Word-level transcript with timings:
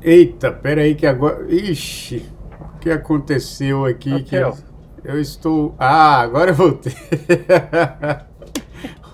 Eita, 0.00 0.50
peraí 0.50 0.94
que 0.94 1.06
agora. 1.06 1.44
Ixi, 1.52 2.24
o 2.58 2.78
que 2.78 2.90
aconteceu 2.90 3.84
aqui? 3.84 4.10
Okay. 4.14 4.24
Que 4.24 4.36
eu, 4.36 4.56
eu 5.04 5.20
estou. 5.20 5.74
Ah, 5.78 6.20
agora 6.20 6.52
eu 6.52 6.54
voltei. 6.54 6.94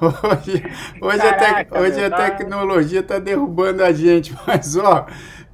hoje 0.06 0.62
hoje, 1.00 1.18
Caraca, 1.18 1.78
a, 1.78 1.80
hoje 1.80 2.04
a 2.04 2.10
tecnologia 2.10 3.00
está 3.00 3.18
derrubando 3.18 3.82
a 3.82 3.92
gente, 3.92 4.34
mas 4.46 4.76
ó. 4.76 5.06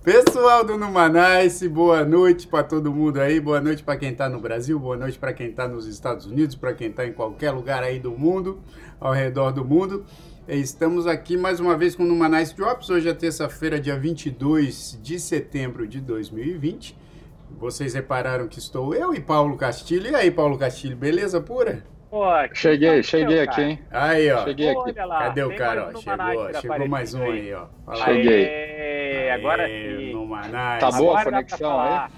Pessoal 0.03 0.65
do 0.65 0.79
Numanice, 0.79 1.69
boa 1.69 2.03
noite 2.05 2.47
para 2.47 2.65
todo 2.65 2.91
mundo 2.91 3.21
aí, 3.21 3.39
boa 3.39 3.61
noite 3.61 3.83
para 3.83 3.99
quem 3.99 4.13
está 4.13 4.31
no 4.31 4.41
Brasil, 4.41 4.79
boa 4.79 4.97
noite 4.97 5.19
para 5.19 5.35
quem 5.35 5.49
está 5.49 5.69
nos 5.69 5.87
Estados 5.87 6.25
Unidos, 6.25 6.57
para 6.57 6.73
quem 6.73 6.89
está 6.89 7.07
em 7.07 7.13
qualquer 7.13 7.51
lugar 7.51 7.83
aí 7.83 7.99
do 7.99 8.11
mundo, 8.11 8.61
ao 8.99 9.13
redor 9.13 9.53
do 9.53 9.63
mundo. 9.63 10.07
Estamos 10.49 11.07
aqui 11.07 11.37
mais 11.37 11.61
uma 11.61 11.77
vez 11.77 11.95
com 11.95 12.03
o 12.03 12.07
Numanice 12.07 12.57
Drops. 12.57 12.89
Hoje 12.89 13.11
é 13.11 13.15
terça-feira, 13.15 13.79
dia 13.79 13.99
22 13.99 14.99
de 15.03 15.21
setembro 15.21 15.87
de 15.87 16.01
2020. 16.01 16.97
Vocês 17.59 17.93
repararam 17.93 18.49
que 18.49 18.59
estou 18.59 18.95
eu 18.95 19.15
e 19.15 19.21
Paulo 19.21 19.57
Castilho. 19.57 20.11
E 20.11 20.15
aí, 20.15 20.31
Paulo 20.31 20.57
Castilho, 20.57 20.97
beleza 20.97 21.41
pura? 21.41 21.85
Pô, 22.11 22.25
cheguei, 22.53 23.05
cheguei 23.05 23.41
aqui, 23.41 23.63
hein? 23.63 23.79
Aí, 23.89 24.33
ó. 24.33 24.45
Cheguei 24.45 24.71
aqui. 24.71 24.93
Lá, 24.99 25.19
Cadê 25.21 25.45
o 25.45 25.57
cara, 25.57 25.93
ó? 25.95 26.01
Chegou, 26.01 26.61
chegou 26.61 26.89
mais 26.89 27.15
um 27.15 27.23
aí, 27.23 27.55
ó. 27.55 27.67
Fala 27.87 28.05
cheguei. 28.05 28.47
Aê, 28.47 29.31
agora 29.31 29.69
sim. 29.69 30.29
Tá 30.81 30.91
boa 30.91 31.21
a 31.21 31.25
conexão 31.25 31.81
aí? 31.81 32.11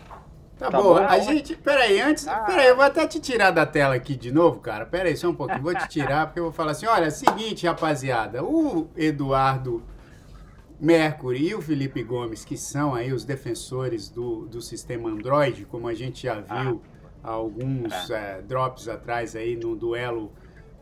Tá, 0.59 0.71
tá 0.71 0.71
bom. 0.71 0.95
bom. 0.95 0.97
A 0.97 1.19
gente. 1.19 1.55
Peraí, 1.57 2.01
antes. 2.01 2.27
Ah. 2.27 2.41
Peraí, 2.41 2.69
eu 2.69 2.77
vou 2.77 2.84
até 2.87 3.07
te 3.07 3.21
tirar 3.21 3.51
da 3.51 3.67
tela 3.67 3.95
aqui 3.95 4.17
de 4.17 4.33
novo, 4.33 4.61
cara. 4.61 4.87
Peraí, 4.87 5.15
só 5.15 5.29
um 5.29 5.34
pouquinho. 5.34 5.61
Vou 5.61 5.75
te 5.75 5.87
tirar, 5.89 6.27
porque 6.27 6.41
eu 6.41 6.45
vou 6.45 6.53
falar 6.53 6.71
assim: 6.71 6.87
olha, 6.87 7.11
seguinte, 7.11 7.67
rapaziada. 7.67 8.43
O 8.43 8.89
Eduardo 8.97 9.83
Mercury 10.81 11.49
e 11.49 11.55
o 11.55 11.61
Felipe 11.61 12.03
Gomes, 12.03 12.47
que 12.47 12.56
são 12.56 12.95
aí 12.95 13.12
os 13.12 13.27
defensores 13.27 14.09
do, 14.09 14.47
do 14.47 14.62
sistema 14.62 15.11
Android, 15.11 15.67
como 15.67 15.87
a 15.87 15.93
gente 15.93 16.23
já 16.23 16.37
viu 16.37 16.81
ah. 16.83 16.92
Alguns 17.23 18.11
é. 18.11 18.39
É, 18.39 18.42
drops 18.42 18.89
atrás 18.89 19.37
aí 19.37 19.56
no 19.56 19.77
duelo 19.77 20.33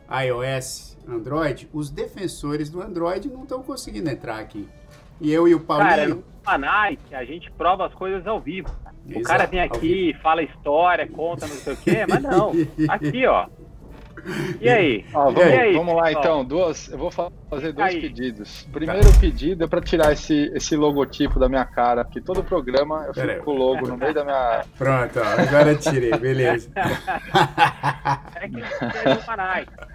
iOS 0.09 0.97
Android, 1.07 1.69
os 1.73 1.89
defensores 1.89 2.69
do 2.69 2.81
Android 2.81 3.29
não 3.29 3.43
estão 3.43 3.63
conseguindo 3.63 4.09
entrar 4.09 4.39
aqui. 4.39 4.67
E 5.19 5.31
eu 5.31 5.47
e 5.47 5.55
o 5.55 5.59
Paulinho. 5.59 6.23
Cara, 6.43 6.97
a 7.11 7.23
gente 7.23 7.51
prova 7.51 7.85
as 7.85 7.93
coisas 7.93 8.25
ao 8.25 8.39
vivo. 8.39 8.69
O 9.15 9.21
cara 9.23 9.45
vem 9.45 9.59
aqui, 9.59 10.15
fala 10.21 10.43
história, 10.43 11.07
conta 11.07 11.47
não 11.47 11.55
sei 11.55 11.73
o 11.73 11.77
quê, 11.77 12.05
mas 12.07 12.21
não. 12.21 12.51
Aqui, 12.87 13.25
ó. 13.25 13.47
E 14.59 14.69
aí? 14.69 15.05
Ó, 15.13 15.31
vamos, 15.31 15.39
e 15.39 15.43
aí, 15.43 15.73
vamos 15.75 15.95
lá 15.95 16.11
então, 16.11 16.45
duas, 16.45 16.91
eu 16.91 16.97
vou 16.97 17.11
fazer 17.11 17.71
dois 17.73 17.95
aí. 17.95 18.01
pedidos. 18.01 18.67
Primeiro 18.71 19.11
pedido 19.19 19.63
é 19.63 19.67
para 19.67 19.81
tirar 19.81 20.11
esse, 20.11 20.51
esse 20.53 20.75
logotipo 20.75 21.39
da 21.39 21.49
minha 21.49 21.65
cara, 21.65 22.03
porque 22.05 22.21
todo 22.21 22.43
programa 22.43 23.05
eu 23.07 23.13
fico 23.13 23.43
com 23.43 23.51
o 23.51 23.57
logo 23.57 23.87
no 23.87 23.97
meio 23.97 24.13
da 24.13 24.23
minha. 24.23 24.63
Pronto, 24.77 25.19
ó, 25.19 25.41
agora 25.41 25.75
tirei, 25.75 26.11
beleza. 26.17 26.69
é 28.35 28.49
que 28.49 28.61
é 28.61 29.15
do. 29.15 29.90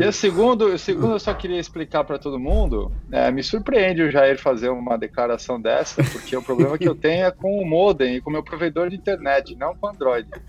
E 0.00 0.06
o 0.06 0.12
segundo, 0.12 0.66
o 0.66 0.78
segundo 0.78 1.12
eu 1.12 1.20
só 1.20 1.32
queria 1.34 1.58
explicar 1.58 2.04
para 2.04 2.18
todo 2.18 2.38
mundo. 2.38 2.92
É, 3.10 3.30
me 3.30 3.42
surpreende 3.42 4.02
o 4.02 4.10
Jair 4.10 4.38
fazer 4.38 4.68
uma 4.68 4.96
declaração 4.96 5.60
dessa, 5.60 6.02
porque 6.04 6.36
o 6.36 6.42
problema 6.42 6.76
que 6.78 6.88
eu 6.88 6.94
tenho 6.94 7.26
é 7.26 7.30
com 7.30 7.58
o 7.58 7.66
modem 7.66 8.16
e 8.16 8.20
com 8.20 8.30
o 8.30 8.32
meu 8.32 8.42
provedor 8.42 8.88
de 8.88 8.96
internet, 8.96 9.54
não 9.56 9.74
com 9.74 9.86
o 9.86 9.90
Android. 9.90 10.28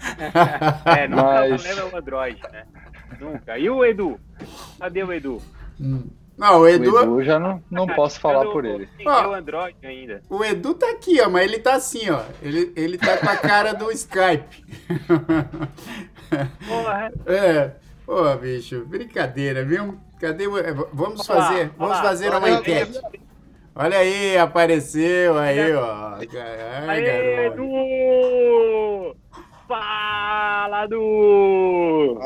É, 0.86 1.08
nunca 1.08 1.24
Mas... 1.24 1.62
o 1.62 1.64
problema 1.64 1.82
é 1.82 1.94
o 1.94 1.98
Android, 1.98 2.42
né? 2.52 2.66
Nunca. 3.20 3.58
E 3.58 3.70
o 3.70 3.86
Edu? 3.86 4.20
Cadê 4.80 5.04
o 5.04 5.12
Edu? 5.12 5.42
Hum. 5.80 6.04
Não, 6.38 6.62
o 6.62 6.68
Edu. 6.68 6.94
O 6.94 7.02
Edu 7.02 7.24
já 7.24 7.40
não, 7.40 7.64
não 7.70 7.88
posso 7.88 8.20
falar 8.20 8.46
por 8.52 8.66
ele. 8.66 8.90
Ó, 9.06 9.30
o 9.30 9.34
Android 9.34 9.76
ainda. 9.84 10.22
O 10.30 10.44
Edu 10.44 10.74
tá 10.74 10.90
aqui, 10.90 11.22
ó, 11.22 11.30
mas 11.30 11.44
ele 11.44 11.60
tá 11.60 11.76
assim, 11.76 12.10
ó. 12.10 12.24
Ele, 12.42 12.74
ele 12.76 12.98
tá 12.98 13.18
com 13.18 13.30
a 13.30 13.38
cara 13.38 13.74
do 13.74 13.92
Skype. 13.92 14.66
Porra. 16.68 17.12
É. 17.28 17.72
Pô, 18.06 18.36
bicho, 18.36 18.86
brincadeira, 18.86 19.64
viu? 19.64 19.98
Cadê 20.20 20.48
o... 20.48 20.58
É, 20.58 20.74
vamos 20.94 21.26
fazer, 21.26 21.72
vamos 21.78 22.00
fazer 22.00 22.30
uma 22.34 22.50
enquete. 22.50 23.00
Olha 23.76 23.98
aí, 23.98 24.38
apareceu 24.38 25.38
aí, 25.38 25.74
ó. 25.74 26.18
Ai, 26.88 27.48
Edu! 27.48 29.16
Fala, 29.68 30.84
Edu! 30.86 32.20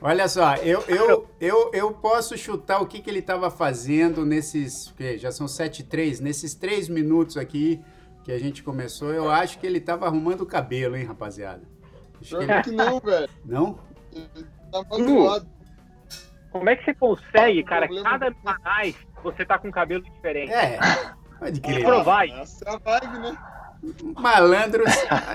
Olha 0.00 0.26
só, 0.28 0.56
eu, 0.56 0.82
eu, 0.88 1.28
eu, 1.40 1.70
eu 1.74 1.92
posso 1.92 2.36
chutar 2.38 2.80
o 2.80 2.86
que, 2.86 3.00
que 3.00 3.10
ele 3.10 3.18
estava 3.18 3.50
fazendo 3.50 4.24
nesses. 4.24 4.92
Que 4.96 5.18
já 5.18 5.30
são 5.30 5.46
7 5.46 5.80
e 5.80 5.84
3, 5.84 6.20
nesses 6.20 6.54
3 6.54 6.88
minutos 6.88 7.36
aqui 7.36 7.80
que 8.24 8.32
a 8.32 8.38
gente 8.38 8.62
começou. 8.62 9.12
Eu 9.12 9.30
acho 9.30 9.58
que 9.58 9.66
ele 9.66 9.78
estava 9.78 10.06
arrumando 10.06 10.40
o 10.40 10.46
cabelo, 10.46 10.96
hein, 10.96 11.04
rapaziada? 11.04 11.71
Acho 12.22 12.62
que 12.62 12.70
não, 12.70 13.00
velho. 13.00 13.28
Não? 13.44 13.78
tá 14.70 14.80
uh, 14.80 15.46
como 16.50 16.68
é 16.68 16.76
que 16.76 16.84
você 16.84 16.94
consegue, 16.94 17.62
cara? 17.64 17.88
Cada 18.02 18.34
mais 18.62 18.96
você 19.22 19.44
tá 19.44 19.58
com 19.58 19.70
cabelo 19.70 20.02
diferente. 20.02 20.52
É, 20.52 20.78
pode 21.38 21.60
crer. 21.60 21.84
Provar. 21.84 22.28
Essa 22.28 22.64
é 22.68 22.74
a 22.74 22.78
vibe, 22.78 23.18
né? 23.18 23.38
Malandro, 24.16 24.84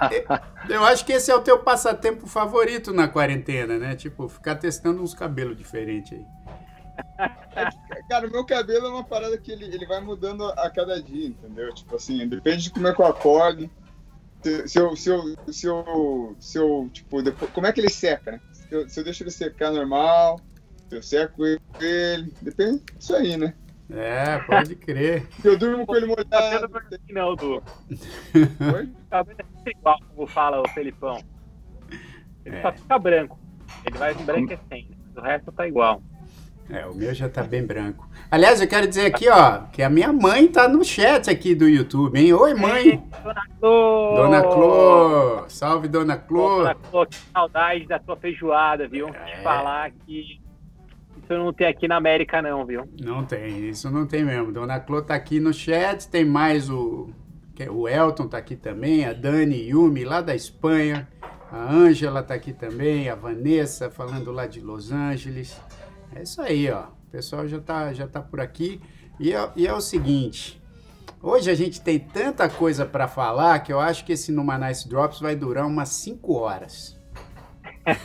eu 0.70 0.86
acho 0.86 1.06
que 1.06 1.12
esse 1.12 1.30
é 1.30 1.36
o 1.36 1.42
teu 1.42 1.60
passatempo 1.60 2.28
favorito 2.28 2.94
na 2.94 3.08
quarentena, 3.08 3.78
né? 3.78 3.96
Tipo, 3.96 4.30
ficar 4.30 4.56
testando 4.56 5.04
uns 5.04 5.14
cabelos 5.14 5.58
diferentes 5.58 6.14
aí. 6.14 6.26
É, 7.56 7.70
cara, 8.10 8.28
o 8.28 8.32
meu 8.32 8.46
cabelo 8.46 8.88
é 8.88 8.90
uma 8.90 9.04
parada 9.04 9.38
que 9.38 9.52
ele, 9.52 9.66
ele 9.66 9.86
vai 9.86 10.00
mudando 10.00 10.46
a 10.46 10.70
cada 10.70 11.02
dia, 11.02 11.28
entendeu? 11.28 11.74
Tipo 11.74 11.98
assim, 11.98 12.26
depende 12.28 12.64
de 12.64 12.70
como 12.72 12.88
é 12.88 12.94
que 12.94 13.02
eu 13.02 13.06
acordo 13.06 13.70
se, 14.68 14.80
eu, 14.80 14.96
se, 14.96 15.10
eu, 15.10 15.36
se, 15.52 15.68
eu, 15.68 16.36
se 16.40 16.58
eu, 16.58 16.90
tipo, 16.92 17.22
depois, 17.22 17.52
como 17.52 17.68
é 17.68 17.74
que 17.74 17.80
ele 17.80 17.90
seca, 17.90 18.34
né? 18.34 18.42
Se 18.52 18.74
eu, 18.74 18.90
se 18.90 19.00
eu 19.00 19.04
deixo 19.04 19.24
ele 19.24 19.32
secar 19.32 19.72
normal, 19.72 20.40
se 20.90 20.96
eu 20.96 21.04
seco 21.04 21.46
ele, 21.46 22.34
depende 22.42 22.84
disso 22.98 23.16
aí, 23.16 23.38
né? 23.38 23.54
É, 23.90 24.40
pode 24.40 24.76
crer. 24.76 25.28
Se 25.42 25.48
eu 25.48 25.58
durmo 25.58 25.86
com 25.86 25.96
ele 25.96 26.08
molhado. 26.08 26.70
Não, 27.10 27.36
Du. 27.36 27.64
Oi? 28.76 28.90
Cabelo 29.10 29.38
é 29.66 29.70
igual, 29.70 30.00
como 30.14 30.28
fala 30.28 30.62
o 30.62 30.68
Felipão. 30.70 31.24
Ele 32.46 32.56
é. 32.56 32.62
só 32.62 32.72
fica 32.74 33.00
branco. 33.00 33.40
Ele 33.86 33.98
vai 33.98 34.14
embranquecendo. 34.14 34.96
O 35.16 35.22
resto 35.22 35.52
tá 35.52 35.68
igual. 35.68 36.02
É, 36.70 36.86
o 36.86 36.94
meu 36.94 37.14
já 37.14 37.30
tá 37.30 37.44
bem 37.44 37.66
branco. 37.66 38.10
Aliás, 38.30 38.60
eu 38.60 38.68
quero 38.68 38.88
dizer 38.88 39.06
aqui, 39.06 39.30
ó, 39.30 39.62
que 39.72 39.82
a 39.82 39.90
minha 39.90 40.12
mãe 40.12 40.48
tá 40.50 40.68
no 40.68 40.84
chat 40.84 41.30
aqui 41.30 41.56
do 41.56 41.68
YouTube, 41.68 42.20
hein? 42.20 42.34
Oi, 42.34 42.54
mãe! 42.54 43.02
Dona 43.24 43.42
Clô! 43.58 44.16
Dona 44.16 44.42
Clô! 44.42 45.46
Salve, 45.48 45.88
Dona 45.88 46.18
Clô! 46.18 46.58
Dona 46.58 46.76
Clô, 46.76 47.06
que 47.06 47.16
saudade 47.16 47.88
da 47.88 47.98
tua 48.00 48.18
feijoada, 48.18 48.86
viu? 48.86 49.08
É. 49.08 49.12
Te 49.12 49.44
falar 49.44 49.92
que 49.92 50.20
isso 51.24 51.34
não 51.34 51.54
tem 51.54 51.68
aqui 51.68 51.88
na 51.88 51.96
América, 51.96 52.42
não, 52.42 52.66
viu? 52.66 52.84
Não 53.02 53.24
tem, 53.24 53.70
isso 53.70 53.90
não 53.90 54.06
tem 54.06 54.26
mesmo. 54.26 54.52
Dona 54.52 54.78
Clô 54.78 55.02
tá 55.02 55.16
aqui 55.16 55.40
no 55.40 55.54
chat, 55.54 56.06
tem 56.10 56.26
mais 56.26 56.70
o. 56.70 57.10
O 57.72 57.88
Elton 57.88 58.28
tá 58.28 58.38
aqui 58.38 58.56
também, 58.56 59.06
a 59.06 59.14
Dani 59.14 59.70
Yumi 59.70 60.04
lá 60.04 60.22
da 60.22 60.36
Espanha, 60.36 61.08
a 61.52 61.74
Ângela 61.74 62.22
tá 62.22 62.36
aqui 62.36 62.54
também, 62.54 63.10
a 63.10 63.16
Vanessa 63.16 63.90
falando 63.90 64.32
lá 64.32 64.46
de 64.46 64.60
Los 64.60 64.92
Angeles. 64.92 65.60
É 66.18 66.24
isso 66.24 66.42
aí, 66.42 66.70
ó. 66.72 66.86
O 66.86 67.12
pessoal 67.12 67.48
já 67.48 67.60
tá, 67.60 67.94
já 67.94 68.08
tá 68.08 68.20
por 68.20 68.42
aqui. 68.42 68.82
E 69.20 69.34
é, 69.34 69.52
e 69.56 69.68
é 69.68 69.74
o 69.74 69.80
seguinte. 69.80 70.60
Hoje 71.22 71.52
a 71.52 71.54
gente 71.54 71.80
tem 71.80 72.00
tanta 72.00 72.50
coisa 72.50 72.86
para 72.86 73.08
falar 73.08 73.60
que 73.60 73.72
eu 73.72 73.80
acho 73.80 74.04
que 74.04 74.14
esse 74.14 74.32
Numa 74.32 74.58
Nice 74.58 74.90
Drops 74.90 75.20
vai 75.20 75.36
durar 75.36 75.68
umas 75.68 75.90
5 75.90 76.34
horas. 76.34 77.00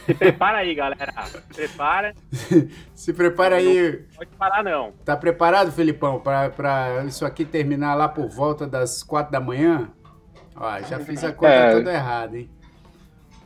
Se 0.04 0.14
prepara 0.14 0.58
aí, 0.58 0.74
galera. 0.74 1.10
Se 1.24 1.40
prepara. 1.54 2.14
Se 2.94 3.12
prepara 3.14 3.56
aí. 3.56 4.06
Não 4.10 4.16
pode 4.16 4.30
parar, 4.36 4.62
não. 4.62 4.92
Tá 5.04 5.16
preparado, 5.16 5.72
Felipão, 5.72 6.20
para 6.20 7.04
isso 7.06 7.24
aqui 7.24 7.46
terminar 7.46 7.94
lá 7.94 8.08
por 8.08 8.28
volta 8.28 8.66
das 8.66 9.02
4 9.02 9.32
da 9.32 9.40
manhã? 9.40 9.90
Ó, 10.54 10.80
já 10.82 11.00
fiz 11.00 11.24
a 11.24 11.32
conta 11.32 11.52
é... 11.52 11.72
toda 11.72 11.92
errada, 11.92 12.38
hein? 12.38 12.50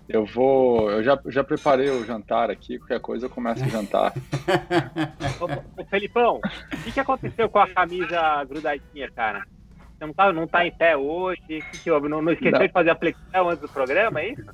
Eu 0.08 0.24
vou. 0.24 0.90
Eu 0.90 1.02
já, 1.02 1.18
já 1.26 1.42
preparei 1.42 1.90
o 1.90 2.04
jantar 2.04 2.50
aqui, 2.50 2.78
qualquer 2.78 3.00
coisa 3.00 3.26
eu 3.26 3.30
começo 3.30 3.64
a 3.64 3.68
jantar. 3.68 4.12
ô, 5.40 5.80
ô, 5.80 5.84
Felipão, 5.86 6.36
o 6.36 6.76
que, 6.84 6.92
que 6.92 7.00
aconteceu 7.00 7.48
com 7.48 7.58
a 7.58 7.68
camisa 7.68 8.44
grudadinha, 8.44 9.10
cara? 9.10 9.44
Você 9.98 10.06
não 10.06 10.12
tá, 10.12 10.32
não 10.32 10.46
tá 10.46 10.66
em 10.66 10.70
pé 10.70 10.96
hoje? 10.96 11.40
Que 11.46 11.60
que 11.60 11.90
houve? 11.90 12.08
Não, 12.08 12.20
não 12.20 12.32
esqueceu 12.32 12.58
não. 12.58 12.66
de 12.66 12.72
fazer 12.72 12.90
a 12.90 12.96
flexão 12.96 13.48
antes 13.48 13.62
do 13.62 13.68
programa, 13.68 14.20
é 14.20 14.32
isso? 14.32 14.44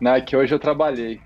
Não, 0.00 0.14
é 0.14 0.20
que 0.20 0.36
hoje 0.36 0.54
eu 0.54 0.58
trabalhei. 0.58 1.20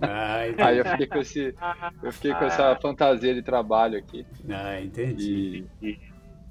Ah, 0.00 0.38
Aí 0.66 0.78
eu 0.78 0.84
fiquei 0.84 1.06
com 1.06 1.18
esse, 1.18 1.54
eu 2.02 2.12
fiquei 2.12 2.32
com 2.32 2.44
essa 2.44 2.74
fantasia 2.76 3.34
de 3.34 3.42
trabalho 3.42 3.98
aqui. 3.98 4.26
Ah, 4.48 4.80
entendi. 4.80 5.66
E, 5.82 5.98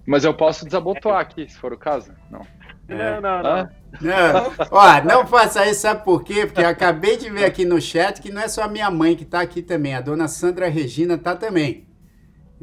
mas 0.05 0.23
eu 0.23 0.33
posso 0.33 0.65
desabotoar 0.65 1.19
aqui, 1.19 1.47
se 1.49 1.57
for 1.57 1.73
o 1.73 1.77
caso? 1.77 2.13
Não. 2.29 2.45
É. 2.91 3.19
Não, 3.19 3.21
não, 3.21 3.43
não. 3.43 3.69
Não, 3.99 4.53
ó, 4.71 5.03
não 5.03 5.27
faça 5.27 5.65
isso, 5.69 5.81
sabe 5.81 6.03
por 6.05 6.23
quê? 6.23 6.45
Porque 6.45 6.61
eu 6.61 6.67
acabei 6.67 7.17
de 7.17 7.29
ver 7.29 7.43
aqui 7.43 7.65
no 7.65 7.81
chat 7.81 8.21
que 8.21 8.31
não 8.31 8.41
é 8.41 8.47
só 8.47 8.63
a 8.63 8.67
minha 8.67 8.89
mãe 8.89 9.15
que 9.15 9.25
tá 9.25 9.41
aqui 9.41 9.61
também, 9.61 9.93
a 9.93 10.01
dona 10.01 10.29
Sandra 10.29 10.69
Regina 10.69 11.17
tá 11.17 11.35
também. 11.35 11.87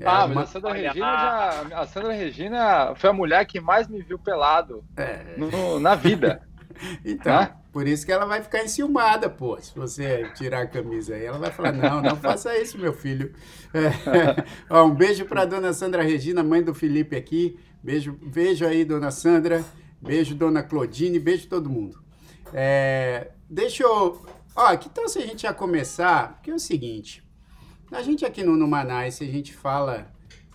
Ah, 0.04 0.26
mas 0.28 0.44
a 0.44 0.52
Sandra 0.52 0.72
Regina 0.72 0.94
já. 0.94 1.66
A 1.75 1.86
Sandra 1.86 2.12
Regina 2.12 2.94
foi 2.94 3.10
a 3.10 3.12
mulher 3.12 3.44
que 3.44 3.60
mais 3.60 3.88
me 3.88 4.00
viu 4.00 4.19
pelado 4.19 4.84
é. 4.96 5.34
no, 5.36 5.80
na 5.80 5.94
vida. 5.94 6.42
Então, 7.04 7.40
né? 7.40 7.50
por 7.72 7.88
isso 7.88 8.06
que 8.06 8.12
ela 8.12 8.25
vai 8.25 8.40
ficar 8.40 8.62
enciumada, 8.62 9.28
pô. 9.28 9.60
Se 9.60 9.75
você 9.75 10.30
tirar 10.36 10.60
a 10.60 10.66
camisa 10.69 11.16
aí, 11.16 11.25
ela 11.25 11.38
vai 11.38 11.50
falar: 11.50 11.72
não, 11.72 12.00
não 12.00 12.14
faça 12.14 12.56
isso, 12.56 12.78
meu 12.78 12.92
filho. 12.92 13.34
É. 13.75 14.44
Ó, 14.70 14.84
um 14.84 14.94
beijo 14.94 15.25
para 15.25 15.44
dona 15.44 15.72
Sandra 15.72 16.04
Regina, 16.04 16.40
mãe 16.40 16.62
do 16.62 16.72
Felipe 16.72 17.16
aqui. 17.16 17.58
Beijo, 17.82 18.16
beijo 18.22 18.64
aí, 18.64 18.84
dona 18.84 19.10
Sandra. 19.10 19.64
Beijo, 20.00 20.35
dona 20.35 20.62
Claudine. 20.62 21.19
Beijo 21.19 21.49
todo 21.49 21.69
mundo. 21.69 22.03
É, 22.53 23.31
deixa 23.49 23.83
eu. 23.83 24.25
Ó, 24.55 24.77
que 24.77 24.89
tal 24.89 25.09
se 25.09 25.19
a 25.19 25.27
gente 25.27 25.43
já 25.43 25.53
começar? 25.53 26.35
Porque 26.35 26.50
é 26.50 26.55
o 26.55 26.59
seguinte: 26.59 27.23
a 27.91 28.03
gente 28.03 28.25
aqui 28.25 28.43
no 28.43 28.56
Numanice, 28.56 29.25
a 29.25 29.27
gente 29.27 29.53
fala 29.53 30.11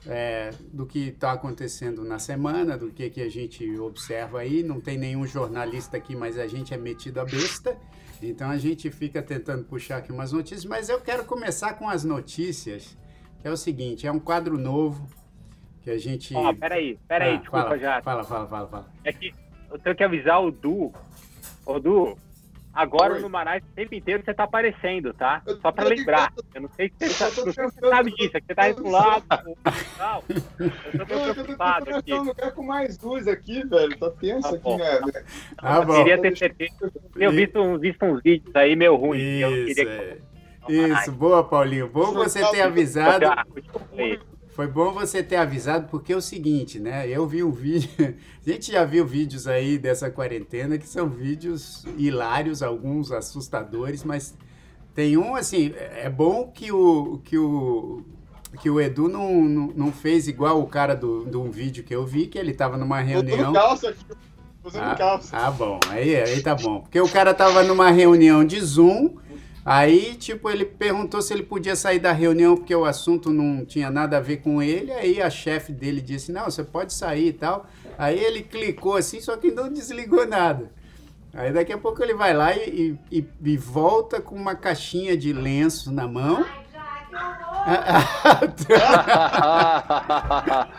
é, 0.06 0.51
do 0.72 0.86
que 0.86 1.10
está 1.10 1.34
acontecendo 1.34 2.04
na 2.04 2.19
semana, 2.19 2.78
do 2.78 2.92
que, 2.92 3.10
que 3.10 3.22
a 3.22 3.30
gente 3.30 3.78
observa 3.80 4.40
aí. 4.40 4.63
Não 4.63 4.80
tem 4.80 4.98
nenhum 4.98 5.25
jornalista 5.25 5.98
aqui, 5.98 6.16
mas 6.16 6.38
a 6.38 6.48
gente 6.48 6.74
é 6.74 6.78
metido 6.78 7.19
a 7.19 7.25
besta. 7.25 7.78
Então 8.22 8.50
a 8.50 8.57
gente 8.57 8.90
fica 8.90 9.22
tentando 9.22 9.66
puxar 9.66 9.98
aqui 9.98 10.12
umas 10.12 10.31
notícias, 10.31 10.66
mas 10.66 10.88
eu 10.88 11.01
quero 11.01 11.25
começar 11.25 11.74
com 11.74 11.90
as 11.90 12.06
notícias, 12.06 12.98
que 13.42 13.48
é 13.48 13.51
o 13.51 13.57
seguinte, 13.57 14.07
é 14.07 14.12
um 14.12 14.19
quadro 14.19 14.57
novo 14.57 15.06
que 15.83 15.91
a 15.91 15.97
gente... 15.97 16.35
Ó, 16.35 16.50
oh, 16.50 16.56
peraí, 16.56 16.97
peraí, 17.07 17.35
ah, 17.35 17.38
desculpa 17.38 17.63
fala, 17.65 17.77
já. 17.77 18.01
Fala, 18.01 18.24
fala, 18.24 18.47
fala, 18.47 18.68
fala. 18.68 18.85
É 19.03 19.12
que 19.12 19.33
eu 19.71 19.80
tenho 19.80 19.95
que 19.95 20.03
avisar 20.03 20.41
o 20.41 20.51
Du, 20.51 20.94
ô 21.65 21.80
Du, 21.80 22.18
Agora 22.74 23.13
Oi. 23.13 23.19
no 23.19 23.30
Manaus 23.30 23.62
o 23.62 23.75
tempo 23.75 23.94
inteiro 23.94 24.24
você 24.25 24.33
tá 24.33 24.45
aparecendo, 24.45 25.13
tá? 25.13 25.44
Só 25.62 25.71
pra 25.71 25.85
lembrar. 25.85 26.33
Eu 26.56 26.63
não 26.63 26.69
sei 26.69 26.91
se 27.00 27.07
você, 27.07 27.24
tá, 27.24 27.69
você 27.69 27.71
sabe 27.88 28.12
disso, 28.15 28.35
é 28.35 28.41
que 28.41 28.47
você 28.47 28.56
tá 28.56 28.69
indo 28.69 28.81
pro 28.81 28.89
lado 28.89 29.24
tal. 29.95 30.24
Eu 30.27 31.06
tô 31.06 31.15
meio 31.15 31.33
preocupado 31.35 31.95
aqui. 31.95 32.09
Eu 32.09 32.33
quero 32.33 32.51
com 32.53 32.63
mais 32.63 33.00
luz 33.00 33.27
aqui, 33.27 33.63
velho. 33.63 33.95
Tá 34.00 34.09
tenso 34.09 34.41
tá 34.41 34.56
aqui, 34.56 34.77
né? 34.77 35.24
Ah, 35.59 35.77
eu 35.77 35.88
queria 35.88 36.18
ter 36.19 36.35
certeza. 36.35 36.91
Eu 37.15 37.31
visto, 37.31 37.77
visto 37.77 38.03
uns 38.06 38.24
vídeos 38.24 38.56
aí 38.56 38.75
meio 38.75 38.95
ruins. 38.95 39.69
Isso, 39.69 39.81
é. 39.88 40.18
Isso, 40.68 41.12
boa, 41.12 41.44
Paulinho. 41.44 41.88
Bom 41.88 42.12
você 42.12 42.44
ter 42.50 42.62
avisado. 42.62 43.27
Foi 44.53 44.67
bom 44.67 44.91
você 44.91 45.23
ter 45.23 45.38
avisado, 45.38 45.88
porque 45.89 46.13
é 46.13 46.15
o 46.15 46.21
seguinte, 46.21 46.79
né? 46.79 47.09
Eu 47.09 47.27
vi 47.27 47.44
um 47.44 47.51
vídeo. 47.51 47.89
A 48.45 48.50
gente 48.50 48.71
já 48.71 48.85
viu 48.85 49.05
vídeos 49.05 49.47
aí 49.47 49.79
dessa 49.79 50.11
quarentena 50.11 50.77
que 50.77 50.88
são 50.88 51.09
vídeos 51.09 51.83
hilários, 51.97 52.61
alguns 52.61 53.11
assustadores, 53.11 54.03
mas 54.03 54.35
tem 54.94 55.17
um 55.17 55.35
assim. 55.35 55.73
É 55.75 56.07
bom 56.07 56.51
que 56.53 56.71
o, 56.71 57.19
que 57.23 57.35
o, 57.35 58.03
que 58.61 58.69
o 58.69 58.79
Edu 58.79 59.09
não, 59.09 59.41
não, 59.41 59.73
não 59.75 59.91
fez 59.91 60.27
igual 60.27 60.61
o 60.61 60.67
cara 60.67 60.95
do, 60.95 61.25
de 61.25 61.35
um 61.35 61.49
vídeo 61.49 61.83
que 61.83 61.95
eu 61.95 62.06
vi, 62.06 62.27
que 62.27 62.38
ele 62.38 62.51
estava 62.51 62.77
numa 62.77 62.99
reunião. 62.99 63.51
Calça 63.53 63.89
aqui. 63.89 64.06
Ah, 64.75 64.95
calça. 64.95 65.35
ah, 65.35 65.51
bom, 65.51 65.79
aí, 65.89 66.15
aí 66.15 66.41
tá 66.41 66.56
bom. 66.56 66.81
Porque 66.81 67.01
o 67.01 67.09
cara 67.09 67.33
tava 67.33 67.63
numa 67.63 67.89
reunião 67.89 68.45
de 68.45 68.61
Zoom 68.61 69.15
Aí, 69.65 70.15
tipo, 70.15 70.50
ele 70.50 70.65
perguntou 70.65 71.21
se 71.21 71.33
ele 71.33 71.44
podia 71.44 71.75
sair 71.75 72.00
da 72.00 72.12
reunião 72.12 72.57
porque 72.57 72.75
o 72.75 72.83
assunto 72.83 73.30
não 73.30 73.63
tinha 73.63 73.89
nada 73.89 74.18
a 74.18 74.19
ver 74.19 74.38
com 74.38 74.62
ele. 74.62 74.92
Aí 74.92 75.21
a 75.21 75.30
chefe 75.30 75.71
dele 75.71 76.01
disse: 76.01 76.33
Não, 76.33 76.45
você 76.45 76.63
pode 76.63 76.94
sair 76.94 77.27
e 77.27 77.33
tal. 77.33 77.65
Aí 77.98 78.19
ele 78.19 78.44
clicou 78.44 78.98
assim, 78.98 79.21
só 79.21 79.38
que 79.38 79.51
não 79.51 79.71
desligou 79.71 80.27
nada. 80.27 80.69
Aí 81.33 81.51
daqui 81.51 81.71
a 81.71 81.77
pouco 81.77 82.04
ele 82.04 82.13
vai 82.13 82.33
lá 82.33 82.54
e, 82.56 82.98
e, 83.12 83.25
e 83.44 83.57
volta 83.57 84.19
com 84.21 84.36
uma 84.36 84.54
caixinha 84.56 85.15
de 85.15 85.31
lenço 85.31 85.92
na 85.92 86.07
mão. 86.07 86.45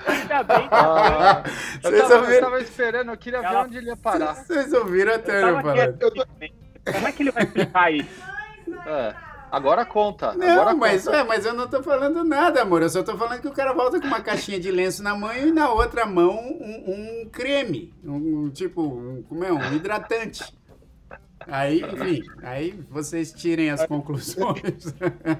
Ainda 0.07 0.43
bem 0.43 0.69
que 0.69 0.75
eu, 1.87 2.09
tava, 2.09 2.33
eu 2.33 2.41
tava 2.41 2.61
esperando, 2.61 3.11
eu 3.13 3.17
queria 3.17 3.41
ver 3.41 3.57
onde 3.57 3.79
ele 3.79 3.87
ia 3.87 3.97
parar. 3.97 4.35
Vocês 4.35 4.73
ouviram 4.73 5.15
a 5.15 5.19
Tânia 5.19 5.63
falando. 5.63 5.99
Como 6.93 7.09
é 7.09 7.13
que 7.13 7.23
ele 7.23 7.31
vai 7.31 7.45
explicar 7.45 7.93
isso? 7.93 8.34
É. 8.87 9.15
Agora 9.51 9.85
conta. 9.85 10.35
Não, 10.35 10.49
agora 10.49 10.75
mas, 10.75 11.05
conta. 11.05 11.17
É, 11.17 11.23
mas 11.23 11.47
eu 11.47 11.55
não 11.55 11.69
tô 11.69 11.81
falando 11.83 12.25
nada, 12.25 12.63
amor. 12.63 12.83
Eu 12.83 12.89
só 12.89 13.05
tô 13.05 13.17
falando 13.17 13.41
que 13.41 13.47
o 13.47 13.53
cara 13.53 13.73
volta 13.73 14.01
com 14.01 14.07
uma 14.07 14.21
caixinha 14.21 14.59
de 14.59 14.71
lenço 14.71 15.03
na 15.03 15.15
mão 15.15 15.33
e 15.33 15.53
na 15.53 15.71
outra 15.71 16.05
mão 16.05 16.37
um, 16.37 17.23
um 17.23 17.29
creme. 17.31 17.95
Um, 18.05 18.51
tipo, 18.51 18.83
um, 18.83 19.23
como 19.29 19.45
é? 19.45 19.53
Um 19.53 19.75
hidratante. 19.75 20.53
Aí, 21.47 21.83
enfim, 21.83 22.23
aí 22.43 22.73
vocês 22.91 23.33
tirem 23.33 23.71
as 23.71 23.87
conclusões. 23.87 24.93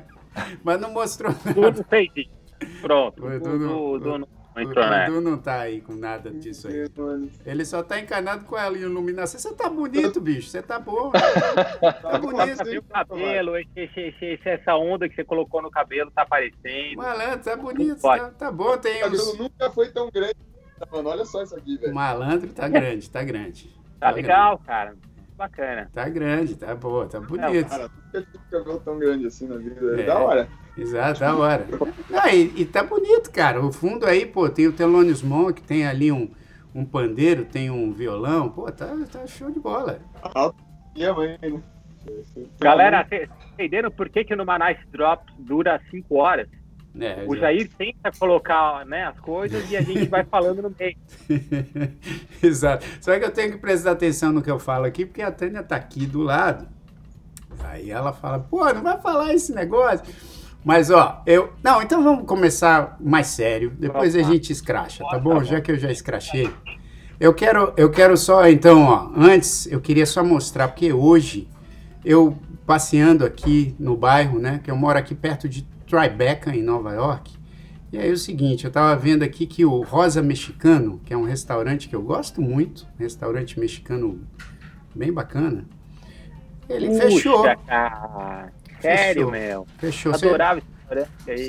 mas 0.63 0.81
não 0.81 0.93
mostrou 0.93 1.33
nada. 1.33 1.55
Tudo 1.55 1.85
fez 1.85 2.11
Pronto. 2.81 3.21
Foi 3.21 3.41
tudo, 3.41 3.69
tudo, 3.69 4.11
o 4.11 4.44
Edu 4.57 5.21
não 5.21 5.37
tá 5.37 5.61
aí 5.61 5.81
com 5.81 5.95
nada 5.95 6.31
disso 6.31 6.69
aí. 6.69 6.89
Ele 7.45 7.65
só 7.65 7.83
tá 7.83 7.99
encanado 7.99 8.45
com 8.45 8.55
a 8.55 8.71
iluminação. 8.71 9.41
Você 9.41 9.53
tá 9.55 9.69
bonito, 9.69 10.21
bicho. 10.23 10.49
Você 10.49 10.63
tá 10.63 10.79
bom. 10.79 11.11
Tá 11.11 12.19
bonito. 12.19 12.63
o 12.79 12.83
cabelo, 12.83 13.57
esse, 13.57 14.01
esse, 14.01 14.41
essa 14.45 14.77
onda 14.77 15.09
que 15.09 15.15
você 15.15 15.25
colocou 15.25 15.61
no 15.61 15.71
cabelo 15.71 16.11
tá 16.11 16.23
aparecendo. 16.23 16.97
Malandro, 16.97 17.45
tá 17.45 17.57
bonito. 17.57 18.01
Tá, 18.01 18.31
tá 18.31 18.53
bom. 18.53 18.77
Tem 18.79 18.99
o 18.99 19.05
cabelo 19.05 19.37
nunca 19.37 19.71
foi 19.71 19.89
tão 19.91 20.11
grande. 20.11 20.37
Mano, 20.91 21.09
olha 21.09 21.25
só 21.25 21.43
isso 21.43 21.57
aqui, 21.57 21.77
velho. 21.79 21.95
Malandro 21.95 22.53
tá 22.53 22.69
grande, 22.69 23.11
tá 23.11 23.23
grande. 23.23 23.69
Tá, 23.99 24.09
tá 24.09 24.11
legal, 24.11 24.57
grande. 24.57 24.67
cara. 24.67 24.97
Bacana. 25.37 25.91
Tá 25.93 26.09
grande, 26.09 26.55
tá 26.55 26.75
boa, 26.75 27.07
tá 27.07 27.21
bonito. 27.21 27.69
Cara, 27.69 27.91
nunca 28.53 28.81
tão 28.81 28.99
grande 28.99 29.27
assim 29.27 29.49
na 29.49 29.57
vida. 29.57 30.01
É, 30.01 30.05
da 30.05 30.19
hora. 30.19 30.49
Exato, 30.77 31.21
da 31.21 31.37
hora. 31.37 31.67
Ah, 32.13 32.33
e, 32.33 32.53
e, 32.57 32.65
tá 32.65 32.83
bonito, 32.85 33.31
cara. 33.33 33.61
O 33.61 33.73
fundo 33.73 34.07
aí, 34.07 34.27
pô, 34.27 34.49
tem 34.49 34.69
o 34.69 34.73
Thelonious 34.73 35.23
Monk, 35.23 35.63
tem 35.63 35.87
ali 35.87 36.13
um, 36.13 36.31
um 36.75 36.85
pandeiro, 36.85 37.45
tem 37.45 37.71
um 37.71 37.93
violão. 37.93 38.49
Pô, 38.49 38.71
tá, 38.71 38.87
tá 39.11 39.27
show 39.27 39.51
de 39.51 39.59
bola. 39.59 40.01
E 40.95 41.05
a 41.05 41.13
mãe, 41.13 41.37
né? 41.43 41.61
Galera, 42.61 43.05
vocês 43.05 43.29
entenderam 43.55 43.91
por 43.91 44.09
que, 44.09 44.25
que 44.25 44.37
no 44.37 44.45
Manais 44.45 44.79
Drop 44.93 45.25
dura 45.39 45.81
5 45.91 46.15
horas? 46.17 46.49
É, 47.01 47.25
o 47.27 47.35
Jair 47.35 47.69
tenta 47.77 48.13
colocar 48.19 48.87
né, 48.87 49.05
as 49.05 49.19
coisas 49.19 49.69
e 49.69 49.77
a 49.77 49.83
gente 49.83 50.07
vai 50.07 50.25
falando 50.25 50.63
no 50.63 50.75
meio. 50.79 50.97
Exato. 52.41 52.87
Só 53.01 53.19
que 53.19 53.25
eu 53.25 53.33
tenho 53.33 53.53
que 53.53 53.59
prestar 53.59 53.93
atenção 53.93 54.33
no 54.33 54.41
que 54.41 54.51
eu 54.51 54.61
falo 54.61 54.85
aqui, 54.85 55.05
porque 55.05 55.23
a 55.23 55.33
Tânia 55.33 55.63
tá 55.63 55.75
aqui 55.75 56.07
do 56.07 56.23
lado. 56.23 56.69
Aí 57.65 57.91
ela 57.91 58.13
fala, 58.13 58.39
pô, 58.39 58.65
não 58.73 58.83
vai 58.83 59.01
falar 59.01 59.35
esse 59.35 59.53
negócio. 59.53 60.05
Mas, 60.65 60.91
ó, 60.91 61.23
eu. 61.27 61.53
Não, 61.63 61.83
então 61.83 62.03
vamos 62.03 62.27
começar 62.27 62.97
mais 63.01 63.27
sério. 63.27 63.71
Depois 63.71 64.15
a 64.17 64.23
gente 64.23 64.51
escracha, 64.51 65.05
tá 65.11 65.19
bom? 65.19 65.43
Já 65.45 65.61
que 65.61 65.73
eu 65.73 65.79
já 65.79 65.91
escrachei. 65.91 66.51
Eu 67.19 67.35
quero, 67.35 67.73
eu 67.77 67.91
quero 67.91 68.17
só, 68.17 68.49
então, 68.49 68.85
ó, 68.85 69.11
antes 69.17 69.67
eu 69.67 69.81
queria 69.81 70.07
só 70.07 70.25
mostrar, 70.25 70.69
porque 70.69 70.93
hoje 70.93 71.49
eu 72.05 72.37
passeando 72.67 73.25
aqui 73.25 73.75
no 73.79 73.97
bairro, 73.97 74.39
né, 74.39 74.61
que 74.63 74.71
eu 74.71 74.77
moro 74.77 74.99
aqui 74.99 75.15
perto 75.15 75.49
de 75.49 75.67
Tribeca, 75.87 76.55
em 76.55 76.63
Nova 76.63 76.93
York, 76.93 77.33
e 77.93 77.99
aí 77.99 78.09
é 78.09 78.13
o 78.13 78.17
seguinte, 78.17 78.65
eu 78.65 78.73
tava 78.73 78.97
vendo 78.97 79.23
aqui 79.23 79.47
que 79.47 79.65
o 79.65 79.81
Rosa 79.83 80.21
Mexicano, 80.21 81.01
que 81.05 81.15
é 81.15 81.17
um 81.17 81.25
restaurante 81.25 81.89
que 81.89 81.95
eu 81.95 82.03
gosto 82.03 82.43
muito, 82.43 82.87
restaurante 82.99 83.59
mexicano 83.61 84.21
bem 84.93 85.13
bacana, 85.13 85.65
ele 86.69 86.89
Puxa, 86.89 87.03
fechou. 87.03 87.43
Cara. 87.43 88.53
Sério, 88.81 89.31
meu? 89.31 89.67
Fechou. 89.79 90.13
Adorava 90.13 90.61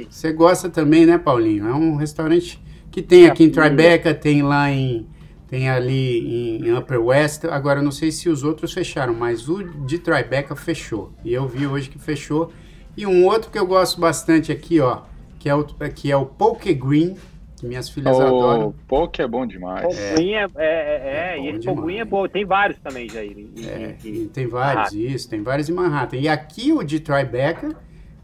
Você 0.09 0.31
gosta 0.33 0.69
também, 0.69 1.05
né, 1.05 1.17
Paulinho? 1.17 1.67
É 1.67 1.73
um 1.73 1.95
restaurante 1.95 2.63
que 2.91 3.01
tem 3.01 3.25
aqui 3.25 3.43
em 3.43 3.49
Tribeca, 3.49 4.13
tem 4.13 4.41
lá 4.41 4.71
em. 4.71 5.07
Tem 5.47 5.69
ali 5.69 6.59
em 6.59 6.75
Upper 6.75 7.01
West. 7.01 7.45
Agora, 7.45 7.81
não 7.81 7.91
sei 7.91 8.11
se 8.11 8.29
os 8.29 8.43
outros 8.43 8.73
fecharam, 8.73 9.13
mas 9.13 9.47
o 9.47 9.63
de 9.63 9.99
Tribeca 9.99 10.55
fechou. 10.55 11.13
E 11.23 11.33
eu 11.33 11.47
vi 11.47 11.67
hoje 11.67 11.89
que 11.89 11.99
fechou. 11.99 12.51
E 12.97 13.05
um 13.05 13.25
outro 13.25 13.51
que 13.51 13.59
eu 13.59 13.65
gosto 13.65 13.99
bastante 13.99 14.51
aqui, 14.51 14.79
ó, 14.79 15.01
que 15.39 15.49
é 15.49 15.55
o, 15.55 15.63
que 15.63 16.11
é 16.11 16.15
o 16.15 16.25
Poke 16.25 16.73
Green, 16.73 17.15
que 17.57 17.65
minhas 17.65 17.89
filhas 17.89 18.17
oh, 18.17 18.21
adoram. 18.21 18.75
Poke 18.87 19.21
é 19.21 19.27
bom 19.27 19.45
demais. 19.45 19.83
Poke 19.83 19.97
é, 19.97 20.43
é, 20.43 20.49
é, 20.55 21.35
é, 21.35 21.39
e 21.39 21.49
esse 21.49 21.69
é 21.69 22.05
bom. 22.05 22.27
Tem 22.27 22.45
vários 22.45 22.79
também, 22.79 23.09
Jair. 23.09 23.47
É, 23.63 23.95
tem 24.33 24.47
vários, 24.47 24.93
isso, 24.93 25.29
tem 25.29 25.41
vários 25.41 25.69
em 25.69 25.73
Manhattan. 25.73 26.17
E 26.17 26.27
aqui 26.27 26.71
o 26.71 26.83
de 26.83 26.99
Tribeca, 26.99 27.75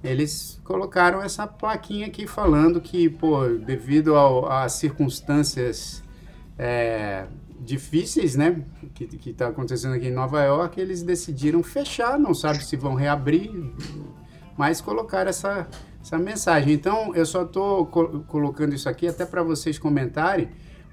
eles 0.04 0.60
colocaram 0.64 1.22
essa 1.22 1.46
plaquinha 1.46 2.08
aqui 2.08 2.28
falando 2.28 2.82
que, 2.82 3.10
pô, 3.10 3.48
devido 3.48 4.16
às 4.48 4.74
circunstâncias 4.74 6.04
é, 6.58 7.26
difíceis, 7.60 8.36
né? 8.36 8.64
Que 8.94 9.30
está 9.30 9.48
acontecendo 9.48 9.94
aqui 9.94 10.08
em 10.08 10.14
Nova 10.14 10.44
York, 10.44 10.80
eles 10.80 11.04
decidiram 11.04 11.62
fechar, 11.62 12.20
não 12.20 12.34
sabe 12.34 12.64
se 12.66 12.76
vão 12.76 12.96
reabrir, 12.96 13.52
mas 14.58 14.82
colocar 14.82 15.28
essa, 15.28 15.68
essa 16.02 16.18
mensagem. 16.18 16.74
Então, 16.74 17.16
eu 17.16 17.26
só 17.26 17.44
estou 17.44 17.86
co 17.86 18.22
colocando 18.28 18.74
isso 18.74 18.90
aqui 18.90 19.08
até 19.08 19.26
para 19.26 19.44
vocês 19.44 19.78
comentarem, 19.80 20.50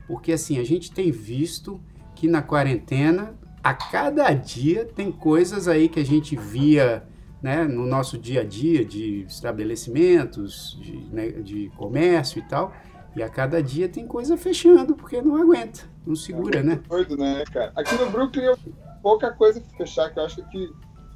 porque 0.07 0.33
assim, 0.33 0.59
a 0.59 0.65
gente 0.65 0.91
tem 0.91 1.11
visto 1.11 1.81
que 2.15 2.27
na 2.27 2.43
quarentena, 2.43 3.35
a 3.63 3.75
cada 3.75 4.33
dia 4.33 4.85
tem 4.85 5.13
coisas 5.13 5.69
aí 5.69 5.89
que 5.89 6.01
a 6.01 6.05
gente 6.05 6.35
via 6.37 7.07
né, 7.43 7.65
no 7.65 7.87
nosso 7.87 8.19
dia 8.19 8.41
a 8.41 8.45
dia 8.45 8.85
de 8.85 9.23
estabelecimentos, 9.23 10.77
de, 10.81 10.97
né, 11.13 11.29
de 11.29 11.71
comércio 11.77 12.41
e 12.41 12.43
tal, 12.43 12.73
e 13.15 13.23
a 13.23 13.29
cada 13.29 13.63
dia 13.63 13.89
tem 13.89 14.07
coisa 14.07 14.37
fechando, 14.37 14.95
porque 14.95 15.23
não 15.23 15.37
aguenta, 15.37 15.81
não 16.07 16.15
segura, 16.15 16.61
é 16.61 16.63
né? 16.63 16.81
Doido, 16.89 17.17
né, 17.17 17.45
cara? 17.53 17.73
Aqui 17.77 17.95
no 17.97 18.11
Brooklyn, 18.11 18.55
pouca 19.03 19.33
coisa 19.33 19.63
fechar, 19.77 20.11
que 20.11 20.19
eu 20.19 20.25
acho 20.25 20.43
que 20.51 20.71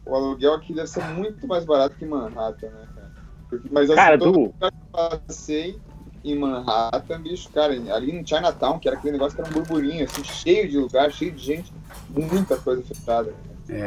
o 0.04 0.14
aluguel 0.14 0.54
aqui 0.54 0.74
deve 0.74 0.88
ser 0.88 1.04
muito 1.04 1.46
mais 1.46 1.64
barato 1.64 1.96
que 1.96 2.04
Manhattan, 2.04 2.68
né, 2.68 2.86
cara? 2.94 3.12
Porque, 3.48 3.68
mas 3.70 3.90
assim, 3.90 3.96
cara, 3.96 4.18
todo 4.18 4.32
Du... 4.32 4.54
eu 4.60 4.70
passei 4.90 5.78
em 6.24 6.38
Manhattan, 6.38 7.20
bicho, 7.20 7.50
cara, 7.50 7.72
ali 7.72 8.12
no 8.12 8.26
Chinatown, 8.26 8.78
que 8.78 8.88
era 8.88 8.96
aquele 8.96 9.12
negócio 9.12 9.34
que 9.36 9.42
era 9.42 9.50
um 9.50 9.52
burburinho, 9.52 10.04
assim, 10.04 10.22
cheio 10.24 10.68
de 10.68 10.78
lugar, 10.78 11.10
cheio 11.10 11.32
de 11.32 11.42
gente, 11.42 11.72
muita 12.08 12.56
coisa 12.56 12.82
fechada. 12.82 13.34
É, 13.68 13.86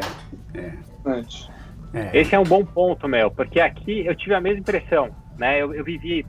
é. 0.54 0.74
é. 1.94 2.20
Esse 2.20 2.36
é 2.36 2.40
um 2.40 2.44
bom 2.44 2.66
ponto, 2.66 3.08
Mel, 3.08 3.32
porque 3.32 3.60
aqui 3.60 4.06
eu 4.06 4.16
tive 4.16 4.36
a 4.36 4.42
mesma 4.42 4.60
impressão, 4.60 5.10
né? 5.38 5.62
Eu, 5.62 5.74
eu 5.74 5.84
vivi 5.84 6.26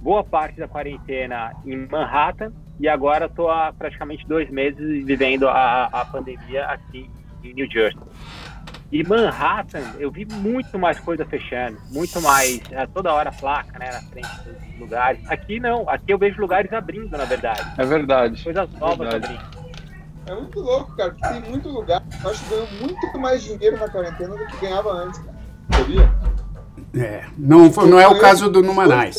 boa 0.00 0.22
parte 0.22 0.60
da 0.60 0.68
quarentena 0.68 1.52
em 1.64 1.88
Manhattan 1.88 2.52
e 2.78 2.88
agora 2.88 3.26
estou 3.26 3.50
há 3.50 3.72
praticamente 3.72 4.26
dois 4.26 4.48
meses 4.50 5.04
vivendo 5.04 5.48
a, 5.48 5.86
a 5.86 6.04
pandemia 6.04 6.66
aqui 6.66 7.10
em 7.42 7.52
New 7.52 7.68
Jersey. 7.68 8.00
E 8.90 9.06
Manhattan, 9.06 9.82
eu 9.98 10.10
vi 10.10 10.24
muito 10.24 10.78
mais 10.78 10.98
coisa 10.98 11.24
fechando, 11.26 11.78
muito 11.90 12.22
mais, 12.22 12.60
é, 12.70 12.86
toda 12.86 13.12
hora 13.12 13.30
placa, 13.30 13.78
né, 13.78 13.92
na 13.92 14.00
frente 14.00 14.28
dos 14.44 14.80
lugares. 14.80 15.20
Aqui 15.30 15.60
não, 15.60 15.88
aqui 15.88 16.10
eu 16.10 16.18
vejo 16.18 16.40
lugares 16.40 16.72
abrindo, 16.72 17.10
na 17.10 17.26
verdade. 17.26 17.70
É 17.76 17.84
verdade. 17.84 18.42
Coisas 18.42 18.70
novas 18.72 19.10
verdade. 19.10 19.26
abrindo. 19.26 19.58
É 20.26 20.34
muito 20.34 20.60
louco, 20.60 20.96
cara, 20.96 21.10
porque 21.10 21.28
tem 21.28 21.50
muito 21.50 21.68
lugar 21.68 22.02
eu 22.22 22.30
acho 22.30 22.44
que 22.44 22.50
ganhou 22.50 22.68
muito 22.80 23.18
mais 23.18 23.42
dinheiro 23.42 23.78
na 23.78 23.88
quarentena 23.88 24.36
do 24.36 24.46
que 24.46 24.56
ganhava 24.58 24.90
antes, 24.90 25.18
cara. 25.20 25.38
Sabia? 25.72 26.12
É, 26.94 27.26
não, 27.36 27.70
foi, 27.70 27.88
não 27.88 28.00
é 28.00 28.08
o 28.08 28.18
caso 28.18 28.50
do 28.50 28.62
Numanais. 28.62 29.18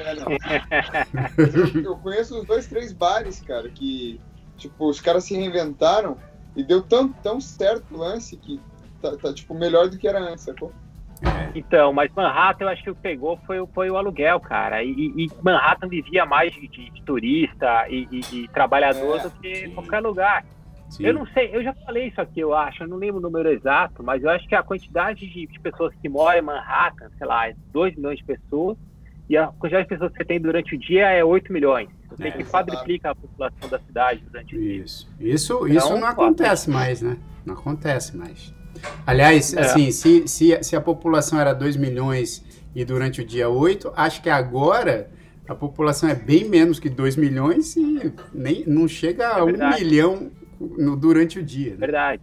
É, 0.00 0.14
não. 0.14 0.26
Eu 1.84 1.96
conheço 1.98 2.38
os 2.38 2.46
dois, 2.46 2.66
três 2.66 2.92
bares, 2.92 3.40
cara, 3.40 3.68
que, 3.68 4.20
tipo, 4.56 4.88
os 4.88 5.00
caras 5.00 5.24
se 5.24 5.34
reinventaram 5.34 6.16
e 6.56 6.62
deu 6.62 6.82
tão, 6.82 7.08
tão 7.08 7.40
certo 7.40 7.94
o 7.94 7.98
lance 7.98 8.36
que 8.36 8.60
tá, 9.00 9.16
tá, 9.16 9.32
tipo, 9.32 9.54
melhor 9.54 9.88
do 9.88 9.98
que 9.98 10.08
era 10.08 10.18
antes, 10.18 10.44
sacou? 10.44 10.72
Então, 11.54 11.92
mas 11.92 12.10
Manhattan 12.14 12.64
eu 12.64 12.68
acho 12.68 12.82
que 12.82 12.90
o 12.90 12.94
que 12.94 13.00
pegou 13.00 13.38
foi, 13.46 13.64
foi 13.68 13.90
o 13.90 13.96
aluguel, 13.96 14.40
cara. 14.40 14.82
E, 14.82 14.90
e 14.90 15.30
Manhattan 15.42 15.88
vivia 15.88 16.26
mais 16.26 16.52
de, 16.52 16.68
de, 16.68 16.90
de 16.90 17.02
turista 17.02 17.86
e, 17.88 18.08
e, 18.10 18.20
e 18.32 18.48
trabalhador 18.48 19.18
é, 19.18 19.22
do 19.22 19.30
que 19.30 19.54
sim. 19.54 19.70
qualquer 19.70 20.00
lugar. 20.00 20.44
Sim. 20.90 21.06
Eu 21.06 21.14
não 21.14 21.26
sei, 21.28 21.50
eu 21.52 21.64
já 21.64 21.74
falei 21.74 22.08
isso 22.08 22.20
aqui, 22.20 22.40
eu 22.40 22.54
acho, 22.54 22.84
eu 22.84 22.88
não 22.88 22.96
lembro 22.96 23.18
o 23.18 23.20
número 23.20 23.50
exato, 23.50 24.02
mas 24.04 24.22
eu 24.22 24.30
acho 24.30 24.46
que 24.46 24.54
a 24.54 24.62
quantidade 24.62 25.26
de, 25.26 25.46
de 25.46 25.60
pessoas 25.60 25.92
que 25.96 26.08
moram 26.08 26.38
em 26.38 26.42
Manhattan, 26.42 27.10
sei 27.18 27.26
lá, 27.26 27.48
é 27.48 27.56
2 27.72 27.96
milhões 27.96 28.18
de 28.18 28.24
pessoas, 28.24 28.76
e 29.28 29.36
a 29.36 29.48
quantidade 29.48 29.84
de 29.84 29.88
pessoas 29.88 30.12
que 30.12 30.18
você 30.18 30.24
tem 30.24 30.40
durante 30.40 30.76
o 30.76 30.78
dia 30.78 31.10
é 31.10 31.24
8 31.24 31.52
milhões. 31.52 31.88
É, 32.18 32.30
que 32.30 32.44
quadriplica 32.44 33.10
a 33.10 33.14
população 33.14 33.68
da 33.68 33.78
cidade 33.78 34.22
durante 34.24 34.56
o 34.56 34.60
dia. 34.60 34.82
Isso, 34.82 35.08
isso, 35.20 35.66
isso 35.68 35.86
então, 35.86 36.00
não 36.00 36.06
acontece 36.06 36.70
mais, 36.70 37.02
né? 37.02 37.18
Não 37.44 37.54
acontece 37.54 38.16
mais. 38.16 38.54
Aliás, 39.06 39.54
é. 39.54 39.60
assim, 39.60 39.90
se, 39.90 40.26
se, 40.28 40.62
se 40.62 40.76
a 40.76 40.80
população 40.80 41.40
era 41.40 41.52
2 41.52 41.76
milhões 41.76 42.44
e 42.74 42.84
durante 42.84 43.20
o 43.20 43.24
dia 43.24 43.48
8, 43.48 43.92
acho 43.96 44.22
que 44.22 44.28
agora 44.28 45.10
a 45.48 45.54
população 45.54 46.08
é 46.08 46.14
bem 46.14 46.48
menos 46.48 46.78
que 46.78 46.88
2 46.88 47.16
milhões 47.16 47.76
e 47.76 48.12
nem, 48.32 48.64
não 48.66 48.88
chega 48.88 49.28
a 49.28 49.44
1 49.44 49.48
um 49.48 49.74
milhão 49.74 50.30
no, 50.60 50.96
durante 50.96 51.38
o 51.38 51.42
dia. 51.42 51.70
Né? 51.72 51.76
Verdade. 51.78 52.22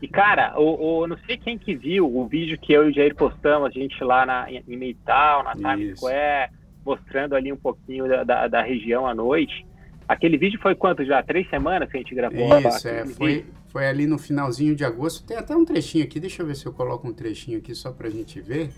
E, 0.00 0.08
cara, 0.08 0.54
o, 0.58 1.02
o, 1.02 1.06
não 1.06 1.16
sei 1.26 1.36
quem 1.36 1.56
que 1.56 1.74
viu 1.74 2.14
o 2.14 2.26
vídeo 2.26 2.58
que 2.58 2.72
eu 2.72 2.86
e 2.86 2.90
o 2.90 2.94
Jair 2.94 3.14
postamos, 3.14 3.68
a 3.68 3.70
gente 3.70 4.02
lá 4.02 4.26
na, 4.26 4.50
em 4.50 4.76
Midtown, 4.76 5.44
na 5.44 5.52
Times 5.54 5.98
Square, 5.98 6.50
mostrando 6.84 7.34
ali 7.34 7.52
um 7.52 7.56
pouquinho 7.56 8.08
da, 8.08 8.24
da, 8.24 8.48
da, 8.48 8.62
região 8.62 9.06
à 9.06 9.14
noite. 9.14 9.66
Aquele 10.06 10.36
vídeo 10.36 10.60
foi 10.60 10.74
quanto 10.74 11.04
já? 11.04 11.22
Três 11.22 11.48
semanas 11.48 11.90
que 11.90 11.96
a 11.96 12.00
gente 12.00 12.14
gravou? 12.14 12.58
Isso, 12.58 12.88
é, 12.88 13.06
foi, 13.06 13.46
foi 13.68 13.86
ali 13.86 14.06
no 14.06 14.18
finalzinho 14.18 14.76
de 14.76 14.84
agosto. 14.84 15.26
Tem 15.26 15.36
até 15.36 15.56
um 15.56 15.64
trechinho 15.64 16.04
aqui, 16.04 16.20
deixa 16.20 16.42
eu 16.42 16.46
ver 16.46 16.56
se 16.56 16.66
eu 16.66 16.72
coloco 16.72 17.08
um 17.08 17.12
trechinho 17.12 17.58
aqui 17.58 17.74
só 17.74 17.90
pra 17.90 18.10
gente 18.10 18.40
ver. 18.40 18.70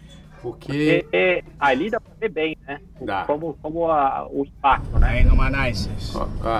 Porque... 0.47 1.01
porque 1.03 1.45
ali 1.59 1.91
dá 1.91 2.01
pra 2.01 2.13
ver 2.21 2.29
bem, 2.29 2.57
né? 2.67 2.81
Dá. 3.01 3.25
Como, 3.25 3.55
como 3.61 3.91
a, 3.91 4.29
o 4.31 4.45
impacto, 4.45 4.99
né? 4.99 5.09
Aí 5.09 5.25
no 5.25 5.37
Manais. 5.37 5.89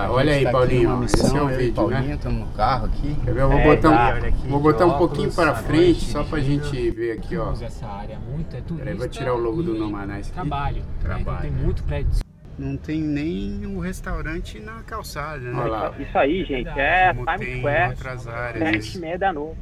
olha 0.09 0.33
aí, 0.33 0.43
tá 0.43 0.51
Paulinho. 0.51 0.97
Missão, 0.97 1.25
esse 1.25 1.37
é 1.37 1.41
o 1.41 1.47
vídeo, 1.47 1.73
Paulinho, 1.73 2.01
né? 2.01 2.15
Estamos 2.15 2.39
no 2.47 2.53
carro 2.53 2.85
aqui. 2.87 3.15
Quer 3.23 3.33
ver? 3.33 3.41
Eu 3.41 3.49
vou 3.49 3.59
é, 3.59 3.75
botar, 3.75 3.89
um, 3.89 4.27
aqui, 4.27 4.47
vou 4.47 4.59
botar 4.59 4.85
um 4.85 4.97
pouquinho 4.97 5.33
para 5.33 5.55
frente, 5.55 6.05
só 6.05 6.23
pra 6.23 6.39
gente 6.39 6.91
ver 6.91 7.13
aqui, 7.13 7.37
ó. 7.37 7.53
Essa 7.53 7.87
área 7.87 8.19
muito 8.19 8.55
é 8.55 8.61
turista. 8.61 8.83
Peraí, 8.83 8.97
vou 8.97 9.07
tirar 9.07 9.33
o 9.33 9.37
logo 9.37 9.63
do 9.63 9.73
Nomanais 9.73 10.27
aqui. 10.27 10.33
Trabalho. 10.33 10.83
Trabalho. 10.99 11.31
Né? 11.31 11.41
Tem 11.41 11.51
muito 11.51 11.83
prédio. 11.83 12.19
Não 12.57 12.75
tem 12.75 12.99
nem 13.01 13.65
um 13.67 13.79
restaurante 13.79 14.59
na 14.59 14.81
calçada, 14.83 15.39
né? 15.39 15.59
Olha 15.59 15.69
lá. 15.69 15.93
Isso 15.97 16.17
aí, 16.17 16.43
gente, 16.43 16.67
é 16.69 17.13
Como 17.13 17.25
Times 17.37 17.57
Square, 17.59 17.89
outras 17.91 18.27
áreas. 18.27 18.85
sete 18.85 18.97
e 18.97 19.01
meia 19.01 19.17
da 19.17 19.31
noite. 19.31 19.57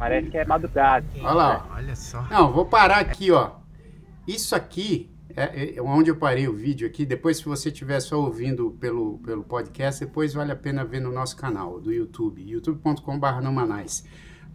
Parece 0.00 0.30
que 0.30 0.38
é 0.38 0.46
madrugada. 0.46 1.04
Olha 1.20 1.32
lá, 1.32 1.66
olha 1.76 1.94
só. 1.94 2.22
Não, 2.30 2.50
vou 2.50 2.64
parar 2.64 3.00
aqui, 3.00 3.30
ó. 3.30 3.59
Isso 4.30 4.54
aqui 4.54 5.10
é, 5.36 5.76
é, 5.76 5.82
onde 5.82 6.08
eu 6.08 6.14
parei 6.14 6.46
o 6.46 6.52
vídeo 6.52 6.86
aqui. 6.86 7.04
Depois, 7.04 7.38
se 7.38 7.44
você 7.44 7.68
estiver 7.68 7.98
só 7.98 8.20
ouvindo 8.20 8.70
pelo, 8.80 9.18
pelo 9.18 9.42
podcast, 9.42 10.04
depois 10.04 10.32
vale 10.34 10.52
a 10.52 10.56
pena 10.56 10.84
ver 10.84 11.00
no 11.00 11.10
nosso 11.10 11.36
canal 11.36 11.80
do 11.80 11.92
YouTube, 11.92 12.40
youtube.com.br. 12.40 13.26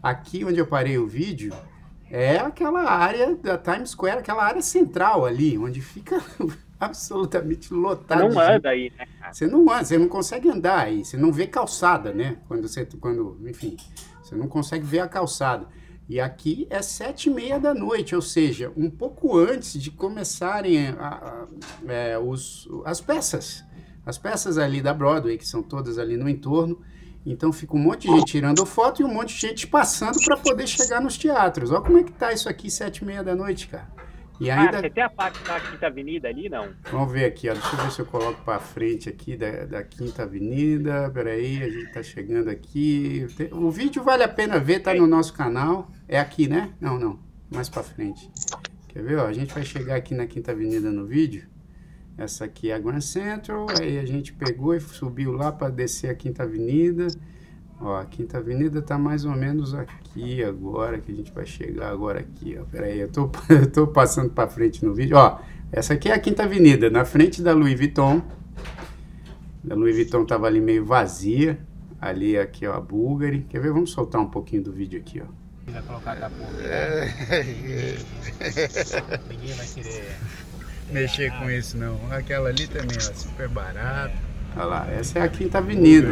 Aqui 0.02 0.46
onde 0.46 0.60
eu 0.60 0.66
parei 0.66 0.98
o 0.98 1.06
vídeo 1.06 1.54
é 2.10 2.38
aquela 2.38 2.90
área 2.90 3.36
da 3.36 3.58
Times 3.58 3.90
Square, 3.90 4.20
aquela 4.20 4.46
área 4.46 4.62
central 4.62 5.26
ali, 5.26 5.58
onde 5.58 5.82
fica 5.82 6.24
absolutamente 6.80 7.74
lotado. 7.74 8.22
Você 8.22 8.34
não 8.34 8.56
anda 8.56 8.70
aí, 8.70 8.94
né? 8.98 9.08
Você 9.30 9.48
não 9.48 9.70
anda, 9.70 9.84
você 9.84 9.98
não 9.98 10.08
consegue 10.08 10.50
andar 10.50 10.86
aí, 10.86 11.04
você 11.04 11.18
não 11.18 11.34
vê 11.34 11.48
calçada, 11.48 12.14
né? 12.14 12.38
Quando 12.48 12.66
você, 12.66 12.88
quando, 13.02 13.38
enfim, 13.46 13.76
você 14.24 14.36
não 14.36 14.48
consegue 14.48 14.86
ver 14.86 15.00
a 15.00 15.08
calçada. 15.08 15.68
E 16.08 16.20
aqui 16.20 16.68
é 16.70 16.82
sete 16.82 17.30
e 17.30 17.34
meia 17.34 17.60
da 17.60 17.74
noite, 17.74 18.16
ou 18.16 18.22
seja, 18.22 18.72
um 18.78 18.90
pouco 18.90 19.38
antes 19.38 19.82
de 19.82 19.90
começarem 19.90 20.90
a, 20.90 21.08
a, 21.08 21.48
é, 21.92 22.18
os, 22.18 22.70
as 22.86 23.02
peças. 23.02 23.64
As 24.06 24.18
peças 24.18 24.60
ali 24.60 24.82
da 24.82 24.94
Broadway, 24.94 25.38
que 25.38 25.48
são 25.48 25.64
todas 25.64 25.98
ali 25.98 26.16
no 26.16 26.30
entorno. 26.30 26.80
Então 27.26 27.52
fica 27.52 27.76
um 27.76 27.80
monte 27.80 28.08
de 28.08 28.14
gente 28.14 28.34
tirando 28.34 28.64
foto 28.68 29.02
e 29.02 29.06
um 29.06 29.12
monte 29.12 29.34
de 29.34 29.42
gente 29.42 29.66
passando 29.66 30.20
para 30.24 30.38
poder 30.38 30.68
chegar 30.68 31.02
nos 31.02 31.18
teatros. 31.18 31.72
Olha 31.72 31.82
como 31.82 31.98
é 31.98 32.04
que 32.04 32.12
tá 32.12 32.32
isso 32.32 32.48
aqui, 32.48 32.70
sete 32.70 33.00
e 33.00 33.06
meia 33.06 33.24
da 33.24 33.36
noite, 33.36 33.68
cara. 33.68 33.88
E 34.40 34.52
ainda... 34.52 34.78
Ah, 34.78 34.82
você 34.82 34.90
tem 34.90 35.04
a 35.04 35.10
parte 35.10 35.42
da 35.44 35.60
Quinta 35.60 35.88
Avenida 35.88 36.28
ali, 36.28 36.50
não? 36.50 36.70
Vamos 36.92 37.12
ver 37.12 37.26
aqui, 37.26 37.50
ó. 37.50 37.54
deixa 37.54 37.76
eu 37.76 37.84
ver 37.84 37.92
se 37.92 38.00
eu 38.00 38.06
coloco 38.06 38.44
para 38.44 38.60
frente 38.60 39.10
aqui 39.10 39.36
da, 39.36 39.66
da 39.66 39.84
Quinta 39.84 40.24
Avenida. 40.24 41.10
Peraí, 41.12 41.64
a 41.64 41.70
gente 41.70 41.86
está 41.86 42.04
chegando 42.04 42.50
aqui. 42.50 43.26
O 43.52 43.72
vídeo 43.72 44.04
vale 44.04 44.24
a 44.24 44.28
pena 44.28 44.60
ver, 44.60 44.82
tá 44.82 44.94
no 44.94 45.08
nosso 45.08 45.34
canal. 45.34 45.90
É 46.08 46.20
aqui, 46.20 46.48
né? 46.48 46.72
Não, 46.80 47.00
não. 47.00 47.20
Mais 47.50 47.68
para 47.68 47.82
frente. 47.82 48.30
Quer 48.88 49.04
ver? 49.04 49.18
Ó, 49.18 49.26
a 49.26 49.34
gente 49.34 49.54
vai 49.54 49.64
chegar 49.64 49.96
aqui 49.96 50.14
na 50.14 50.28
Quinta 50.28 50.52
Avenida 50.52 50.92
no 50.92 51.06
vídeo. 51.06 51.48
Essa 52.18 52.46
aqui 52.46 52.70
é 52.70 52.76
a 52.76 52.80
Grand 52.80 53.02
Central. 53.02 53.66
Aí 53.80 53.98
a 53.98 54.06
gente 54.06 54.32
pegou 54.32 54.76
e 54.76 54.80
subiu 54.80 55.32
lá 55.32 55.52
para 55.52 55.70
descer 55.70 56.10
a 56.10 56.16
Quinta 56.16 56.44
Avenida. 56.44 57.08
Ó, 57.82 57.98
a 57.98 58.06
Quinta 58.06 58.38
Avenida 58.38 58.82
tá 58.82 58.98
mais 58.98 59.26
ou 59.26 59.32
menos 59.32 59.74
aqui 59.74 60.44
agora, 60.44 61.00
que 61.00 61.12
a 61.12 61.16
gente 61.16 61.32
vai 61.32 61.46
chegar 61.46 61.90
agora 61.90 62.20
aqui, 62.20 62.58
ó. 62.58 62.64
Pera 62.66 62.86
aí, 62.86 63.00
eu 63.00 63.10
tô, 63.10 63.30
eu 63.50 63.70
tô 63.70 63.88
passando 63.88 64.30
para 64.30 64.48
frente 64.48 64.86
no 64.86 64.94
vídeo. 64.94 65.18
Ó, 65.18 65.40
essa 65.72 65.96
aqui 65.96 66.08
é 66.08 66.14
a 66.14 66.20
Quinta 66.20 66.44
Avenida, 66.44 66.90
na 66.90 67.04
frente 67.04 67.42
da 67.42 67.54
Louis 67.54 67.78
Vuitton. 67.78 68.22
A 69.70 69.74
Louis 69.74 69.96
Vuitton 69.96 70.24
tava 70.24 70.46
ali 70.46 70.62
meio 70.62 70.86
vazia. 70.86 71.60
Ali, 72.00 72.38
aqui, 72.38 72.68
ó, 72.68 72.76
a 72.76 72.80
Bulgari. 72.80 73.46
Quer 73.50 73.60
ver? 73.60 73.74
Vamos 73.74 73.92
soltar 73.92 74.22
um 74.22 74.30
pouquinho 74.30 74.62
do 74.64 74.72
vídeo 74.72 75.00
aqui, 75.00 75.22
ó. 75.22 75.45
Vai 75.68 75.82
colocar 75.82 76.12
a 76.12 76.32
é. 76.64 77.10
Ninguém 79.30 79.54
vai 79.54 79.68
querer 79.68 80.16
mexer 80.92 81.32
com 81.40 81.50
isso, 81.50 81.78
não. 81.78 82.00
Aquela 82.12 82.50
ali 82.50 82.68
também, 82.68 82.98
ó, 82.98 83.14
super 83.14 83.48
barata. 83.50 84.14
Olha 84.56 84.66
lá, 84.66 84.92
essa 84.92 85.20
é 85.20 85.22
a 85.24 85.28
Quinta 85.28 85.58
Avenida. 85.58 86.10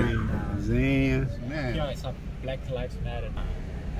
Desenha. 0.56 1.24
Aqui, 1.24 1.80
ó, 1.80 1.90
essa 1.90 2.16
Black 2.42 2.62
Lives 2.68 2.98
Matter. 3.04 3.32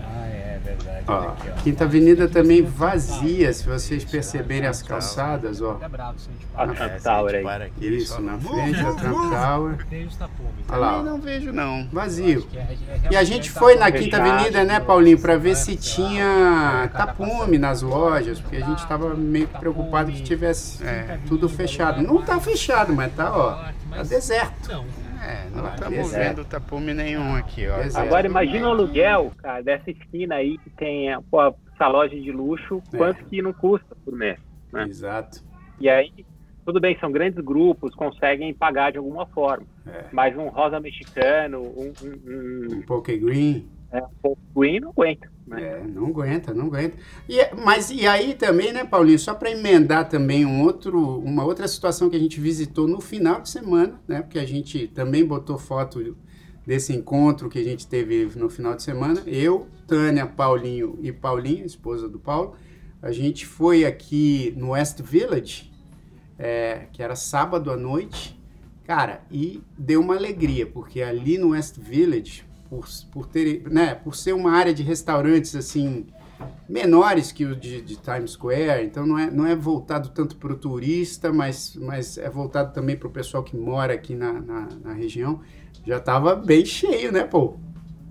Ah, 0.06 0.28
é 0.28 0.60
verdade. 0.64 1.04
Ó, 1.08 1.20
aqui, 1.30 1.50
ó. 1.50 1.62
Quinta 1.64 1.84
Avenida 1.84 2.28
também 2.30 2.62
vazia, 2.62 3.52
se 3.54 3.66
vocês 3.68 4.04
perceberem 4.06 4.68
as 4.68 4.82
calçadas, 4.82 5.62
ó. 5.62 5.80
A 6.56 6.64
A. 6.64 6.68
Trump 6.68 6.80
É, 6.80 6.84
a 6.96 7.00
Tower 7.00 7.36
aí. 7.36 7.44
para 7.44 7.70
Isso, 7.80 8.22
na 8.22 8.34
"Move, 8.34 8.48
frente 8.48 8.78
da 8.78 8.84
move, 8.84 9.02
Trump 9.02 9.16
move." 9.18 9.36
Tower. 9.36 9.88
Olha 10.70 10.78
lá, 10.78 11.00
ó. 11.00 11.04
Não 11.04 11.20
vejo, 11.20 11.52
não. 11.52 11.88
Vazio. 11.92 12.48
É- 12.54 12.58
é 12.60 12.78
E 13.12 13.16
a 13.16 13.24
gente 13.24 13.52
tá 13.52 13.60
foi 13.60 13.76
na 13.76 13.92
Quinta 13.92 14.18
Avenida, 14.18 14.64
né, 14.64 14.80
Paulinho, 14.80 15.20
pra 15.20 15.36
ver 15.38 15.56
se 15.56 15.76
tinha 15.76 16.90
tapume 16.94 17.58
nas 17.58 17.82
lojas, 17.82 18.40
porque 18.40 18.58
a 18.58 18.66
gente 18.66 18.86
tava 18.88 19.14
meio 19.16 19.48
que 19.48 19.58
preocupado 19.58 20.12
que 20.12 20.22
tivesse 20.22 20.84
é, 20.86 21.18
tudo 21.28 21.50
fechado. 21.50 22.02
Não 22.02 22.22
tá 22.22 22.40
fechado, 22.40 22.94
mas 22.94 23.14
tá, 23.14 23.32
ó, 23.36 23.96
tá 23.96 24.04
deserto. 24.04 24.84
Não. 25.24 25.30
É, 25.30 25.50
não 25.56 25.66
Ah, 25.66 25.74
estamos 25.76 26.12
vendo 26.12 26.46
tapume 26.46 26.94
nenhum 26.94 27.36
aqui, 27.36 27.68
ó. 27.68 27.78
Deserto. 27.78 28.06
Agora 28.06 28.28
imagina 28.28 28.68
o 28.68 28.72
aluguel, 28.72 29.32
cara, 29.38 29.62
dessa 29.62 29.90
esquina 29.92 30.36
aí 30.36 30.58
que 30.58 30.70
tem 30.72 31.10
pô, 31.32 31.40
essa 31.74 31.88
loja 31.88 32.16
de 32.20 32.32
luxo, 32.32 32.82
É. 32.94 32.98
quanto 32.98 33.24
que 33.26 33.42
não 33.42 33.54
custa 33.54 33.96
por 34.04 34.14
mês. 34.16 34.38
né? 34.72 34.84
Exato. 34.88 35.44
E 35.80 35.88
aí, 35.90 36.12
tudo 36.66 36.80
bem, 36.80 36.98
são 37.00 37.12
grandes 37.12 37.44
grupos, 37.44 37.94
conseguem 37.96 38.54
pagar 38.54 38.92
de 38.92 38.98
alguma 38.98 39.26
forma. 39.28 39.66
É. 39.88 40.06
Mas 40.12 40.36
um 40.38 40.48
rosa 40.48 40.80
mexicano, 40.80 41.62
um, 41.62 41.92
um, 42.04 42.78
Um 42.78 42.82
Poké 42.82 43.16
Green. 43.18 43.68
um, 43.94 43.98
é, 43.98 44.02
um 44.02 44.10
Paul 44.22 44.38
Green 44.56 44.80
não 44.80 44.90
aguenta. 44.90 45.32
Né? 45.46 45.62
É, 45.62 45.84
não 45.88 46.08
aguenta, 46.08 46.54
não 46.54 46.68
aguenta. 46.68 46.98
E, 47.28 47.40
é- 47.40 47.54
mas 47.54 47.90
e 47.90 48.08
aí 48.08 48.34
também, 48.34 48.72
né, 48.72 48.84
Paulinho, 48.86 49.20
só 49.20 49.34
para 49.34 49.52
emendar 49.52 50.08
também 50.08 50.46
um 50.46 50.62
outro, 50.64 51.20
uma 51.20 51.44
outra 51.44 51.68
situação 51.68 52.10
que 52.10 52.16
a 52.16 52.20
gente 52.20 52.40
visitou 52.40 52.88
no 52.88 53.02
final 53.02 53.42
de 53.42 53.50
semana, 53.50 54.00
né, 54.08 54.22
porque 54.22 54.40
a 54.40 54.46
gente 54.46 54.88
também 54.88 55.26
botou 55.26 55.58
foto 55.58 56.16
desse 56.66 56.94
encontro 56.94 57.50
que 57.50 57.60
a 57.60 57.64
gente 57.64 57.86
teve 57.88 58.30
no 58.36 58.50
final 58.50 58.76
de 58.76 58.84
semana. 58.84 59.22
Eu, 59.26 59.68
Tânia, 59.86 60.26
Paulinho 60.26 60.98
e 61.02 61.12
Paulinha, 61.12 61.66
esposa 61.66 62.08
do 62.08 62.20
Paulo, 62.20 62.56
a 63.02 63.12
gente 63.12 63.46
foi 63.46 63.84
aqui 63.84 64.54
no 64.56 64.70
West 64.70 65.02
Village, 65.02 65.72
é, 66.40 66.88
que 66.94 67.04
era 67.04 67.18
sábado 67.18 67.70
à 67.70 67.76
noite, 67.76 68.40
cara, 68.86 69.24
e 69.30 69.62
deu 69.78 70.00
uma 70.00 70.16
alegria, 70.16 70.66
porque 70.66 71.02
ali 71.02 71.38
no 71.38 71.50
West 71.50 71.78
Village, 71.78 72.46
por, 72.74 72.88
por, 73.12 73.28
ter, 73.28 73.64
né, 73.70 73.94
por 73.94 74.16
ser 74.16 74.34
uma 74.34 74.52
área 74.52 74.74
de 74.74 74.82
restaurantes 74.82 75.56
assim 75.56 76.08
menores 76.68 77.32
que 77.32 77.46
o 77.46 77.56
de, 77.56 77.82
de 77.82 77.96
Times 77.96 78.32
Square, 78.32 78.84
então 78.84 79.06
não 79.06 79.18
é, 79.18 79.30
não 79.30 79.46
é 79.46 79.56
voltado 79.56 80.10
tanto 80.10 80.36
para 80.36 80.52
o 80.52 80.58
turista, 80.58 81.32
mas, 81.32 81.76
mas 81.76 82.18
é 82.18 82.30
voltado 82.30 82.74
também 82.74 82.98
para 82.98 83.08
o 83.08 83.12
pessoal 83.12 83.44
que 83.44 83.56
mora 83.56 83.94
aqui 83.94 84.16
na, 84.16 84.34
na, 84.34 84.68
na 84.84 84.94
região. 84.94 85.42
Já 85.86 85.98
estava 85.98 86.36
bem 86.36 86.66
cheio, 86.66 87.12
né, 87.12 87.24
pô? 87.24 87.58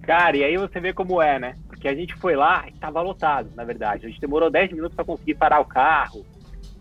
Cara, 0.03 0.37
e 0.37 0.45
aí 0.45 0.57
você 0.57 0.81
vê 0.81 0.93
como 0.93 1.21
é, 1.21 1.39
né? 1.39 1.55
Porque 1.67 1.89
a 1.89 1.95
gente 1.95 2.15
foi 2.15 2.37
lá 2.37 2.65
e 2.69 2.73
tava 2.73 3.03
lotado, 3.03 3.51
na 3.55 3.65
verdade. 3.65 4.07
A 4.07 4.09
gente 4.09 4.21
demorou 4.21 4.51
10 4.51 4.73
minutos 4.73 4.95
para 4.95 5.05
conseguir 5.05 5.35
parar 5.35 5.61
o 5.61 5.65
carro. 5.65 6.25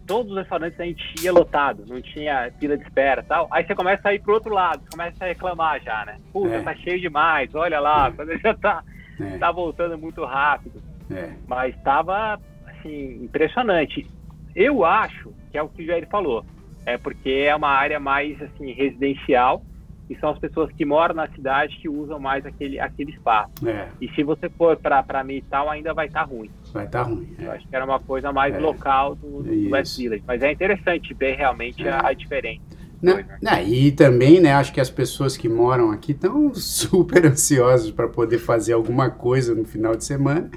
Todos 0.08 0.32
os 0.32 0.38
restaurantes 0.38 0.80
a 0.80 0.84
gente 0.86 1.04
ia 1.24 1.32
lotado, 1.32 1.86
não 1.88 2.02
tinha 2.02 2.52
fila 2.60 2.76
de 2.78 2.84
espera 2.84 3.24
tal. 3.24 3.48
Aí 3.52 3.66
você 3.66 3.74
começa 3.76 4.10
a 4.10 4.14
ir 4.14 4.20
pro 4.20 4.34
outro 4.34 4.54
lado, 4.54 4.82
começa 4.92 5.24
a 5.24 5.28
reclamar 5.28 5.82
já, 5.82 6.06
né? 6.06 6.18
Puta, 6.34 6.56
É. 6.56 6.62
tá 6.62 6.76
cheio 6.76 7.00
demais, 7.00 7.54
olha 7.56 7.80
lá, 7.80 8.12
quando 8.12 8.38
já 8.40 8.54
tá, 8.56 8.84
É, 9.20 9.38
tá 9.38 9.52
voltando 9.52 9.98
muito 9.98 10.24
rápido. 10.26 10.82
é, 11.12 11.32
Mas 11.48 11.76
tava, 11.84 12.40
assim, 12.68 13.24
impressionante. 13.24 14.08
Eu 14.56 14.84
acho 14.84 15.34
que 15.52 15.58
é 15.58 15.62
o 15.62 15.70
que 15.70 15.84
o 15.84 15.86
Jair 15.86 16.08
falou. 16.10 16.44
É 16.86 16.98
porque 16.98 17.30
é 17.48 17.56
uma 17.56 17.70
área 17.70 18.00
mais, 18.00 18.42
assim, 18.42 18.72
residencial 18.72 19.62
e 20.12 20.20
são 20.20 20.30
as 20.32 20.40
pessoas 20.40 20.70
que 20.74 20.84
moram 20.84 21.16
na 21.16 21.28
cidade 21.30 21.78
que 21.82 21.88
usam 21.88 22.20
mais 22.20 22.46
aquele, 22.46 22.80
aquele 22.80 23.12
espaço. 23.12 23.52
é, 23.66 23.88
E 24.02 24.10
se 24.10 24.24
você 24.24 24.50
for 24.50 24.76
para 24.76 25.02
para 25.02 25.24
mim 25.24 25.36
e 25.38 25.42
tal, 25.42 25.70
ainda 25.70 25.94
vai 25.94 26.08
estar 26.08 26.24
ruim. 26.24 26.50
vai 26.74 26.86
estar 26.86 27.04
ruim. 27.04 27.34
Eu 27.40 27.52
é. 27.52 27.56
acho 27.56 27.68
que 27.68 27.76
era 27.76 27.86
uma 27.86 28.00
coisa 28.00 28.32
mais 28.34 28.54
É. 28.54 28.60
local 28.60 29.16
do, 29.16 29.42
do. 29.42 29.70
West 29.72 29.98
Village. 29.98 30.24
Mas 30.28 30.42
é 30.44 30.52
interessante 30.52 31.14
ver 31.14 31.36
realmente 31.36 31.88
É. 31.88 31.92
a, 31.92 32.08
a 32.08 32.14
diferença. 32.14 32.62
Né? 33.02 33.26
né, 33.42 33.64
E 33.64 33.92
também, 33.92 34.40
né, 34.40 34.54
acho 34.54 34.72
que 34.72 34.80
as 34.82 34.90
pessoas 34.92 35.36
que 35.36 35.50
moram 35.50 35.90
aqui 35.92 36.12
estão 36.12 36.54
super 36.54 37.26
ansiosas 37.26 37.90
para 37.90 38.08
poder 38.08 38.38
fazer 38.38 38.74
alguma 38.74 39.10
coisa 39.10 39.56
no 39.56 39.64
final 39.66 39.96
de 39.96 40.04
semana. 40.04 40.52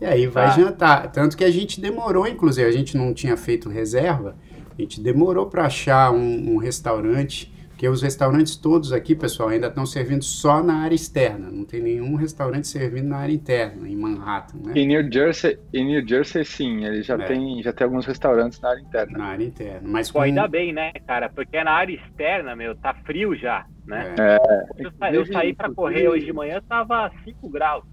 E 0.00 0.04
aí 0.04 0.26
vai 0.28 0.46
Tá. 0.46 0.50
jantar. 0.60 1.10
Tanto 1.10 1.36
que 1.36 1.42
a 1.42 1.50
gente 1.50 1.80
demorou, 1.80 2.24
inclusive, 2.28 2.68
a 2.68 2.72
gente 2.72 2.96
não 2.96 3.12
tinha 3.12 3.36
feito 3.36 3.68
reserva, 3.68 4.36
a 4.78 4.80
gente 4.80 5.00
demorou 5.00 5.46
para 5.46 5.64
achar 5.64 6.12
um, 6.12 6.52
um 6.54 6.56
restaurante, 6.58 7.52
porque 7.78 7.88
os 7.88 8.02
restaurantes 8.02 8.56
todos 8.56 8.92
aqui, 8.92 9.14
pessoal, 9.14 9.50
ainda 9.50 9.68
estão 9.68 9.86
servindo 9.86 10.24
só 10.24 10.60
na 10.64 10.78
área 10.78 10.96
externa. 10.96 11.48
Não 11.48 11.64
tem 11.64 11.80
nenhum 11.80 12.16
restaurante 12.16 12.66
servindo 12.66 13.06
na 13.06 13.18
área 13.18 13.32
interna, 13.32 13.88
em 13.88 13.94
Manhattan, 13.94 14.58
né? 14.66 14.72
Em 14.74 14.84
New 14.84 15.08
Jersey, 15.12 15.56
em 15.72 15.84
New 15.86 16.04
Jersey 16.04 16.44
sim, 16.44 16.84
ele 16.84 17.02
já 17.04 17.14
É. 17.14 17.18
tem 17.18 17.62
já 17.62 17.72
tem 17.72 17.84
alguns 17.84 18.04
restaurantes 18.04 18.60
na 18.60 18.70
área 18.70 18.80
interna. 18.80 19.16
Na 19.18 19.24
área 19.26 19.44
interna. 19.44 19.80
Mas 19.84 20.10
Pô, 20.10 20.18
com... 20.18 20.24
ainda 20.24 20.48
bem, 20.48 20.72
né, 20.72 20.90
cara? 21.06 21.28
Porque 21.28 21.62
na 21.62 21.70
área 21.70 21.94
externa, 21.94 22.56
meu, 22.56 22.74
tá 22.74 22.92
frio 23.06 23.36
já, 23.36 23.64
né? 23.86 24.12
É, 24.18 24.38
Eu, 24.84 24.90
sa- 24.98 25.12
eu 25.12 25.24
saí 25.26 25.54
para 25.54 25.72
correr 25.72 26.08
hoje 26.08 26.26
de 26.26 26.32
manhã, 26.32 26.60
tava 26.68 27.12
5 27.24 27.48
graus. 27.48 27.84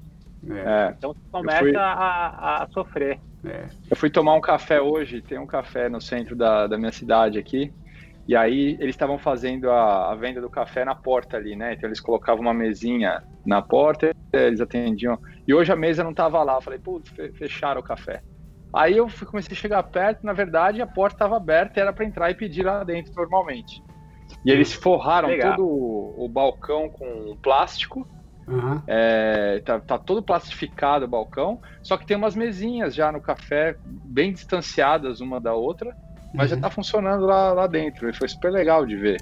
é, 0.50 0.54
É, 0.90 0.96
Então 0.98 1.14
você 1.14 1.20
começa 1.32 1.60
fui- 1.60 1.76
a, 1.76 1.84
a- 1.94 2.64
a 2.64 2.68
sofrer. 2.70 3.20
é. 3.46 3.66
eu 3.92 3.96
fui 3.96 4.10
tomar 4.10 4.34
um 4.34 4.42
café 4.42 4.82
hoje, 4.82 5.22
tem 5.22 5.38
um 5.38 5.46
café 5.46 5.88
no 5.90 6.02
centro 6.02 6.36
da, 6.36 6.66
da 6.66 6.76
minha 6.76 6.92
cidade 6.92 7.38
aqui, 7.38 7.72
e 8.28 8.36
aí 8.36 8.78
eles 8.80 8.96
estavam 8.96 9.18
fazendo 9.20 9.70
a, 9.70 10.12
a 10.12 10.16
venda 10.16 10.42
do 10.42 10.50
café 10.50 10.84
na 10.86 10.96
porta 10.96 11.38
ali, 11.38 11.56
né? 11.56 11.74
Então 11.74 11.88
eles 11.88 12.02
colocavam 12.02 12.42
uma 12.42 12.54
mesinha 12.54 13.22
na 13.46 13.62
porta, 13.62 14.10
eles 14.34 14.62
atendiam. 14.62 15.20
E 15.48 15.54
hoje 15.54 15.72
a 15.72 15.76
mesa 15.76 16.04
não 16.04 16.14
tava 16.14 16.42
lá, 16.44 16.56
eu 16.56 16.62
falei, 16.62 16.80
putz, 16.80 17.10
fe- 17.12 17.32
fecharam 17.34 17.82
o 17.82 17.84
café. 17.84 18.22
Aí 18.74 18.98
eu 18.98 19.08
fui, 19.08 19.28
comecei 19.28 19.56
a 19.56 19.60
chegar 19.60 19.84
perto, 19.84 20.26
na 20.26 20.34
verdade 20.34 20.82
a 20.82 20.88
porta 20.88 21.16
estava 21.16 21.38
aberta, 21.38 21.80
era 21.80 21.94
para 21.94 22.06
entrar 22.06 22.30
e 22.32 22.36
pedir 22.36 22.64
lá 22.64 22.84
dentro 22.84 23.12
normalmente. 23.16 23.82
E 24.44 24.52
eles 24.52 24.74
forraram 24.74 25.30
Legal. 25.30 25.54
todo 25.54 25.68
o, 25.68 26.26
o 26.26 26.30
balcão 26.30 26.90
com 26.90 27.38
plástico, 27.42 28.08
Aham. 28.48 28.84
é, 28.88 29.60
tá, 29.62 29.80
tá 29.80 29.98
todo 29.98 30.24
plastificado 30.24 31.06
o 31.06 31.08
balcão, 31.08 31.60
só 31.84 31.98
que 31.98 32.06
tem 32.06 32.18
umas 32.18 32.36
mesinhas 32.36 32.94
já 32.94 33.12
no 33.12 33.22
café, 33.22 33.76
bem 33.84 34.32
distanciadas 34.34 35.22
uma 35.22 35.40
da 35.42 35.54
outra, 35.54 35.96
mas 36.36 36.50
já 36.50 36.56
Uhum. 36.56 36.62
tá 36.62 36.70
funcionando 36.70 37.26
lá, 37.26 37.54
lá 37.54 37.68
dentro. 37.68 38.10
E 38.10 38.14
foi 38.14 38.28
super 38.28 38.52
legal 38.52 38.86
de 38.86 38.96
ver. 38.96 39.22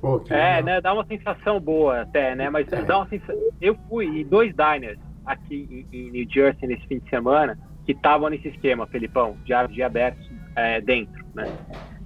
Pô, 0.00 0.22
É, 0.30 0.56
legal. 0.56 0.62
né? 0.64 0.80
Dá 0.80 0.92
uma 0.94 1.04
sensação 1.06 1.60
boa 1.60 2.02
até, 2.02 2.34
né? 2.34 2.48
Mas 2.50 2.70
É. 2.72 2.82
dá 2.82 2.98
uma 2.98 3.08
sensação. 3.08 3.36
Eu 3.60 3.76
fui 3.88 4.06
em 4.20 4.24
dois 4.24 4.54
diners 4.54 4.98
aqui 5.26 5.86
em, 5.92 5.96
em 5.96 6.10
New 6.10 6.26
Jersey 6.30 6.68
nesse 6.68 6.86
fim 6.86 6.98
de 6.98 7.08
semana 7.10 7.58
que 7.84 7.92
estavam 7.92 8.28
nesse 8.28 8.48
esquema, 8.48 8.86
Felipão, 8.86 9.36
de 9.44 9.52
de 9.74 9.82
abertos 9.82 10.30
é, 10.54 10.80
dentro, 10.80 11.24
né? 11.34 11.44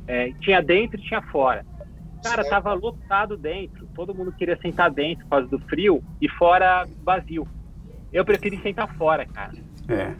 É, 0.06 0.32
tinha 0.40 0.62
dentro 0.62 0.98
e 0.98 1.02
tinha 1.02 1.20
fora. 1.22 1.64
Cara, 2.22 2.44
tava 2.48 2.72
lotado 2.72 3.36
dentro. 3.36 3.86
Todo 3.94 4.14
mundo 4.14 4.30
queria 4.32 4.56
sentar 4.58 4.90
dentro 4.90 5.24
por 5.24 5.30
causa 5.30 5.48
do 5.48 5.58
frio 5.66 6.02
e 6.20 6.28
fora 6.28 6.86
vazio. 7.04 7.46
Eu 8.12 8.24
preferi 8.24 8.58
sentar 8.62 8.88
fora, 8.96 9.26
cara. 9.26 9.52
É, 9.88 10.12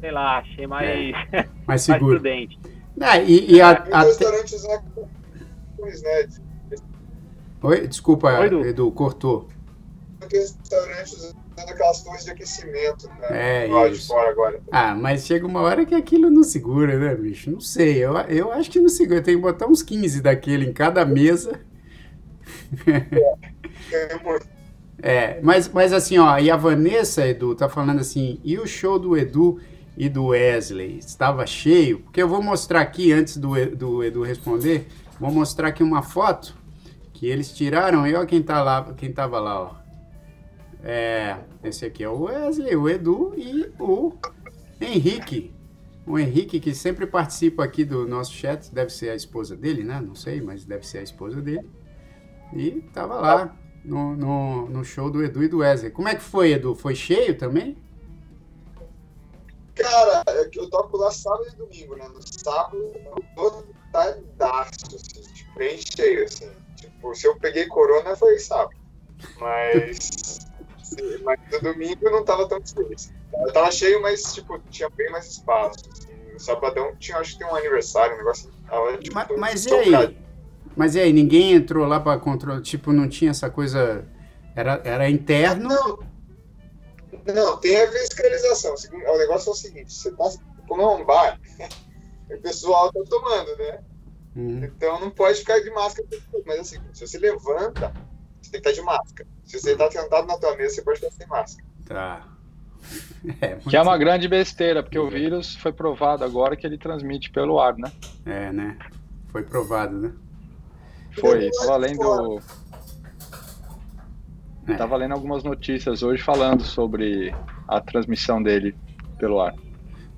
Sei 0.00 0.10
lá, 0.10 0.38
achei 0.38 0.66
mais, 0.66 1.12
mais 1.32 1.48
mais 1.66 1.82
seguro. 1.82 2.14
prudente. 2.16 2.58
É, 3.00 3.24
e, 3.24 3.54
e 3.56 3.60
a, 3.60 3.74
Tem 3.74 3.92
a- 3.92 4.02
restaurantes 4.02 4.62
lá 4.64 4.78
com 4.94 5.08
né? 5.84 6.28
Oi, 7.62 7.86
desculpa, 7.86 8.28
Oi, 8.38 8.46
Edu. 8.46 8.60
Edu, 8.66 8.90
cortou. 8.92 9.48
Restaurantes 10.30 11.12
usando 11.14 11.36
aquelas 11.56 12.02
torres 12.02 12.24
de 12.24 12.30
aquecimento, 12.30 13.08
né? 13.08 13.64
É, 13.64 13.66
do 13.68 13.74
lado 13.74 13.90
de 13.90 13.96
isso. 13.98 14.08
fora 14.08 14.30
agora. 14.30 14.60
Ah, 14.70 14.94
mas 14.94 15.26
chega 15.26 15.46
uma 15.46 15.60
hora 15.60 15.84
que 15.84 15.94
aquilo 15.94 16.30
não 16.30 16.42
segura, 16.42 16.98
né, 16.98 17.14
bicho? 17.14 17.50
Não 17.50 17.60
sei, 17.60 17.98
eu, 18.04 18.16
eu 18.28 18.52
acho 18.52 18.70
que 18.70 18.80
não 18.80 18.88
segura. 18.88 19.22
Tem 19.22 19.36
que 19.36 19.40
botar 19.42 19.66
uns 19.66 19.82
15 19.82 20.20
daquele 20.20 20.66
em 20.66 20.72
cada 20.72 21.04
mesa. 21.04 21.60
É 23.92 24.14
importante. 24.14 24.50
É, 25.02 25.40
mas, 25.42 25.68
mas 25.68 25.92
assim, 25.92 26.18
ó, 26.18 26.38
e 26.38 26.50
a 26.50 26.56
Vanessa, 26.56 27.26
Edu, 27.26 27.54
tá 27.56 27.68
falando 27.68 28.00
assim, 28.00 28.40
e 28.44 28.56
o 28.58 28.66
show 28.66 28.98
do 28.98 29.16
Edu 29.16 29.58
e 29.96 30.08
do 30.08 30.26
Wesley 30.26 30.98
estava 30.98 31.46
cheio? 31.46 32.00
Porque 32.00 32.22
eu 32.22 32.28
vou 32.28 32.42
mostrar 32.42 32.80
aqui, 32.80 33.12
antes 33.12 33.36
do, 33.36 33.54
do 33.76 34.02
Edu 34.02 34.22
responder, 34.22 34.88
vou 35.20 35.30
mostrar 35.30 35.68
aqui 35.68 35.82
uma 35.82 36.02
foto 36.02 36.56
que 37.12 37.26
eles 37.26 37.52
tiraram, 37.52 38.06
e 38.06 38.14
ó 38.14 38.24
quem 38.26 38.42
tá 38.42 38.62
lá, 38.62 38.92
quem 38.96 39.12
tava 39.12 39.38
lá, 39.38 39.62
ó. 39.62 39.82
É, 40.82 41.36
esse 41.62 41.84
aqui 41.84 42.02
é 42.02 42.08
o 42.08 42.22
Wesley, 42.22 42.74
o 42.74 42.88
Edu 42.88 43.32
e 43.36 43.70
o 43.78 44.12
Henrique. 44.80 45.54
O 46.04 46.18
Henrique, 46.18 46.58
que 46.58 46.74
sempre 46.74 47.06
participa 47.06 47.62
aqui 47.62 47.84
do 47.84 48.06
nosso 48.08 48.32
chat, 48.32 48.74
deve 48.74 48.90
ser 48.90 49.10
a 49.10 49.14
esposa 49.14 49.56
dele, 49.56 49.84
né? 49.84 50.00
Não 50.04 50.16
sei, 50.16 50.40
mas 50.40 50.64
deve 50.64 50.84
ser 50.84 50.98
a 50.98 51.02
esposa 51.02 51.40
dele. 51.40 51.70
E 52.52 52.82
tava 52.92 53.14
lá 53.14 53.56
no, 53.84 54.16
no, 54.16 54.68
no 54.68 54.84
show 54.84 55.08
do 55.08 55.22
Edu 55.22 55.44
e 55.44 55.48
do 55.48 55.58
Wesley. 55.58 55.92
Como 55.92 56.08
é 56.08 56.16
que 56.16 56.22
foi, 56.22 56.52
Edu? 56.52 56.74
Foi 56.74 56.96
cheio 56.96 57.38
também? 57.38 57.76
Eu 60.62 60.70
toco 60.70 60.96
lá 60.96 61.10
sábado 61.10 61.46
e 61.52 61.56
domingo, 61.56 61.96
né? 61.96 62.06
No 62.08 62.22
sábado, 62.22 62.92
eu 62.94 63.24
tô 63.34 63.64
tadaço, 63.92 64.94
assim, 64.94 65.22
tipo, 65.34 65.58
bem 65.58 65.76
cheio, 65.78 66.24
assim. 66.24 66.50
Tipo, 66.76 67.14
se 67.14 67.26
eu 67.26 67.36
peguei 67.36 67.66
corona, 67.66 68.14
foi 68.14 68.38
sábado. 68.38 68.76
Mas 69.40 70.38
mas 71.24 71.38
no 71.50 71.60
domingo 71.60 72.10
não 72.10 72.24
tava 72.24 72.48
tão 72.48 72.60
cheio. 72.64 72.94
assim. 72.94 73.12
Tava 73.52 73.72
cheio, 73.72 74.00
mas, 74.00 74.34
tipo, 74.34 74.58
tinha 74.70 74.88
bem 74.90 75.10
mais 75.10 75.26
espaço. 75.26 75.88
assim. 75.90 76.12
No 76.32 76.38
sabadão 76.38 76.94
tinha, 76.96 77.18
acho 77.18 77.32
que 77.32 77.38
tem 77.40 77.46
um 77.48 77.56
aniversário, 77.56 78.14
um 78.14 78.18
negócio. 78.18 78.48
assim. 78.48 78.62
Tava, 78.68 78.98
tipo, 78.98 79.14
Mas, 79.14 79.28
mas 79.36 79.66
e 79.66 79.74
aí? 79.74 80.18
Mas 80.76 80.94
e 80.94 81.00
aí, 81.00 81.12
ninguém 81.12 81.54
entrou 81.54 81.86
lá 81.86 81.98
pra 81.98 82.18
controlar? 82.18 82.62
Tipo, 82.62 82.92
não 82.92 83.08
tinha 83.08 83.32
essa 83.32 83.50
coisa. 83.50 84.06
Era, 84.54 84.80
era 84.84 85.10
interno? 85.10 85.68
Não, 85.68 85.98
não, 87.26 87.56
tem 87.58 87.80
a 87.80 87.90
fiscalização. 87.90 88.74
O 88.92 89.18
negócio 89.18 89.50
é 89.50 89.52
o 89.52 89.56
seguinte: 89.56 89.92
você 89.92 90.10
tá, 90.12 90.30
como 90.72 90.80
é 90.80 90.86
um 90.86 91.04
bar, 91.04 91.38
o 92.30 92.38
pessoal 92.40 92.90
tá 92.90 93.00
tomando, 93.06 93.54
né? 93.58 93.80
Uhum. 94.34 94.64
Então 94.64 94.98
não 95.00 95.10
pode 95.10 95.40
ficar 95.40 95.60
de 95.60 95.70
máscara. 95.70 96.08
Mas 96.46 96.60
assim, 96.60 96.78
se 96.94 97.06
você 97.06 97.18
levanta, 97.18 97.92
você 98.40 98.52
tem 98.52 98.62
que 98.62 98.68
estar 98.70 98.72
de 98.72 98.80
máscara. 98.80 99.28
Se 99.44 99.60
você 99.60 99.76
tá 99.76 99.90
sentado 99.90 100.26
na 100.26 100.38
tua 100.38 100.56
mesa, 100.56 100.76
você 100.76 100.82
pode 100.82 100.98
estar 100.98 101.10
sem 101.10 101.26
máscara. 101.26 101.68
Tá. 101.84 102.28
É, 103.40 103.54
Que 103.68 103.76
é 103.76 103.82
uma 103.82 103.96
grande 103.96 104.26
besteira, 104.26 104.82
porque 104.82 104.98
o 104.98 105.08
vírus 105.08 105.54
foi 105.54 105.72
provado 105.72 106.24
agora 106.24 106.56
que 106.56 106.66
ele 106.66 106.76
transmite 106.76 107.30
pelo 107.30 107.60
ar, 107.60 107.76
né? 107.76 107.92
É, 108.26 108.50
né? 108.50 108.76
Foi 109.28 109.44
provado, 109.44 109.96
né? 109.96 110.12
Foi. 111.20 111.48
Tava 111.50 111.76
lendo, 111.76 112.42
É. 114.66 114.74
tava 114.74 114.96
lendo 114.96 115.12
algumas 115.12 115.44
notícias 115.44 116.02
hoje 116.02 116.20
falando 116.20 116.64
sobre 116.64 117.32
a 117.68 117.80
transmissão 117.80 118.42
dele 118.42 118.74
pelo 119.18 119.40
ar. 119.40 119.54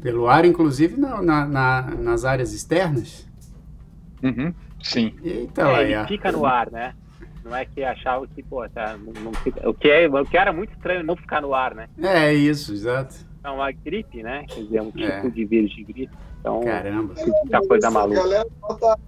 Pelo 0.05 0.29
ar, 0.29 0.45
inclusive 0.45 0.99
na, 1.01 1.23
na- 1.23 1.47
na- 1.47 1.83
nas 1.97 2.27
áreas 2.27 2.53
externas. 2.53 3.27
Uhum. 4.23 4.53
Sim. 4.83 5.15
Eita 5.25 5.67
lá, 5.67 5.81
É, 5.83 5.93
ele 5.93 6.07
fica 6.09 6.31
no 6.31 6.45
ar, 6.45 6.71
né? 6.71 6.95
Não 7.43 7.57
é 7.57 7.65
que 7.65 7.83
achava 7.83 8.27
que, 8.27 8.43
pô, 8.43 8.69
tá, 8.69 8.99
não, 8.99 9.15
não 9.23 9.33
fica- 9.33 9.67
o, 9.67 9.73
que 9.73 9.89
é, 9.89 10.07
o 10.07 10.25
que 10.27 10.37
era 10.37 10.53
muito 10.53 10.73
estranho 10.75 11.03
não 11.03 11.17
ficar 11.17 11.41
no 11.41 11.55
ar, 11.55 11.75
né? 11.75 11.89
É 12.03 12.35
isso, 12.35 12.75
exato. 12.75 13.15
É 13.43 13.49
uma 13.49 13.73
gripe, 13.73 14.23
né? 14.23 14.45
Quer 14.47 14.63
dizer, 14.65 14.77
é 14.77 14.83
um 14.83 14.91
tipo 14.91 15.05
É. 15.05 15.31
de 15.31 15.45
vírus 15.47 15.71
de 15.75 15.83
gripe. 15.85 16.13
Então, 16.39 16.61
Caramba. 16.61 17.15
muita 17.15 17.61
coisa 17.67 17.89
A 17.89 17.91
maluca. 17.91 18.21
galera 18.21 18.47
tá. 18.79 18.99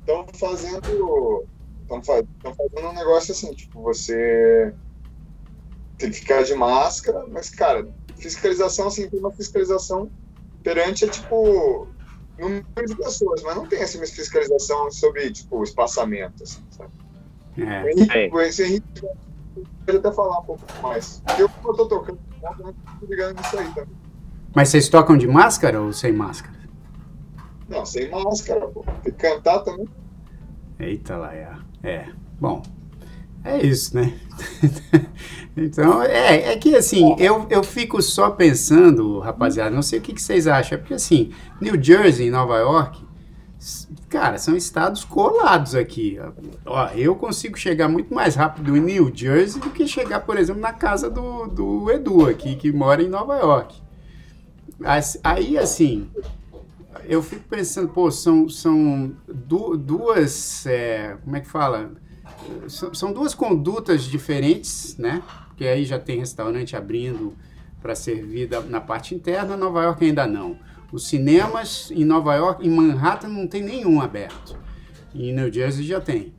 Estão 0.00 0.26
fazendo. 0.32 1.44
Estão 1.82 2.02
fazendo 2.02 2.88
um 2.88 2.94
negócio 2.94 3.32
assim, 3.32 3.52
tipo, 3.54 3.82
você 3.82 4.72
tem 5.98 6.10
que 6.10 6.16
ficar 6.20 6.42
de 6.42 6.54
máscara, 6.54 7.24
mas, 7.30 7.50
cara, 7.50 7.86
fiscalização, 8.18 8.88
assim, 8.88 9.08
tem 9.08 9.18
uma 9.20 9.32
fiscalização 9.32 10.10
perante, 10.62 11.04
é, 11.04 11.08
tipo, 11.08 11.86
número 12.38 12.64
de 12.86 12.94
pessoas, 12.96 13.42
mas 13.42 13.56
não 13.56 13.66
tem, 13.66 13.82
assim, 13.82 13.98
uma 13.98 14.06
fiscalização 14.06 14.90
sobre, 14.90 15.30
tipo, 15.32 15.62
espaçamento, 15.62 16.42
assim, 16.42 16.62
sabe? 16.70 16.90
É. 17.56 17.82
O 17.82 17.88
Henrique, 17.88 18.16
É. 18.38 18.48
esse 18.48 18.62
Henrique 18.64 18.86
pode 19.84 19.98
até 19.98 20.12
falar 20.12 20.40
um 20.40 20.44
pouco 20.44 20.62
mais. 20.82 21.22
Eu, 21.38 21.48
como 21.48 21.70
eu 21.70 21.76
tô 21.76 21.86
tocando, 21.88 22.18
eu 22.42 22.74
tô 23.00 23.06
ligando 23.06 23.36
nisso 23.36 23.58
aí 23.58 23.68
também. 23.74 23.96
Mas 24.54 24.68
vocês 24.68 24.88
tocam 24.88 25.16
de 25.16 25.26
máscara 25.26 25.80
ou 25.80 25.92
sem 25.92 26.12
máscara? 26.12 26.56
Não, 27.68 27.84
sem 27.84 28.08
máscara, 28.10 28.66
pô. 28.68 28.84
Tem 29.02 29.12
que 29.12 29.18
cantar 29.18 29.60
também. 29.60 29.88
Eita 30.78 31.16
lá. 31.16 31.34
É. 31.82 32.08
Bom, 32.40 32.62
é 33.48 33.66
isso, 33.66 33.94
né? 33.96 34.12
então, 35.56 36.02
é, 36.02 36.52
é 36.52 36.56
que 36.56 36.74
assim, 36.76 37.14
eu, 37.18 37.46
eu 37.50 37.62
fico 37.62 38.00
só 38.02 38.30
pensando, 38.30 39.18
rapaziada, 39.20 39.70
não 39.74 39.82
sei 39.82 39.98
o 39.98 40.02
que, 40.02 40.12
que 40.12 40.22
vocês 40.22 40.46
acham, 40.46 40.76
é 40.76 40.80
porque 40.80 40.94
assim, 40.94 41.32
New 41.60 41.82
Jersey 41.82 42.28
e 42.28 42.30
Nova 42.30 42.56
York, 42.58 43.04
cara, 44.08 44.38
são 44.38 44.56
estados 44.56 45.04
colados 45.04 45.74
aqui. 45.74 46.18
Ó, 46.64 46.88
eu 46.88 47.14
consigo 47.16 47.58
chegar 47.58 47.88
muito 47.88 48.14
mais 48.14 48.34
rápido 48.34 48.76
em 48.76 48.80
New 48.80 49.10
Jersey 49.14 49.60
do 49.60 49.70
que 49.70 49.86
chegar, 49.86 50.20
por 50.20 50.36
exemplo, 50.38 50.60
na 50.62 50.72
casa 50.72 51.10
do, 51.10 51.46
do 51.46 51.90
Edu 51.90 52.26
aqui, 52.26 52.56
que 52.56 52.72
mora 52.72 53.02
em 53.02 53.08
Nova 53.08 53.36
York. 53.38 53.80
Aí, 55.24 55.58
assim, 55.58 56.08
eu 57.08 57.22
fico 57.22 57.44
pensando, 57.48 57.88
pô, 57.88 58.10
são, 58.10 58.48
são 58.48 59.12
du- 59.26 59.76
duas, 59.76 60.66
é, 60.66 61.16
como 61.24 61.36
é 61.36 61.40
que 61.40 61.48
fala? 61.48 61.92
São, 62.68 63.12
duas 63.12 63.34
condutas 63.34 64.04
diferentes, 64.04 64.96
né? 64.96 65.22
Porque 65.48 65.66
aí 65.66 65.84
já 65.84 65.98
tem 65.98 66.18
restaurante 66.18 66.76
abrindo 66.76 67.34
para 67.80 67.94
servir 67.94 68.46
da- 68.48 68.60
na 68.60 68.80
parte 68.80 69.14
interna, 69.14 69.56
Nova 69.56 69.82
York 69.82 70.04
ainda 70.04 70.26
não. 70.26 70.58
Os 70.92 71.06
cinemas 71.08 71.90
em 71.90 72.04
Nova 72.04 72.34
York, 72.34 72.66
em 72.66 72.70
Manhattan, 72.70 73.28
não 73.28 73.46
tem 73.46 73.62
nenhum 73.62 74.00
aberto. 74.00 74.56
E 75.14 75.30
em 75.30 75.34
New 75.34 75.52
Jersey 75.52 75.84
já 75.84 76.00
tem. 76.00 76.32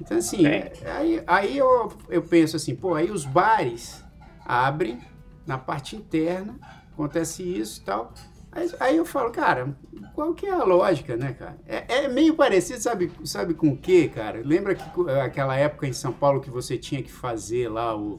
Então, 0.00 0.16
assim, 0.18 0.44
É. 0.46 0.72
aí, 0.86 1.22
aí 1.26 1.58
eu, 1.58 1.92
eu 2.08 2.22
penso 2.22 2.56
assim, 2.56 2.74
pô, 2.74 2.94
aí 2.94 3.10
os 3.10 3.24
bares 3.24 4.02
abrem 4.44 4.98
na 5.46 5.56
parte 5.58 5.94
interna, 5.96 6.56
acontece 6.92 7.42
isso 7.42 7.80
e 7.80 7.84
tal. 7.84 8.12
Aí, 8.52 8.70
aí 8.78 8.96
eu 8.98 9.04
falo, 9.04 9.30
cara, 9.30 9.74
qual 10.14 10.34
que 10.34 10.46
é 10.46 10.50
a 10.52 10.62
lógica, 10.62 11.16
né, 11.16 11.32
cara? 11.38 11.56
É, 11.66 12.04
é 12.04 12.08
meio 12.08 12.34
parecido, 12.34 12.80
sabe, 12.82 13.10
sabe 13.24 13.54
com 13.54 13.68
o 13.68 13.76
quê, 13.76 14.10
cara? 14.14 14.42
Lembra 14.44 14.74
que 14.74 14.84
aquela 15.24 15.56
época 15.56 15.86
em 15.86 15.92
São 15.92 16.12
Paulo 16.12 16.40
que 16.40 16.50
você 16.50 16.76
tinha 16.76 17.02
que 17.02 17.10
fazer 17.10 17.68
lá 17.68 17.96
o, 17.96 18.18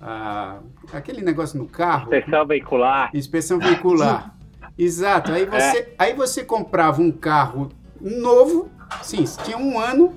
a- 0.00 0.60
aquele 0.92 1.20
negócio 1.22 1.58
no 1.58 1.66
carro? 1.66 2.14
Inspeção 2.14 2.46
veicular. 2.46 3.10
Inspeção 3.14 3.58
veicular. 3.58 4.34
Exato. 4.78 5.32
Aí 5.32 5.44
você, 5.46 5.94
aí 5.98 6.14
você 6.14 6.44
comprava 6.44 7.02
um 7.02 7.10
carro 7.12 7.68
novo, 8.00 8.70
sim, 9.02 9.24
tinha 9.44 9.56
um 9.58 9.78
ano 9.78 10.12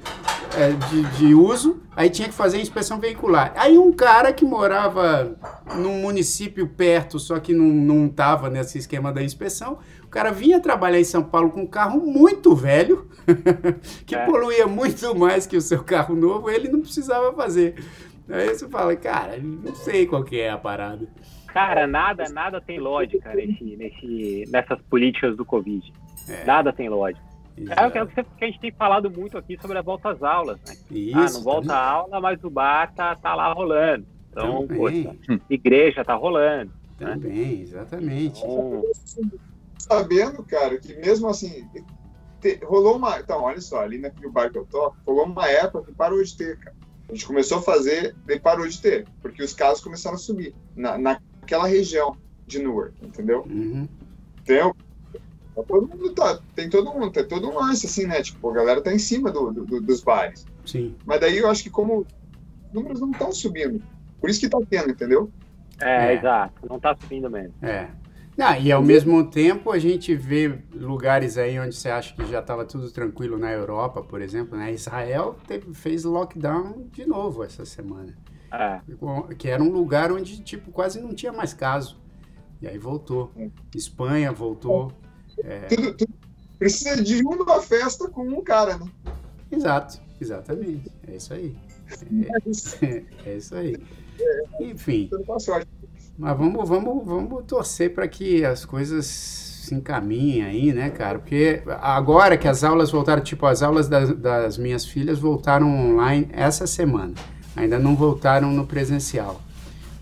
é, 0.58 0.72
de, 0.90 1.04
de 1.18 1.34
uso, 1.34 1.82
aí 1.96 2.10
tinha 2.10 2.28
que 2.28 2.34
fazer 2.34 2.58
a 2.58 2.62
inspeção 2.62 3.00
veicular. 3.00 3.54
Aí 3.56 3.78
um 3.78 3.92
cara 3.92 4.32
que 4.34 4.44
morava 4.46 5.36
num 5.76 6.02
município 6.02 6.68
perto, 6.68 7.20
só 7.20 7.40
que 7.40 7.54
não, 7.54 7.66
não 7.66 8.10
tava 8.10 8.50
nesse 8.50 8.78
esquema 8.78 9.12
da 9.12 9.24
inspeção, 9.24 9.80
o 10.04 10.08
cara 10.08 10.32
vinha 10.32 10.60
trabalhar 10.60 11.00
em 11.00 11.04
São 11.04 11.24
Paulo 11.24 11.50
com 11.52 11.62
um 11.62 11.68
carro 11.68 12.00
muito 12.00 12.56
velho, 12.56 13.10
que 14.06 14.16
É. 14.16 14.26
poluía 14.26 14.66
muito 14.68 15.14
mais 15.16 15.46
que 15.46 15.58
o 15.58 15.62
seu 15.62 15.84
carro 15.84 16.16
novo, 16.16 16.50
ele 16.50 16.70
não 16.70 16.82
precisava 16.82 17.34
fazer. 17.34 17.76
Aí 18.30 18.50
você 18.50 18.68
fala, 18.68 18.96
cara, 18.96 19.38
não 19.38 19.76
sei 19.76 20.06
qual 20.08 20.24
que 20.24 20.40
é 20.40 20.50
a 20.50 20.58
parada. 20.58 21.08
Cara, 21.54 21.88
nada, 21.88 22.26
nada 22.30 22.60
tem 22.60 22.80
lógica 22.80 23.34
nesse, 23.34 23.64
nesse, 23.78 24.44
nessas 24.50 24.82
políticas 24.90 25.38
do 25.38 25.46
Covid. 25.46 25.94
É. 26.28 26.44
Nada 26.44 26.74
tem 26.74 26.90
lógica. 26.90 27.25
É 27.58 27.88
o 27.88 27.92
que, 27.92 27.98
é 27.98 28.04
o 28.04 28.08
que 28.08 28.44
a 28.44 28.48
gente 28.48 28.60
tem 28.60 28.72
falado 28.72 29.10
muito 29.10 29.38
aqui 29.38 29.58
sobre 29.62 29.78
a 29.78 29.82
volta 29.82 30.10
às 30.12 30.22
aulas, 30.22 30.60
né? 30.66 30.76
Isso, 30.92 31.18
ah, 31.18 31.30
não 31.32 31.42
volta 31.42 31.74
a 31.74 31.90
aula, 31.90 32.20
mas 32.22 32.44
o 32.44 32.50
bar 32.50 32.94
tá, 32.94 33.16
tá 33.16 33.34
lá 33.34 33.54
rolando. 33.54 34.06
Então, 34.30 34.68
poxa, 34.68 35.16
igreja 35.50 36.04
tá 36.04 36.16
rolando. 36.16 36.72
Também, 36.98 37.62
exatamente. 37.62 38.44
Então, 38.46 38.84
sabendo, 39.78 40.44
cara, 40.44 40.78
que 40.78 40.94
mesmo 40.96 41.28
assim, 41.28 41.68
te- 42.42 42.60
rolou 42.66 42.98
uma. 42.98 43.20
Então, 43.20 43.42
olha 43.42 43.62
só, 43.62 43.82
ali 43.82 43.98
naquele 43.98 44.30
bar 44.30 44.52
que 44.52 44.58
eu 44.58 44.66
toco, 44.66 44.98
rolou 45.06 45.26
uma 45.26 45.48
época 45.50 45.86
que 45.86 45.94
parou 45.96 46.22
de 46.22 46.36
ter, 46.36 46.58
cara. 46.60 46.76
A 47.08 47.14
gente 47.14 47.26
começou 47.26 47.60
a 47.60 47.62
fazer, 47.62 48.16
daí 48.26 48.40
parou 48.40 48.68
de 48.68 48.82
ter, 48.82 49.08
porque 49.22 49.44
os 49.44 49.54
casos 49.54 49.84
começaram 49.84 50.16
a 50.16 50.20
subir 50.20 50.56
na, 50.76 50.98
naquela 50.98 51.68
região 51.68 52.18
de 52.48 52.60
Newark, 52.60 52.94
entendeu? 53.06 53.44
Uhum. 53.48 53.88
Tá 54.46 54.72
todo 55.64 55.88
mundo 55.88 56.10
tá, 56.14 56.40
tem 56.56 56.70
todo 56.70 56.92
mundo, 56.94 57.12
tem 57.12 57.26
todo 57.28 57.50
um 57.50 57.56
lance 57.56 57.86
assim, 57.86 58.06
né? 58.06 58.22
Tipo, 58.22 58.50
a 58.50 58.54
galera 58.54 58.82
tá 58.82 58.94
em 58.94 59.00
cima 59.00 59.32
do, 59.32 59.52
do- 59.52 59.82
dos 59.82 60.02
bares. 60.02 60.46
Sim. 60.66 60.96
Mas 61.06 61.20
daí 61.22 61.38
eu 61.38 61.50
acho 61.50 61.64
que 61.64 61.70
como 61.70 62.00
os 62.00 62.74
números 62.74 63.00
não 63.00 63.12
estão 63.12 63.32
subindo, 63.32 63.82
por 64.20 64.30
isso 64.30 64.40
que 64.40 64.50
tá 64.50 64.58
tendo, 64.70 64.90
entendeu? 64.92 65.30
é, 65.80 66.14
É. 66.14 66.18
exato. 66.18 66.54
Não 66.70 66.80
tá 66.80 66.96
subindo 67.00 67.30
mesmo. 67.30 67.54
É. 67.62 67.90
Ah, 68.38 68.60
e 68.60 68.70
ao 68.70 68.82
mesmo 68.84 69.24
tempo 69.30 69.72
a 69.72 69.80
gente 69.80 70.14
vê 70.14 70.60
lugares 70.74 71.38
aí 71.38 71.58
onde 71.58 71.74
você 71.74 71.90
acha 71.90 72.14
que 72.14 72.26
já 72.26 72.40
estava 72.40 72.66
tudo 72.66 72.92
tranquilo 72.92 73.38
na 73.38 73.50
Europa, 73.52 74.02
por 74.04 74.22
exemplo, 74.22 74.58
né? 74.58 74.74
Israel 74.74 75.38
teve- 75.48 75.74
fez 75.74 76.04
lockdown 76.04 76.88
de 76.92 77.06
novo 77.06 77.44
essa 77.46 77.64
semana. 77.64 78.14
É. 78.52 78.82
Que 79.38 79.48
era 79.50 79.64
um 79.64 79.70
lugar 79.72 80.12
onde, 80.12 80.42
tipo, 80.42 80.70
quase 80.72 81.00
não 81.02 81.14
tinha 81.16 81.32
mais 81.32 81.54
caso. 81.54 81.98
E 82.62 82.68
aí 82.68 82.78
voltou. 82.78 83.32
Espanha 83.74 84.32
voltou. 84.34 84.92
Tudo, 85.70 85.94
tudo- 85.94 86.14
precisa 86.58 87.02
de 87.02 87.24
uma 87.24 87.62
festa 87.62 88.08
com 88.10 88.24
um 88.28 88.42
cara, 88.42 88.78
né? 88.78 88.88
Exato, 89.52 90.00
exatamente. 90.20 90.92
É 91.08 91.16
isso 91.16 91.34
aí. 91.34 91.56
É 92.30 92.50
isso. 92.50 92.78
É 93.26 93.36
isso 93.38 93.56
aí. 93.56 93.76
Enfim. 94.60 95.10
Mas 96.18 96.38
vamos, 96.38 96.68
vamos, 96.70 97.06
vamos 97.06 97.44
torcer 97.46 97.94
para 97.94 98.08
que 98.08 98.46
as 98.46 98.64
coisas 98.66 99.06
se 99.06 99.76
encaminhem 99.76 100.44
aí, 100.44 100.74
né, 100.74 100.90
cara? 100.90 101.20
Porque 101.20 101.62
agora 101.82 102.38
que 102.38 102.48
as 102.48 102.64
aulas 102.64 102.92
voltaram, 102.92 103.22
tipo, 103.22 103.46
as 103.46 103.62
aulas 103.62 103.88
das, 103.90 104.16
das 104.16 104.58
minhas 104.58 104.86
filhas 104.86 105.20
voltaram 105.20 105.68
online 105.68 106.30
essa 106.32 106.66
semana. 106.66 107.14
Ainda 107.56 107.78
não 107.80 107.96
voltaram 107.96 108.52
no 108.52 108.66
presencial, 108.66 109.42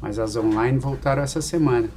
mas 0.02 0.20
as 0.20 0.36
online 0.36 0.78
voltaram 0.78 1.24
essa 1.24 1.42
semana. 1.42 1.90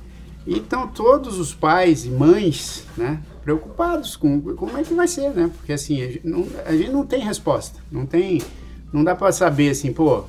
E 0.47 0.59
estão 0.59 0.87
todos 0.87 1.39
os 1.39 1.53
pais 1.53 2.05
e 2.05 2.11
mães, 2.11 2.87
né, 2.97 3.21
preocupados 3.43 4.17
com 4.17 4.41
como 4.55 4.77
é 4.79 4.85
que 4.85 4.95
vai 4.95 5.09
ser, 5.09 5.31
né? 5.31 5.51
Porque 5.57 5.73
assim, 5.73 6.03
a 6.03 6.07
gente 6.07 6.27
não, 6.27 6.47
a 6.65 6.77
gente 6.77 6.91
não 6.91 7.05
tem 7.05 7.21
resposta, 7.21 7.81
não 7.91 8.07
tem, 8.07 8.41
não 8.93 9.03
dá 9.03 9.15
para 9.15 9.33
saber 9.33 9.71
assim, 9.71 9.93
pô, 9.93 10.25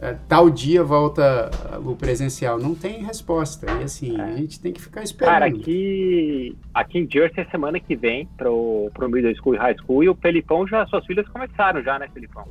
é, 0.00 0.16
tal 0.28 0.48
dia 0.48 0.84
volta 0.84 1.50
o 1.84 1.96
presencial. 1.96 2.58
Não 2.58 2.74
tem 2.74 3.02
resposta. 3.02 3.66
E 3.80 3.84
assim, 3.84 4.20
a 4.20 4.36
gente 4.36 4.60
tem 4.60 4.72
que 4.72 4.80
ficar 4.80 5.02
esperando. 5.02 5.32
Cara, 5.32 5.46
aqui, 5.46 6.56
aqui 6.72 6.98
em 6.98 7.10
Jersey 7.10 7.42
é 7.42 7.50
semana 7.50 7.80
que 7.80 7.96
vem 7.96 8.26
pro, 8.36 8.90
pro 8.94 9.08
Middle 9.08 9.34
School 9.36 9.54
e 9.54 9.58
High 9.58 9.76
School 9.78 10.04
e 10.04 10.08
o 10.08 10.14
Felipão 10.14 10.66
já, 10.66 10.86
suas 10.86 11.04
filhas 11.06 11.26
começaram 11.28 11.82
já, 11.82 11.98
né, 11.98 12.08
Felipão? 12.12 12.46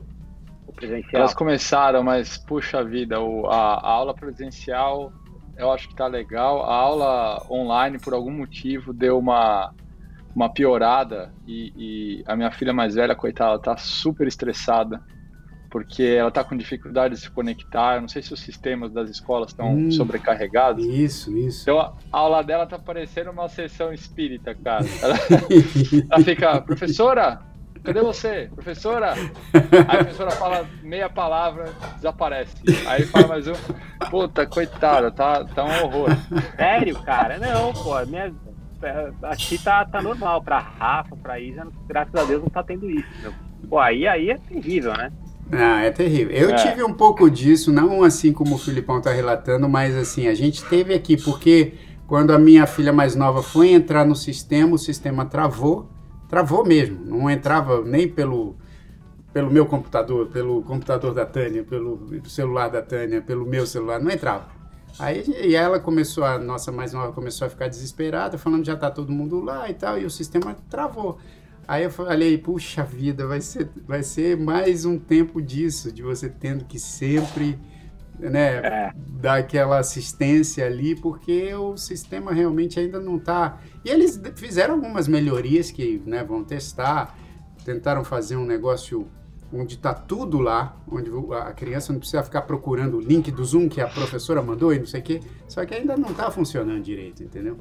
O 0.65 0.74
presencial. 0.74 1.22
Elas 1.22 1.34
começaram, 1.34 2.04
mas 2.04 2.38
puxa 2.38 2.84
vida, 2.84 3.22
o, 3.22 3.48
a, 3.48 3.76
a 3.76 3.89
aula 3.91 4.13
presencial 4.13 5.13
eu 5.58 5.72
acho 5.72 5.88
que 5.89 5.96
tá 5.96 6.08
legal. 6.08 6.63
A 6.63 6.74
aula 6.76 7.46
online, 7.50 7.98
por 8.00 8.13
algum 8.13 8.32
motivo, 8.32 8.93
deu 8.93 9.17
uma, 9.17 9.74
uma 10.36 10.50
piorada 10.50 11.34
e, 11.48 11.74
e 11.76 12.24
a 12.26 12.36
minha 12.36 12.52
filha 12.52 12.74
mais 12.74 12.96
velha, 12.96 13.15
coitada, 13.15 13.60
tá 13.60 13.76
super 13.78 14.28
estressada 14.28 15.02
porque 15.70 16.02
ela 16.02 16.30
está 16.30 16.46
com 16.46 16.56
dificuldade 16.56 17.13
de 17.15 17.20
se 17.20 17.30
conectar. 17.30 17.96
Eu 17.96 18.02
não 18.02 18.08
sei 18.08 18.22
se 18.22 18.34
os 18.34 18.39
sistemas 18.39 18.91
das 18.93 19.10
escolas 19.10 19.50
estão 19.50 19.74
Hum. 19.76 19.91
sobrecarregados. 19.91 20.86
Isso, 20.86 21.38
isso. 21.38 21.63
Então 21.63 21.80
a 21.80 21.93
aula 22.17 22.41
dela 22.41 22.65
tá 22.65 22.80
parecendo 22.80 23.32
uma 23.32 23.50
sessão 23.50 23.91
espírita, 23.91 24.56
cara. 24.56 24.86
Ela, 25.04 25.17
ela 26.10 26.24
fica, 26.24 26.62
professora, 26.62 27.41
cadê 27.83 28.01
você? 28.01 28.49
Professora? 28.53 29.13
Aí 29.87 29.99
a 29.99 30.03
professora 30.03 30.31
fala 30.31 30.65
meia 30.83 31.09
palavra, 31.09 31.73
desaparece. 31.95 32.55
Aí 32.87 33.03
fala 33.05 33.27
mais 33.27 33.47
um, 33.47 33.53
puta, 34.09 34.45
coitada, 34.45 35.11
tá, 35.11 35.43
tá 35.45 35.63
um 35.65 35.83
horror. 35.85 36.09
Sério, 36.55 36.99
cara? 37.03 37.37
Não, 37.37 37.73
pô. 37.73 37.93
Minha, 38.05 38.33
aqui 39.23 39.57
tá, 39.57 39.85
tá 39.85 40.01
normal. 40.01 40.41
Pra 40.41 40.59
Rafa, 40.59 41.15
pra 41.15 41.39
Isa, 41.39 41.67
graças 41.87 42.13
a 42.15 42.23
Deus 42.23 42.41
não 42.41 42.49
tá 42.49 42.63
tendo 42.63 42.89
isso. 42.89 43.07
Meu. 43.21 43.33
Pô, 43.69 43.79
aí, 43.79 44.07
aí 44.07 44.29
é 44.29 44.37
terrível, 44.37 44.93
né? 44.93 45.11
Ah, 45.51 45.81
é 45.83 45.91
terrível. 45.91 46.35
Eu 46.35 46.49
É. 46.51 46.55
tive 46.55 46.83
um 46.83 46.93
pouco 46.93 47.29
disso, 47.29 47.71
não 47.71 48.03
assim 48.03 48.33
como 48.33 48.55
o 48.55 48.57
Filipão 48.57 49.01
tá 49.01 49.11
relatando, 49.11 49.67
mas 49.69 49.95
assim, 49.95 50.27
a 50.27 50.35
gente 50.35 50.63
teve 50.65 50.93
aqui, 50.93 51.15
porque 51.15 51.73
quando 52.05 52.31
a 52.31 52.37
minha 52.37 52.67
filha 52.67 52.91
mais 52.93 53.15
nova 53.15 53.41
foi 53.41 53.69
entrar 53.69 54.05
no 54.05 54.15
sistema, 54.15 54.75
o 54.75 54.77
sistema 54.77 55.25
travou, 55.25 55.89
travou 56.29 56.65
mesmo, 56.65 57.03
não 57.05 57.29
entrava 57.29 57.81
nem 57.83 58.07
pelo, 58.07 58.55
pelo 59.33 59.51
meu 59.51 59.65
computador, 59.65 60.27
pelo 60.27 60.61
computador 60.63 61.13
da 61.13 61.25
Tânia, 61.25 61.63
pelo 61.63 61.99
celular 62.25 62.69
da 62.69 62.81
Tânia, 62.81 63.21
pelo 63.21 63.45
meu 63.45 63.65
celular, 63.65 63.99
não 63.99 64.11
entrava. 64.11 64.57
Aí 64.99 65.23
e 65.27 65.55
ela 65.55 65.79
começou, 65.79 66.23
a 66.23 66.39
nossa 66.39 66.71
mais 66.71 66.93
nova 66.93 67.13
começou 67.13 67.45
a 67.45 67.49
ficar 67.49 67.67
desesperada, 67.67 68.37
falando 68.37 68.65
já 68.65 68.75
tá 68.75 68.89
todo 68.89 69.11
mundo 69.11 69.39
lá 69.41 69.69
e 69.69 69.73
tal, 69.73 69.99
e 69.99 70.05
o 70.05 70.09
sistema 70.09 70.55
travou. 70.69 71.19
Aí 71.67 71.83
eu 71.83 71.91
falei, 71.91 72.37
puxa 72.37 72.83
vida, 72.83 73.27
vai 73.27 73.41
ser, 73.41 73.69
vai 73.85 74.01
ser 74.01 74.37
mais 74.37 74.85
um 74.85 74.97
tempo 74.97 75.41
disso, 75.41 75.91
de 75.91 76.01
você 76.01 76.29
tendo 76.29 76.63
que 76.63 76.79
sempre 76.79 77.59
né, 78.19 78.58
É. 78.58 78.91
dar 79.21 79.38
aquela 79.39 79.80
assistência 79.80 80.65
ali, 80.65 80.95
porque 80.95 81.53
o 81.53 81.77
sistema 81.77 82.32
realmente 82.32 82.80
ainda 82.80 82.99
não 82.99 83.17
está. 83.17 83.60
E 83.84 83.89
eles 83.89 84.21
fizeram 84.36 84.75
algumas 84.75 85.08
melhorias 85.08 85.71
que 85.71 86.01
né, 86.06 86.23
vão 86.23 86.43
testar, 86.43 87.15
tentaram 87.65 88.03
fazer 88.03 88.36
um 88.36 88.45
negócio 88.45 89.08
onde 89.53 89.75
está 89.75 89.93
tudo 89.93 90.39
lá, 90.39 90.75
onde 90.91 91.10
a 91.34 91.53
criança 91.53 91.93
não 91.93 91.99
precisa 91.99 92.21
ficar 92.23 92.41
procurando 92.41 92.97
o 92.97 92.99
link 93.01 93.32
do 93.32 93.43
Zoom 93.45 93.69
que 93.69 93.80
a 93.80 93.88
professora 93.88 94.41
mandou 94.41 94.73
e 94.73 94.80
não 94.80 94.86
sei 94.86 94.99
o 94.99 95.03
quê, 95.03 95.19
só 95.47 95.65
que 95.65 95.73
ainda 95.73 95.95
não 95.95 96.10
está 96.10 96.30
funcionando 96.30 96.82
direito, 96.82 97.23
entendeu? 97.23 97.58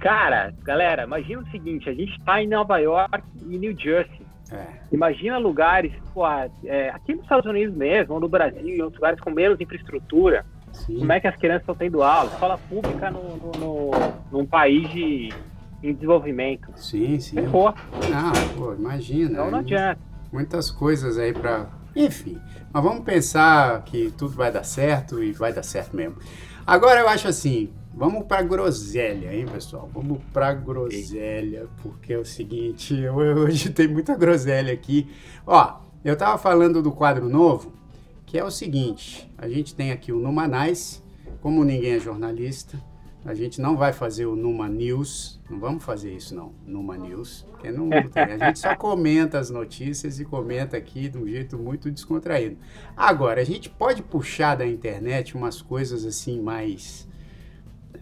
Cara, 0.00 0.54
galera, 0.62 1.04
imagina 1.04 1.40
o 1.42 1.50
seguinte: 1.50 1.88
a 1.88 1.94
gente 1.94 2.20
tá 2.24 2.42
em 2.42 2.48
Nova 2.48 2.78
York 2.78 3.22
e 3.42 3.58
New 3.58 3.76
Jersey. 3.78 4.23
É. 4.54 4.66
Imagina 4.92 5.38
lugares, 5.38 5.92
pô, 6.12 6.24
é, 6.64 6.90
aqui 6.90 7.14
nos 7.14 7.22
Estados 7.24 7.46
Unidos 7.50 7.74
mesmo, 7.74 8.14
ou 8.14 8.20
no 8.20 8.28
Brasil, 8.28 8.60
em 8.68 8.80
outros 8.80 9.00
lugares 9.00 9.20
com 9.20 9.30
menos 9.30 9.60
infraestrutura. 9.60 10.44
Sim. 10.72 10.98
Como 10.98 11.12
é 11.12 11.20
que 11.20 11.26
as 11.26 11.36
crianças 11.36 11.62
estão 11.62 11.74
tendo 11.74 12.02
aula? 12.02 12.30
Escola 12.30 12.58
pública 12.58 13.10
no, 13.10 13.36
no, 13.36 13.50
no- 13.58 13.90
num 14.32 14.46
país 14.46 14.88
de, 14.90 15.32
em 15.82 15.92
desenvolvimento. 15.94 16.68
Sim, 16.76 17.18
sim. 17.20 17.36
Ferrou. 17.36 17.68
Ah, 18.12 18.32
pô, 18.56 18.74
imagina. 18.74 19.30
Então 19.32 19.50
não 19.50 19.58
é 19.58 19.60
adianta. 19.60 20.00
muitas 20.32 20.70
coisas 20.70 21.16
aí 21.18 21.32
pra. 21.32 21.66
Enfim, 21.96 22.40
mas 22.72 22.82
vamos 22.82 23.04
pensar 23.04 23.82
que 23.84 24.12
tudo 24.18 24.32
vai 24.34 24.50
dar 24.50 24.64
certo 24.64 25.22
e 25.22 25.30
vai 25.32 25.52
dar 25.52 25.62
certo 25.62 25.94
mesmo. 25.94 26.16
Agora 26.66 26.98
eu 27.00 27.08
acho 27.08 27.28
assim, 27.28 27.70
vamos 27.96 28.24
pra 28.26 28.42
groselha, 28.42 29.34
hein, 29.34 29.46
pessoal? 29.46 29.88
Vamos 29.92 30.18
pra 30.32 30.52
groselha, 30.52 31.68
porque 31.82 32.12
é 32.12 32.18
o 32.18 32.24
seguinte, 32.24 32.94
eu- 32.94 33.14
hoje 33.38 33.70
tem 33.70 33.88
muita 33.88 34.16
groselha 34.16 34.72
aqui. 34.72 35.08
Ó, 35.46 35.80
eu 36.04 36.16
tava 36.16 36.36
falando 36.38 36.82
do 36.82 36.92
quadro 36.92 37.28
novo, 37.28 37.72
que 38.26 38.38
é 38.38 38.44
o 38.44 38.50
seguinte, 38.50 39.30
a 39.38 39.48
gente 39.48 39.74
tem 39.74 39.92
aqui 39.92 40.12
o 40.12 40.18
Numanais, 40.18 41.02
como 41.40 41.64
ninguém 41.64 41.92
é 41.92 42.00
jornalista, 42.00 42.78
a 43.24 43.32
gente 43.32 43.58
não 43.58 43.74
vai 43.74 43.90
fazer 43.90 44.26
o 44.26 44.36
Numa 44.36 44.68
News, 44.68 45.40
não 45.48 45.58
vamos 45.58 45.82
fazer 45.82 46.12
isso 46.14 46.34
não, 46.34 46.52
Numa 46.66 46.94
News, 46.98 47.46
porque 47.50 47.70
não. 47.70 47.88
A 47.90 48.46
gente 48.46 48.58
só 48.58 48.76
comenta 48.76 49.38
as 49.38 49.48
notícias 49.48 50.20
e 50.20 50.26
comenta 50.26 50.76
aqui 50.76 51.08
de 51.08 51.16
um 51.16 51.26
jeito 51.26 51.56
muito 51.56 51.90
descontraído. 51.90 52.58
Agora, 52.94 53.40
a 53.40 53.44
gente 53.44 53.70
pode 53.70 54.02
puxar 54.02 54.56
da 54.56 54.66
internet 54.66 55.34
umas 55.34 55.62
coisas 55.62 56.04
assim 56.04 56.38
mais, 56.42 57.08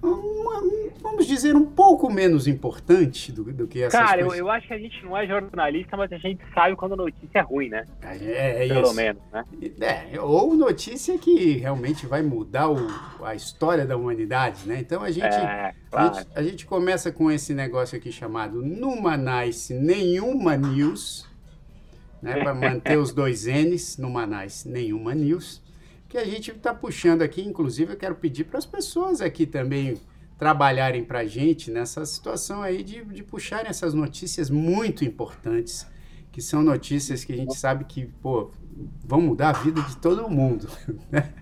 vamos 0.03 1.27
dizer, 1.27 1.55
um 1.55 1.65
pouco 1.65 2.11
menos 2.13 2.47
importante 2.49 3.31
do, 3.31 3.45
do 3.53 3.67
que 3.69 3.83
essas 3.83 3.99
Cara, 4.01 4.21
eu, 4.21 4.27
coisas. 4.27 4.41
eu 4.41 4.51
acho 4.51 4.67
que 4.67 4.75
a 4.75 4.79
gente 4.79 5.05
não 5.05 5.17
é 5.17 5.27
jornalista, 5.27 5.97
mas 5.97 6.13
a 6.13 6.19
gente 6.19 6.43
sabe 6.53 6.75
quando 6.77 6.93
a 6.95 6.97
notícia 6.97 7.39
é 7.39 7.41
ruim, 7.41 7.69
né? 7.69 7.87
É, 8.03 8.65
é 8.65 8.69
Pelo 8.69 8.83
isso. 8.87 8.95
menos, 8.95 9.23
né? 9.33 9.45
É, 9.81 10.21
ou 10.21 10.55
notícia 10.55 11.17
que 11.19 11.53
realmente 11.59 12.07
vai 12.07 12.23
mudar 12.23 12.69
o- 12.69 13.25
a 13.25 13.35
história 13.35 13.87
da 13.87 13.97
humanidade, 13.97 14.67
né? 14.67 14.79
Então 14.81 15.03
a 15.03 15.11
gente, 15.11 15.25
É, 15.27 15.39
a, 15.39 15.75
claro. 15.91 16.15
gente, 16.15 16.27
a 16.35 16.43
gente 16.43 16.67
começa 16.67 17.13
com 17.13 17.31
esse 17.31 17.55
negócio 17.55 17.97
aqui 17.97 18.11
chamado 18.11 18.61
Numa 18.63 19.17
Nice 19.17 19.73
Nenhuma 19.73 20.57
News, 20.57 21.27
né? 22.21 22.43
Para 22.43 22.55
manter 22.55 22.99
os 22.99 23.13
dois 23.13 23.47
N's, 23.47 23.99
Numa 23.99 24.27
Nice 24.27 24.69
Nenhuma 24.69 25.15
News, 25.15 25.63
que 26.13 26.19
a 26.19 26.27
gente 26.27 26.51
está 26.51 26.75
puxando 26.75 27.23
aqui. 27.23 27.41
Inclusive, 27.41 27.95
eu 27.95 27.97
quero 27.97 28.15
pedir 28.15 28.45
para 28.45 28.59
as 28.59 28.67
pessoas 28.67 29.23
aqui 29.23 29.47
também 29.47 29.99
trabalharem 30.39 31.03
para 31.03 31.21
a 31.21 31.25
gente 31.25 31.71
nessa 31.71 32.05
situação 32.05 32.61
aí 32.63 32.83
de, 32.83 33.03
de 33.03 33.23
puxarem 33.23 33.71
essas 33.71 33.95
notícias 33.95 34.51
muito 34.51 35.07
importantes, 35.07 35.87
que 36.31 36.43
são 36.43 36.63
notícias 36.63 37.25
que 37.25 37.33
a 37.33 37.37
gente 37.37 37.57
sabe 37.57 37.87
que, 37.87 38.05
pô, 38.21 38.51
vão 39.03 39.23
mudar 39.23 39.51
a 39.51 39.53
vida 39.53 39.81
de 39.81 39.97
todo 39.97 40.29
mundo. 40.29 40.69
né? 41.11 41.33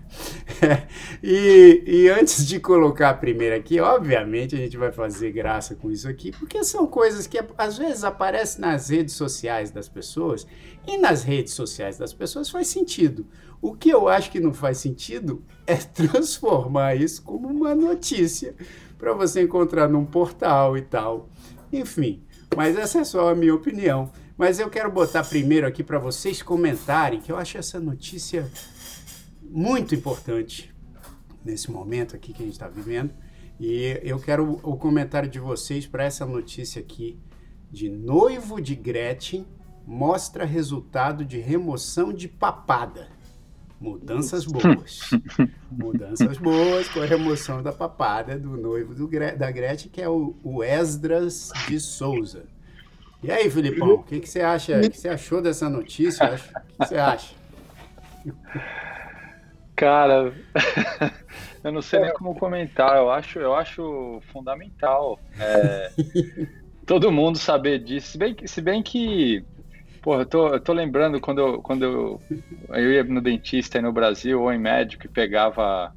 É, 0.61 0.87
e, 1.21 1.83
e 1.85 2.09
antes 2.09 2.47
de 2.47 2.57
colocar 2.57 3.09
a 3.09 3.13
primeira 3.13 3.57
aqui, 3.57 3.77
obviamente 3.81 4.55
a 4.55 4.57
gente 4.57 4.77
vai 4.77 4.91
fazer 4.91 5.33
graça 5.33 5.75
com 5.75 5.91
isso 5.91 6.07
aqui, 6.07 6.31
porque 6.31 6.63
são 6.63 6.87
coisas 6.87 7.27
que 7.27 7.43
às 7.57 7.77
vezes 7.77 8.05
aparecem 8.05 8.61
nas 8.61 8.89
redes 8.89 9.15
sociais 9.15 9.69
das 9.69 9.89
pessoas, 9.89 10.47
e 10.87 10.97
nas 10.97 11.23
redes 11.23 11.53
sociais 11.53 11.97
das 11.97 12.13
pessoas 12.13 12.49
faz 12.49 12.67
sentido. 12.67 13.25
O 13.61 13.73
que 13.75 13.89
eu 13.89 14.07
acho 14.07 14.31
que 14.31 14.39
não 14.39 14.53
faz 14.53 14.79
sentido 14.79 15.43
é 15.67 15.75
transformar 15.93 16.95
isso 16.95 17.21
como 17.21 17.47
uma 17.47 17.75
notícia 17.75 18.55
para 18.97 19.13
você 19.13 19.41
encontrar 19.41 19.87
num 19.87 20.05
portal 20.05 20.77
e 20.77 20.81
tal. 20.81 21.29
Enfim, 21.71 22.23
mas 22.55 22.75
essa 22.75 22.99
é 22.99 23.03
só 23.03 23.29
a 23.29 23.35
minha 23.35 23.53
opinião. 23.53 24.11
Mas 24.37 24.59
eu 24.59 24.69
quero 24.69 24.91
botar 24.91 25.23
primeiro 25.23 25.67
aqui 25.67 25.83
para 25.83 25.99
vocês 25.99 26.41
comentarem, 26.41 27.21
que 27.21 27.31
eu 27.31 27.37
acho 27.37 27.57
essa 27.57 27.79
notícia 27.79 28.49
muito 29.43 29.93
importante 29.93 30.73
nesse 31.45 31.69
momento 31.69 32.15
aqui 32.15 32.33
que 32.33 32.41
a 32.41 32.45
gente 32.45 32.55
está 32.55 32.67
vivendo. 32.67 33.13
E 33.59 33.99
eu 34.01 34.19
quero 34.19 34.59
o 34.63 34.75
comentário 34.75 35.29
de 35.29 35.39
vocês 35.39 35.85
para 35.85 36.03
essa 36.03 36.25
notícia 36.25 36.81
aqui 36.81 37.19
de 37.71 37.89
noivo 37.89 38.59
de 38.59 38.75
Gretchen 38.75 39.45
mostra 39.85 40.45
resultado 40.45 41.23
de 41.23 41.39
remoção 41.39 42.11
de 42.11 42.27
papada. 42.27 43.07
Mudanças 43.81 44.45
boas. 44.45 45.09
Mudanças 45.71 46.37
boas 46.37 46.87
com 46.89 47.01
a 47.01 47.05
remoção 47.05 47.63
da 47.63 47.73
papada 47.73 48.37
do 48.37 48.55
noivo 48.55 48.93
do 48.93 49.07
Gre- 49.07 49.35
da 49.35 49.49
Gretchen, 49.49 49.89
que 49.91 49.99
é 50.01 50.07
o, 50.07 50.35
o 50.43 50.63
Esdras 50.63 51.51
de 51.67 51.79
Souza. 51.79 52.43
E 53.23 53.31
aí, 53.31 53.49
Filipão, 53.49 53.93
o 53.95 54.03
que, 54.03 54.19
que 54.19 54.29
você 54.29 54.41
acha? 54.41 54.77
O 54.79 54.89
que 54.89 54.97
você 54.97 55.09
achou 55.09 55.41
dessa 55.41 55.67
notícia? 55.67 56.25
O 56.25 56.83
que 56.83 56.87
você 56.87 56.95
acha? 56.97 57.33
Cara, 59.75 60.31
eu 61.63 61.71
não 61.71 61.81
sei 61.81 61.99
nem 62.01 62.13
como 62.13 62.35
comentar. 62.35 62.97
Eu 62.97 63.09
acho, 63.09 63.39
eu 63.39 63.55
acho 63.55 64.21
fundamental 64.31 65.19
é, 65.39 65.91
todo 66.85 67.11
mundo 67.11 67.37
saber 67.39 67.79
disso. 67.79 68.11
Se 68.11 68.17
bem 68.17 68.35
que, 68.35 68.47
se 68.47 68.61
bem 68.61 68.83
que 68.83 69.43
porra, 70.01 70.21
eu 70.23 70.25
tô, 70.25 70.47
eu 70.53 70.59
tô 70.63 70.73
lembrando 70.73 71.19
quando, 71.21 71.39
eu, 71.41 71.61
quando 71.61 71.83
eu, 71.85 72.23
eu 72.69 72.91
ia 72.93 73.03
no 73.03 73.21
dentista 73.21 73.77
aí 73.77 73.81
no 73.81 73.93
Brasil 73.93 74.41
ou 74.41 74.51
em 74.51 74.59
médico 74.59 75.05
e 75.07 75.09
pegava 75.09 75.91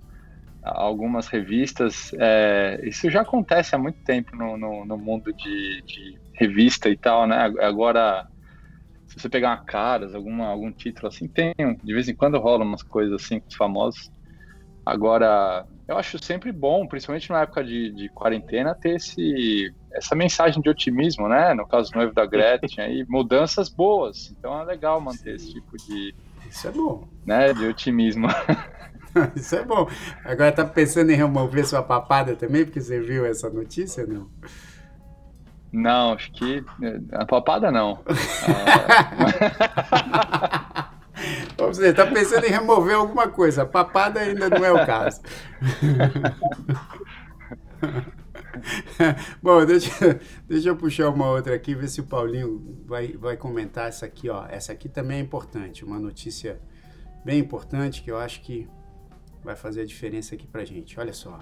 algumas 0.62 1.28
revistas. 1.28 2.10
é, 2.20 2.80
isso 2.84 3.10
já 3.10 3.22
acontece 3.22 3.74
há 3.76 3.78
muito 3.78 3.98
tempo 4.04 4.36
no, 4.36 4.56
no, 4.58 4.86
no 4.86 4.98
mundo 4.98 5.32
de, 5.34 5.82
de 5.86 6.20
revista 6.34 6.88
e 6.90 6.96
tal, 6.98 7.26
né? 7.26 7.36
Agora 7.62 8.26
se 9.06 9.20
você 9.20 9.28
pegar 9.28 9.50
uma 9.50 9.58
caras, 9.58 10.14
alguma, 10.14 10.46
algum 10.48 10.72
título 10.72 11.08
assim, 11.08 11.28
tem. 11.28 11.52
De 11.82 11.94
vez 11.94 12.08
em 12.08 12.16
quando 12.16 12.38
rola 12.38 12.64
umas 12.64 12.82
coisas 12.82 13.14
assim 13.22 13.40
com 13.40 13.46
os 13.48 13.56
famosos. 13.56 14.10
Agora, 14.84 15.66
eu 15.88 15.96
acho 15.96 16.18
sempre 16.22 16.52
bom, 16.52 16.86
principalmente 16.86 17.30
na 17.30 17.42
época 17.42 17.64
de, 17.64 17.90
de 17.92 18.10
quarentena, 18.10 18.74
ter 18.74 18.96
esse, 18.96 19.74
essa 19.94 20.14
mensagem 20.14 20.60
de 20.60 20.68
otimismo, 20.68 21.28
né? 21.28 21.54
No 21.54 21.66
caso 21.66 21.90
do 21.90 21.96
noivo 21.96 22.12
da 22.12 22.26
Gretchen, 22.26 22.84
aí, 22.84 23.06
mudanças 23.08 23.68
boas. 23.68 24.34
Então 24.36 24.60
é 24.60 24.64
legal 24.64 25.00
manter 25.00 25.36
esse 25.36 25.52
tipo 25.52 25.76
de. 25.76 26.14
Isso 26.50 26.68
é 26.68 26.70
bom. 26.70 27.08
Né, 27.24 27.52
de 27.54 27.66
otimismo. 27.66 28.28
Isso 29.36 29.54
é 29.54 29.64
bom. 29.64 29.88
Agora 30.24 30.50
tá 30.50 30.64
pensando 30.64 31.10
em 31.10 31.14
remover 31.14 31.64
sua 31.66 31.82
papada 31.82 32.34
também, 32.34 32.64
porque 32.64 32.80
você 32.80 33.00
viu 33.00 33.24
essa 33.24 33.48
notícia, 33.48 34.04
não? 34.04 34.28
Não, 35.72 36.12
acho 36.12 36.32
que. 36.32 36.64
A 37.12 37.24
papada 37.24 37.70
não. 37.70 38.00
Vamos 41.56 41.78
dizer, 41.78 41.94
tá 41.94 42.06
pensando 42.06 42.44
em 42.44 42.50
remover 42.50 42.96
alguma 42.96 43.28
coisa. 43.28 43.62
A 43.62 43.66
papada 43.66 44.18
ainda 44.20 44.50
não 44.50 44.64
é 44.64 44.72
o 44.72 44.84
caso. 44.84 45.20
Bom, 49.42 49.64
deixa, 49.64 50.20
deixa 50.46 50.68
eu 50.68 50.76
puxar 50.76 51.08
uma 51.10 51.28
outra 51.30 51.54
aqui, 51.54 51.74
ver 51.74 51.88
se 51.88 52.00
o 52.00 52.04
Paulinho 52.04 52.82
vai, 52.86 53.12
vai 53.12 53.36
comentar 53.36 53.88
essa 53.88 54.06
aqui, 54.06 54.28
ó. 54.28 54.46
Essa 54.46 54.72
aqui 54.72 54.88
também 54.88 55.18
é 55.18 55.20
importante, 55.20 55.84
uma 55.84 55.98
notícia 55.98 56.60
bem 57.24 57.38
importante 57.38 58.02
que 58.02 58.10
eu 58.10 58.18
acho 58.18 58.42
que 58.42 58.68
vai 59.42 59.56
fazer 59.56 59.82
a 59.82 59.86
diferença 59.86 60.34
aqui 60.34 60.46
pra 60.46 60.64
gente. 60.64 60.98
Olha 60.98 61.12
só. 61.12 61.40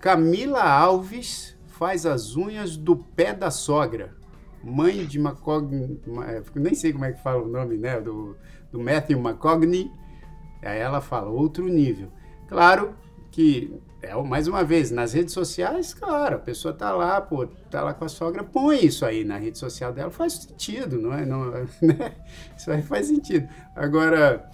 Camila 0.00 0.62
Alves 0.62 1.56
faz 1.66 2.06
as 2.06 2.36
unhas 2.36 2.76
do 2.76 2.96
pé 2.96 3.32
da 3.32 3.50
sogra. 3.50 4.16
Mãe 4.62 5.06
de 5.06 5.18
McCogny, 5.18 6.00
nem 6.54 6.74
sei 6.74 6.92
como 6.92 7.04
é 7.04 7.12
que 7.12 7.22
fala 7.22 7.42
o 7.42 7.48
nome, 7.48 7.76
né, 7.76 8.00
do, 8.00 8.36
do 8.72 8.80
Matthew 8.80 9.18
McCogny. 9.18 9.90
Aí 10.62 10.78
ela 10.78 11.00
fala, 11.00 11.30
outro 11.30 11.68
nível. 11.68 12.10
Claro 12.48 12.94
que, 13.30 13.72
é, 14.00 14.14
mais 14.22 14.46
uma 14.46 14.62
vez, 14.62 14.90
nas 14.90 15.12
redes 15.12 15.34
sociais, 15.34 15.92
claro, 15.92 16.36
a 16.36 16.38
pessoa 16.38 16.72
tá 16.72 16.92
lá, 16.92 17.20
pô, 17.20 17.46
tá 17.70 17.82
lá 17.82 17.92
com 17.92 18.04
a 18.04 18.08
sogra, 18.08 18.44
põe 18.44 18.84
isso 18.84 19.04
aí 19.04 19.24
na 19.24 19.36
rede 19.36 19.58
social 19.58 19.92
dela, 19.92 20.10
faz 20.10 20.34
sentido, 20.34 21.00
não 21.00 21.12
é? 21.12 21.26
Não, 21.26 21.50
né? 21.82 22.12
Isso 22.56 22.70
aí 22.70 22.80
faz 22.82 23.06
sentido. 23.06 23.48
Agora, 23.74 24.48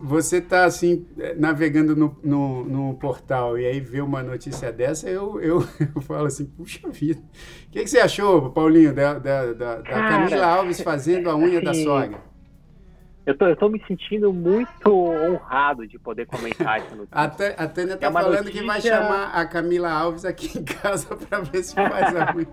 você 0.00 0.40
tá 0.40 0.64
assim, 0.64 1.06
navegando 1.36 1.94
no, 1.94 2.18
no, 2.24 2.64
no, 2.64 2.94
portal 2.94 3.58
e 3.58 3.66
aí 3.66 3.78
vê 3.78 4.00
uma 4.00 4.22
notícia 4.22 4.72
dessa, 4.72 5.08
eu, 5.08 5.38
eu, 5.40 5.66
eu 5.94 6.00
falo 6.00 6.26
assim, 6.26 6.46
puxa 6.46 6.88
vida. 6.88 7.20
O 7.66 7.70
que, 7.70 7.82
que 7.82 7.90
você 7.90 7.98
achou, 7.98 8.50
Paulinho, 8.50 8.94
da, 8.94 9.18
da, 9.18 9.52
da, 9.52 9.76
da 9.76 9.82
Camila 9.82 10.46
Alves 10.46 10.80
fazendo 10.80 11.28
a 11.28 11.36
unha 11.36 11.60
da 11.60 11.74
sogra? 11.74 12.35
Eu 13.26 13.36
tô, 13.36 13.46
eu 13.48 13.56
tô 13.56 13.68
me 13.68 13.82
sentindo 13.88 14.32
muito 14.32 14.88
honrado 14.88 15.84
de 15.86 15.98
poder 15.98 16.26
comentar 16.26 16.78
essa 16.78 16.94
notícia. 16.94 17.56
A, 17.58 17.64
a 17.64 17.68
Tânia 17.68 17.96
tá 17.96 18.06
É 18.06 18.12
falando 18.12 18.36
notícia- 18.44 18.60
que 18.60 18.66
vai 18.66 18.80
chamar 18.80 19.30
a 19.34 19.44
Camila 19.44 19.90
Alves 19.90 20.24
aqui 20.24 20.56
em 20.56 20.62
casa 20.64 21.14
para 21.26 21.40
ver 21.40 21.62
se 21.64 21.74
faz 21.74 22.14
a 22.14 22.32
unha. 22.36 22.46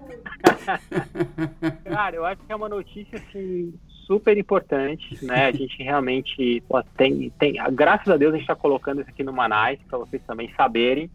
Cara, 1.83 2.15
eu 2.15 2.25
acho 2.25 2.41
que 2.41 2.51
é 2.51 2.55
uma 2.55 2.67
notícia 2.69 3.19
assim 3.19 3.73
super 4.07 4.36
importante, 4.38 5.23
né? 5.23 5.45
A 5.45 5.51
gente 5.51 5.81
realmente 5.83 6.62
pô, 6.67 6.81
tem, 6.97 7.29
tem, 7.38 7.55
graças 7.71 8.07
a 8.09 8.17
Deus 8.17 8.33
a 8.33 8.38
gente 8.38 8.43
está 8.43 8.55
colocando 8.55 9.01
isso 9.01 9.09
aqui 9.12 9.23
no 9.23 9.31
Manais 9.31 9.79
para 9.88 9.99
vocês 9.99 10.21
também 10.25 10.51
saberem 10.57 11.09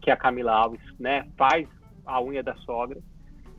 que 0.00 0.10
a 0.10 0.16
Camila 0.16 0.52
Alves, 0.52 0.80
né, 0.98 1.24
faz 1.38 1.66
a 2.04 2.20
unha 2.20 2.42
da 2.42 2.54
sogra. 2.56 2.98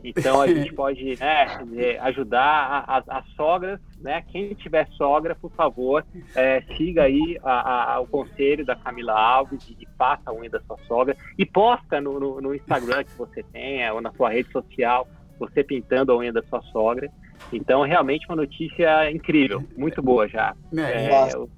Então 0.10 0.42
a 0.42 0.48
gente 0.48 0.72
pode 0.76 1.04
né, 1.20 1.46
dizer, 1.64 2.00
ajudar 2.02 2.84
as, 2.88 3.08
as 3.10 3.28
sogras, 3.36 3.80
né? 4.02 4.24
Quem 4.32 4.54
tiver 4.54 4.88
sogra, 4.98 5.36
por 5.36 5.52
favor, 5.52 6.06
é, 6.36 6.62
siga 6.78 7.04
aí 7.04 7.38
a- 7.44 7.94
a- 7.96 8.00
o 8.00 8.08
conselho 8.08 8.66
da 8.66 8.76
Camila 8.76 9.14
Alves 9.14 9.68
e, 9.70 9.78
e 9.82 9.88
faça 9.98 10.30
a 10.30 10.34
unha 10.34 10.50
da 10.50 10.60
sua 10.62 10.78
sogra 10.88 11.16
e 11.38 11.46
posta 11.46 12.00
no, 12.02 12.20
no- 12.20 12.42
no 12.42 12.54
Instagram 12.56 13.04
que 13.04 13.18
você 13.18 13.42
tenha 13.44 13.94
ou 13.94 14.02
na 14.02 14.12
sua 14.14 14.30
rede 14.30 14.52
social 14.52 15.08
você 15.40 15.64
pintando 15.64 16.12
a 16.12 16.18
unha 16.18 16.32
da 16.32 16.42
sua 16.44 16.62
sogra. 16.64 17.10
Então, 17.52 17.82
realmente 17.84 18.26
uma 18.28 18.38
notícia 18.38 19.12
incrível, 19.12 19.62
muito 19.76 20.02
boa 20.02 20.28
já. 20.28 20.56
Né? 20.72 21.08
É, 21.08 21.38
o 21.38 21.50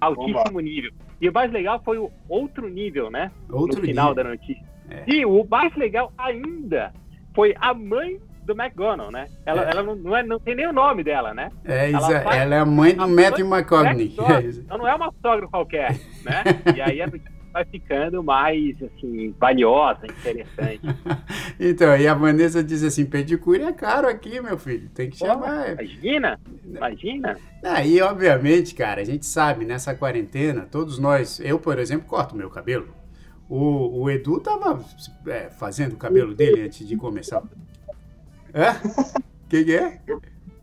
altíssimo 0.00 0.60
nível. 0.60 0.92
E 1.20 1.28
o 1.28 1.32
mais 1.32 1.50
legal 1.50 1.80
foi 1.84 1.98
o 1.98 2.10
outro 2.28 2.68
nível, 2.68 3.10
né? 3.10 3.30
Outro 3.50 3.80
no 3.80 3.86
final 3.86 4.10
nível. 4.10 4.22
da 4.24 4.30
notícia. 4.30 4.64
É. 4.90 5.02
E 5.08 5.24
o 5.26 5.44
mais 5.48 5.74
legal 5.76 6.12
ainda 6.18 6.92
foi 7.34 7.54
a 7.60 7.74
mãe 7.74 8.20
do 8.44 8.52
McGonagall, 8.52 9.10
né? 9.10 9.26
Ela, 9.46 9.66
É. 9.66 9.70
ela 9.70 9.82
não, 9.82 9.96
não, 9.96 10.16
é, 10.16 10.22
não 10.22 10.38
tem 10.38 10.54
nem 10.54 10.66
o 10.68 10.72
nome 10.72 11.02
dela, 11.02 11.32
né? 11.32 11.50
É, 11.64 11.90
Ela 11.90 12.00
faz- 12.22 12.36
ela 12.36 12.54
é 12.54 12.58
a 12.58 12.64
mãe 12.66 12.94
do 12.94 13.08
Matthew 13.08 13.46
Mac 13.46 13.68
Sogra. 13.68 14.42
Então 14.42 14.78
não 14.78 14.86
é 14.86 14.94
uma 14.94 15.12
sogra 15.22 15.48
qualquer, 15.48 15.98
né? 16.22 16.42
E 16.76 16.80
aí 16.80 17.00
a 17.02 17.08
vai 17.54 17.64
ficando 17.64 18.20
mais, 18.22 18.74
assim, 18.82 19.32
valiosa, 19.38 20.04
interessante. 20.06 20.80
então, 21.58 21.96
e 21.96 22.06
a 22.08 22.12
Vanessa 22.12 22.64
diz 22.64 22.82
assim: 22.82 23.06
pedicure 23.06 23.62
é 23.62 23.72
caro 23.72 24.08
aqui, 24.08 24.40
meu 24.40 24.58
filho. 24.58 24.88
Tem 24.90 25.08
que 25.08 25.16
Pô, 25.18 25.26
chamar. 25.26 25.72
imagina, 25.72 26.40
imagina. 26.64 27.36
Aí, 27.62 28.02
obviamente, 28.02 28.74
cara, 28.74 29.00
a 29.02 29.04
gente 29.04 29.24
sabe, 29.24 29.64
nessa 29.64 29.94
quarentena, 29.94 30.66
todos 30.68 30.98
nós, 30.98 31.38
eu, 31.38 31.58
por 31.58 31.78
exemplo, 31.78 32.06
corto 32.08 32.36
meu 32.36 32.50
cabelo. 32.50 32.88
O, 33.48 34.02
o 34.02 34.10
Edu 34.10 34.40
tava 34.40 34.82
é, 35.26 35.50
fazendo 35.50 35.92
o 35.92 35.96
cabelo 35.96 36.34
dele 36.34 36.62
antes 36.62 36.86
de 36.86 36.96
começar. 36.96 37.42
É? 38.52 38.70
O 39.44 39.48
que, 39.48 39.64
que 39.64 39.74
é? 39.74 40.00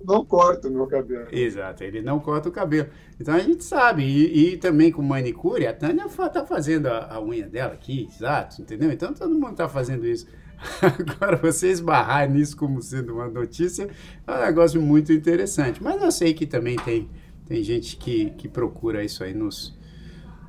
Não 0.04 0.26
corto 0.26 0.70
meu 0.70 0.88
cabelo. 0.88 1.28
Exato, 1.32 1.84
ele 1.84 2.02
não 2.02 2.20
corta 2.20 2.50
o 2.50 2.52
cabelo. 2.52 2.90
Então 3.20 3.36
a 3.36 3.40
gente 3.40 3.64
sabe. 3.64 4.04
E, 4.04 4.54
e 4.54 4.58
também 4.58 4.92
com 4.92 5.02
manicure, 5.02 5.68
a 5.68 5.74
Tânia 5.74 6.08
tá 6.08 6.46
fazendo 6.46 6.88
a, 6.88 7.14
a 7.14 7.22
unha 7.22 7.48
dela 7.48 7.74
aqui, 7.74 8.08
exato, 8.10 8.62
entendeu? 8.62 8.92
Então 8.92 9.14
todo 9.14 9.34
mundo 9.34 9.56
tá 9.56 9.70
fazendo 9.70 10.06
isso. 10.06 10.26
Agora, 10.82 11.38
você 11.38 11.70
esbarrar 11.70 12.30
nisso 12.30 12.56
como 12.56 12.82
sendo 12.82 13.16
uma 13.16 13.28
notícia 13.28 13.90
é 14.28 14.32
um 14.32 14.42
negócio 14.42 14.82
muito 14.82 15.12
interessante. 15.12 15.82
Mas 15.82 16.02
eu 16.02 16.12
sei 16.12 16.34
que 16.34 16.46
também 16.46 16.76
tem, 16.78 17.10
tem 17.46 17.64
gente 17.64 17.98
que, 17.98 18.32
que 18.32 18.48
procura 18.48 19.04
isso 19.04 19.24
aí 19.24 19.34
nos, 19.34 19.78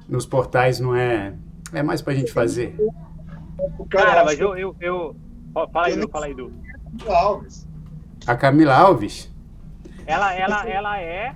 nos 0.08 0.26
portais, 0.26 0.80
não 0.80 0.94
é? 0.94 1.34
É 1.72 1.82
mais 1.82 2.02
pra 2.02 2.14
gente 2.14 2.32
fazer. 2.32 2.76
Cara, 3.90 4.24
mas 4.24 4.38
eu. 4.38 4.56
eu, 4.56 4.76
eu... 4.80 5.16
Fala 5.72 5.86
aí, 5.86 5.92
Eu 5.92 5.96
Du, 5.96 6.02
não- 6.02 6.08
fala 6.08 6.26
aí, 6.26 6.36
Alves. 7.08 7.68
A 8.26 8.36
Camila 8.36 8.74
Alves, 8.76 9.30
Ela, 10.06 10.34
ela, 10.34 10.68
ela 10.68 11.00
é 11.00 11.34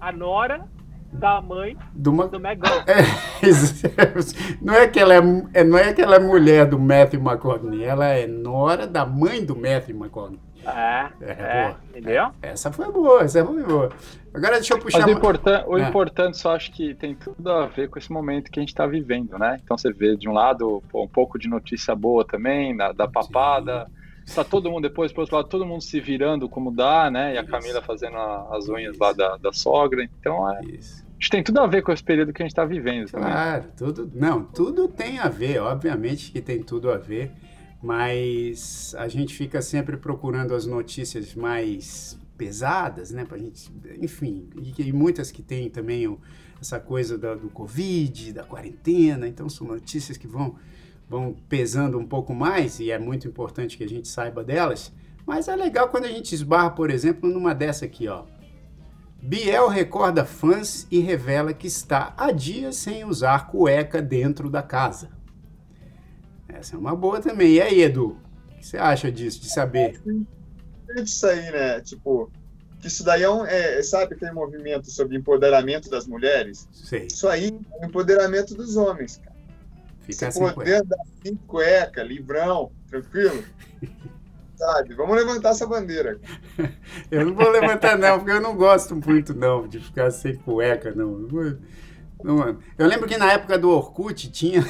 a 0.00 0.12
nora 0.12 0.64
da 1.12 1.40
mãe 1.40 1.76
do 1.94 2.10
uma. 2.12 2.28
do 2.28 2.36
McGonagall. 2.38 2.84
É, 3.42 4.56
não, 4.62 4.74
é 4.74 4.88
que 4.88 4.98
ela 4.98 5.14
é, 5.14 5.18
é- 5.54 5.64
não 5.64 5.78
é 5.78 5.92
que 5.92 6.00
ela 6.02 6.16
é 6.16 6.18
mulher 6.18 6.66
do 6.66 6.78
Matthew 6.78 7.20
McConaughey, 7.20 7.84
ela 7.84 8.06
é 8.06 8.26
nora 8.26 8.86
da 8.86 9.04
mãe 9.06 9.44
do 9.44 9.54
Matthew 9.54 9.94
McConaughey. 9.96 10.40
É, 10.64 10.70
É, 10.70 11.10
é, 11.20 11.62
boa. 11.68 11.76
entendeu? 11.90 12.26
Essa 12.42 12.72
foi 12.72 12.90
boa, 12.90 13.22
essa 13.22 13.44
foi 13.44 13.62
boa. 13.62 13.90
Agora 14.36 14.54
deixa 14.56 14.74
eu 14.74 14.78
puxar. 14.78 14.98
Mas 15.00 15.08
o, 15.08 15.10
importan 15.18 15.64
o 15.66 15.74
Ah. 15.76 15.80
importante 15.88 16.36
só 16.38 16.54
acho 16.54 16.70
que 16.72 16.94
tem 16.94 17.14
tudo 17.14 17.50
a 17.50 17.66
ver 17.66 17.88
com 17.88 17.98
esse 17.98 18.12
momento 18.12 18.50
que 18.50 18.60
a 18.60 18.62
gente 18.62 18.68
está 18.68 18.86
vivendo, 18.86 19.38
né? 19.38 19.58
Então 19.64 19.76
você 19.78 19.92
vê 19.92 20.16
de 20.16 20.28
um 20.28 20.32
lado 20.32 20.82
pô, 20.90 21.02
um 21.04 21.08
pouco 21.08 21.38
de 21.38 21.48
notícia 21.48 21.94
boa 21.94 22.24
também, 22.24 22.76
da, 22.76 22.92
da 22.92 23.08
papada. 23.08 23.90
Tá 24.34 24.42
todo 24.42 24.70
mundo 24.70 24.82
depois, 24.88 25.12
por 25.12 25.20
outro 25.20 25.36
lado, 25.36 25.48
todo 25.48 25.64
mundo 25.64 25.80
se 25.82 26.00
virando 26.00 26.48
como 26.48 26.70
dá, 26.70 27.08
né? 27.10 27.34
E 27.34 27.38
a 27.38 27.42
Isso. 27.42 27.50
Camila 27.50 27.80
fazendo 27.80 28.16
a- 28.16 28.56
as 28.56 28.68
unhas 28.68 28.98
lá 28.98 29.12
da, 29.12 29.36
da 29.36 29.52
sogra. 29.52 30.02
Então 30.20 30.52
é, 30.52 30.64
Isso. 30.64 31.04
acho 31.18 31.18
que 31.20 31.30
tem 31.30 31.42
tudo 31.42 31.60
a 31.60 31.66
ver 31.66 31.82
com 31.82 31.92
esse 31.92 32.02
período 32.02 32.32
que 32.32 32.42
a 32.42 32.44
gente 32.44 32.52
está 32.52 32.64
vivendo 32.64 33.08
também. 33.10 33.30
Claro, 33.30 33.64
tudo. 33.76 34.10
Não, 34.14 34.42
tudo 34.44 34.88
tem 34.88 35.18
a 35.18 35.28
ver, 35.28 35.60
obviamente 35.62 36.30
que 36.32 36.40
tem 36.42 36.62
tudo 36.62 36.90
a 36.90 36.96
ver, 36.98 37.32
mas 37.82 38.94
a 38.98 39.08
gente 39.08 39.34
fica 39.34 39.62
sempre 39.62 39.96
procurando 39.96 40.54
as 40.54 40.66
notícias 40.66 41.34
mais 41.34 42.18
pesadas, 42.36 43.10
né? 43.10 43.24
Pra 43.24 43.38
gente, 43.38 43.70
enfim, 44.00 44.48
e, 44.62 44.88
e 44.88 44.92
muitas 44.92 45.30
que 45.30 45.42
tem 45.42 45.68
também 45.70 46.06
o- 46.06 46.20
essa 46.60 46.78
coisa 46.80 47.16
da- 47.18 47.34
do 47.34 47.48
Covid, 47.48 48.32
da 48.32 48.44
quarentena, 48.44 49.26
então 49.28 49.48
são 49.48 49.66
notícias 49.66 50.16
que 50.16 50.26
vão, 50.26 50.56
vão 51.08 51.34
pesando 51.48 51.98
um 51.98 52.06
pouco 52.06 52.34
mais 52.34 52.80
e 52.80 52.90
é 52.90 52.98
muito 52.98 53.26
importante 53.28 53.76
que 53.76 53.84
a 53.84 53.88
gente 53.88 54.08
saiba 54.08 54.42
delas. 54.44 54.92
Mas 55.26 55.48
é 55.48 55.56
legal 55.56 55.88
quando 55.88 56.04
a 56.04 56.08
gente 56.10 56.34
esbarra, 56.34 56.70
por 56.70 56.90
exemplo, 56.90 57.28
numa 57.28 57.54
dessa 57.54 57.84
aqui, 57.84 58.06
ó. 58.08 58.24
Biel 59.20 59.68
recorda 59.68 60.24
fãs 60.24 60.86
e 60.90 61.00
revela 61.00 61.52
que 61.52 61.66
está 61.66 62.14
há 62.16 62.30
dias 62.30 62.76
sem 62.76 63.04
usar 63.04 63.48
cueca 63.48 64.00
dentro 64.00 64.48
da 64.48 64.62
casa. 64.62 65.10
Essa 66.48 66.76
é 66.76 66.78
uma 66.78 66.94
boa 66.94 67.20
também. 67.20 67.54
E 67.54 67.60
aí, 67.60 67.82
Edu? 67.82 68.16
O 68.52 68.58
que 68.58 68.66
você 68.66 68.76
acha 68.78 69.10
disso, 69.10 69.40
de 69.40 69.48
saber? 69.52 70.00
Disso 70.94 71.26
aí, 71.26 71.50
né? 71.50 71.80
Tipo, 71.80 72.30
que 72.80 72.88
isso 72.88 73.04
daí 73.04 73.22
é 73.22 73.30
um. 73.30 73.44
É, 73.44 73.82
sabe 73.82 74.14
aquele 74.14 74.32
movimento 74.32 74.90
sobre 74.90 75.16
empoderamento 75.16 75.90
das 75.90 76.06
mulheres? 76.06 76.68
Sei, 76.72 77.06
Isso 77.06 77.28
aí 77.28 77.58
é 77.80 77.86
empoderamento 77.86 78.54
dos 78.54 78.76
homens, 78.76 79.20
cara. 79.22 79.36
fica 80.00 80.12
Você 80.12 80.24
assim, 80.26 80.54
poder 80.54 80.82
dar 80.84 80.98
assim, 81.00 81.36
cueca, 81.46 82.02
livrão, 82.02 82.70
tranquilo. 82.88 83.42
sabe? 84.56 84.94
Vamos 84.94 85.16
levantar 85.16 85.50
essa 85.50 85.66
bandeira. 85.66 86.18
Eu 87.10 87.26
não 87.26 87.34
vou 87.34 87.50
levantar, 87.50 87.98
não, 87.98 88.18
porque 88.18 88.32
eu 88.32 88.40
não 88.40 88.56
gosto 88.56 88.96
muito, 88.96 89.34
não, 89.34 89.68
de 89.68 89.78
ficar 89.78 90.10
sem 90.10 90.34
cueca, 90.34 90.92
não. 90.94 91.18
não 91.18 91.58
eu 92.78 92.86
lembro 92.86 93.06
que 93.06 93.18
na 93.18 93.32
época 93.32 93.58
do 93.58 93.68
Orkut 93.70 94.30
tinha. 94.30 94.64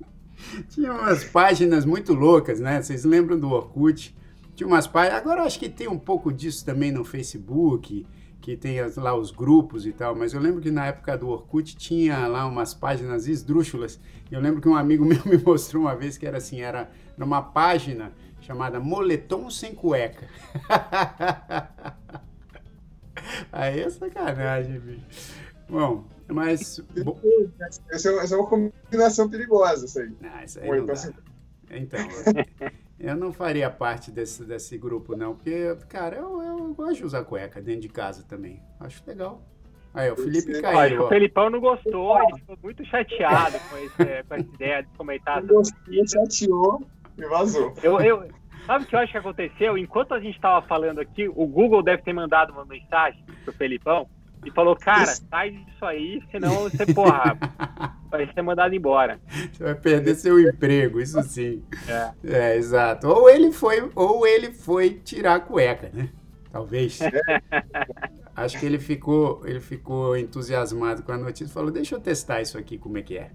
tinha 0.70 0.92
umas 0.92 1.22
páginas 1.22 1.84
muito 1.84 2.14
loucas, 2.14 2.58
né? 2.58 2.80
Vocês 2.82 3.04
lembram 3.04 3.38
do 3.38 3.50
Orkut? 3.50 4.16
Tinha 4.60 4.68
umas 4.68 4.86
páginas. 4.86 5.18
Agora 5.22 5.42
acho 5.44 5.58
que 5.58 5.70
tem 5.70 5.88
um 5.88 5.98
pouco 5.98 6.30
disso 6.30 6.66
também 6.66 6.92
no 6.92 7.02
Facebook 7.02 8.06
que 8.42 8.58
tem 8.58 8.76
lá 8.98 9.16
os 9.16 9.30
grupos 9.30 9.86
e 9.86 9.92
tal, 9.92 10.14
mas 10.14 10.34
eu 10.34 10.40
lembro 10.40 10.60
que 10.60 10.70
na 10.70 10.84
época 10.84 11.16
do 11.16 11.30
Orkut 11.30 11.74
tinha 11.78 12.26
lá 12.26 12.44
umas 12.46 12.74
páginas 12.74 13.26
esdrúxulas. 13.26 13.98
E 14.30 14.34
eu 14.34 14.40
lembro 14.40 14.60
que 14.60 14.68
um 14.68 14.76
amigo 14.76 15.02
meu 15.08 15.18
me 15.24 15.38
mostrou 15.38 15.84
uma 15.84 15.96
vez 15.96 16.18
que 16.18 16.26
era 16.26 16.36
assim, 16.36 16.60
era 16.60 16.90
numa 17.16 17.40
página 17.40 18.12
chamada 18.42 18.78
Moletom 18.78 19.48
sem 19.48 19.74
cueca. 19.74 20.28
Aí 23.50 23.80
é 23.80 23.88
sacanagem, 23.88 24.78
bicho. 24.78 25.06
Bom, 25.70 26.04
mas. 26.28 26.82
Essa 27.90 28.10
é, 28.10 28.16
essa 28.18 28.34
é 28.34 28.38
uma 28.38 28.46
combinação 28.46 29.26
perigosa, 29.30 29.86
isso 29.86 30.00
aí. 30.00 30.12
Ah, 30.22 30.44
isso 30.44 30.60
aí 30.60 30.68
não 30.68 30.84
dá. 30.84 30.94
Então, 31.70 32.00
eu 33.00 33.16
não 33.16 33.32
faria 33.32 33.70
parte 33.70 34.10
desse, 34.10 34.44
desse 34.44 34.76
grupo, 34.76 35.16
não, 35.16 35.34
porque, 35.34 35.74
cara, 35.88 36.16
eu, 36.16 36.42
eu 36.42 36.74
gosto 36.74 36.96
de 36.96 37.04
usar 37.04 37.24
cueca 37.24 37.60
dentro 37.60 37.80
de 37.80 37.88
casa 37.88 38.22
também. 38.22 38.62
Acho 38.78 39.02
legal. 39.06 39.42
Aí, 39.94 40.10
o 40.10 40.16
Felipe 40.16 40.60
caiu. 40.60 41.04
o 41.04 41.08
Felipão 41.08 41.50
não 41.50 41.60
gostou, 41.60 42.22
ele 42.22 42.38
ficou 42.38 42.58
muito 42.62 42.84
chateado 42.84 43.58
com, 43.68 43.78
esse, 43.78 43.96
com 43.96 44.34
essa 44.34 44.38
ideia 44.38 44.82
de 44.82 44.88
comentar. 44.96 45.42
Não 45.42 45.54
gostou, 45.54 45.78
chateou 46.06 46.86
e 47.16 47.26
vazou. 47.26 47.74
Eu, 47.82 48.00
eu, 48.00 48.28
sabe 48.66 48.84
o 48.84 48.86
que 48.86 48.94
eu 48.94 49.00
acho 49.00 49.12
que 49.12 49.18
aconteceu? 49.18 49.78
Enquanto 49.78 50.14
a 50.14 50.20
gente 50.20 50.36
estava 50.36 50.64
falando 50.66 51.00
aqui, 51.00 51.26
o 51.26 51.46
Google 51.46 51.82
deve 51.82 52.02
ter 52.02 52.12
mandado 52.12 52.52
uma 52.52 52.64
mensagem 52.64 53.24
pro 53.44 53.52
Felipão 53.54 54.06
e 54.44 54.50
falou, 54.50 54.74
cara, 54.76 55.06
sai 55.06 55.50
disso 55.50 55.84
aí, 55.84 56.22
senão 56.30 56.62
você, 56.62 56.86
porra, 56.92 57.36
vai 58.10 58.32
ser 58.32 58.42
mandado 58.42 58.74
embora. 58.74 59.20
Você 59.52 59.62
vai 59.62 59.74
perder 59.74 60.14
seu 60.14 60.40
emprego, 60.40 61.00
isso 61.00 61.22
sim. 61.22 61.62
É. 61.86 62.12
é, 62.24 62.56
exato. 62.56 63.08
Ou 63.08 63.28
ele 63.28 63.52
foi, 63.52 63.90
ou 63.94 64.26
ele 64.26 64.52
foi 64.52 64.94
tirar 65.04 65.36
a 65.36 65.40
cueca, 65.40 65.90
né? 65.92 66.08
Talvez. 66.50 66.98
Acho 68.34 68.58
que 68.58 68.64
ele 68.64 68.78
ficou, 68.78 69.42
ele 69.44 69.60
ficou 69.60 70.16
entusiasmado 70.16 71.02
com 71.02 71.12
a 71.12 71.18
notícia 71.18 71.50
e 71.50 71.54
falou, 71.54 71.70
deixa 71.70 71.94
eu 71.94 72.00
testar 72.00 72.40
isso 72.40 72.56
aqui, 72.56 72.78
como 72.78 72.96
é 72.96 73.02
que 73.02 73.18
é. 73.18 73.30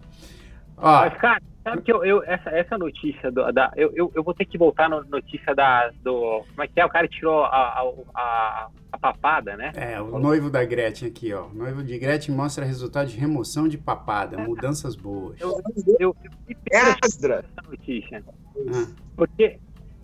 Ó, 0.78 1.02
Mas, 1.02 1.18
cara, 1.20 1.42
sabe 1.66 1.82
que 1.82 1.92
eu, 1.92 2.06
eu 2.06 2.24
essa, 2.24 2.50
essa 2.52 2.78
notícia 2.78 3.32
do, 3.32 3.52
da. 3.52 3.74
Eu, 3.76 3.92
eu, 3.96 4.12
eu, 4.14 4.24
vou 4.24 4.36
ter 4.36 4.46
que 4.46 4.58
voltar 4.58 4.88
na 4.88 5.02
notícia 5.02 5.56
da. 5.56 5.90
Do, 6.04 6.44
como 6.50 6.64
é 6.64 6.68
que 6.68 6.80
é? 6.80 6.86
O 6.86 6.90
cara 6.90 7.08
tirou 7.08 7.44
a, 7.44 7.48
a, 7.48 7.94
a, 8.14 8.70
a 8.92 8.98
papada, 9.00 9.58
né? 9.58 9.72
É, 9.76 10.00
o 10.00 10.20
noivo 10.20 10.50
da 10.50 10.64
Gretchen 10.64 11.08
aqui, 11.08 11.34
ó. 11.34 11.48
O 11.48 11.56
noivo 11.56 11.84
de 11.84 11.98
Gretchen 11.98 12.36
mostra 12.36 12.64
resultado 12.64 13.08
de 13.08 13.18
remoção 13.18 13.68
de 13.68 13.80
papada, 13.80 14.38
mudanças 14.38 14.96
boas. 14.96 15.42
Eu, 15.42 15.60
eu, 15.88 15.96
eu, 16.00 16.16
eu 16.48 17.34
essa 17.34 17.70
notícia. 17.70 18.24
Ah. 18.70 18.88
Porque, 19.16 19.60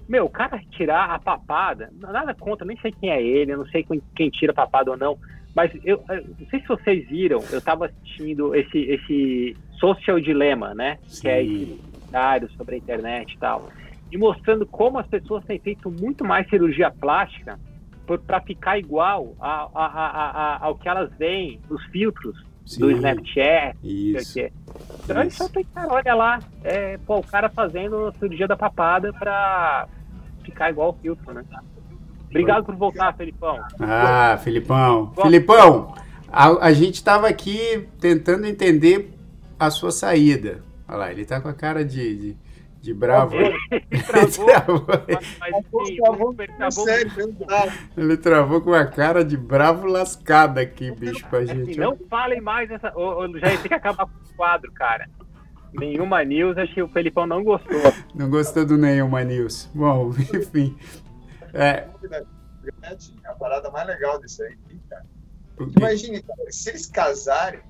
meu, 0.09 0.25
o 0.25 0.29
cara 0.29 0.59
tirar 0.71 1.11
a 1.11 1.19
papada, 1.19 1.93
nada 1.99 2.33
contra, 2.33 2.65
nem 2.65 2.77
sei 2.79 2.91
quem 2.91 3.11
é 3.11 3.21
ele, 3.21 3.53
eu 3.53 3.59
não 3.59 3.67
sei 3.67 3.85
quem 4.15 4.29
tira 4.31 4.51
a 4.51 4.55
papada 4.55 4.89
ou 4.89 4.97
não. 4.97 5.17
Mas 5.55 5.71
eu, 5.83 6.03
eu 6.09 6.23
não 6.39 6.47
sei 6.49 6.61
se 6.61 6.67
vocês 6.67 7.07
viram, 7.09 7.43
eu 7.51 7.59
estava 7.59 7.87
assistindo 7.87 8.55
esse, 8.55 8.77
esse 8.77 9.57
Social 9.79 10.19
Dilemma, 10.19 10.73
né? 10.73 10.97
Sim. 11.07 11.21
Que 11.21 11.27
é 11.27 11.43
esse 11.43 11.65
documentário 11.65 12.49
sobre 12.51 12.75
a 12.75 12.77
internet 12.77 13.33
e 13.33 13.37
tal. 13.37 13.69
E 14.11 14.17
mostrando 14.17 14.65
como 14.65 14.99
as 14.99 15.07
pessoas 15.07 15.43
têm 15.45 15.59
feito 15.59 15.89
muito 15.89 16.25
mais 16.25 16.47
cirurgia 16.49 16.91
plástica 16.91 17.59
para 18.25 18.41
ficar 18.41 18.77
igual 18.77 19.33
a, 19.39 19.69
a, 19.73 19.85
a, 19.85 20.65
ao 20.65 20.75
que 20.75 20.89
elas 20.89 21.09
veem 21.17 21.61
nos 21.69 21.83
filtros 21.85 22.35
Sim. 22.65 22.81
do 22.81 22.91
Snapchat. 22.91 23.77
Isso. 23.81 24.39
Então 25.03 25.23
isso. 25.23 25.37
só 25.37 25.47
tem 25.49 25.63
cara, 25.63 25.93
olha 25.93 26.13
lá, 26.13 26.39
é, 26.63 26.97
pô, 26.99 27.19
o 27.19 27.23
cara 27.23 27.49
fazendo 27.49 28.07
a 28.07 28.13
cirurgia 28.13 28.47
da 28.47 28.57
papada 28.57 29.13
para 29.13 29.87
ficar 30.43 30.69
igual 30.69 30.87
ao 30.87 30.93
filtro, 30.97 31.33
né? 31.33 31.43
Obrigado 32.31 32.63
por 32.63 32.75
voltar, 32.75 33.13
Felipão. 33.13 33.59
Ah, 33.79 34.39
Felipão. 34.41 35.13
Felipão, 35.21 35.93
a, 36.31 36.67
a 36.67 36.73
gente 36.73 36.95
estava 36.95 37.27
aqui 37.27 37.87
tentando 37.99 38.47
entender 38.47 39.13
a 39.59 39.69
sua 39.69 39.91
saída. 39.91 40.63
Olha 40.87 40.97
lá, 40.97 41.11
ele 41.11 41.25
tá 41.25 41.41
com 41.41 41.49
a 41.49 41.53
cara 41.53 41.83
de, 41.83 42.15
de, 42.15 42.37
de 42.81 42.93
bravo. 42.93 43.35
Ele 43.35 44.01
travou. 44.01 44.85
ele 47.97 48.17
travou 48.17 48.61
com 48.61 48.73
a 48.73 48.85
cara 48.85 49.25
de 49.25 49.35
bravo 49.35 49.87
lascada 49.87 50.61
aqui, 50.61 50.89
bicho, 50.89 51.27
pra 51.29 51.43
gente. 51.43 51.77
Não 51.77 51.97
falem 52.09 52.39
mais 52.39 52.71
essa. 52.71 52.93
Já 53.41 53.49
tem 53.49 53.67
que 53.67 53.73
acabar 53.73 54.05
com 54.05 54.11
o 54.11 54.35
quadro, 54.37 54.71
cara. 54.71 55.09
Nenhuma 55.73 56.23
news, 56.23 56.57
acho 56.57 56.73
que 56.73 56.81
o 56.81 56.87
Felipão 56.89 57.25
não 57.25 57.43
gostou. 57.43 57.93
Não 58.13 58.29
gostou 58.29 58.65
do 58.65 58.77
nenhuma 58.77 59.23
news. 59.23 59.69
Bom, 59.73 60.11
enfim. 60.33 60.77
É. 61.53 61.87
A 63.25 63.33
parada 63.33 63.71
mais 63.71 63.87
legal 63.87 64.19
disso 64.19 64.43
aí, 64.43 64.57
cara. 64.89 65.05
Imagine, 65.77 66.23
cara, 66.23 66.51
se 66.51 66.69
eles 66.69 66.87
casarem, 66.87 67.61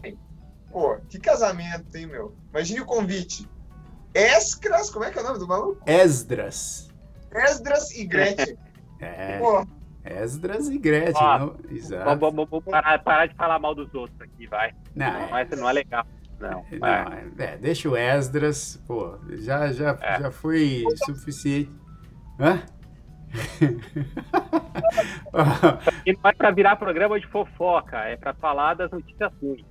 Pô, 0.72 0.98
que 1.10 1.20
casamento, 1.20 1.96
hein, 1.96 2.08
meu? 2.08 2.34
Imagine 2.50 2.80
o 2.80 2.86
convite. 2.86 3.48
Escras, 4.14 4.90
como 4.90 5.04
é 5.04 5.12
que 5.12 5.20
é 5.20 5.22
o 5.22 5.26
nome 5.26 5.40
do 5.40 5.48
maluco? 5.48 5.82
Esdras. 5.86 6.90
Esdras 7.32 7.92
e 7.92 8.06
Gretchen. 8.06 8.58
É. 9.04 9.40
Pô. 9.40 9.66
Esdras 10.06 10.70
e 10.70 10.78
Gretchen, 10.78 11.16
Ó, 11.16 11.40
não, 11.40 11.56
exato. 11.72 12.20
Vamos, 12.20 12.48
vamos 12.48 12.64
parar, 12.66 13.00
parar, 13.00 13.26
de 13.26 13.34
falar 13.34 13.58
mal 13.58 13.74
dos 13.74 13.92
outros 13.96 14.22
aqui, 14.22 14.46
vai. 14.46 14.76
Não, 14.96 15.12
não 15.12 15.38
é, 15.38 15.48
não 15.56 15.68
é 15.68 15.74
legal. 15.74 16.06
Não, 16.40 16.64
não 16.72 16.88
é. 16.88 17.26
é. 17.40 17.58
deixa 17.58 17.90
o 17.90 17.98
Esdras, 17.98 18.80
pô, 18.86 19.18
já, 19.40 19.72
já, 19.72 19.98
é. 20.00 20.20
já 20.20 20.30
foi 20.30 20.84
suficiente. 21.04 21.72
Hã? 22.40 22.62
e 26.06 26.14
não 26.14 26.30
é 26.30 26.34
pra 26.34 26.52
virar 26.52 26.76
programa 26.76 27.20
de 27.20 27.28
fofoca, 27.28 27.98
é 28.00 28.18
pra 28.18 28.34
falar 28.34 28.74
das 28.74 28.92
notícias 28.92 29.32
ruins. 29.42 29.64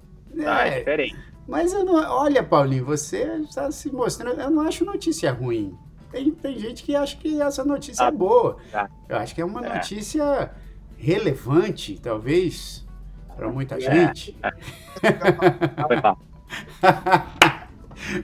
Tá, 0.43 0.67
é, 0.67 0.69
é 0.69 0.79
diferente. 0.79 1.17
Mas 1.47 1.73
eu 1.73 1.85
não, 1.85 1.95
olha, 1.95 2.43
Paulinho, 2.43 2.85
você 2.85 3.25
está 3.43 3.71
se 3.71 3.93
mostrando. 3.93 4.41
Eu 4.41 4.51
não 4.51 4.63
acho 4.63 4.85
notícia 4.85 5.33
ruim. 5.33 5.77
Tem, 6.11 6.31
tem 6.31 6.59
gente 6.59 6.83
que 6.83 6.95
acha 6.95 7.17
que 7.17 7.41
essa 7.41 7.65
notícia 7.65 8.03
é 8.03 8.07
ah, 8.07 8.09
é 8.09 8.13
boa. 8.13 8.57
Tá. 8.71 8.89
Eu 9.09 9.17
acho 9.17 9.35
que 9.35 9.41
é 9.41 9.45
uma 9.45 9.65
é. 9.65 9.75
notícia 9.75 10.51
relevante, 10.97 12.01
talvez, 12.01 12.87
para 13.37 13.49
muita 13.49 13.77
é. 13.77 13.81
gente. 13.81 14.37
Foi 15.87 16.01
mal. 16.01 16.19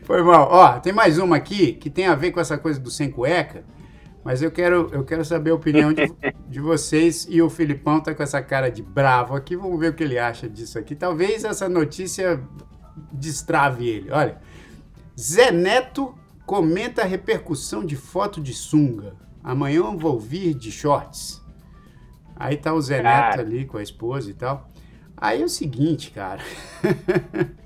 Foi 0.03 0.23
mal. 0.23 0.49
Ó, 0.51 0.81
tem 0.81 0.93
mais 0.93 1.19
uma 1.19 1.37
aqui 1.37 1.75
que 1.75 1.91
tem 1.91 2.07
a 2.07 2.15
ver 2.15 2.33
com 2.33 2.41
essa 2.41 2.59
coisa 2.59 2.81
do 2.81 2.91
sem 2.91 3.11
cueca. 3.11 3.65
Mas 4.27 4.43
eu 4.43 4.51
quero, 4.51 4.91
eu 4.93 5.05
quero 5.05 5.25
saber 5.25 5.51
a 5.51 5.55
opinião 5.55 5.93
de, 5.93 6.13
de 6.51 6.59
vocês. 6.59 7.29
E 7.31 7.41
o 7.41 7.49
Filipão 7.49 8.01
tá 8.01 8.13
com 8.13 8.25
essa 8.25 8.43
cara 8.43 8.69
de 8.69 8.83
bravo 8.83 9.37
aqui. 9.37 9.55
Vamos 9.55 9.79
ver 9.79 9.93
o 9.93 9.95
que 9.95 10.03
ele 10.03 10.19
acha 10.19 10.49
disso 10.49 10.77
aqui. 10.81 10.97
Talvez 10.97 11.45
essa 11.45 11.69
notícia 11.69 12.43
destrave 13.13 13.89
ele. 13.89 14.11
Olha, 14.11 14.39
Zé 15.17 15.53
Neto 15.53 16.13
comenta 16.45 17.03
a 17.03 17.05
repercussão 17.05 17.85
de 17.85 17.95
foto 17.95 18.41
de 18.41 18.53
sunga. 18.53 19.15
Amanhã 19.45 19.77
eu 19.77 19.97
vou 19.97 20.19
vir 20.19 20.55
de 20.55 20.73
shorts. 20.73 21.41
Aí 22.35 22.57
tá 22.57 22.75
o 22.75 22.83
Zé 22.83 23.01
Neto 23.01 23.39
ali 23.39 23.65
com 23.65 23.79
a 23.79 23.83
esposa 23.83 24.29
e 24.29 24.35
tal. 24.35 24.69
Aí 25.17 25.41
é 25.41 25.45
o 25.45 25.49
seguinte, 25.49 26.11
cara. 26.11 26.43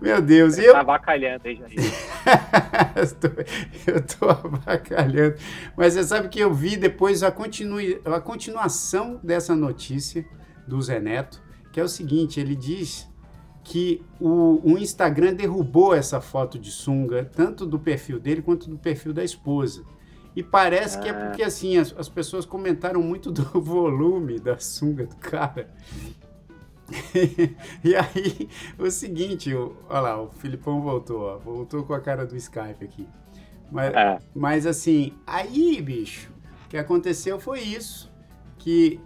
Meu 0.00 0.22
Deus, 0.22 0.54
Você 0.54 0.68
eu. 0.68 0.72
Tá 0.72 0.80
avacalhando 0.80 1.46
aí, 1.46 1.56
Jair. 1.56 1.76
eu 3.86 4.02
tô 4.02 4.28
avacalhando. 4.28 5.36
Mas 5.76 5.94
você 5.94 6.04
sabe 6.04 6.28
que 6.28 6.40
eu 6.40 6.52
vi 6.52 6.76
depois 6.76 7.22
a, 7.22 7.28
a 7.28 8.20
continuação 8.20 9.20
dessa 9.22 9.54
notícia 9.54 10.24
do 10.66 10.80
Zé 10.80 11.00
Neto, 11.00 11.42
que 11.72 11.80
é 11.80 11.82
o 11.82 11.88
seguinte: 11.88 12.40
ele 12.40 12.56
diz 12.56 13.08
que 13.62 14.02
o, 14.18 14.72
o 14.72 14.78
Instagram 14.78 15.34
derrubou 15.34 15.94
essa 15.94 16.20
foto 16.20 16.58
de 16.58 16.70
sunga, 16.70 17.24
tanto 17.24 17.66
do 17.66 17.78
perfil 17.78 18.18
dele 18.18 18.42
quanto 18.42 18.68
do 18.68 18.78
perfil 18.78 19.12
da 19.12 19.22
esposa. 19.22 19.84
E 20.34 20.42
parece 20.42 20.98
ah. 20.98 21.00
que 21.00 21.08
é 21.08 21.12
ah. 21.12 21.26
porque 21.26 21.42
assim, 21.42 21.76
as, 21.76 21.94
as 21.96 22.08
pessoas 22.08 22.46
comentaram 22.46 23.02
muito 23.02 23.30
do 23.30 23.44
volume 23.60 24.38
da 24.38 24.58
sunga 24.58 25.06
do 25.06 25.16
cara. 25.16 25.70
e 27.84 27.94
aí, 27.94 28.48
o 28.78 28.90
seguinte, 28.90 29.54
olha 29.54 30.00
lá, 30.00 30.22
o 30.22 30.28
Filipão 30.30 30.80
voltou, 30.80 31.20
ó, 31.22 31.38
voltou 31.38 31.84
com 31.84 31.94
a 31.94 32.00
cara 32.00 32.26
do 32.26 32.36
Skype 32.36 32.84
aqui. 32.84 33.08
Mas, 33.70 33.94
é. 33.94 34.18
mas 34.34 34.66
assim, 34.66 35.14
aí, 35.26 35.80
bicho, 35.80 36.30
o 36.66 36.68
que 36.68 36.76
aconteceu 36.76 37.38
foi 37.38 37.60
isso, 37.60 38.10
que 38.58 39.00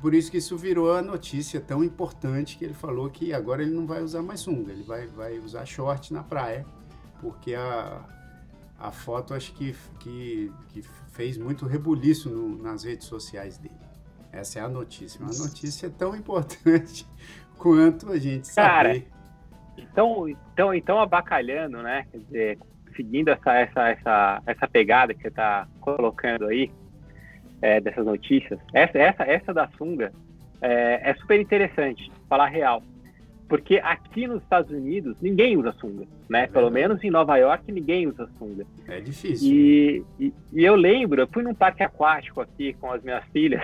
por 0.00 0.12
isso 0.12 0.30
que 0.30 0.36
isso 0.36 0.56
virou 0.58 0.92
a 0.92 1.00
notícia 1.00 1.60
tão 1.60 1.82
importante 1.82 2.58
que 2.58 2.64
ele 2.64 2.74
falou 2.74 3.08
que 3.08 3.32
agora 3.32 3.62
ele 3.62 3.72
não 3.72 3.86
vai 3.86 4.02
usar 4.02 4.20
mais 4.22 4.40
sunga, 4.40 4.72
ele 4.72 4.82
vai, 4.82 5.06
vai 5.06 5.38
usar 5.38 5.64
short 5.64 6.12
na 6.12 6.22
praia, 6.22 6.66
porque 7.20 7.54
a, 7.54 8.04
a 8.78 8.90
foto 8.90 9.32
acho 9.32 9.54
que, 9.54 9.74
que, 10.00 10.52
que 10.68 10.82
fez 11.12 11.38
muito 11.38 11.64
rebuliço 11.64 12.28
no- 12.28 12.60
nas 12.60 12.82
redes 12.84 13.06
sociais 13.06 13.56
dele. 13.56 13.74
Essa 14.34 14.58
é 14.58 14.62
a 14.62 14.68
notícia. 14.68 15.20
Uma 15.20 15.32
notícia 15.32 15.90
tão 15.90 16.14
importante 16.16 17.06
quanto 17.58 18.10
a 18.10 18.18
gente 18.18 18.52
Cara, 18.54 18.94
saber. 18.94 19.08
Então, 19.76 20.28
então, 20.28 20.74
então 20.74 21.00
abacalhando, 21.00 21.82
né? 21.82 22.06
Quer 22.10 22.18
dizer, 22.18 22.58
seguindo 22.96 23.28
essa, 23.28 23.54
essa, 23.54 23.88
essa, 23.88 24.42
essa 24.46 24.68
pegada 24.68 25.14
que 25.14 25.22
você 25.22 25.28
está 25.28 25.66
colocando 25.80 26.46
aí, 26.46 26.70
é, 27.62 27.80
dessas 27.80 28.04
notícias, 28.04 28.60
essa, 28.72 28.98
essa, 28.98 29.22
essa 29.24 29.54
da 29.54 29.68
sunga 29.78 30.12
é, 30.60 31.10
é 31.10 31.14
super 31.14 31.40
interessante, 31.40 32.10
falar 32.28 32.48
real. 32.48 32.82
Porque 33.54 33.76
aqui 33.84 34.26
nos 34.26 34.42
Estados 34.42 34.72
Unidos 34.72 35.16
ninguém 35.22 35.56
usa 35.56 35.70
sunga, 35.74 36.04
né? 36.28 36.42
É 36.42 36.46
Pelo 36.48 36.68
menos 36.72 37.04
em 37.04 37.08
Nova 37.08 37.36
York 37.36 37.70
ninguém 37.70 38.08
usa 38.08 38.28
sunga. 38.36 38.66
É 38.88 38.98
difícil. 38.98 39.48
E, 39.48 40.04
e, 40.18 40.34
e 40.52 40.64
eu 40.64 40.74
lembro, 40.74 41.20
eu 41.20 41.28
fui 41.28 41.44
num 41.44 41.54
parque 41.54 41.84
aquático 41.84 42.40
aqui 42.40 42.72
com 42.72 42.90
as 42.90 43.00
minhas 43.04 43.24
filhas. 43.26 43.62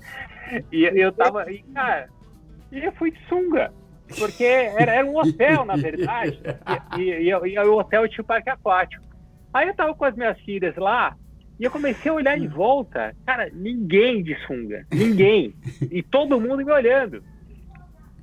e 0.72 0.82
eu 0.82 1.12
tava. 1.12 1.52
E, 1.52 1.62
cara, 1.74 2.08
e 2.72 2.82
eu 2.82 2.90
fui 2.92 3.10
de 3.10 3.18
sunga. 3.28 3.70
Porque 4.18 4.44
era, 4.44 4.92
era 4.92 5.06
um 5.06 5.18
hotel, 5.18 5.66
na 5.66 5.76
verdade. 5.76 6.40
E, 6.96 7.02
e, 7.02 7.30
e, 7.30 7.54
e 7.54 7.58
o 7.58 7.76
hotel 7.76 8.08
tinha 8.08 8.22
o 8.22 8.26
parque 8.26 8.48
aquático. 8.48 9.04
Aí 9.52 9.68
eu 9.68 9.74
tava 9.74 9.94
com 9.94 10.06
as 10.06 10.16
minhas 10.16 10.40
filhas 10.40 10.74
lá. 10.76 11.14
E 11.60 11.64
eu 11.64 11.70
comecei 11.70 12.10
a 12.10 12.14
olhar 12.14 12.38
em 12.38 12.48
volta, 12.48 13.14
cara, 13.26 13.50
ninguém 13.52 14.22
de 14.22 14.34
sunga, 14.46 14.86
ninguém, 14.90 15.56
e 15.90 16.04
todo 16.04 16.40
mundo 16.40 16.64
me 16.64 16.72
olhando. 16.72 17.22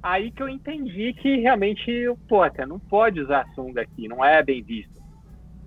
Aí 0.06 0.30
que 0.30 0.44
eu 0.44 0.48
entendi 0.48 1.14
que 1.14 1.38
realmente, 1.38 1.92
pô, 2.30 2.44
até 2.44 2.64
não 2.64 2.78
pode 2.78 3.20
usar 3.20 3.44
sunga 3.56 3.82
aqui, 3.82 4.08
não 4.08 4.24
é 4.24 4.44
bem 4.44 4.62
visto. 4.62 4.94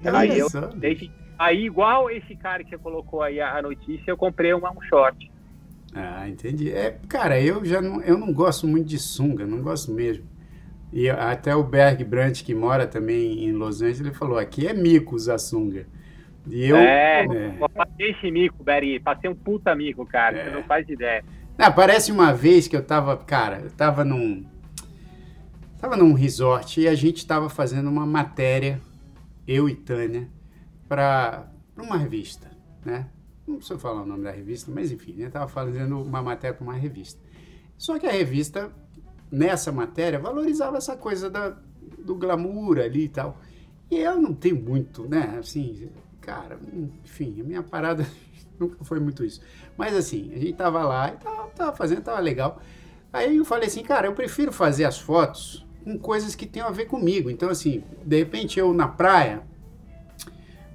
Olha 0.04 0.16
Aí 0.16 0.38
eu-. 0.38 0.48
Daí, 0.76 1.10
aí, 1.36 1.64
igual 1.66 2.08
esse 2.08 2.36
cara 2.36 2.62
que 2.62 2.70
você 2.70 2.78
colocou 2.78 3.20
aí 3.20 3.40
a, 3.40 3.56
a 3.56 3.62
notícia, 3.62 4.08
eu 4.08 4.16
comprei 4.16 4.54
uma, 4.54 4.70
um 4.70 4.80
short. 4.82 5.28
Ah, 5.92 6.28
entendi. 6.28 6.70
É, 6.70 6.96
cara, 7.08 7.40
eu 7.40 7.64
já 7.64 7.82
não, 7.82 8.00
eu 8.02 8.16
não 8.16 8.32
gosto 8.32 8.68
muito 8.68 8.86
de 8.86 8.96
sunga, 9.00 9.44
não 9.44 9.60
gosto 9.60 9.90
mesmo. 9.90 10.24
E 10.92 11.10
até 11.10 11.56
o 11.56 11.64
Berg 11.64 12.04
Brandt, 12.04 12.44
que 12.44 12.54
mora 12.54 12.86
também 12.86 13.44
em 13.44 13.50
Los 13.50 13.82
Angeles, 13.82 14.00
ele 14.02 14.12
falou: 14.12 14.38
aqui 14.38 14.68
é 14.68 14.72
mico 14.72 15.16
usar 15.16 15.38
sunga. 15.38 15.84
E 16.46 16.64
eu. 16.64 16.76
é, 16.76 17.24
é. 17.24 17.56
eu 17.60 17.68
passei 17.70 18.12
esse 18.12 18.30
mico, 18.30 18.62
Beri, 18.62 19.00
passei 19.00 19.28
um 19.28 19.34
puta 19.34 19.74
mico, 19.74 20.06
cara, 20.06 20.38
É. 20.38 20.44
você 20.44 20.50
não 20.50 20.62
faz 20.62 20.88
ideia. 20.88 21.24
Ah, 21.60 21.72
parece 21.72 22.12
uma 22.12 22.32
vez 22.32 22.68
que 22.68 22.76
eu 22.76 22.84
tava, 22.84 23.16
cara, 23.16 23.62
eu 23.62 23.70
tava 23.72 24.04
num. 24.04 24.46
Tava 25.80 25.96
num 25.96 26.12
resort 26.12 26.80
e 26.80 26.86
a 26.86 26.94
gente 26.94 27.26
tava 27.26 27.48
fazendo 27.48 27.88
uma 27.90 28.06
matéria, 28.06 28.80
eu 29.44 29.68
e 29.68 29.74
Tânia, 29.74 30.28
pra 30.88 31.50
uma 31.76 31.96
revista, 31.96 32.48
né? 32.84 33.08
Não 33.44 33.56
preciso 33.56 33.78
falar 33.80 34.02
o 34.02 34.06
nome 34.06 34.22
da 34.22 34.30
revista, 34.30 34.70
mas 34.72 34.92
enfim, 34.92 35.14
né? 35.14 35.30
Tava 35.30 35.48
fazendo 35.48 36.00
uma 36.00 36.22
matéria 36.22 36.54
pra 36.56 36.62
uma 36.62 36.74
revista. 36.74 37.20
Só 37.76 37.98
que 37.98 38.06
a 38.06 38.12
revista, 38.12 38.70
nessa 39.28 39.72
matéria, 39.72 40.18
valorizava 40.20 40.76
essa 40.76 40.96
coisa 40.96 41.28
da, 41.28 41.56
do 41.98 42.14
glamour 42.14 42.78
ali 42.78 43.04
e 43.04 43.08
tal. 43.08 43.36
E 43.90 43.96
eu 43.96 44.20
não 44.20 44.32
tenho 44.32 44.62
muito, 44.62 45.08
né? 45.08 45.36
Assim, 45.40 45.90
cara, 46.20 46.56
enfim, 47.02 47.40
a 47.40 47.44
minha 47.44 47.62
parada 47.64 48.06
nunca 48.58 48.84
foi 48.84 49.00
muito 49.00 49.24
isso. 49.24 49.40
Mas 49.76 49.94
assim, 49.94 50.32
a 50.34 50.38
gente 50.38 50.54
tava 50.54 50.84
lá 50.84 51.08
e 51.08 51.16
tava, 51.16 51.48
tava 51.48 51.76
fazendo, 51.76 52.02
tava 52.02 52.20
legal. 52.20 52.60
Aí 53.12 53.36
eu 53.36 53.44
falei 53.44 53.68
assim, 53.68 53.82
cara, 53.82 54.06
eu 54.06 54.12
prefiro 54.12 54.52
fazer 54.52 54.84
as 54.84 54.98
fotos 54.98 55.66
com 55.82 55.98
coisas 55.98 56.34
que 56.34 56.46
tenham 56.46 56.68
a 56.68 56.72
ver 56.72 56.86
comigo. 56.86 57.30
Então, 57.30 57.48
assim, 57.48 57.82
de 58.04 58.18
repente 58.18 58.58
eu 58.58 58.72
na 58.72 58.86
praia, 58.86 59.42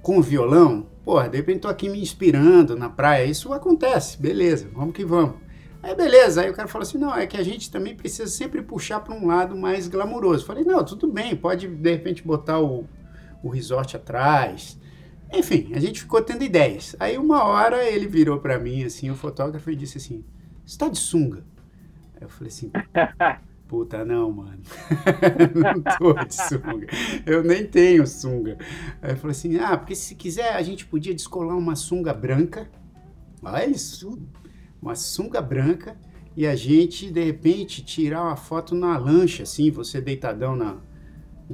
com 0.02 0.18
o 0.18 0.22
violão, 0.22 0.86
porra, 1.04 1.28
de 1.28 1.36
repente 1.36 1.60
tô 1.60 1.68
aqui 1.68 1.88
me 1.88 2.00
inspirando 2.00 2.76
na 2.76 2.90
praia, 2.90 3.24
isso 3.24 3.52
acontece, 3.52 4.20
beleza, 4.20 4.68
vamos 4.72 4.94
que 4.94 5.04
vamos. 5.04 5.36
Aí 5.82 5.94
beleza, 5.94 6.40
aí 6.40 6.50
o 6.50 6.54
cara 6.54 6.66
falou 6.66 6.82
assim, 6.82 6.96
não, 6.96 7.14
é 7.14 7.26
que 7.26 7.36
a 7.36 7.42
gente 7.42 7.70
também 7.70 7.94
precisa 7.94 8.26
sempre 8.26 8.62
puxar 8.62 9.00
para 9.00 9.14
um 9.14 9.26
lado 9.26 9.54
mais 9.54 9.86
glamuroso. 9.86 10.46
Falei, 10.46 10.64
não, 10.64 10.82
tudo 10.82 11.06
bem, 11.06 11.36
pode 11.36 11.68
de 11.68 11.90
repente 11.90 12.22
botar 12.22 12.58
o, 12.58 12.86
o 13.42 13.50
resort 13.50 13.94
atrás. 13.94 14.78
Enfim, 15.34 15.72
a 15.74 15.80
gente 15.80 16.00
ficou 16.00 16.22
tendo 16.22 16.44
ideias. 16.44 16.94
Aí 16.98 17.18
uma 17.18 17.44
hora 17.44 17.84
ele 17.84 18.06
virou 18.06 18.38
para 18.38 18.58
mim, 18.58 18.84
assim, 18.84 19.10
o 19.10 19.16
fotógrafo, 19.16 19.70
e 19.70 19.76
disse 19.76 19.98
assim, 19.98 20.24
você 20.64 20.78
tá 20.78 20.88
de 20.88 20.98
sunga? 20.98 21.44
Aí 22.14 22.22
eu 22.22 22.28
falei 22.28 22.48
assim, 22.48 22.70
puta 23.68 24.04
não, 24.04 24.30
mano, 24.30 24.62
não 25.54 25.82
tô 25.98 26.12
de 26.24 26.34
sunga, 26.34 26.86
eu 27.26 27.42
nem 27.42 27.66
tenho 27.66 28.06
sunga. 28.06 28.56
Aí 29.02 29.12
eu 29.12 29.16
falei 29.16 29.32
assim, 29.32 29.58
ah, 29.58 29.76
porque 29.76 29.94
se 29.94 30.14
quiser 30.14 30.54
a 30.54 30.62
gente 30.62 30.86
podia 30.86 31.14
descolar 31.14 31.56
uma 31.56 31.74
sunga 31.74 32.14
branca, 32.14 32.70
olha 33.42 33.66
isso, 33.66 34.18
uma 34.80 34.94
sunga 34.94 35.40
branca, 35.42 35.96
e 36.36 36.46
a 36.46 36.56
gente, 36.56 37.10
de 37.10 37.22
repente, 37.22 37.84
tirar 37.84 38.22
uma 38.22 38.36
foto 38.36 38.74
na 38.74 38.96
lancha, 38.98 39.44
assim, 39.44 39.70
você 39.70 40.00
deitadão 40.00 40.56
na... 40.56 40.78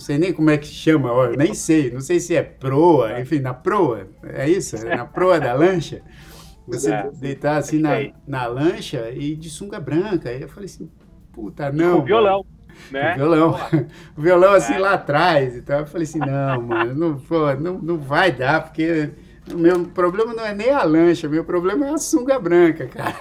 Não 0.01 0.07
sei 0.07 0.17
nem 0.17 0.33
como 0.33 0.49
é 0.49 0.57
que 0.57 0.67
chama, 0.67 1.13
ó, 1.13 1.29
nem 1.29 1.53
sei, 1.53 1.91
não 1.91 2.01
sei 2.01 2.19
se 2.21 2.35
é 2.35 2.43
proa, 2.43 3.21
enfim, 3.21 3.39
na 3.41 3.53
proa, 3.53 4.09
é 4.25 4.49
isso? 4.49 4.77
É 4.77 4.97
na 4.97 5.05
proa 5.05 5.39
da 5.39 5.53
lancha? 5.53 6.01
Você 6.67 6.91
É, 6.91 7.11
deitar 7.13 7.59
assim 7.59 7.77
isso 7.77 7.83
na, 7.83 7.91
na 8.27 8.47
lancha 8.47 9.11
e 9.11 9.37
de 9.37 9.51
sunga 9.51 9.79
branca. 9.79 10.31
Aí 10.31 10.41
eu 10.41 10.49
falei 10.49 10.65
assim, 10.67 10.91
puta, 11.33 11.71
não. 11.71 12.01
com 12.01 12.05
violão, 12.07 12.47
né? 12.91 13.13
O 13.13 13.15
violão. 13.17 13.57
O 14.17 14.23
violão 14.23 14.55
assim 14.55 14.75
É. 14.75 14.79
lá 14.79 14.95
atrás 14.95 15.55
e 15.57 15.63
tal. 15.63 15.81
Eu 15.81 15.87
falei 15.87 16.05
assim, 16.07 16.19
não, 16.19 16.63
mano, 16.63 16.95
não, 16.95 17.19
pô, 17.21 17.53
não, 17.55 17.79
não 17.79 17.99
vai 17.99 18.33
dar, 18.33 18.63
porque 18.65 19.11
o 19.53 19.59
meu 19.59 19.85
problema 19.87 20.33
não 20.35 20.45
é 20.45 20.55
nem 20.55 20.71
a 20.71 20.83
lancha, 20.83 21.29
meu 21.29 21.45
problema 21.45 21.87
é 21.87 21.91
a 21.93 21.99
sunga 21.99 22.39
branca, 22.39 22.87
cara. 22.87 23.15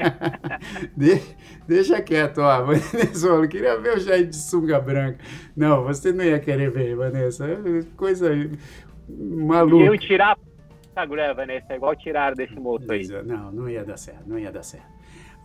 De- 0.96 1.22
deixa 1.66 2.00
quieto, 2.00 2.38
ó, 2.38 2.62
Vanessa, 2.64 3.26
eu 3.26 3.48
queria 3.48 3.78
ver 3.78 3.96
o 3.96 4.00
Jair 4.00 4.26
de 4.26 4.36
sunga 4.36 4.80
branca. 4.80 5.18
Não, 5.56 5.84
você 5.84 6.12
não 6.12 6.24
ia 6.24 6.38
querer 6.38 6.70
ver, 6.70 6.94
Vanessa. 6.96 7.46
É 7.46 7.56
Coisa 7.96 8.30
maluca. 9.08 9.84
eu 9.84 9.98
tirar 9.98 10.36
do 10.36 10.42
Instagram, 10.88 11.34
Vanessa, 11.34 11.74
igual 11.74 11.94
tiraram 11.96 12.34
desse 12.36 12.54
moço 12.54 12.90
aí. 12.90 13.06
Não, 13.24 13.52
não 13.52 13.68
ia 13.68 13.84
dar 13.84 13.96
certo, 13.96 14.22
não 14.26 14.38
ia 14.38 14.50
dar 14.50 14.62
certo. 14.62 14.86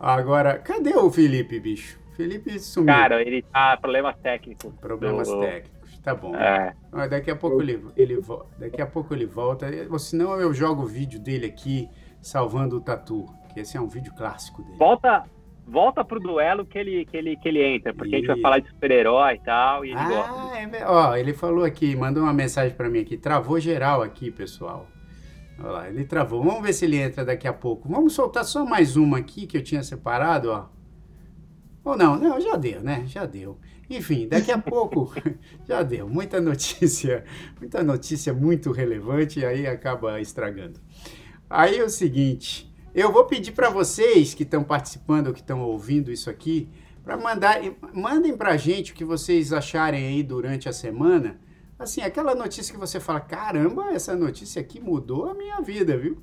Agora, 0.00 0.58
cadê 0.58 0.96
o 0.96 1.10
Felipe, 1.10 1.60
bicho? 1.60 1.98
Felipe 2.16 2.58
sumiu. 2.58 2.92
Cara, 2.92 3.22
ele 3.22 3.42
tá 3.42 3.76
problemas 3.76 4.16
técnicos. 4.22 4.72
Problemas 4.80 5.28
do- 5.28 5.40
técnicos. 5.40 5.81
Tá 6.02 6.14
bom. 6.14 6.34
É, 6.34 6.74
Daqui 7.08 7.30
a 7.30 7.36
pouco 7.36 7.62
ele, 7.62 7.80
ele 7.96 8.20
daqui 8.58 8.82
a 8.82 8.86
pouco 8.86 9.14
ele 9.14 9.24
volta. 9.26 9.66
Ou 9.90 9.98
senão 9.98 10.34
eu 10.40 10.52
jogo 10.52 10.82
o 10.82 10.86
vídeo 10.86 11.20
dele 11.20 11.46
aqui 11.46 11.88
salvando 12.20 12.76
o 12.76 12.80
tatu, 12.80 13.26
que 13.54 13.60
esse 13.60 13.76
é 13.76 13.80
um 13.80 13.86
vídeo 13.88 14.12
clássico 14.14 14.62
dele. 14.62 14.76
volta, 14.78 15.24
volta 15.66 16.04
pro 16.04 16.18
duelo 16.18 16.66
que 16.66 16.76
ele, 16.78 17.04
que 17.04 17.16
ele, 17.16 17.36
que 17.36 17.48
ele 17.48 17.62
entra, 17.64 17.94
porque 17.94 18.14
a 18.16 18.18
gente 18.18 18.26
vai 18.26 18.40
falar 18.40 18.58
de 18.58 18.68
super-herói 18.68 19.34
e 19.34 19.38
tal, 19.40 19.84
e 19.84 19.90
ele 19.90 20.04
gosta. 20.04 20.32
Ah, 20.52 20.58
é, 20.60 20.66
ver- 20.66 20.84
ó, 20.86 21.16
ele 21.16 21.32
falou 21.32 21.64
aqui, 21.64 21.94
mandou 21.94 22.22
uma 22.24 22.32
mensagem 22.32 22.76
pra 22.76 22.88
mim 22.88 22.98
aqui, 23.00 23.16
travou 23.16 23.58
geral 23.60 24.02
aqui, 24.02 24.30
pessoal. 24.30 24.88
Olha 25.60 25.70
lá, 25.70 25.88
ele 25.88 26.04
travou. 26.04 26.42
Vamos 26.42 26.62
ver 26.62 26.72
se 26.72 26.84
ele 26.84 26.96
entra 26.96 27.24
daqui 27.24 27.46
a 27.46 27.52
pouco. 27.52 27.88
Vamos 27.88 28.12
soltar 28.14 28.44
só 28.44 28.64
mais 28.64 28.96
uma 28.96 29.18
aqui 29.18 29.46
que 29.46 29.56
eu 29.56 29.62
tinha 29.62 29.82
separado, 29.84 30.50
ó. 30.50 30.66
Ou 31.84 31.96
não, 31.96 32.16
não, 32.16 32.40
já 32.40 32.56
deu, 32.56 32.80
né? 32.82 33.04
Já 33.06 33.26
deu. 33.26 33.58
Enfim, 33.96 34.26
daqui 34.26 34.50
a 34.50 34.56
pouco 34.56 35.12
já 35.68 35.82
deu. 35.82 36.08
Muita 36.08 36.40
notícia, 36.40 37.24
muita 37.60 37.82
notícia 37.82 38.32
muito 38.32 38.72
relevante 38.72 39.40
e 39.40 39.44
aí 39.44 39.66
acaba 39.66 40.18
estragando. 40.18 40.80
Aí 41.48 41.78
é 41.78 41.84
o 41.84 41.90
seguinte, 41.90 42.72
eu 42.94 43.12
vou 43.12 43.26
pedir 43.26 43.52
para 43.52 43.68
vocês 43.68 44.32
que 44.32 44.44
estão 44.44 44.64
participando, 44.64 45.32
que 45.32 45.40
estão 45.40 45.60
ouvindo 45.60 46.10
isso 46.10 46.30
aqui, 46.30 46.70
para 47.04 47.18
mandar, 47.18 47.60
mandem 47.92 48.34
para 48.34 48.52
a 48.52 48.56
gente 48.56 48.92
o 48.92 48.94
que 48.94 49.04
vocês 49.04 49.52
acharem 49.52 50.06
aí 50.06 50.22
durante 50.22 50.68
a 50.68 50.72
semana. 50.72 51.38
Assim, 51.78 52.00
aquela 52.00 52.34
notícia 52.34 52.72
que 52.72 52.80
você 52.80 52.98
fala, 52.98 53.20
caramba, 53.20 53.90
essa 53.92 54.16
notícia 54.16 54.62
aqui 54.62 54.80
mudou 54.80 55.26
a 55.28 55.34
minha 55.34 55.60
vida, 55.60 55.98
viu? 55.98 56.22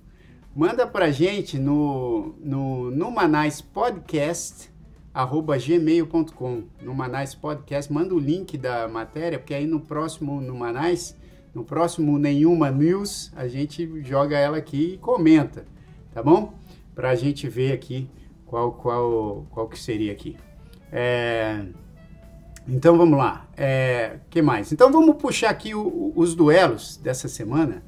Manda 0.55 0.87
pra 0.87 1.11
gente 1.11 1.59
no, 1.59 2.33
no 2.39 2.89
Numanais 2.89 3.61
Podcast, 3.61 4.71
arroba 5.13 5.57
gmail.com. 5.57 6.63
Numanais 6.81 7.33
Podcast, 7.35 7.91
manda 7.91 8.13
o 8.13 8.19
link 8.19 8.57
da 8.57 8.87
matéria, 8.87 9.39
porque 9.39 9.53
aí 9.53 9.65
no 9.65 9.79
próximo 9.79 10.39
Numanais, 10.41 11.15
no 11.53 11.63
próximo 11.63 12.17
Nenhuma 12.19 12.69
News, 12.71 13.31
a 13.35 13.47
gente 13.47 14.01
joga 14.03 14.37
ela 14.37 14.57
aqui 14.57 14.93
e 14.93 14.97
comenta, 14.97 15.65
tá 16.13 16.21
bom? 16.21 16.53
Pra 16.93 17.15
gente 17.15 17.47
ver 17.47 17.71
aqui 17.73 18.09
qual, 18.45 18.73
qual, 18.73 19.45
qual 19.49 19.67
que 19.67 19.79
seria 19.79 20.11
aqui. 20.11 20.37
É... 20.91 21.65
Então 22.67 22.97
vamos 22.97 23.17
lá. 23.17 23.47
É, 23.57 24.17
que 24.29 24.41
mais? 24.43 24.71
Então 24.71 24.91
vamos 24.91 25.15
puxar 25.15 25.49
aqui 25.49 25.73
o- 25.73 26.13
os 26.15 26.35
duelos 26.35 26.97
dessa 26.97 27.27
semana. 27.27 27.83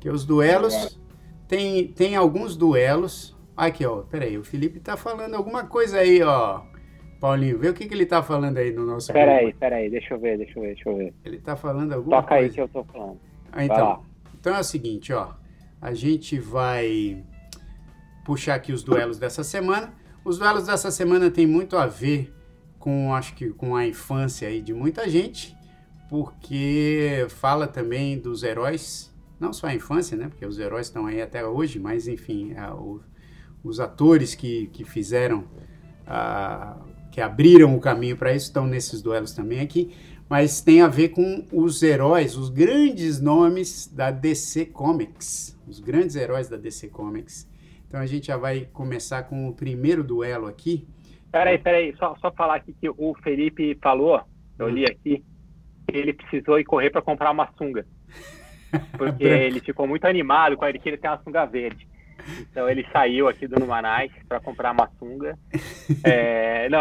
Que 0.00 0.08
os 0.10 0.24
duelos 0.24 0.98
tem, 1.46 1.86
tem 1.88 2.16
alguns 2.16 2.56
duelos. 2.56 3.35
Aqui, 3.56 3.86
ó. 3.86 4.02
Peraí, 4.02 4.36
o 4.36 4.44
Felipe 4.44 4.80
tá 4.80 4.96
falando 4.96 5.34
alguma 5.34 5.64
coisa 5.66 5.98
aí, 5.98 6.22
ó. 6.22 6.62
Paulinho, 7.20 7.58
vê 7.58 7.70
o 7.70 7.74
que, 7.74 7.86
que 7.86 7.94
ele 7.94 8.04
tá 8.04 8.22
falando 8.22 8.58
aí 8.58 8.70
no 8.72 8.84
nosso 8.84 9.10
Peraí, 9.12 9.52
peraí, 9.54 9.88
deixa 9.90 10.12
eu 10.14 10.20
ver, 10.20 10.36
deixa 10.36 10.58
eu 10.58 10.62
ver, 10.62 10.74
deixa 10.74 10.88
eu 10.90 10.96
ver. 10.96 11.14
Ele 11.24 11.38
tá 11.38 11.56
falando 11.56 11.92
alguma 11.94 12.20
Toca 12.22 12.34
aí 12.34 12.42
coisa. 12.42 12.54
que 12.54 12.60
eu 12.60 12.68
tô 12.68 12.84
falando. 12.84 13.18
Ah, 13.50 13.64
então. 13.64 14.04
Então 14.38 14.54
é 14.54 14.60
o 14.60 14.64
seguinte, 14.64 15.12
ó. 15.14 15.30
A 15.80 15.94
gente 15.94 16.38
vai 16.38 17.24
puxar 18.24 18.54
aqui 18.56 18.72
os 18.72 18.82
duelos 18.82 19.18
dessa 19.18 19.42
semana. 19.42 19.94
Os 20.24 20.38
duelos 20.38 20.66
dessa 20.66 20.90
semana 20.90 21.30
tem 21.30 21.46
muito 21.46 21.76
a 21.78 21.86
ver 21.86 22.34
com, 22.78 23.14
acho 23.14 23.34
que, 23.34 23.48
com 23.50 23.74
a 23.74 23.86
infância 23.86 24.46
aí 24.48 24.60
de 24.60 24.74
muita 24.74 25.08
gente, 25.08 25.56
porque 26.08 27.26
fala 27.30 27.66
também 27.66 28.18
dos 28.18 28.42
heróis, 28.42 29.14
não 29.40 29.52
só 29.52 29.68
a 29.68 29.74
infância, 29.74 30.16
né? 30.16 30.28
Porque 30.28 30.44
os 30.44 30.58
heróis 30.58 30.86
estão 30.86 31.06
aí 31.06 31.20
até 31.22 31.44
hoje, 31.46 31.78
mas 31.78 32.06
enfim, 32.08 32.54
a- 32.56 32.74
o- 32.74 33.00
os 33.66 33.80
atores 33.80 34.34
que, 34.34 34.66
que 34.68 34.84
fizeram, 34.84 35.44
a- 36.06 36.76
que 37.10 37.20
abriram 37.20 37.74
o 37.74 37.80
caminho 37.80 38.16
para 38.16 38.34
isso 38.34 38.46
estão 38.46 38.66
nesses 38.66 39.00
duelos 39.02 39.32
também 39.32 39.60
aqui, 39.60 39.94
mas 40.28 40.60
tem 40.60 40.82
a 40.82 40.88
ver 40.88 41.10
com 41.10 41.44
os 41.52 41.82
heróis, 41.82 42.36
os 42.36 42.48
grandes 42.50 43.20
nomes 43.20 43.86
da 43.86 44.10
DC 44.10 44.66
Comics, 44.66 45.58
os 45.66 45.78
grandes 45.80 46.16
heróis 46.16 46.48
da 46.48 46.56
DC 46.56 46.88
Comics. 46.88 47.48
Então 47.86 48.00
a 48.00 48.06
gente 48.06 48.26
já 48.26 48.36
vai 48.36 48.68
começar 48.72 49.22
com 49.24 49.48
o 49.48 49.54
primeiro 49.54 50.02
duelo 50.02 50.46
aqui. 50.46 50.86
Peraí, 51.30 51.58
peraí, 51.58 51.94
só, 51.96 52.16
só 52.20 52.30
falar 52.32 52.56
aqui 52.56 52.74
que 52.80 52.88
o 52.88 53.14
Felipe 53.22 53.78
falou, 53.80 54.20
eu 54.58 54.68
li 54.68 54.84
aqui, 54.84 55.24
que 55.88 55.96
ele 55.96 56.12
precisou 56.12 56.58
ir 56.58 56.64
correr 56.64 56.90
para 56.90 57.02
comprar 57.02 57.30
uma 57.30 57.48
sunga. 57.56 57.86
Porque 58.98 59.24
ele 59.24 59.60
ficou 59.60 59.86
muito 59.86 60.04
animado 60.06 60.56
com 60.56 60.66
ele 60.66 60.78
que 60.78 60.88
ele 60.88 60.96
tem 60.98 61.08
uma 61.08 61.22
sunga 61.22 61.44
verde. 61.46 61.86
Então 62.50 62.68
ele 62.68 62.86
saiu 62.92 63.28
aqui 63.28 63.46
do 63.46 63.58
Numanais 63.58 64.10
para 64.28 64.40
comprar 64.40 64.72
uma 64.72 64.88
sunga. 64.98 65.38
É, 66.04 66.68
não, 66.70 66.80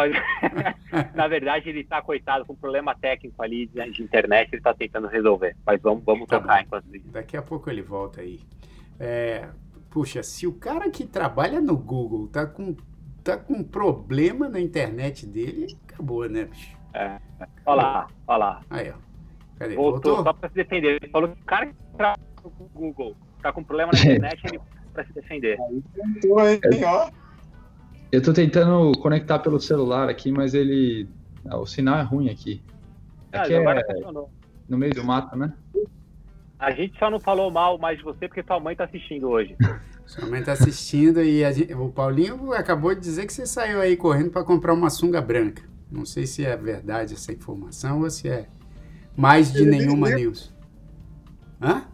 na 1.16 1.28
verdade 1.28 1.70
ele 1.70 1.84
tá 1.84 2.02
coitado 2.02 2.46
com 2.46 2.54
um 2.54 2.58
problema 2.58 2.96
técnico 2.96 3.42
ali 3.42 3.68
de, 3.68 3.92
de 3.92 4.04
internet, 4.04 4.50
ele 4.54 4.62
tá 4.62 4.74
tentando 4.74 5.08
resolver. 5.08 5.56
Mas 5.66 5.82
vamos, 5.82 6.04
vamos 6.04 6.28
Tá 6.28 6.40
tocar 6.40 6.58
bom. 6.58 6.62
enquanto 6.64 6.96
isso. 6.96 7.08
Daqui 7.10 7.38
a 7.38 7.42
pouco 7.42 7.70
ele 7.70 7.82
volta 7.82 8.22
aí. 8.22 8.40
É, 9.00 9.48
puxa, 9.90 10.24
se 10.24 10.48
o 10.48 10.54
cara 10.54 10.90
que 10.90 11.06
trabalha 11.06 11.60
no 11.62 11.78
Google 11.78 12.28
tá 12.28 12.46
com, 12.46 12.76
tá 13.24 13.38
com 13.38 13.64
problema 13.64 14.48
na 14.50 14.60
internet 14.60 15.26
dele, 15.26 15.78
acabou, 15.88 16.28
né, 16.30 16.46
bicho? 16.46 16.76
É. 16.94 17.20
Olha 17.66 17.82
lá, 17.82 18.08
olha 18.28 18.38
lá. 18.38 18.62
Aí, 18.70 18.90
ó. 18.90 18.94
Cadê? 19.60 19.76
Voltou, 19.76 20.16
Voltou? 20.16 20.24
só 20.24 20.34
para 20.34 20.50
se 20.50 20.56
defender. 20.56 20.98
Ele 21.02 21.12
falou 21.12 21.30
que 21.30 21.42
o 21.42 21.46
cara 21.46 21.66
que 21.68 21.74
trabalha 21.98 22.20
no 22.44 22.50
Google 22.70 23.16
tá 23.42 23.52
com 23.52 23.64
problema 23.64 23.92
na 23.94 24.00
internet, 24.04 24.42
ele 24.46 24.60
para 24.96 25.06
se 25.06 25.14
defender. 25.14 25.58
Ó. 26.86 27.10
Eu 28.12 28.22
tô 28.22 28.34
tentando 28.34 28.92
conectar 29.00 29.40
pelo 29.40 29.60
celular 29.60 30.10
aqui, 30.10 30.32
mas 30.32 30.54
ele. 30.54 31.08
ah, 31.48 31.58
o 31.60 31.66
sinal 31.66 32.00
é 32.00 32.02
ruim 32.04 32.30
aqui. 32.30 32.64
Ah, 33.32 33.42
Aqui 33.42 33.54
agora 33.54 33.82
é 33.82 33.94
funcionou. 33.94 34.32
no 34.70 34.78
meio 34.78 34.94
do 34.94 35.04
mato, 35.04 35.36
né? 35.38 35.54
A 36.58 36.72
gente 36.72 36.98
só 36.98 37.12
não 37.12 37.20
falou 37.20 37.52
mal 37.52 37.78
mais 37.78 37.98
de 37.98 38.04
você 38.04 38.28
porque 38.28 38.42
tua 38.42 38.60
mãe 38.60 38.76
tá 38.76 38.86
assistindo 38.86 39.28
hoje. 39.30 39.56
Sua 40.06 40.28
mãe 40.30 40.44
tá 40.44 40.52
assistindo 40.52 41.20
e 41.24 41.44
a 41.44 41.52
gente- 41.52 41.74
o 41.74 41.90
Paulinho 41.90 42.54
acabou 42.54 42.94
de 42.94 43.02
dizer 43.02 43.26
que 43.26 43.34
você 43.34 43.44
saiu 43.44 43.82
aí 43.82 43.98
correndo 43.98 44.30
para 44.30 44.44
comprar 44.44 44.72
uma 44.72 44.88
sunga 44.92 45.20
branca. 45.20 45.64
Não 45.92 46.06
sei 46.06 46.28
se 46.28 46.46
é 46.46 46.56
verdade 46.56 47.16
essa 47.16 47.34
informação 47.34 48.02
ou 48.02 48.10
se 48.12 48.30
é 48.30 48.48
mais 49.18 49.52
de 49.52 49.66
nenhuma 49.66 50.12
news. 50.12 50.54
Hã? 51.60 51.86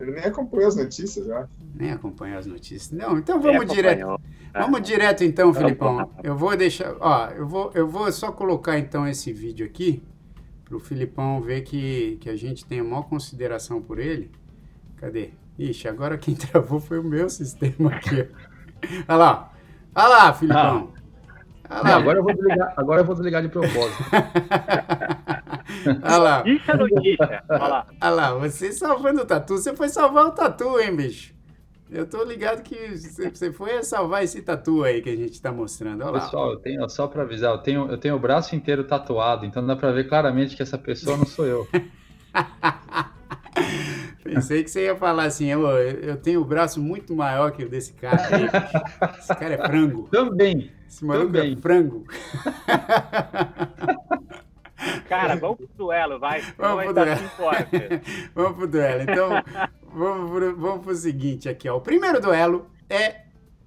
Ele 0.00 0.12
nem 0.12 0.24
acompanhou 0.24 0.68
as 0.68 0.76
notícias, 0.76 1.28
eu 1.28 1.36
acho. 1.36 1.50
Nem 1.74 1.92
acompanhou 1.92 2.38
as 2.38 2.46
notícias. 2.46 2.90
Não, 2.90 3.18
então 3.18 3.40
vamos 3.40 3.66
direto. 3.66 3.98
acompanhou. 4.00 4.20
Vamos 4.52 4.82
direto 4.82 5.22
então, 5.22 5.52
Vamos 5.52 5.68
Filipão. 5.68 6.10
Eu 6.24 6.36
vou 6.36 6.56
deixar, 6.56 6.96
ó, 6.98 7.28
eu 7.28 7.46
vou, 7.46 7.70
eu 7.74 7.86
vou 7.86 8.10
só 8.10 8.32
colocar 8.32 8.78
então 8.78 9.06
esse 9.06 9.32
vídeo 9.32 9.64
aqui 9.66 10.02
pro 10.64 10.80
Filipão 10.80 11.40
ver 11.40 11.62
que, 11.62 12.16
que 12.20 12.30
a 12.30 12.36
gente 12.36 12.64
tem 12.64 12.80
a 12.80 12.84
maior 12.84 13.02
consideração 13.02 13.82
por 13.82 13.98
ele. 13.98 14.30
Cadê? 14.96 15.30
Ixi, 15.58 15.86
agora 15.88 16.16
quem 16.16 16.34
travou 16.36 16.80
foi 16.80 16.98
o 16.98 17.04
meu 17.04 17.28
sistema 17.28 17.90
aqui. 17.90 18.26
Olha 19.06 19.16
lá. 19.16 19.52
Olha 19.94 20.08
lá, 20.08 20.32
Filipão. 20.32 20.92
Olha 21.68 21.82
Não, 21.84 21.90
lá. 21.90 21.96
agora 21.96 22.18
eu 22.18 22.24
vou 22.24 22.34
desligar, 22.34 22.74
agora 22.76 23.00
eu 23.02 23.04
vou 23.04 23.14
desligar 23.14 23.42
de 23.42 23.48
propósito. 23.48 24.02
Olha 26.02 26.16
lá. 26.18 26.42
Isso 26.46 26.70
é 26.70 26.76
notícia. 26.76 27.42
Olha 27.48 27.58
lá. 27.66 27.86
Olha 28.00 28.10
lá, 28.10 28.34
você 28.34 28.72
salvando 28.72 29.22
o 29.22 29.26
tatu. 29.26 29.56
Você 29.58 29.74
foi 29.74 29.88
salvar 29.88 30.26
o 30.26 30.30
tatu, 30.32 30.78
hein, 30.78 30.94
bicho? 30.94 31.34
Eu 31.90 32.06
tô 32.06 32.22
ligado 32.22 32.62
que 32.62 32.76
você 33.34 33.52
foi 33.52 33.82
salvar 33.82 34.22
esse 34.22 34.40
tatu 34.42 34.84
aí 34.84 35.02
que 35.02 35.10
a 35.10 35.16
gente 35.16 35.42
tá 35.42 35.50
mostrando. 35.50 36.02
Olha 36.02 36.12
lá. 36.12 36.20
Pessoal, 36.20 36.52
eu 36.52 36.56
tenho, 36.58 36.88
só 36.88 37.08
pra 37.08 37.22
avisar, 37.22 37.50
eu 37.52 37.58
tenho, 37.58 37.90
eu 37.90 37.98
tenho 37.98 38.14
o 38.14 38.18
braço 38.18 38.54
inteiro 38.54 38.84
tatuado, 38.84 39.44
então 39.44 39.66
dá 39.66 39.74
pra 39.74 39.90
ver 39.90 40.08
claramente 40.08 40.54
que 40.54 40.62
essa 40.62 40.78
pessoa 40.78 41.16
não 41.16 41.26
sou 41.26 41.46
eu. 41.46 41.66
Pensei 44.22 44.62
que 44.62 44.70
você 44.70 44.84
ia 44.84 44.94
falar 44.94 45.24
assim, 45.24 45.46
eu, 45.46 45.66
eu 45.66 46.16
tenho 46.16 46.40
o 46.40 46.44
braço 46.44 46.80
muito 46.80 47.16
maior 47.16 47.50
que 47.50 47.64
o 47.64 47.68
desse 47.68 47.92
cara 47.94 48.22
aí. 48.36 48.42
bicho. 48.44 49.18
Esse 49.18 49.34
cara 49.34 49.54
é 49.54 49.58
frango. 49.58 50.08
Também. 50.12 50.70
Esse 50.88 51.04
maluco 51.04 51.36
é 51.36 51.40
Também. 51.40 51.56
frango. 51.56 52.04
Cara, 55.10 55.34
vamos 55.34 55.56
pro 55.56 55.68
duelo, 55.76 56.20
vai. 56.20 56.40
Vamos 56.56 56.84
pro 56.84 56.94
dar 56.94 57.04
duelo. 57.04 57.30
Vamos 58.32 58.56
pro 58.56 58.68
duelo. 58.68 59.02
Então, 59.02 59.30
vamos 59.92 60.30
pro, 60.30 60.56
vamos 60.56 60.84
pro 60.84 60.94
seguinte 60.94 61.48
aqui, 61.48 61.68
ó. 61.68 61.78
O 61.78 61.80
primeiro 61.80 62.20
duelo 62.20 62.70
é. 62.88 63.22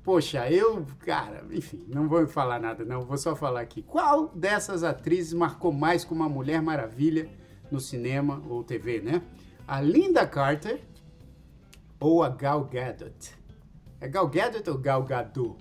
Poxa, 0.05 0.49
eu, 0.49 0.85
cara, 0.99 1.43
enfim, 1.51 1.83
não 1.89 2.07
vou 2.07 2.25
falar 2.27 2.61
nada, 2.61 2.85
não. 2.85 3.01
Vou 3.01 3.17
só 3.17 3.35
falar 3.35 3.59
aqui. 3.59 3.81
Qual 3.81 4.29
dessas 4.29 4.85
atrizes 4.85 5.33
marcou 5.33 5.73
mais 5.73 6.05
como 6.05 6.21
uma 6.21 6.29
Mulher 6.29 6.61
Maravilha 6.61 7.29
no 7.69 7.79
cinema 7.81 8.41
ou 8.47 8.63
TV, 8.63 9.01
né? 9.01 9.21
A 9.67 9.81
Linda 9.81 10.25
Carter 10.25 10.79
ou 11.99 12.23
a 12.23 12.29
Gal 12.29 12.63
Gadot? 12.63 13.35
É 13.99 14.07
Gal 14.07 14.29
Gadot 14.29 14.69
ou 14.69 14.77
Gal 14.77 15.03
Gadot? 15.03 15.57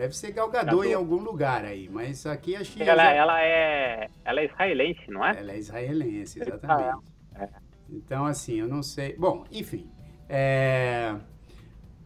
Deve 0.00 0.16
ser 0.16 0.32
Gal 0.32 0.48
Gadot, 0.48 0.76
Gadot. 0.76 0.88
em 0.88 0.94
algum 0.94 1.18
lugar 1.22 1.62
aí, 1.62 1.86
mas 1.92 2.24
aqui 2.24 2.56
acho 2.56 2.72
que... 2.72 2.82
Ela, 2.82 3.12
ela 3.12 3.42
é, 3.42 4.08
ela 4.24 4.40
é 4.40 4.46
israelense, 4.46 5.10
não 5.10 5.22
é? 5.22 5.38
Ela 5.38 5.52
é 5.52 5.58
israelense, 5.58 6.40
exatamente. 6.40 7.04
É. 7.38 7.48
Então, 7.90 8.24
assim, 8.24 8.54
eu 8.60 8.66
não 8.66 8.82
sei. 8.82 9.14
Bom, 9.18 9.44
enfim. 9.52 9.90
é, 10.26 11.14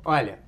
Olha. 0.05 0.41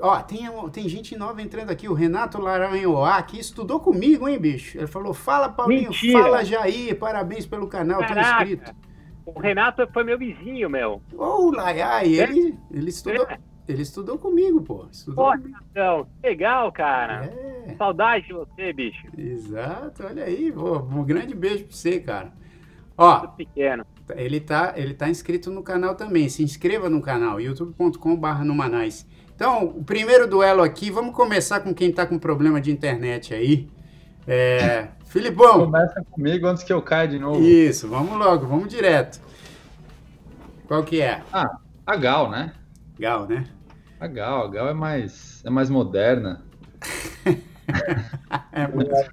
Ó, 0.00 0.18
tem, 0.22 0.48
tem 0.70 0.88
gente 0.88 1.18
nova 1.18 1.42
entrando 1.42 1.68
aqui. 1.68 1.86
O 1.86 1.92
Renato 1.92 2.40
Laranhoá, 2.40 3.22
que 3.22 3.38
estudou 3.38 3.78
comigo, 3.78 4.26
hein, 4.26 4.38
bicho? 4.38 4.78
Ele 4.78 4.86
falou: 4.86 5.12
fala, 5.12 5.50
Paulinho, 5.50 5.90
Mentira. 5.90 6.22
fala, 6.22 6.44
Jair. 6.44 6.98
Parabéns 6.98 7.44
pelo 7.44 7.68
canal, 7.68 8.00
tô 8.00 8.08
Caraca. 8.08 8.42
inscrito. 8.42 8.74
O 9.26 9.38
Renato 9.38 9.86
foi 9.92 10.02
meu 10.02 10.18
vizinho, 10.18 10.70
meu. 10.70 11.02
Ô, 11.14 11.50
Laiai, 11.50 12.06
ele, 12.06 12.58
ele, 12.70 12.88
estudou, 12.88 13.26
É. 13.28 13.38
ele 13.68 13.82
estudou 13.82 14.18
comigo, 14.18 14.60
pô. 14.62 14.86
Estudou 14.90 15.24
Pô, 15.26 15.32
comigo. 15.32 15.58
Então, 15.70 16.06
legal, 16.22 16.70
cara. 16.72 17.24
É, 17.24 17.74
Saudade 17.76 18.26
de 18.26 18.32
você, 18.32 18.72
bicho. 18.72 19.06
exato. 19.16 20.04
Olha 20.06 20.24
aí, 20.24 20.52
pô, 20.52 20.78
um 20.78 21.04
grande 21.04 21.34
beijo 21.34 21.64
pra 21.64 21.74
você, 21.76 22.00
cara. 22.00 22.32
Ó, 22.96 23.18
Muito 23.20 23.32
pequeno. 23.36 23.84
Ele 24.14 24.38
tá, 24.38 24.74
ele 24.76 24.92
tá 24.94 25.08
inscrito 25.08 25.50
no 25.50 25.62
canal 25.62 25.94
também. 25.94 26.28
Se 26.28 26.42
inscreva 26.42 26.90
no 26.90 27.00
canal, 27.00 27.40
youtube.com.br 27.40 28.44
numanais. 28.44 29.06
Então, 29.34 29.64
o 29.64 29.82
primeiro 29.82 30.28
duelo 30.28 30.62
aqui, 30.62 30.90
vamos 30.90 31.14
começar 31.14 31.60
com 31.60 31.74
quem 31.74 31.90
tá 31.92 32.06
com 32.06 32.18
problema 32.18 32.60
de 32.60 32.70
internet 32.70 33.34
aí. 33.34 33.68
É, 34.26 34.88
Filipão, 35.06 35.64
Começa 35.64 36.04
comigo 36.10 36.46
antes 36.46 36.62
que 36.62 36.72
eu 36.72 36.82
caia 36.82 37.08
de 37.08 37.18
novo. 37.18 37.40
isso, 37.42 37.88
vamos 37.88 38.16
logo, 38.18 38.46
vamos 38.46 38.68
direto. 38.68 39.20
Qual 40.68 40.82
que 40.84 41.00
é? 41.00 41.22
A 41.86 41.96
Gal, 41.96 42.30
né? 42.30 42.52
Gal, 42.98 43.26
né? 43.26 43.44
A 44.04 44.06
Gal, 44.06 44.44
a 44.44 44.48
Gal 44.48 44.68
é 44.68 44.74
mais, 44.74 45.42
é 45.46 45.50
mais 45.50 45.70
moderna. 45.70 46.42
É 48.52 48.66
mais, 48.68 49.08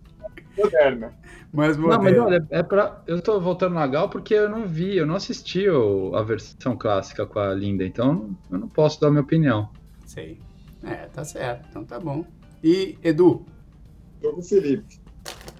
Moderna. 0.58 1.14
mais 1.54 1.78
Não, 1.78 2.02
mas 2.02 2.20
olha, 2.20 2.46
é 2.50 2.62
pra, 2.62 3.02
eu 3.08 3.22
tô 3.22 3.40
voltando 3.40 3.76
na 3.76 3.88
Gal 3.88 4.10
porque 4.10 4.34
eu 4.34 4.50
não 4.50 4.68
vi, 4.68 4.98
eu 4.98 5.06
não 5.06 5.16
assisti 5.16 5.70
o- 5.70 6.14
a 6.16 6.22
versão 6.22 6.76
clássica 6.76 7.26
com 7.26 7.40
a 7.40 7.54
Linda, 7.54 7.86
então 7.86 8.36
eu 8.52 8.60
não 8.60 8.68
posso 8.68 9.00
dar 9.00 9.10
minha 9.10 9.22
opinião. 9.22 9.70
Sei. 10.06 10.40
É, 10.84 11.08
tá 11.08 11.24
certo, 11.24 11.68
então 11.70 11.86
tá 11.86 11.98
bom. 12.00 12.26
E, 12.64 12.98
Edu, 13.02 13.46
Tô 14.22 14.34
com 14.34 14.42
o 14.42 14.44
Felipe. 14.44 15.00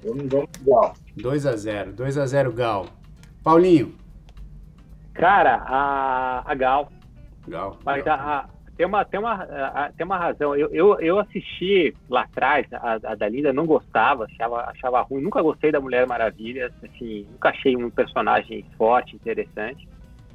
Vamos, 0.04 0.28
vamos 0.28 0.50
igual. 0.60 0.94
2 1.16 1.46
a 1.46 1.56
0 1.56 1.94
2 1.94 2.18
a 2.18 2.26
0 2.26 2.52
Gal. 2.52 2.88
Paulinho. 3.44 3.96
Cara, 5.14 5.56
a, 5.66 6.52
a 6.52 6.56
Gal. 6.56 6.92
Gal. 7.48 7.80
Mas 7.86 8.06
a, 8.06 8.14
a- 8.16 8.50
tem, 8.82 8.88
uma, 8.88 9.06
tem, 9.06 9.20
uma, 9.20 9.92
tem 9.96 10.06
uma 10.06 10.18
razão. 10.18 10.56
Eu, 10.56 10.70
eu, 10.74 11.00
eu 11.00 11.20
assisti 11.20 11.94
lá 12.10 12.22
atrás, 12.22 12.66
a, 12.74 12.94
a 12.94 13.16
da 13.16 13.30
Linda, 13.30 13.54
não 13.54 13.68
gostava, 13.68 14.26
achava, 14.26 14.62
achava 14.72 15.02
ruim. 15.02 15.22
Nunca 15.22 15.40
gostei 15.40 15.72
da 15.72 15.80
Mulher 15.80 16.08
Maravilha. 16.08 16.72
Assim, 16.84 17.28
nunca 17.32 17.50
achei 17.50 17.78
um 17.78 17.92
personagem 17.92 18.66
forte, 18.78 19.16
interessante. 19.16 19.88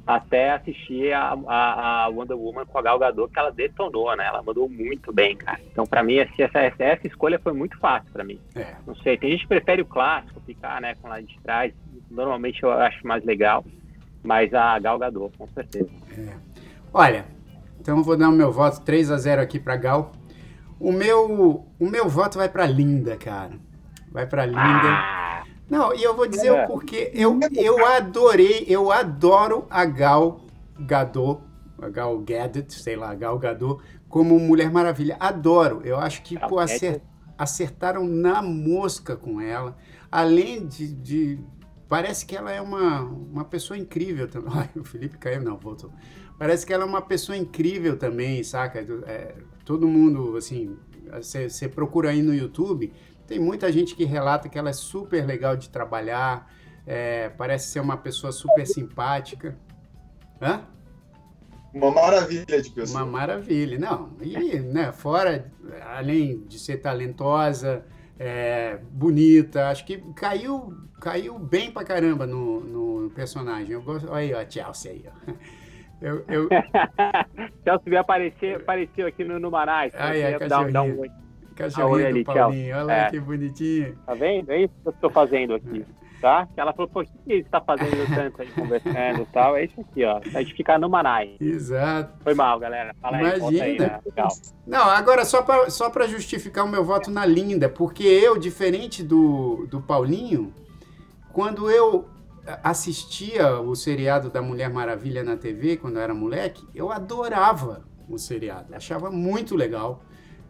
Até 0.05 0.51
assistir 0.51 1.11
a, 1.11 1.37
a, 1.45 2.05
a 2.05 2.07
Wonder 2.07 2.37
Woman 2.37 2.65
com 2.65 2.77
a 2.77 2.81
Gal 2.81 2.97
Gadot, 2.97 3.29
que 3.33 3.37
ela 3.37 3.51
detonou, 3.51 4.15
né? 4.15 4.25
Ela 4.25 4.41
mandou 4.41 4.69
muito 4.69 5.11
bem, 5.11 5.35
cara. 5.35 5.59
Então, 5.69 5.85
pra 5.85 6.01
mim, 6.01 6.19
assim, 6.19 6.43
essa, 6.43 6.59
essa, 6.59 6.83
essa 6.85 7.05
escolha 7.05 7.37
foi 7.39 7.51
muito 7.51 7.77
fácil 7.77 8.09
pra 8.13 8.23
mim. 8.23 8.39
É, 8.55 8.75
Não 8.85 8.95
sei, 8.95 9.17
tem 9.17 9.31
gente 9.31 9.41
que 9.41 9.49
prefere 9.49 9.81
o 9.81 9.85
clássico, 9.85 10.39
ficar 10.45 10.79
né, 10.79 10.95
com 11.01 11.09
lá 11.09 11.19
de 11.19 11.37
trás. 11.41 11.73
Normalmente 12.09 12.63
eu 12.63 12.71
acho 12.71 13.05
mais 13.05 13.25
legal. 13.25 13.65
Mas 14.23 14.53
a 14.53 14.79
Gal 14.79 14.97
Gadot, 14.97 15.37
com 15.37 15.47
certeza. 15.47 15.89
Olha, 16.93 17.25
então 17.87 17.99
eu 17.99 18.03
vou 18.03 18.17
dar 18.17 18.27
o 18.27 18.33
meu 18.33 18.51
voto 18.51 18.81
3 18.81 19.09
a 19.11 19.17
0 19.17 19.41
aqui 19.41 19.57
pra 19.61 19.77
Gal. 19.77 20.11
O 20.77 20.91
meu, 20.91 21.65
o 21.79 21.89
meu 21.89 22.09
voto 22.09 22.37
vai 22.37 22.49
pra 22.49 22.65
Linda, 22.65 23.15
cara. 23.15 23.53
Vai 24.11 24.27
pra 24.27 24.45
Linda. 24.45 24.59
Ah, 24.59 25.43
Não, 25.69 25.95
e 25.95 26.03
eu 26.03 26.13
vou 26.13 26.27
dizer 26.27 26.47
É. 26.47 26.65
o 26.65 26.67
porquê. 26.67 27.09
Eu, 27.13 27.39
eu 27.55 27.85
adorei, 27.87 28.65
eu 28.67 28.91
adoro 28.91 29.65
a 29.69 29.85
Gal 29.85 30.41
Gadot, 30.77 31.41
a 31.81 31.87
Gal 31.87 32.19
Gadot, 32.19 32.73
sei 32.73 32.97
lá, 32.97 33.15
Gal 33.15 33.39
Gadot, 33.39 33.81
como 34.09 34.37
Mulher 34.37 34.69
Maravilha. 34.69 35.15
Adoro. 35.17 35.79
Eu 35.85 35.97
acho 35.97 36.21
que, 36.23 36.37
pô, 36.37 36.59
acer- 36.59 37.01
acertaram 37.37 38.05
na 38.05 38.41
mosca 38.41 39.15
com 39.15 39.39
ela. 39.39 39.77
Além 40.11 40.67
de, 40.67 40.93
de- 40.93 41.39
Parece 41.89 42.25
que 42.25 42.35
ela 42.35 42.51
é 42.51 42.59
uma, 42.59 42.99
uma 42.99 43.45
pessoa 43.45 43.77
incrível 43.77 44.27
também. 44.27 44.51
Ai, 44.59 44.67
o 44.75 44.83
Felipe 44.83 45.17
caiu, 45.17 45.41
não, 45.41 45.55
voltou. 45.55 45.89
Parece 46.37 46.65
que 46.65 46.73
ela 46.73 46.83
é 46.83 46.87
uma 46.87 47.01
pessoa 47.01 47.37
incrível 47.37 47.97
também, 47.97 48.43
saca? 48.43 48.79
É, 49.07 49.33
todo 49.65 49.87
mundo, 49.87 50.37
assim, 50.37 50.77
você 51.21 51.67
procura 51.67 52.09
aí 52.11 52.21
no 52.21 52.33
YouTube, 52.33 52.93
tem 53.25 53.39
muita 53.39 53.71
gente 53.71 53.95
que 53.95 54.05
relata 54.05 54.47
que 54.47 54.57
ela 54.57 54.69
é 54.69 54.73
super 54.73 55.25
legal 55.25 55.57
de 55.57 55.69
trabalhar, 55.69 56.51
é, 56.85 57.29
parece 57.29 57.71
ser 57.71 57.79
uma 57.79 57.97
pessoa 57.97 58.31
super 58.31 58.65
simpática. 58.65 59.57
Hã? 60.41 60.61
Uma 61.73 61.91
maravilha 61.91 62.61
de 62.61 62.69
pessoa. 62.69 63.03
Uma 63.03 63.11
maravilha. 63.11 63.77
Não, 63.77 64.11
e 64.21 64.59
né, 64.59 64.91
fora, 64.91 65.51
além 65.95 66.43
de 66.47 66.57
ser 66.57 66.77
talentosa, 66.77 67.83
é, 68.17 68.79
bonita, 68.91 69.69
acho 69.69 69.85
que 69.85 69.97
caiu, 70.15 70.73
caiu 71.01 71.37
bem 71.37 71.71
pra 71.71 71.83
caramba 71.83 72.25
no, 72.25 72.61
no 72.61 73.09
personagem. 73.09 73.73
Eu 73.73 73.81
gosto. 73.81 74.09
Olha 74.09 74.17
aí, 74.17 74.33
ó, 74.33 74.39
a 74.39 74.49
Chelsea 74.49 74.91
aí, 74.91 75.05
ó. 75.07 75.33
Eu, 76.01 76.23
eu, 76.27 76.47
Chelsea 77.63 77.81
veio 77.85 78.01
aparecer, 78.01 78.57
apareceu 78.57 79.07
aqui 79.07 79.23
no, 79.23 79.39
no 79.39 79.49
Manaus. 79.51 79.91
Ai, 79.95 80.23
ai, 80.23 80.33
Queria 80.33 80.47
dar, 80.49 80.61
um- 80.83 81.01
um 81.03 81.05
cachorrinho. 81.55 82.07
ali, 82.07 82.23
Paulinho, 82.23 82.75
olha 82.75 82.83
lá 82.85 82.93
É. 82.93 83.09
que 83.09 83.19
bonitinho. 83.19 83.97
Tá 84.05 84.13
vendo? 84.13 84.51
É 84.51 84.61
isso 84.63 84.73
que 84.83 84.87
eu 84.87 84.91
estou 84.91 85.09
fazendo 85.09 85.55
aqui. 85.55 85.83
Tá? 86.21 86.47
Que 86.53 86.59
ela 86.59 86.73
falou, 86.73 86.89
pô, 86.89 87.01
o 87.01 87.05
que 87.05 87.11
ele 87.27 87.41
está 87.41 87.61
fazendo 87.61 88.15
tanto 88.15 88.41
aí, 88.41 88.47
conversando 88.49 89.21
e 89.21 89.25
tal? 89.27 89.55
É 89.55 89.65
isso 89.65 89.79
aqui, 89.81 90.03
ó. 90.03 90.17
A 90.17 90.41
gente 90.41 90.55
ficar 90.55 90.79
no 90.79 90.89
Manaus. 90.89 91.29
Exato. 91.39 92.11
Foi 92.23 92.33
mal, 92.33 92.59
galera. 92.59 92.95
Fala 92.99 93.17
aí, 93.17 93.39
volta 93.39 93.63
aí, 93.63 93.75
Imagina. 93.75 94.01
né? 94.17 94.27
Não, 94.65 94.89
agora 94.89 95.23
só 95.25 95.43
para 95.43 95.69
só 95.69 95.91
pra 95.91 96.07
justificar 96.07 96.65
o 96.65 96.67
meu 96.67 96.83
voto 96.83 97.11
na 97.11 97.23
Linda, 97.23 97.69
porque 97.69 98.03
eu, 98.03 98.35
diferente 98.37 99.03
do, 99.03 99.67
do 99.69 99.79
Paulinho, 99.79 100.51
quando 101.31 101.69
eu 101.69 102.07
assistia 102.63 103.59
o 103.59 103.75
seriado 103.75 104.29
da 104.29 104.41
Mulher 104.41 104.69
Maravilha 104.71 105.23
na 105.23 105.37
TV, 105.37 105.77
quando 105.77 105.97
eu 105.97 106.01
era 106.01 106.13
moleque, 106.13 106.65
eu 106.73 106.91
adorava 106.91 107.85
o 108.09 108.17
seriado, 108.17 108.73
achava 108.73 109.11
muito 109.11 109.55
legal. 109.55 110.03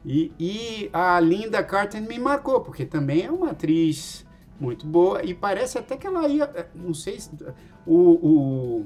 E, 0.06 0.32
e 0.40 0.90
a 0.94 1.20
Linda 1.20 1.64
Carter 1.64 2.02
me 2.02 2.18
marcou, 2.20 2.62
porque 2.62 2.86
também 2.86 3.26
é 3.26 3.32
uma 3.32 3.52
atriz 3.52 4.26
muito 4.60 4.86
boa 4.86 5.24
e 5.24 5.34
parece 5.34 5.78
até 5.78 5.98
que 5.98 6.08
ela 6.08 6.28
ia. 6.28 6.70
Não 6.74 6.94
sei 6.94 7.20
se. 7.20 7.30
O, 7.86 7.96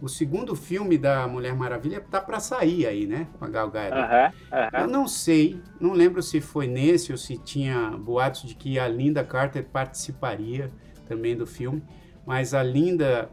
o 0.00 0.08
segundo 0.08 0.56
filme 0.56 0.98
da 0.98 1.28
Mulher 1.28 1.54
Maravilha 1.54 2.00
tá 2.00 2.20
para 2.20 2.40
sair 2.40 2.86
aí, 2.86 3.06
né? 3.06 3.28
Com 3.38 3.44
a 3.44 3.48
Gal 3.48 3.70
Gadot. 3.70 3.98
Aham, 3.98 4.32
Eu 4.72 4.84
aham. 4.84 4.86
não 4.86 5.06
sei, 5.06 5.60
não 5.80 5.92
lembro 5.92 6.22
se 6.22 6.40
foi 6.40 6.66
nesse 6.66 7.12
ou 7.12 7.18
se 7.18 7.36
tinha 7.38 7.90
boatos 7.90 8.42
de 8.42 8.54
que 8.54 8.78
a 8.78 8.88
Linda 8.88 9.22
Carter 9.24 9.64
participaria 9.64 10.70
também 11.06 11.36
do 11.36 11.46
filme, 11.46 11.82
mas 12.26 12.54
a 12.54 12.62
Linda 12.62 13.28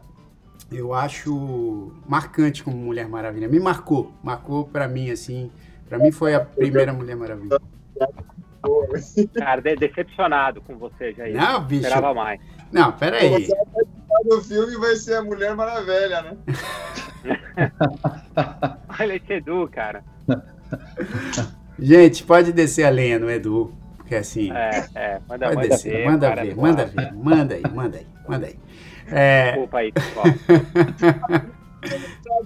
eu 0.70 0.92
acho 0.94 1.92
marcante 2.06 2.62
como 2.62 2.76
Mulher 2.76 3.08
Maravilha. 3.08 3.48
Me 3.48 3.58
marcou, 3.58 4.12
marcou 4.22 4.64
pra 4.66 4.86
mim 4.86 5.10
assim. 5.10 5.50
Pra 5.88 5.98
mim 5.98 6.12
foi 6.12 6.34
a 6.34 6.40
primeira 6.40 6.92
Mulher 6.92 7.16
Maravilha. 7.16 7.58
Cara, 9.34 9.60
de- 9.60 9.76
decepcionado 9.76 10.60
com 10.60 10.76
você, 10.76 11.12
Jair. 11.12 11.34
Não, 11.34 11.64
bicho. 11.64 11.82
Esperava 11.86 12.14
mais. 12.14 12.40
Não, 12.70 12.92
peraí. 12.92 13.48
No 14.24 14.40
filme 14.42 14.76
vai 14.76 14.94
ser 14.96 15.14
a 15.14 15.22
Mulher 15.22 15.56
Maravilha, 15.56 16.22
né? 16.22 16.36
Olha 19.00 19.14
esse 19.16 19.32
Edu, 19.32 19.68
cara. 19.72 20.04
Gente, 21.78 22.22
pode 22.24 22.52
descer 22.52 22.84
a 22.84 22.90
lenha 22.90 23.18
no 23.18 23.30
Edu, 23.30 23.74
porque 24.10 24.16
assim. 24.16 24.50
É, 24.52 24.88
é. 24.94 25.20
Manda, 25.28 25.54
manda 25.54 25.68
descer, 25.68 25.92
ver. 25.92 26.04
manda 26.04 26.34
ver, 26.34 26.56
manda 26.56 26.84
ver, 26.84 27.14
manda 27.14 27.54
aí, 27.54 27.62
manda 27.72 27.98
aí, 27.98 28.06
manda 28.28 28.46
aí. 28.46 28.58
É, 29.06 29.52
Desculpa 29.52 29.78
aí, 29.78 29.92
pessoal. 29.92 30.24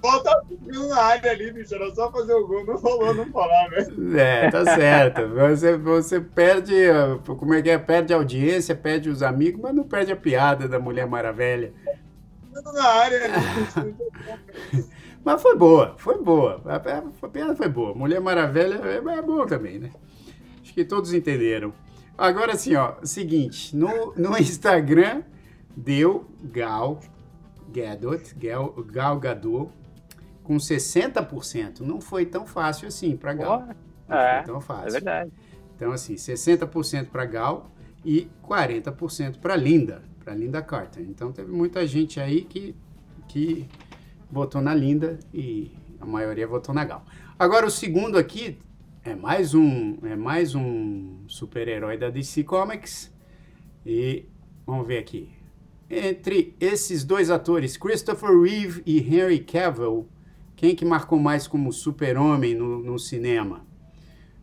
Bota 0.01 0.43
na 0.89 0.97
área 1.01 1.31
ali, 1.31 1.51
bicho. 1.51 1.73
Era 1.75 1.93
só 1.93 2.11
fazer 2.11 2.33
o 2.33 2.47
gol. 2.47 2.65
Não 2.65 2.77
rolou 2.77 3.13
não 3.13 3.25
falar, 3.31 3.69
né? 3.69 3.85
É, 4.17 4.51
tá 4.51 4.63
certo. 4.63 5.27
Você, 5.29 5.77
você 5.77 6.21
perde, 6.21 6.73
como 7.25 7.53
é 7.53 7.61
que 7.61 7.69
é? 7.69 7.77
Perde 7.77 8.13
a 8.13 8.17
audiência, 8.17 8.75
perde 8.75 9.09
os 9.09 9.21
amigos, 9.21 9.59
mas 9.61 9.75
não 9.75 9.83
perde 9.83 10.11
a 10.11 10.15
piada 10.15 10.67
da 10.67 10.79
Mulher 10.79 11.07
Maravilha. 11.07 11.73
Tudo 12.53 12.71
na 12.73 12.87
área 12.87 13.25
ali. 13.25 13.95
Mas 15.25 15.41
foi 15.41 15.55
boa, 15.57 15.95
foi 15.97 16.21
boa. 16.21 16.61
A, 16.65 16.79
piada 17.27 17.55
foi 17.55 17.67
boa. 17.67 17.95
Mulher 17.95 18.21
Maravilha 18.21 18.79
é, 18.83 18.97
é 18.97 19.21
bom 19.23 19.43
também, 19.47 19.79
né? 19.79 19.89
Que 20.75 20.83
todos 20.83 21.13
entenderam. 21.13 21.73
Agora 22.17 22.51
assim, 22.51 22.75
ó, 22.75 22.95
seguinte, 23.01 23.73
no, 23.73 24.13
no 24.17 24.35
Instagram 24.37 25.23
deu 25.73 26.29
Gal 26.43 26.99
Gadot, 27.71 28.35
Gal, 28.35 28.73
Gal 28.85 29.17
Gadot 29.17 29.71
com 30.43 30.57
60%. 30.57 31.79
Não 31.79 32.01
foi 32.01 32.25
tão 32.25 32.45
fácil 32.45 32.89
assim 32.89 33.15
para 33.15 33.33
Gal. 33.33 33.69
Não 34.09 34.17
é, 34.17 34.35
foi 34.35 34.45
tão 34.47 34.57
É 34.57 34.61
fácil. 34.61 34.91
verdade. 34.91 35.31
Então, 35.77 35.93
assim, 35.93 36.15
60% 36.15 37.07
para 37.07 37.25
Gal 37.25 37.71
e 38.03 38.29
40% 38.43 39.39
para 39.39 39.55
Linda, 39.55 40.03
para 40.21 40.35
Linda 40.35 40.61
Carter. 40.61 41.03
Então, 41.03 41.31
teve 41.31 41.51
muita 41.53 41.87
gente 41.87 42.19
aí 42.19 42.43
que, 42.43 42.75
que 43.29 43.65
votou 44.29 44.61
na 44.61 44.75
Linda 44.75 45.17
e 45.33 45.71
a 46.01 46.05
maioria 46.05 46.45
votou 46.45 46.75
na 46.75 46.83
Gal. 46.83 47.05
Agora, 47.39 47.65
o 47.65 47.71
segundo 47.71 48.17
aqui 48.17 48.57
é 49.05 49.13
mais 49.13 49.53
um, 49.53 49.97
é 50.03 50.15
mais 50.15 50.55
um 50.55 51.23
super-herói 51.27 51.95
da 51.95 52.09
DC 52.09 52.43
Comics. 52.43 53.13
E 53.85 54.25
vamos 54.65 54.87
ver 54.87 54.97
aqui. 54.97 55.31
Entre 55.87 56.55
esses 56.59 57.05
dois 57.05 57.29
atores, 57.29 57.77
Christopher 57.77 58.31
Reeve 58.31 58.81
e 58.83 58.97
Henry 58.97 59.39
Cavill, 59.39 60.09
quem 60.55 60.75
que 60.75 60.83
marcou 60.83 61.19
mais 61.19 61.47
como 61.47 61.71
super-homem 61.71 62.55
no, 62.55 62.79
no 62.79 62.97
cinema? 62.97 63.63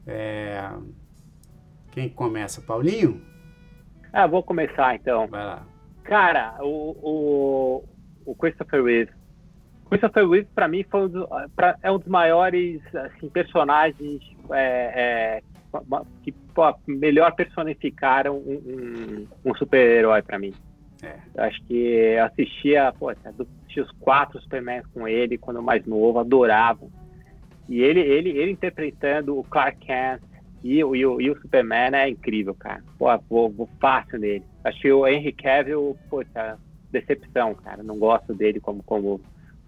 É, 0.06 0.70
quem 1.90 2.08
começa? 2.08 2.60
Paulinho? 2.60 3.20
Ah, 4.12 4.28
vou 4.28 4.44
começar 4.44 4.94
então. 4.94 5.26
Vai 5.26 5.44
lá. 5.44 5.66
Cara, 6.04 6.56
o, 6.60 6.96
o, 7.02 7.84
o 8.24 8.34
Christopher 8.36 8.84
Reeve. 8.84 9.10
Christopher 9.92 10.28
Reeve, 10.28 10.48
pra 10.54 10.68
mim, 10.68 10.84
foi 10.90 11.02
um 11.02 11.08
dos, 11.08 11.26
pra- 11.54 11.76
é 11.82 11.90
um 11.90 11.98
dos 11.98 12.08
maiores 12.08 12.80
assim, 12.94 13.28
personagens 13.28 14.20
é, 14.50 15.40
é, 15.40 15.42
que 16.22 16.32
pô, 16.54 16.62
melhor 16.86 17.34
personificaram 17.34 18.36
um, 18.38 18.52
um- 18.54 19.28
um 19.50 19.54
super-herói 19.54 20.22
pra 20.22 20.38
mim. 20.38 20.52
É. 21.02 21.16
Acho 21.38 21.60
que 21.66 22.16
assistia, 22.18 22.92
pô, 22.98 23.08
assistia 23.08 23.82
os 23.82 23.90
quatro 24.00 24.40
Superman 24.40 24.82
com 24.94 25.06
ele 25.08 25.36
quando 25.36 25.56
eu 25.56 25.62
mais 25.62 25.84
novo, 25.84 26.18
adorava. 26.18 26.86
E 27.68 27.80
ele, 27.82 28.00
ele, 28.00 28.30
ele 28.30 28.50
interpretando 28.52 29.38
o 29.38 29.44
Clark 29.44 29.78
Kent 29.84 30.20
e, 30.62 30.82
o- 30.84 30.94
e, 30.94 31.04
o, 31.04 31.20
e 31.20 31.30
o 31.30 31.40
Superman 31.40 31.94
é 31.94 32.08
incrível, 32.08 32.54
cara. 32.54 32.82
Pô, 32.98 33.06
vou, 33.28 33.50
vou 33.50 33.68
fácil 33.80 34.18
nele. 34.18 34.44
Acho 34.64 34.80
que 34.80 34.92
o 34.92 35.06
Henry 35.06 35.32
Cavill, 35.32 35.96
poxa, 36.08 36.58
decepção, 36.90 37.54
cara. 37.54 37.82
Não 37.82 37.98
gosto 37.98 38.32
dele 38.34 38.60
como, 38.60 38.82
como 38.84 39.20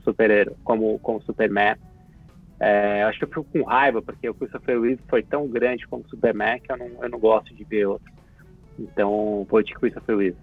super 0.04 0.52
como, 0.62 0.98
como 1.00 1.22
Superman. 1.22 1.76
É, 2.60 3.02
acho 3.02 3.18
que 3.18 3.24
eu 3.24 3.28
fico 3.28 3.44
com 3.44 3.62
raiva, 3.62 4.00
porque 4.00 4.28
o 4.28 4.34
Christopher 4.34 4.80
Reeve 4.80 5.02
foi 5.08 5.22
tão 5.22 5.48
grande 5.48 5.86
como 5.86 6.08
Superman 6.08 6.60
que 6.60 6.70
eu 6.70 6.76
não, 6.76 6.86
eu 7.02 7.08
não 7.08 7.18
gosto 7.18 7.54
de 7.54 7.64
ver 7.64 7.86
outro. 7.86 8.12
Então, 8.78 9.46
vou 9.48 9.62
de 9.62 9.74
Christopher 9.74 10.16
Reeve. 10.16 10.36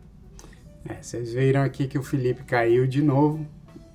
É, 0.88 0.96
vocês 1.02 1.34
viram 1.34 1.62
aqui 1.62 1.88
que 1.88 1.98
o 1.98 2.04
Felipe 2.04 2.44
caiu 2.44 2.88
de 2.88 3.02
novo. 3.02 3.46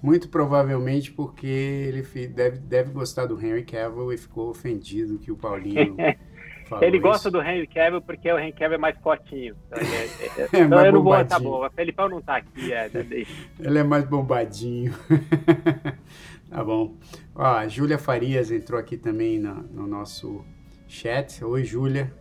Muito 0.03 0.29
provavelmente 0.29 1.11
porque 1.11 1.47
ele 1.47 2.03
deve, 2.29 2.59
deve 2.59 2.93
gostar 2.93 3.27
do 3.27 3.41
Henry 3.45 3.65
Cavill 3.65 4.13
e 4.13 4.19
ficou 4.19 4.51
ofendido 4.51 5.19
que 5.19 5.33
o 5.33 5.37
Paulinho 5.37 5.97
falou 6.69 6.85
Ele 6.85 6.99
gosta 6.99 7.29
isso. 7.29 7.31
do 7.31 7.43
Henry 7.43 7.67
Cavill 7.67 8.01
porque 8.03 8.31
o 8.31 8.39
Henry 8.39 8.53
Cavill 8.53 8.75
é 8.75 8.79
mais 8.79 8.97
fortinho. 8.99 9.55
Então, 9.67 9.79
é- 9.83 9.85
é- 9.85 10.49
É, 10.61 10.65
então 10.65 10.69
mais 10.71 10.87
eu 10.87 10.93
não 10.93 11.03
vou, 11.03 11.25
tá 11.25 11.39
bom. 11.39 11.67
O 11.67 11.71
Felipão 11.71 12.09
não 12.09 12.21
tá 12.23 12.37
aqui, 12.37 12.73
é, 12.73 12.89
deixa. 13.05 13.33
Ele 13.61 13.79
é 13.79 13.83
mais 13.83 14.05
bombadinho. 14.05 14.93
tá 16.51 16.63
bom. 16.65 16.95
Ó, 17.35 17.45
a 17.45 17.69
Júlia 17.69 17.99
Farias 17.99 18.51
entrou 18.51 18.79
aqui 18.79 18.97
também 18.97 19.39
na- 19.39 19.63
no 19.73 19.87
nosso 19.87 20.45
chat. 20.87 21.45
Oi, 21.45 21.65
Júlia. 21.65 22.13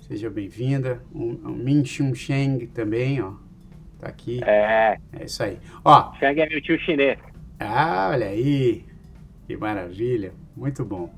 Seja 0.00 0.30
bem-vinda. 0.30 1.02
Um, 1.12 1.40
um 1.44 1.52
Min 1.52 1.84
Chun 1.84 2.14
Sheng 2.14 2.66
também, 2.68 3.20
ó. 3.20 3.32
Tá 3.98 4.08
aqui. 4.08 4.40
É, 4.44 4.98
É 5.12 5.24
isso 5.24 5.42
aí. 5.42 5.58
Ó, 5.84 6.12
Shang 6.14 6.40
é 6.40 6.48
meu 6.48 6.60
tio 6.62 6.78
chinês. 6.80 7.18
ah, 7.58 8.10
olha 8.12 8.26
aí. 8.26 8.84
Que 9.46 9.56
maravilha. 9.56 10.32
Muito 10.56 10.84
bom. 10.84 11.12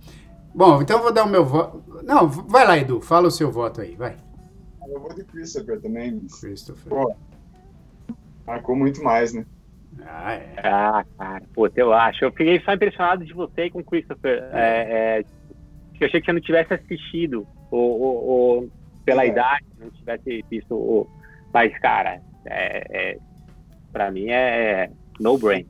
Bom, 0.58 0.82
então 0.82 0.96
eu 0.96 1.02
vou 1.04 1.12
dar 1.12 1.22
o 1.22 1.28
meu 1.28 1.44
voto. 1.44 1.80
Não, 2.02 2.26
vai 2.28 2.66
lá, 2.66 2.76
Edu. 2.76 3.00
Fala 3.00 3.28
o 3.28 3.30
seu 3.30 3.48
voto 3.48 3.80
aí, 3.80 3.94
vai. 3.94 4.16
Eu 4.88 4.98
vou 4.98 5.14
de 5.14 5.22
Christopher 5.22 5.80
também. 5.80 6.20
Christopher. 6.40 6.88
Pô, 6.92 7.14
marcou 8.44 8.74
muito 8.74 9.00
mais, 9.00 9.32
né? 9.32 9.46
Ah, 10.04 10.32
é. 10.34 10.54
Ah, 10.64 11.04
cara, 11.16 11.44
puta, 11.54 11.78
eu 11.80 11.92
acho. 11.92 12.24
Eu 12.24 12.32
fiquei 12.32 12.58
só 12.62 12.72
impressionado 12.72 13.24
de 13.24 13.32
você 13.32 13.66
e 13.66 13.70
com 13.70 13.78
o 13.78 13.84
Christopher. 13.84 14.42
É, 14.52 15.20
é, 15.20 15.24
eu 16.00 16.06
achei 16.08 16.18
que 16.20 16.26
você 16.26 16.32
não 16.32 16.40
tivesse 16.40 16.74
assistido, 16.74 17.46
ou, 17.70 18.00
ou- 18.00 18.24
ou 18.26 18.68
pela 19.04 19.24
É. 19.24 19.28
idade, 19.28 19.62
não 19.78 19.90
tivesse 19.90 20.44
visto 20.50 20.74
o. 20.74 21.06
Mas, 21.54 21.72
cara, 21.78 22.20
é, 22.46 23.10
é, 23.12 23.18
pra 23.92 24.10
mim 24.10 24.28
é 24.28 24.90
no 25.20 25.38
brain. 25.38 25.68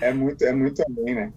É 0.00 0.12
muito, 0.12 0.44
é 0.44 0.52
muito 0.52 0.80
além, 0.88 1.16
né? 1.16 1.32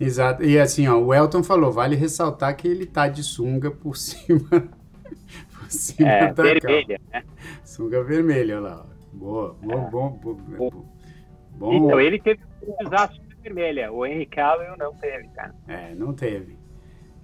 Exato. 0.00 0.42
E 0.42 0.58
assim, 0.58 0.88
ó, 0.88 0.98
o 0.98 1.12
Elton 1.12 1.42
falou, 1.42 1.70
vale 1.70 1.94
ressaltar 1.94 2.56
que 2.56 2.66
ele 2.66 2.86
tá 2.86 3.06
de 3.06 3.22
sunga 3.22 3.70
por 3.70 3.94
cima. 3.98 4.48
por 4.48 5.70
cima 5.70 6.08
É, 6.08 6.32
da 6.32 6.42
vermelha, 6.42 7.00
né? 7.12 7.22
Sunga 7.64 8.02
vermelha, 8.02 8.56
olha 8.56 8.68
lá. 8.68 8.86
ó. 8.86 8.90
Boa, 9.16 9.56
bom, 9.62 9.90
bom, 9.90 10.10
bom. 10.18 10.34
bom, 10.56 10.84
bom. 11.52 11.72
Então, 11.74 12.00
ele 12.00 12.18
teve 12.18 12.40
que 12.60 12.84
usar 12.86 13.04
a 13.04 13.08
sunga 13.08 13.36
vermelha. 13.42 13.92
O 13.92 14.06
Henry 14.06 14.24
Cavill 14.26 14.76
não 14.78 14.94
teve, 14.94 15.28
cara. 15.28 15.54
É, 15.68 15.94
não 15.94 16.14
teve. 16.14 16.58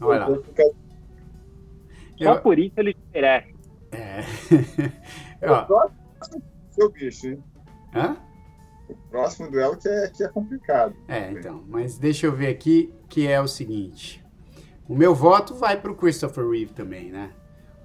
Olha 0.01 0.21
lá. 0.21 0.29
Eu 0.29 0.43
ficar- 0.45 0.65
Só 2.19 2.35
Eu- 2.35 2.41
por 2.43 2.59
isso 2.59 2.75
ele 2.77 2.95
merece. 3.15 3.55
É. 3.93 4.21
Ó, 5.49 5.89
Seu 6.71 6.91
bicho, 6.91 7.29
hein? 7.29 7.43
hã? 7.95 8.17
O 8.89 8.95
próximo 9.11 9.51
duelo 9.51 9.77
que 9.77 9.89
é, 9.89 10.09
que 10.09 10.23
é 10.23 10.29
complicado. 10.29 10.95
É, 11.09 11.31
então, 11.33 11.65
mas 11.69 11.99
deixa 11.99 12.27
eu 12.27 12.33
ver 12.33 12.49
aqui 12.49 12.93
que 13.09 13.27
é 13.27 13.41
o 13.41 13.49
seguinte. 13.49 14.25
O 14.89 14.95
meu 14.95 15.15
voto 15.15 15.55
vai 15.55 15.81
pro 15.81 15.95
Christopher 15.97 16.49
Reeve 16.49 16.73
também, 16.73 17.11
né? 17.11 17.31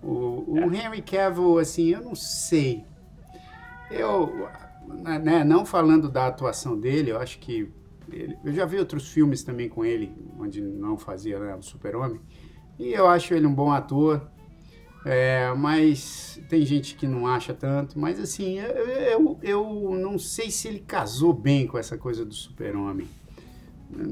O, 0.03 0.43
o 0.47 0.73
Henry 0.73 1.01
Cavill, 1.01 1.57
assim, 1.59 1.89
eu 1.89 2.01
não 2.01 2.13
sei. 2.15 2.85
Eu, 3.89 4.47
né, 5.21 5.43
não 5.43 5.65
falando 5.65 6.09
da 6.09 6.27
atuação 6.27 6.79
dele, 6.79 7.11
eu 7.11 7.19
acho 7.19 7.39
que 7.39 7.71
ele- 8.11 8.37
eu 8.43 8.53
já 8.53 8.65
vi 8.65 8.77
outros 8.77 9.09
filmes 9.11 9.43
também 9.43 9.67
com 9.69 9.83
ele, 9.83 10.11
onde 10.39 10.61
não 10.61 10.97
fazia 10.97 11.39
né, 11.39 11.55
o 11.55 11.61
Super-Homem, 11.61 12.19
e 12.79 12.93
eu 12.93 13.07
acho 13.07 13.33
ele 13.33 13.45
um 13.47 13.53
bom 13.53 13.71
ator. 13.71 14.29
É, 15.03 15.51
mas 15.55 16.39
tem 16.47 16.63
gente 16.65 16.95
que 16.95 17.07
não 17.07 17.25
acha 17.27 17.53
tanto. 17.53 17.97
Mas 17.99 18.19
assim, 18.19 18.59
eu, 18.59 18.69
eu, 19.01 19.39
eu 19.41 19.95
não 19.99 20.19
sei 20.19 20.51
se 20.51 20.67
ele 20.67 20.79
casou 20.79 21.33
bem 21.33 21.65
com 21.67 21.77
essa 21.77 21.97
coisa 21.97 22.23
do 22.23 22.33
super-homem. 22.33 23.07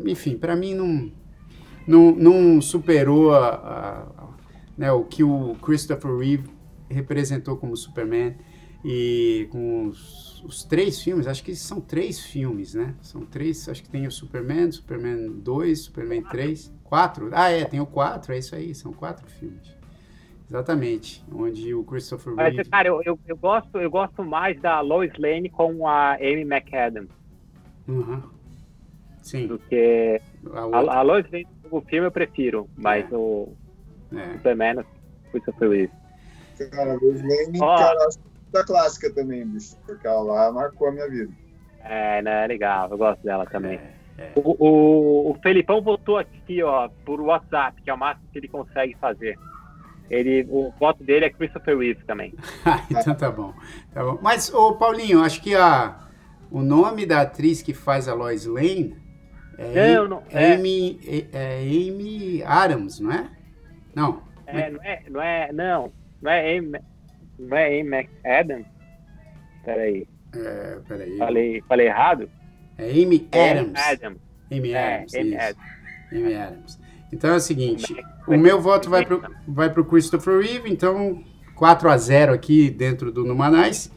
Enfim, 0.05 0.37
para 0.37 0.55
mim 0.55 0.73
não, 0.75 1.11
não, 1.87 2.11
não 2.15 2.61
superou 2.61 3.33
a, 3.33 3.49
a- 3.49 4.29
né, 4.77 4.91
o 4.91 5.03
que 5.05 5.23
o 5.23 5.55
Christopher 5.61 6.15
Reeve 6.17 6.49
representou 6.89 7.57
como 7.57 7.75
Superman. 7.77 8.35
E 8.83 9.47
com 9.51 9.87
os, 9.87 10.43
os 10.45 10.63
três 10.63 11.01
filmes, 11.01 11.27
acho 11.27 11.43
que 11.43 11.55
são 11.55 11.81
três 11.81 12.19
filmes, 12.21 12.73
né? 12.75 12.95
São 13.01 13.25
três, 13.25 13.67
acho 13.67 13.83
que 13.83 13.89
tem 13.89 14.07
o 14.07 14.11
Superman, 14.11 14.71
Superman 14.71 15.31
2, 15.41 15.79
Superman 15.81 16.23
3, 16.23 16.71
quatro. 16.83 17.29
Ah, 17.33 17.49
é, 17.49 17.65
tem 17.65 17.81
o 17.81 17.85
quatro, 17.85 18.33
é 18.33 18.39
isso 18.39 18.55
aí, 18.55 18.73
são 18.73 18.93
quatro 18.93 19.27
filmes. 19.29 19.78
Exatamente, 20.49 21.23
onde 21.31 21.73
o 21.75 21.83
Christopher 21.83 22.33
Mas, 22.33 22.55
Reeve... 22.55 22.69
cara, 22.69 22.87
eu, 22.87 23.01
eu, 23.03 23.19
eu 23.27 23.37
gosto, 23.37 23.77
eu 23.77 23.89
gosto 23.91 24.23
mais 24.23 24.59
da 24.59 24.79
Lois 24.81 25.11
Lane 25.19 25.47
com 25.49 25.87
a 25.87 26.15
Amy 26.15 26.43
McAdams 26.43 27.11
Uhum. 27.87 28.21
Sim, 29.21 29.47
do 29.47 29.59
que. 29.59 30.19
a 30.53 30.65
outra, 30.65 30.91
A, 30.91 30.97
a 30.97 31.01
Lois 31.01 31.25
Lane 31.31 31.47
no 31.71 31.81
filme 31.81 32.07
eu 32.07 32.11
prefiro, 32.11 32.67
mas 32.75 33.05
É. 33.11 33.15
o 33.15 33.53
é. 34.15 34.33
Superman, 34.33 34.83
Christopher 35.31 35.69
Reeve. 35.69 35.93
Cara, 36.71 36.97
o 36.99 37.11
Lane, 37.13 37.59
Ó. 37.61 37.77
cara, 37.77 38.07
da 38.51 38.63
clássica 38.65 39.13
também, 39.13 39.45
bicho. 39.45 39.75
Porque 39.85 40.05
ela 40.07 40.21
lá 40.21 40.51
marcou 40.51 40.87
a 40.87 40.91
minha 40.91 41.07
vida. 41.09 41.31
É, 41.83 42.21
né, 42.21 42.43
é 42.43 42.47
legal, 42.47 42.89
eu 42.89 42.97
gosto 42.97 43.23
dela 43.23 43.45
também. 43.45 43.79
É, 44.17 44.31
O, 44.35 44.55
o, 44.59 45.31
o 45.31 45.33
Felipão 45.41 45.81
votou 45.81 46.17
aqui, 46.17 46.61
ó, 46.61 46.89
por 47.05 47.21
WhatsApp, 47.21 47.81
que 47.81 47.89
é 47.89 47.93
o 47.93 47.97
máximo 47.97 48.27
que 48.31 48.39
ele 48.39 48.47
consegue 48.49 48.95
fazer. 48.99 49.37
Ele, 50.09 50.45
o 50.49 50.71
voto 50.79 51.03
dele 51.03 51.25
é 51.25 51.29
Christopher 51.29 51.77
Reeve 51.77 52.03
também. 52.05 52.33
Então 52.89 53.15
tá 53.15 53.29
bom, 53.31 53.53
tá 53.93 54.03
bom. 54.03 54.17
Mas, 54.21 54.51
ô 54.53 54.73
Paulinho, 54.75 55.21
acho 55.23 55.41
que 55.41 55.55
a, 55.55 55.99
o 56.49 56.61
nome 56.61 57.05
da 57.05 57.21
atriz 57.21 57.61
que 57.61 57.73
faz 57.73 58.07
a 58.07 58.13
Lois 58.13 58.45
Lane 58.45 58.95
é, 59.57 59.93
Não, 59.95 60.07
não, 60.07 60.23
é. 60.31 60.53
Amy, 60.53 60.99
é, 61.05 61.25
é 61.33 61.59
Amy 61.61 62.41
Adams, 62.43 62.99
não 62.99 63.11
é? 63.11 63.29
Não, 63.93 64.23
É, 64.47 64.69
não 64.71 64.81
é, 64.83 65.03
não 65.09 65.21
é, 65.21 65.51
não, 65.51 65.93
não 66.21 66.31
é 66.31 66.57
Amy, 66.57 66.79
não 67.37 67.57
é 67.57 67.79
Amy 67.81 67.89
McAdams? 67.97 68.65
Peraí, 69.65 70.07
é, 70.33 70.79
peraí. 70.87 71.17
falei, 71.17 71.61
falei 71.67 71.87
errado? 71.87 72.29
É 72.77 72.89
Amy 72.89 73.27
Amy 73.33 73.49
Adams. 73.51 73.79
Adams. 73.79 74.21
Amy 74.51 74.71
É, 74.71 74.95
Adams, 74.95 75.13
Amy. 75.15 75.35
Adams. 75.37 75.57
Amy 76.11 76.35
Adams. 76.35 76.78
Então 77.11 77.31
é 77.31 77.35
o 77.37 77.39
seguinte, 77.39 77.95
o 78.27 78.37
meu 78.37 78.61
voto 78.61 78.89
vai 78.89 79.05
pro, 79.05 79.21
vai 79.47 79.69
pro 79.69 79.83
Christopher 79.85 80.39
Reeve, 80.39 80.69
então 80.71 81.23
4 81.55 81.89
a 81.89 81.97
0 81.97 82.33
aqui 82.33 82.69
dentro 82.69 83.11
do 83.11 83.23
Numanais. 83.25 83.91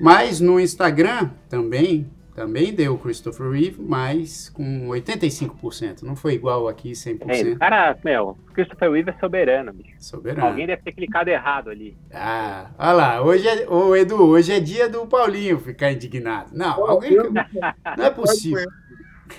Mas 0.00 0.40
no 0.40 0.58
Instagram 0.58 1.30
também, 1.48 2.10
também 2.34 2.72
deu 2.74 2.96
Christopher 2.98 3.50
Reeve, 3.50 3.80
mas 3.80 4.48
com 4.48 4.88
85%. 4.88 6.02
Não 6.02 6.16
foi 6.16 6.34
igual 6.34 6.66
aqui 6.66 6.88
É, 6.88 6.92
o 6.92 6.94
100%. 6.94 7.58
cara, 7.58 7.96
meu, 8.04 8.36
Christopher 8.54 8.90
Reeve 8.90 9.10
é 9.10 9.18
soberano, 9.20 9.72
bicho. 9.72 9.94
Soberano. 9.98 10.48
Alguém 10.48 10.66
deve 10.66 10.82
ter 10.82 10.92
clicado 10.92 11.30
errado 11.30 11.68
ali. 11.70 11.96
Ah, 12.12 12.70
olha 12.78 12.92
lá, 12.92 13.22
hoje 13.22 13.46
é, 13.46 13.68
ô 13.68 13.94
Edu, 13.94 14.22
hoje 14.22 14.52
é 14.52 14.60
dia 14.60 14.88
do 14.88 15.06
Paulinho 15.06 15.58
ficar 15.58 15.92
indignado. 15.92 16.50
Não, 16.52 16.88
alguém, 16.88 17.16
não 17.16 18.04
é 18.04 18.10
possível. 18.10 18.66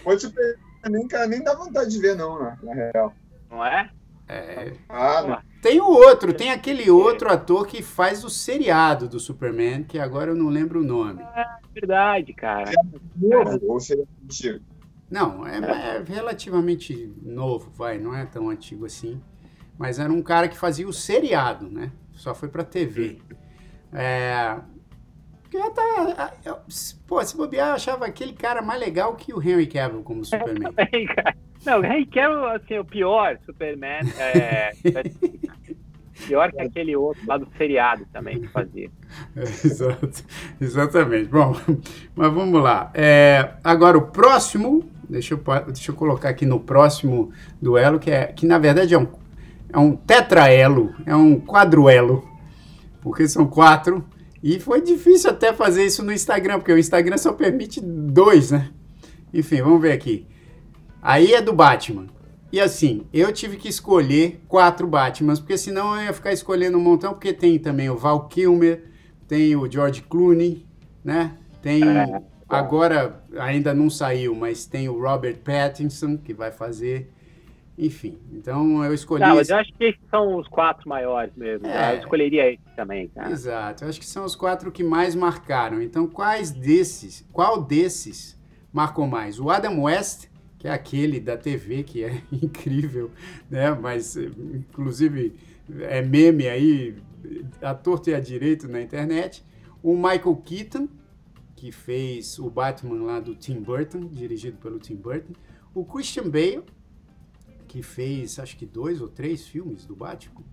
Pode 0.04 0.22
super. 0.22 0.58
Nem, 0.90 1.08
cara, 1.08 1.28
nem 1.28 1.44
dá 1.44 1.56
vontade 1.56 1.90
de 1.90 2.00
ver, 2.00 2.16
não, 2.16 2.42
né? 2.42 2.58
Na 2.62 2.74
real. 2.74 3.14
Não 3.50 3.66
é? 3.66 3.90
É, 4.28 4.74
Ah, 4.90 5.22
não. 5.22 5.54
Tem 5.62 5.80
o 5.80 5.88
outro, 5.88 6.34
tem 6.34 6.52
aquele 6.52 6.90
outro 6.90 7.32
ator 7.32 7.66
que 7.66 7.82
faz 7.82 8.24
o 8.24 8.30
seriado 8.30 9.08
do 9.08 9.20
Superman, 9.20 9.84
que 9.84 9.98
agora 9.98 10.32
eu 10.32 10.36
não 10.36 10.50
lembro 10.50 10.82
o 10.82 10.84
nome. 10.84 11.24
Verdade, 11.74 12.34
cara. 12.34 12.72
Novo, 13.16 13.60
ou 13.68 13.80
seria 13.80 14.06
antigo. 14.24 14.60
Não, 15.10 15.46
é, 15.46 15.58
é 15.58 16.04
relativamente 16.06 17.14
novo, 17.22 17.72
vai, 17.76 17.98
não 17.98 18.16
é 18.16 18.26
tão 18.26 18.50
antigo 18.50 18.86
assim. 18.86 19.22
Mas 19.78 20.00
era 20.00 20.12
um 20.12 20.22
cara 20.22 20.48
que 20.48 20.58
fazia 20.58 20.88
o 20.88 20.94
seriado, 20.94 21.70
né? 21.70 21.92
Só 22.14 22.34
foi 22.36 22.50
pra 22.50 22.64
TV. 22.64 23.20
É. 23.92 24.58
porque 25.54 25.58
Já 25.58 25.70
tá. 25.70 26.34
eu- 26.44 26.58
Pô, 27.08 27.24
se 27.24 27.38
bobear, 27.38 27.70
eu 27.70 27.74
achava 27.76 28.06
aquele 28.06 28.34
cara 28.34 28.62
mais 28.62 28.80
legal 28.80 29.14
que 29.16 29.34
o 29.34 29.42
Henry 29.42 29.68
Cavill 29.68 30.02
como 30.02 30.26
Superman. 30.26 30.74
Também. 30.74 31.08
Não, 31.64 31.80
o 31.80 31.86
Henry 31.86 32.06
Cavill, 32.08 32.46
assim, 32.48 32.80
o 32.80 32.86
pior 32.86 33.38
Superman. 33.46 34.02
É, 34.18 34.72
pior 36.28 36.52
que 36.52 36.60
aquele 36.60 36.96
outro 36.96 37.22
lá 37.28 37.38
do 37.38 37.48
seriado 37.58 38.06
também 38.12 38.42
que 38.42 38.48
fazia. 38.48 38.90
É, 39.36 39.42
exato, 39.66 40.24
exatamente. 40.60 41.26
Bom, 41.30 41.56
mas 42.16 42.34
vamos 42.34 42.62
lá. 42.62 42.90
É, 42.96 43.52
agora 43.64 43.98
o 43.98 44.08
próximo, 44.08 44.84
deixa 45.08 45.36
eu, 45.36 45.44
deixa 45.68 45.92
eu 45.92 45.96
colocar 45.96 46.30
aqui 46.30 46.46
no 46.46 46.60
próximo 46.60 47.32
duelo, 47.62 48.00
que, 48.00 48.10
é, 48.10 48.26
que 48.28 48.48
na 48.48 48.58
verdade 48.58 48.94
é 48.96 48.98
um, 48.98 49.08
é 49.72 49.78
um 49.78 49.96
tetraelo, 49.96 50.94
é 51.06 51.16
um 51.16 51.40
quadruelo, 51.40 52.28
porque 53.02 53.28
são 53.28 53.46
quatro. 53.46 54.04
E 54.44 54.60
foi 54.60 54.82
difícil 54.82 55.30
até 55.30 55.54
fazer 55.54 55.86
isso 55.86 56.04
no 56.04 56.12
Instagram, 56.12 56.60
porque 56.60 56.74
o 56.74 56.78
Instagram 56.78 57.18
só 57.18 57.32
permite 57.32 57.80
dois, 57.80 58.52
né? 58.52 58.72
Enfim, 59.34 59.62
vamos 59.62 59.82
ver 59.82 59.94
aqui. 59.94 60.28
Aí 61.02 61.34
é 61.34 61.42
do 61.42 61.54
Batman. 61.54 62.08
E 62.52 62.60
assim, 62.60 63.06
eu 63.14 63.32
tive 63.32 63.56
que 63.56 63.70
escolher 63.70 64.42
quatro 64.50 64.86
Batmans, 64.86 65.40
porque 65.40 65.58
senão 65.58 65.96
eu 65.96 66.04
ia 66.04 66.14
ficar 66.14 66.34
escolhendo 66.34 66.78
um 66.78 66.82
montão, 66.82 67.14
porque 67.14 67.32
tem 67.32 67.58
também 67.58 67.90
o 67.90 67.96
Val 67.96 68.28
Kilmer, 68.28 68.84
tem 69.30 69.56
o 69.56 69.72
George 69.72 70.02
Clooney, 70.02 70.66
né? 71.04 71.38
Tem 71.62 71.82
o, 71.82 72.24
agora 72.48 73.24
ainda 73.40 73.74
não 73.74 73.90
saiu, 73.90 74.36
mas 74.36 74.66
tem 74.66 74.90
o 74.90 75.02
Robert 75.02 75.38
Pattinson 75.38 76.18
que 76.18 76.34
vai 76.34 76.52
fazer. 76.52 77.13
Enfim, 77.78 78.20
então 78.32 78.84
eu 78.84 78.94
escolhi. 78.94 79.22
Não, 79.22 79.30
mas 79.36 79.42
esse- 79.48 79.52
eu 79.54 79.58
acho 79.58 79.74
que 79.74 79.84
esses 79.86 80.02
são 80.10 80.38
os 80.38 80.48
quatro 80.48 80.88
maiores 80.88 81.34
mesmo. 81.36 81.66
É. 81.68 81.72
tá? 81.74 81.94
Eu 81.96 82.00
escolheria 82.00 82.52
esse 82.52 82.62
também, 82.76 83.08
cara. 83.08 83.32
Exato, 83.32 83.84
eu 83.84 83.90
acho 83.90 84.00
que 84.00 84.06
são 84.06 84.24
os 84.26 84.36
quatro 84.36 84.72
que 84.72 84.84
mais 84.84 85.16
marcaram. 85.16 85.82
Então, 85.82 86.06
quais 86.08 86.52
desses, 86.52 87.28
qual 87.32 87.62
desses 87.64 88.40
marcou 88.72 89.08
mais? 89.08 89.40
O 89.40 89.50
Adam 89.50 89.82
West, 89.84 90.28
que 90.60 90.68
é 90.68 90.72
aquele 90.72 91.20
da 91.20 91.36
TV 91.36 91.82
que 91.84 92.04
é 92.04 92.22
incrível, 92.32 93.10
né? 93.50 93.72
Mas 93.72 94.16
inclusive 94.18 95.34
é 95.82 96.02
meme 96.02 96.48
aí, 96.48 96.96
a 97.62 97.74
torto 97.74 98.10
e 98.10 98.14
a 98.16 98.20
direito 98.20 98.68
na 98.68 98.82
internet. 98.82 99.44
O 99.82 99.96
Michael 99.96 100.36
Keaton, 100.46 100.88
que 101.56 101.72
fez 101.72 102.38
o 102.38 102.50
Batman 102.50 103.04
lá 103.04 103.20
do 103.20 103.34
Tim 103.36 103.60
Burton, 103.62 104.02
dirigido 104.06 104.58
pelo 104.58 104.78
Tim 104.80 104.96
Burton. 104.96 105.34
O 105.74 105.84
Christian 105.84 106.30
Bale, 106.30 106.62
que 107.74 107.82
fez 107.82 108.38
acho 108.38 108.56
que 108.56 108.68
dois 108.68 109.02
ou 109.02 109.08
três 109.08 109.48
filmes 109.48 109.84
do 109.84 109.96
Batman. 109.96 110.44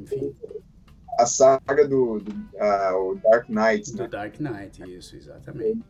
Enfim, 0.00 0.32
A 1.18 1.26
saga 1.26 1.88
do, 1.88 2.20
do 2.20 2.32
o 2.94 3.16
Dark 3.16 3.48
Knight, 3.48 3.90
do 3.90 4.02
né? 4.04 4.08
Dark 4.08 4.38
Knight, 4.38 4.80
isso, 4.96 5.16
exatamente. 5.16 5.82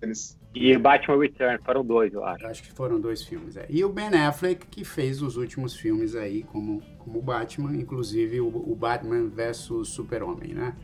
Eles, 0.00 0.38
E 0.54 0.78
Batman 0.78 1.18
Return, 1.18 1.58
foram 1.64 1.84
dois, 1.84 2.14
eu 2.14 2.24
acho. 2.24 2.46
Acho 2.46 2.62
que 2.62 2.70
foram 2.72 3.00
dois 3.00 3.24
filmes. 3.24 3.56
É. 3.56 3.66
E 3.68 3.84
o 3.84 3.88
Ben 3.88 4.14
Affleck, 4.14 4.64
que 4.68 4.84
fez 4.84 5.20
os 5.20 5.36
últimos 5.36 5.74
filmes 5.74 6.14
aí 6.14 6.44
como, 6.44 6.80
como 6.98 7.20
Batman, 7.20 7.74
inclusive 7.74 8.40
o, 8.40 8.46
o 8.46 8.76
Batman 8.76 9.26
versus 9.28 9.88
Super-Homem, 9.88 10.54
né? 10.54 10.76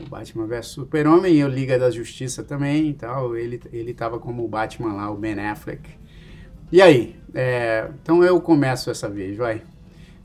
O 0.00 0.06
Batman 0.08 0.46
versus 0.46 0.72
Super-Homem 0.72 1.34
e 1.36 1.44
o 1.44 1.48
Liga 1.48 1.78
da 1.78 1.90
Justiça 1.90 2.42
também 2.42 2.88
e 2.88 2.94
tal. 2.94 3.36
Ele, 3.36 3.60
ele 3.70 3.92
tava 3.92 4.18
como 4.18 4.42
o 4.42 4.48
Batman 4.48 4.94
lá, 4.94 5.10
o 5.10 5.16
Ben 5.18 5.38
Affleck. 5.38 6.02
E 6.74 6.82
aí? 6.82 7.14
É, 7.32 7.88
então 8.02 8.24
eu 8.24 8.40
começo 8.40 8.90
essa 8.90 9.08
vez, 9.08 9.36
vai. 9.36 9.62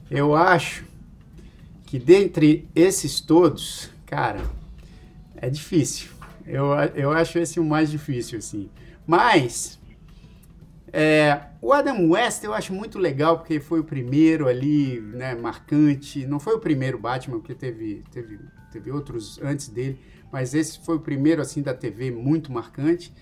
Eu 0.09 0.33
acho 0.33 0.83
que 1.85 1.99
dentre 1.99 2.67
esses 2.73 3.21
todos, 3.21 3.91
cara, 4.07 4.41
é 5.35 5.47
difícil. 5.47 6.09
Eu, 6.47 6.71
eu 6.95 7.11
acho 7.11 7.37
esse 7.37 7.59
o 7.59 7.63
mais 7.63 7.91
difícil, 7.91 8.39
assim. 8.39 8.67
Mas 9.05 9.77
é, 10.91 11.39
o 11.61 11.71
Adam 11.71 12.09
West 12.09 12.43
eu 12.43 12.51
acho 12.51 12.73
muito 12.73 12.97
legal, 12.97 13.37
porque 13.37 13.59
foi 13.59 13.81
o 13.81 13.83
primeiro 13.83 14.47
ali, 14.47 14.99
né, 14.99 15.35
marcante. 15.35 16.25
Não 16.25 16.39
foi 16.39 16.55
o 16.55 16.59
primeiro 16.59 16.97
Batman, 16.97 17.37
porque 17.37 17.53
teve, 17.53 18.01
teve, 18.11 18.39
teve 18.71 18.89
outros 18.89 19.39
antes 19.43 19.67
dele, 19.67 19.99
mas 20.31 20.55
esse 20.55 20.83
foi 20.83 20.95
o 20.95 20.99
primeiro, 20.99 21.43
assim, 21.43 21.61
da 21.61 21.75
TV 21.75 22.09
muito 22.09 22.51
marcante. 22.51 23.13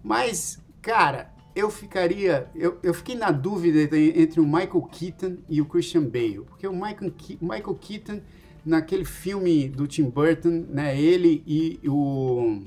Mas, 0.00 0.60
cara, 0.80 1.36
eu 1.58 1.70
ficaria. 1.70 2.48
Eu, 2.54 2.78
eu 2.82 2.94
fiquei 2.94 3.16
na 3.16 3.30
dúvida 3.30 3.96
entre 3.96 4.40
o 4.40 4.44
Michael 4.44 4.82
Keaton 4.92 5.38
e 5.48 5.60
o 5.60 5.66
Christian 5.66 6.02
Bale. 6.04 6.42
Porque 6.46 6.66
o 6.66 6.72
Michael, 6.72 7.12
Ke- 7.16 7.38
Michael 7.40 7.74
Keaton, 7.74 8.20
naquele 8.64 9.04
filme 9.04 9.68
do 9.68 9.86
Tim 9.86 10.04
Burton, 10.08 10.66
né? 10.68 10.98
Ele 11.00 11.42
e 11.46 11.80
o. 11.88 12.62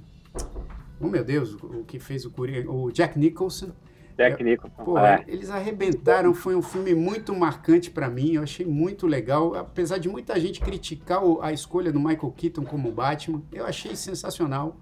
Oh 1.00 1.08
meu 1.08 1.24
Deus, 1.24 1.54
o 1.54 1.84
que 1.86 2.00
fez 2.00 2.26
o 2.26 2.32
Coringa, 2.32 2.70
o 2.70 2.92
Jack 2.92 3.18
Nicholson. 3.18 3.72
Jack 4.18 4.44
Nicholson. 4.44 4.84
Pô, 4.84 5.00
é. 5.00 5.24
eles 5.28 5.50
arrebentaram, 5.50 6.34
foi 6.34 6.54
um 6.56 6.62
filme 6.62 6.94
muito 6.94 7.34
marcante 7.34 7.90
pra 7.90 8.08
mim, 8.08 8.34
eu 8.34 8.44
achei 8.44 8.66
muito 8.66 9.08
legal, 9.08 9.56
apesar 9.56 9.98
de 9.98 10.08
muita 10.08 10.40
gente 10.40 10.60
criticar 10.60 11.22
a 11.42 11.52
escolha 11.52 11.92
do 11.92 12.00
Michael 12.00 12.32
Keaton 12.38 12.64
como 12.66 12.92
Batman, 12.92 13.42
eu 13.52 13.66
achei 13.66 13.96
sensacional. 13.96 14.78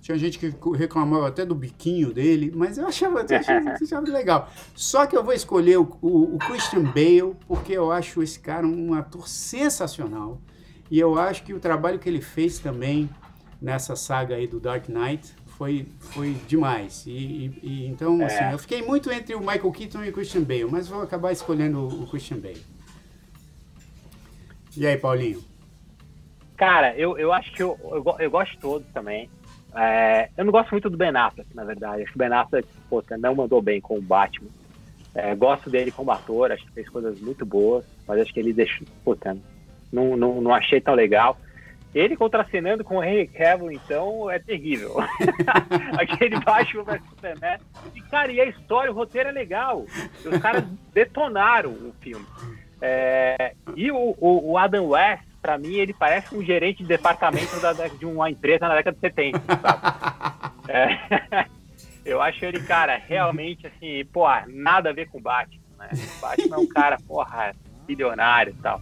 Tinha 0.00 0.16
gente 0.18 0.38
que 0.38 0.52
reclamava 0.76 1.28
até 1.28 1.44
do 1.44 1.54
biquinho 1.54 2.12
dele, 2.12 2.50
mas 2.54 2.78
eu 2.78 2.86
achava, 2.86 3.20
eu 3.28 3.36
achava, 3.38 3.70
achava 3.82 4.10
legal. 4.10 4.50
Só 4.74 5.06
que 5.06 5.16
eu 5.16 5.22
vou 5.22 5.34
escolher 5.34 5.78
o, 5.78 5.96
o- 6.00 6.36
o 6.36 6.38
Christian 6.38 6.82
Bale, 6.84 7.36
porque 7.46 7.72
eu 7.72 7.92
acho 7.92 8.22
esse 8.22 8.40
cara 8.40 8.66
um 8.66 8.94
ator 8.94 9.28
sensacional. 9.28 10.40
E 10.90 10.98
eu 10.98 11.18
acho 11.18 11.42
que 11.44 11.52
o 11.52 11.60
trabalho 11.60 11.98
que 11.98 12.08
ele 12.08 12.20
fez 12.20 12.58
também 12.58 13.08
nessa 13.60 13.94
saga 13.94 14.36
aí 14.36 14.46
do 14.46 14.58
Dark 14.58 14.88
Knight 14.88 15.34
foi, 15.46 15.86
foi 15.98 16.32
demais. 16.48 17.04
E, 17.06 17.10
e- 17.12 17.60
e 17.62 17.86
então, 17.86 18.24
assim, 18.24 18.50
eu 18.50 18.58
fiquei 18.58 18.82
muito 18.82 19.12
entre 19.12 19.34
o 19.34 19.40
Michael 19.40 19.70
Keaton 19.70 20.02
e 20.04 20.08
o 20.08 20.12
Christian 20.12 20.42
Bale, 20.42 20.64
mas 20.64 20.88
vou 20.88 21.02
acabar 21.02 21.30
escolhendo 21.30 21.78
o, 21.78 22.04
o 22.04 22.06
Christian 22.06 22.38
Bale. 22.38 22.64
E 24.76 24.86
aí, 24.86 24.96
Paulinho? 24.96 25.44
Cara, 26.56 26.96
eu, 26.96 27.18
eu 27.18 27.32
acho 27.32 27.52
que 27.52 27.62
eu, 27.62 27.78
eu, 27.82 28.16
eu 28.18 28.30
gosto 28.30 28.52
de 28.52 28.58
todos 28.58 28.88
também. 28.92 29.28
É, 29.74 30.28
eu 30.36 30.44
não 30.44 30.52
gosto 30.52 30.70
muito 30.70 30.90
do 30.90 30.96
Ben 30.96 31.14
Affleck, 31.16 31.54
na 31.54 31.64
verdade. 31.64 32.02
Acho 32.02 32.12
que 32.12 32.16
o 32.16 32.18
Ben 32.18 32.32
Affleck 32.32 32.68
puta, 32.88 33.16
não 33.16 33.34
mandou 33.34 33.62
bem 33.62 33.80
com 33.80 33.96
o 33.96 34.02
Batman. 34.02 34.48
É, 35.14 35.34
gosto 35.34 35.68
dele 35.68 35.90
como 35.90 36.10
ator, 36.12 36.52
acho 36.52 36.64
que 36.66 36.72
fez 36.72 36.88
coisas 36.88 37.20
muito 37.20 37.44
boas, 37.44 37.84
mas 38.06 38.20
acho 38.20 38.32
que 38.32 38.40
ele 38.40 38.52
deixou. 38.52 38.86
Puta, 39.04 39.36
não, 39.92 40.16
não, 40.16 40.40
não 40.40 40.54
achei 40.54 40.80
tão 40.80 40.94
legal. 40.94 41.36
Ele 41.92 42.16
contracenando 42.16 42.84
com 42.84 42.98
o 42.98 43.02
Henry 43.02 43.26
Cavill, 43.26 43.72
então, 43.72 44.30
é 44.30 44.38
terrível. 44.38 44.94
Aquele 45.98 46.38
Batman 46.38 46.84
vs 46.84 47.02
Superman. 47.08 47.58
E, 47.94 48.00
cara, 48.02 48.30
e 48.30 48.40
a 48.40 48.44
história, 48.44 48.92
o 48.92 48.94
roteiro 48.94 49.28
é 49.28 49.32
legal. 49.32 49.84
Os 50.24 50.38
caras 50.38 50.64
detonaram 50.94 51.70
o 51.70 51.92
filme. 52.00 52.24
É, 52.80 53.54
e 53.74 53.90
o, 53.90 54.14
o, 54.18 54.52
o 54.52 54.58
Adam 54.58 54.86
West, 54.90 55.24
pra 55.40 55.58
mim, 55.58 55.74
ele 55.74 55.92
parece 55.92 56.34
um 56.34 56.42
gerente 56.42 56.82
de 56.82 56.88
departamento 56.88 57.58
da, 57.60 57.72
de 57.72 58.06
uma 58.06 58.30
empresa 58.30 58.68
na 58.68 58.74
década 58.74 58.94
de 58.94 59.00
70, 59.00 59.40
sabe? 59.40 60.50
É, 60.72 61.46
eu 62.04 62.22
acho 62.22 62.44
ele, 62.44 62.60
cara, 62.60 62.96
realmente, 62.96 63.66
assim, 63.66 64.04
pô, 64.12 64.24
nada 64.46 64.90
a 64.90 64.92
ver 64.92 65.08
com 65.08 65.18
o 65.18 65.20
Batman, 65.20 65.58
né? 65.76 65.88
O 66.16 66.20
Batman 66.20 66.56
é 66.56 66.58
um 66.60 66.68
cara, 66.68 66.96
porra, 67.08 67.52
bilionário 67.88 68.54
e 68.56 68.62
tal. 68.62 68.80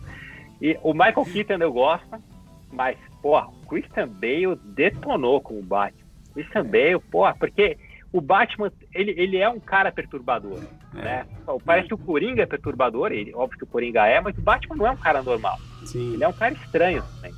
E 0.60 0.78
o 0.82 0.92
Michael 0.92 1.24
Keaton 1.24 1.54
eu 1.54 1.72
gosto, 1.72 2.22
mas, 2.70 2.98
porra, 3.22 3.46
o 3.46 3.66
Christian 3.66 4.06
Bale 4.06 4.56
detonou 4.64 5.40
com 5.40 5.58
o 5.58 5.62
Batman. 5.62 6.06
Christian 6.34 6.64
Bale, 6.64 7.00
porra, 7.10 7.34
porque 7.34 7.78
o 8.18 8.20
Batman, 8.20 8.70
ele, 8.94 9.14
ele 9.16 9.36
é 9.38 9.48
um 9.48 9.60
cara 9.60 9.90
perturbador, 9.92 10.60
né? 10.92 11.26
Parece 11.64 11.88
que 11.88 11.94
o 11.94 11.98
Coringa 11.98 12.42
é 12.42 12.46
perturbador, 12.46 13.12
ele, 13.12 13.34
óbvio 13.34 13.58
que 13.58 13.64
o 13.64 13.68
Coringa 13.68 14.06
é, 14.06 14.20
mas 14.20 14.36
o 14.36 14.42
Batman 14.42 14.76
não 14.76 14.86
é 14.86 14.90
um 14.90 14.96
cara 14.96 15.22
normal. 15.22 15.58
Sim. 15.84 16.14
Ele 16.14 16.24
é 16.24 16.28
um 16.28 16.32
cara 16.32 16.54
estranho 16.54 17.02
também. 17.14 17.32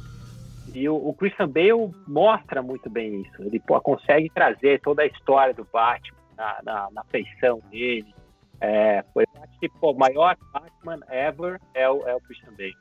E 0.74 0.88
o, 0.88 0.94
o 0.94 1.14
Christian 1.14 1.48
Bale 1.48 1.92
mostra 2.06 2.62
muito 2.62 2.88
bem 2.88 3.22
isso. 3.22 3.42
Ele 3.42 3.60
pô, 3.60 3.80
consegue 3.80 4.30
trazer 4.30 4.80
toda 4.80 5.02
a 5.02 5.06
história 5.06 5.52
do 5.52 5.66
Batman 5.72 6.16
na, 6.36 6.58
na, 6.62 6.88
na 6.92 7.04
feição 7.04 7.60
dele. 7.70 8.14
É, 8.60 9.04
foi, 9.12 9.24
eu 9.34 9.42
acho 9.42 9.58
que 9.58 9.68
pô, 9.68 9.92
o 9.92 9.98
maior 9.98 10.36
Batman 10.52 11.00
ever 11.10 11.60
é 11.74 11.88
o, 11.88 12.06
é 12.06 12.14
o 12.14 12.20
Christian 12.20 12.52
Bale. 12.52 12.76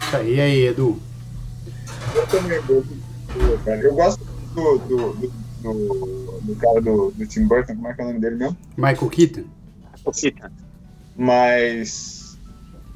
Isso 0.00 0.16
aí, 0.16 0.34
e 0.34 0.40
aí, 0.40 0.66
Edu? 0.66 1.00
eu 2.14 2.26
também 2.28 2.60
gosto. 2.62 3.14
Eu 3.82 3.94
gosto 3.94 4.24
do, 4.54 4.78
do, 4.78 5.12
do, 5.14 5.43
do, 5.72 6.40
do 6.42 6.56
cara 6.56 6.80
do, 6.80 7.10
do 7.10 7.26
Tim 7.26 7.46
Burton, 7.46 7.74
como 7.74 7.88
é 7.88 7.94
que 7.94 8.00
é 8.00 8.04
o 8.04 8.08
nome 8.08 8.20
dele 8.20 8.36
mesmo? 8.36 8.56
Michael 8.76 9.08
Keaton? 9.10 9.44
O 10.04 10.12
Keaton. 10.12 10.50
Mas. 11.16 12.38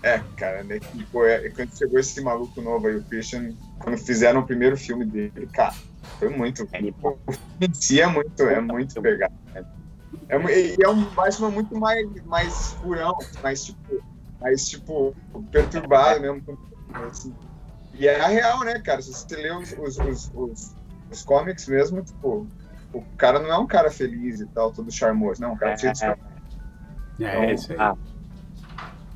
É, 0.02 0.18
cara, 0.36 0.62
né? 0.62 0.78
pô, 1.10 1.24
é, 1.24 1.48
quando 1.50 1.76
chegou 1.76 1.98
esse 1.98 2.20
maluco 2.20 2.60
novo 2.62 2.86
aí, 2.86 2.96
o 2.96 3.04
Christian, 3.04 3.52
quando 3.80 3.98
fizeram 3.98 4.40
o 4.40 4.46
primeiro 4.46 4.76
filme 4.76 5.04
dele, 5.04 5.48
cara, 5.52 5.74
foi 6.18 6.28
muito. 6.28 6.68
Ele- 6.72 6.92
pô, 6.92 7.18
o 7.26 7.32
filme 7.32 7.66
em 7.68 7.74
si 7.74 8.00
é 8.00 8.06
muito, 8.06 8.42
é 8.42 8.60
muito 8.60 9.00
pegado. 9.00 9.32
né? 9.54 9.64
É, 10.28 10.36
e 10.36 10.76
é 10.82 10.88
um 10.88 11.04
Batman 11.14 11.50
muito 11.50 11.76
mais, 11.78 12.06
mais 12.24 12.72
furão, 12.74 13.14
mais 13.42 13.64
tipo, 13.64 14.04
mais 14.40 14.68
tipo, 14.68 15.14
perturbado 15.50 16.20
mesmo. 16.20 16.42
assim. 17.08 17.34
E 17.94 18.06
é 18.06 18.20
a 18.20 18.28
real, 18.28 18.64
né, 18.64 18.80
cara? 18.80 19.02
Se 19.02 19.12
você 19.12 19.36
lê 19.36 19.50
os, 19.52 19.72
os, 19.72 19.98
os, 19.98 20.30
os, 20.34 20.77
os 21.10 21.22
comics 21.22 21.66
mesmo, 21.68 22.02
tipo, 22.02 22.46
o 22.92 23.02
cara 23.16 23.38
não 23.38 23.50
é 23.50 23.58
um 23.58 23.66
cara 23.66 23.90
feliz 23.90 24.40
e 24.40 24.46
tal, 24.46 24.72
todo 24.72 24.90
charmoso, 24.90 25.40
não, 25.40 25.52
um 25.52 25.56
cara 25.56 25.76
cheio 25.76 25.92
de 25.92 26.04
É, 26.04 26.16
É, 27.20 27.54
isso 27.54 27.72
aí. 27.72 27.78
Ah, 27.78 27.96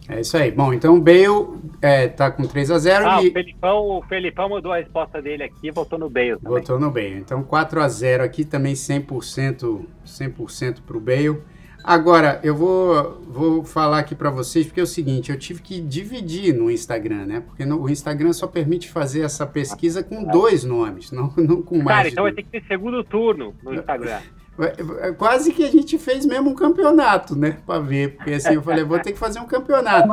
É 0.08 0.20
isso 0.20 0.36
aí. 0.36 0.50
Bom, 0.50 0.72
então 0.72 0.96
o 0.96 1.00
Bale 1.00 1.60
é, 1.80 2.08
tá 2.08 2.30
com 2.30 2.42
3 2.44 2.70
a 2.70 2.78
0 2.78 3.08
ah, 3.08 3.22
e 3.22 3.28
o, 3.28 3.32
Felipão, 3.32 3.78
o 3.78 4.02
Felipão 4.02 4.48
mudou 4.48 4.72
a 4.72 4.76
resposta 4.76 5.22
dele 5.22 5.44
aqui 5.44 5.68
e 5.68 5.70
voltou 5.70 5.98
no 5.98 6.10
Bale 6.10 6.36
também. 6.38 6.58
votou 6.58 6.78
no 6.78 6.90
Bale. 6.90 7.18
Então 7.18 7.42
4 7.42 7.80
a 7.80 7.88
0 7.88 8.24
aqui 8.24 8.44
também 8.44 8.74
100%, 8.74 9.86
100% 10.04 10.80
pro 10.82 11.00
Bale. 11.00 11.40
Agora, 11.84 12.40
eu 12.44 12.54
vou, 12.54 13.20
vou 13.26 13.64
falar 13.64 13.98
aqui 13.98 14.14
para 14.14 14.30
vocês, 14.30 14.66
porque 14.66 14.80
é 14.80 14.82
o 14.82 14.86
seguinte, 14.86 15.30
eu 15.30 15.38
tive 15.38 15.60
que 15.60 15.80
dividir 15.80 16.54
no 16.54 16.70
Instagram, 16.70 17.26
né? 17.26 17.40
Porque 17.40 17.64
no, 17.64 17.80
o 17.80 17.90
Instagram 17.90 18.32
só 18.32 18.46
permite 18.46 18.88
fazer 18.88 19.22
essa 19.22 19.46
pesquisa 19.46 20.02
com 20.02 20.24
dois 20.24 20.64
nomes, 20.64 21.10
não, 21.10 21.32
não 21.36 21.62
com 21.62 21.76
mais 21.76 21.96
Cara, 21.96 22.08
então 22.08 22.24
vai 22.24 22.32
ter 22.32 22.42
que 22.42 22.50
ter 22.50 22.64
segundo 22.66 23.02
turno 23.02 23.54
no 23.62 23.74
Instagram. 23.74 24.20
É- 24.58 25.08
é 25.08 25.12
Quase 25.12 25.52
que 25.52 25.64
a 25.64 25.70
gente 25.70 25.98
fez 25.98 26.26
mesmo 26.26 26.50
um 26.50 26.54
campeonato, 26.54 27.34
né? 27.34 27.58
Pra 27.66 27.78
ver. 27.78 28.16
Porque 28.16 28.32
assim, 28.32 28.54
eu 28.54 28.62
falei, 28.62 28.84
vou 28.84 28.98
ter 29.00 29.12
que 29.12 29.18
fazer 29.18 29.40
um 29.40 29.46
campeonato. 29.46 30.08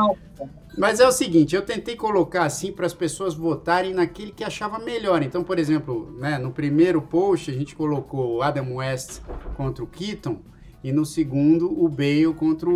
Mas 0.77 0.99
é 0.99 1.07
o 1.07 1.11
seguinte, 1.11 1.55
eu 1.55 1.61
tentei 1.61 1.95
colocar 1.95 2.45
assim 2.45 2.71
para 2.71 2.85
as 2.85 2.93
pessoas 2.93 3.33
votarem 3.33 3.93
naquele 3.93 4.31
que 4.31 4.45
achava 4.45 4.79
melhor. 4.79 5.21
Então, 5.21 5.43
por 5.43 5.59
exemplo, 5.59 6.15
né, 6.17 6.37
no 6.37 6.51
primeiro 6.51 7.01
post 7.01 7.51
a 7.51 7.53
gente 7.53 7.75
colocou 7.75 8.37
o 8.37 8.41
Adam 8.41 8.75
West 8.75 9.19
contra 9.57 9.83
o 9.83 9.87
Keaton 9.87 10.37
e 10.83 10.91
no 10.91 11.05
segundo 11.05 11.69
o 11.83 11.87
Bale 11.89 12.33
contra 12.33 12.69
o, 12.69 12.73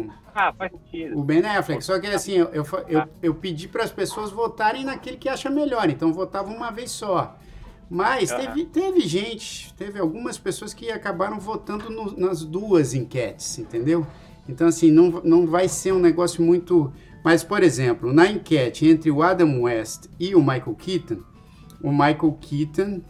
o, 0.00 0.10
Ah, 0.34 0.52
faz 0.52 0.72
sentido. 0.72 1.18
o 1.18 1.22
Ben 1.22 1.40
Affleck. 1.44 1.84
Só 1.84 1.98
que 2.00 2.06
assim, 2.08 2.32
eu, 2.32 2.46
eu, 2.48 2.64
fa- 2.64 2.84
eu, 2.88 3.02
eu 3.22 3.34
pedi 3.34 3.68
para 3.68 3.84
as 3.84 3.90
pessoas 3.92 4.30
votarem 4.30 4.84
naquele 4.84 5.16
que 5.16 5.28
acha 5.28 5.48
melhor. 5.50 5.88
Então 5.88 6.12
votava 6.12 6.50
uma 6.50 6.70
vez 6.70 6.90
só. 6.90 7.36
Mas 7.90 8.30
teve, 8.30 8.66
teve 8.66 9.00
gente, 9.00 9.72
teve 9.74 9.98
algumas 9.98 10.36
pessoas 10.36 10.74
que 10.74 10.90
acabaram 10.90 11.38
votando 11.40 11.88
no- 11.88 12.16
nas 12.18 12.44
duas 12.44 12.92
enquetes, 12.92 13.58
entendeu? 13.58 14.06
Então, 14.48 14.66
assim, 14.66 14.90
não, 14.90 15.22
não 15.24 15.46
vai 15.46 15.68
ser 15.68 15.92
um 15.92 15.98
negócio 15.98 16.42
muito. 16.42 16.92
Mas, 17.24 17.42
por 17.44 17.62
exemplo, 17.62 18.12
na 18.12 18.26
enquete 18.30 18.86
entre 18.88 19.10
o 19.10 19.22
Adam 19.22 19.62
West 19.62 20.06
e 20.20 20.34
o 20.34 20.40
Michael 20.40 20.74
Keaton, 20.78 21.18
o 21.82 21.90
Michael 21.90 22.36
Keaton 22.40 23.00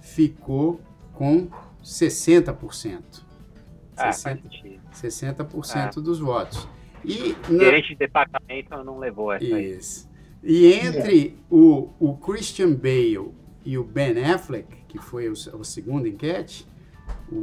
ficou 0.00 0.80
com 1.14 1.48
60%. 1.82 3.23
Ah, 3.96 4.10
60%, 4.10 4.22
faz 4.22 4.42
sentido. 4.42 4.80
60% 4.92 5.94
dos 6.02 6.18
votos. 6.20 6.68
E 7.04 7.36
na- 7.48 7.58
Gerente 7.64 7.88
de 7.90 7.96
departamento 7.96 8.82
não 8.84 8.98
levou 8.98 9.32
essa 9.32 9.44
aí. 9.44 9.70
Isso. 9.72 10.08
E 10.42 10.72
entre 10.72 11.38
o, 11.50 11.90
o 11.98 12.16
Christian 12.16 12.72
Bale 12.74 13.30
e 13.64 13.78
o 13.78 13.84
Ben 13.84 14.22
Affleck, 14.24 14.66
que 14.88 14.98
foi 14.98 15.28
o, 15.28 15.32
o 15.32 15.64
segundo 15.64 16.06
enquete, 16.06 16.66
o, 17.30 17.36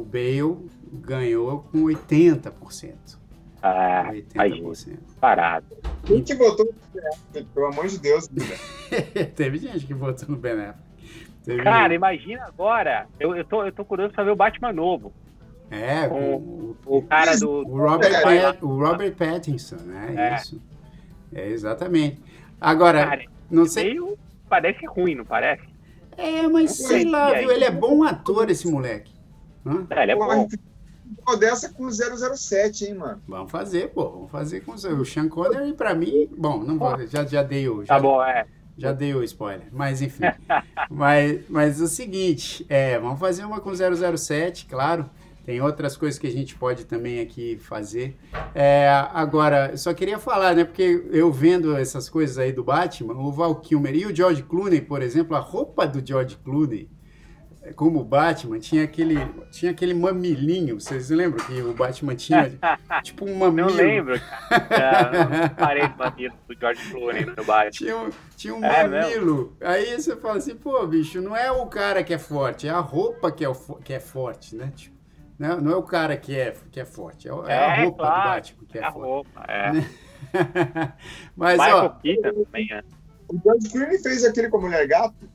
o 0.00 0.08
Bale 0.10 0.68
ganhou 0.92 1.60
com 1.70 1.84
80%. 1.84 3.18
Ah, 3.60 4.08
aí, 4.10 4.22
80%. 4.62 4.98
parado. 5.20 5.66
Quem 6.04 6.22
que 6.22 6.34
votou 6.34 6.66
no 6.66 6.72
Ben 6.94 7.08
Affleck, 7.08 7.48
pelo 7.52 7.66
amor 7.66 7.88
de 7.88 7.98
Deus, 7.98 8.28
cara? 8.28 9.26
Teve 9.34 9.58
gente 9.58 9.84
que 9.86 9.94
votou 9.94 10.28
no 10.28 10.36
Ben 10.36 10.52
Affleck. 10.52 10.78
Teve- 11.44 11.62
Cara, 11.62 11.94
imagina 11.94 12.44
agora. 12.44 13.06
Eu, 13.18 13.34
eu, 13.34 13.44
tô, 13.44 13.64
eu 13.64 13.72
tô 13.72 13.84
curioso 13.84 14.12
pra 14.12 14.22
ver 14.22 14.30
o 14.30 14.36
Batman 14.36 14.72
novo. 14.72 15.12
É, 15.70 16.08
com 16.08 16.34
o- 16.36 16.76
o, 16.86 16.96
O 16.98 17.02
cara 17.02 17.36
do. 17.36 17.50
o 17.66 17.76
Robert, 17.78 18.12
É. 18.12 18.20
Pat- 18.22 18.62
o 18.62 18.78
Robert 18.78 19.14
Pattinson, 19.14 19.76
né? 19.84 20.14
É. 20.16 20.36
Isso. 20.36 20.60
É, 21.34 21.48
exatamente. 21.48 22.20
Agora, 22.60 23.04
Cara, 23.06 23.24
não 23.50 23.64
sei. 23.66 23.84
meio. 23.84 24.18
Parece 24.48 24.86
ruim, 24.86 25.14
não 25.14 25.24
parece? 25.24 25.62
É, 26.16 26.48
mas 26.48 26.72
sei 26.76 27.04
lá, 27.04 27.28
aí? 27.28 27.40
viu? 27.40 27.50
Ele 27.52 27.64
é 27.64 27.70
bom 27.70 28.02
ator, 28.02 28.48
esse 28.50 28.66
moleque. 28.66 29.12
Hã? 29.66 29.86
É, 29.90 30.02
ele 30.04 30.12
é 30.12 30.16
bom. 30.16 30.48
Pô, 31.24 31.36
dessa 31.36 31.68
com 31.72 31.88
007, 31.90 32.86
hein, 32.86 32.94
mano? 32.94 33.20
Vamos 33.28 33.50
fazer, 33.50 33.88
pô. 33.90 34.08
Vamos 34.10 34.30
fazer 34.30 34.60
com 34.60 34.72
o 34.72 35.04
Sean 35.04 35.28
Connery, 35.28 35.72
pra 35.74 35.94
mim, 35.94 36.28
bom, 36.36 36.58
não 36.62 36.78
vou, 36.78 37.06
já, 37.06 37.24
já 37.24 37.42
dei 37.42 37.68
o, 37.68 37.82
já, 37.84 37.94
Tá 37.94 38.00
bom, 38.00 38.22
é. 38.22 38.46
já 38.76 38.92
dei 38.92 39.14
o 39.14 39.22
spoiler, 39.22 39.66
mas 39.72 40.02
enfim. 40.02 40.22
mas, 40.90 41.40
mas 41.48 41.80
o 41.80 41.86
seguinte, 41.86 42.64
é, 42.68 42.98
vamos 42.98 43.18
fazer 43.20 43.44
uma 43.44 43.60
com 43.60 43.72
007, 43.74 44.66
claro. 44.66 45.08
Tem 45.48 45.62
outras 45.62 45.96
coisas 45.96 46.18
que 46.18 46.26
a 46.26 46.30
gente 46.30 46.54
pode 46.54 46.84
também 46.84 47.20
aqui 47.20 47.56
fazer. 47.58 48.18
É, 48.54 48.86
agora, 49.14 49.74
só 49.78 49.94
queria 49.94 50.18
falar, 50.18 50.54
né? 50.54 50.62
Porque 50.62 51.06
eu 51.10 51.32
vendo 51.32 51.74
essas 51.74 52.06
coisas 52.06 52.36
aí 52.36 52.52
do 52.52 52.62
Batman, 52.62 53.14
o 53.14 53.32
Val 53.32 53.54
Kilmer 53.54 53.94
e 53.94 54.04
o 54.04 54.14
George 54.14 54.42
Clooney, 54.42 54.82
por 54.82 55.00
exemplo, 55.00 55.34
a 55.34 55.40
roupa 55.40 55.86
do 55.86 56.06
George 56.06 56.36
Clooney, 56.44 56.90
é, 57.62 57.72
como 57.72 58.04
Batman, 58.04 58.58
tinha 58.58 58.84
aquele, 58.84 59.16
tinha 59.50 59.70
aquele 59.70 59.94
mamilinho. 59.94 60.78
Vocês 60.78 61.08
lembram 61.08 61.42
que 61.46 61.62
o 61.62 61.72
Batman 61.72 62.14
tinha 62.14 62.52
tipo 63.02 63.24
um 63.24 63.34
mamilo? 63.34 63.70
Não 63.70 63.74
lembro, 63.74 64.20
cara. 64.50 65.24
Não, 65.48 65.48
parei 65.48 65.88
do 65.88 65.96
mamilo 65.96 66.34
do 66.46 66.54
George 66.60 66.90
Clooney 66.90 67.24
no 67.24 67.42
Batman. 67.42 67.70
Tinha 67.70 67.96
um, 67.96 68.10
tinha 68.36 68.54
um 68.54 68.62
É 68.62 68.86
mamilo. 68.86 69.56
Aí 69.62 69.98
você 69.98 70.14
fala 70.14 70.36
assim, 70.36 70.54
pô, 70.54 70.86
bicho, 70.86 71.22
não 71.22 71.34
é 71.34 71.50
o 71.50 71.64
cara 71.64 72.04
que 72.04 72.12
é 72.12 72.18
forte, 72.18 72.68
é 72.68 72.70
a 72.70 72.80
roupa 72.80 73.32
que 73.32 73.42
é, 73.42 73.48
o 73.48 73.54
que 73.82 73.94
é 73.94 73.98
forte, 74.00 74.54
né? 74.54 74.70
Tipo, 74.76 74.97
não, 75.38 75.60
não 75.60 75.72
é 75.72 75.76
o 75.76 75.82
cara 75.82 76.16
que 76.16 76.38
é, 76.38 76.54
que 76.70 76.80
é 76.80 76.84
forte, 76.84 77.28
é, 77.28 77.30
é 77.30 77.58
a 77.58 77.76
É, 77.76 77.84
roupa 77.84 77.98
claro, 77.98 78.22
do 78.22 78.28
Batman 78.28 78.66
que 78.68 78.78
é, 78.78 78.80
É 78.80 78.84
a 78.84 78.92
forte. 78.92 79.06
roupa, 79.06 79.44
é. 79.48 79.72
Mas, 81.36 81.58
Michael 81.58 81.76
ó, 81.76 81.88
Keaton 81.90 82.44
também, 82.44 82.66
né? 82.68 82.82
O 83.28 83.38
George 83.42 83.70
Clooney 83.70 83.98
fez 83.98 84.24
aquele 84.24 84.48
com 84.48 84.56
a 84.58 84.60
Mulher 84.60 84.86
Gato? 84.86 85.28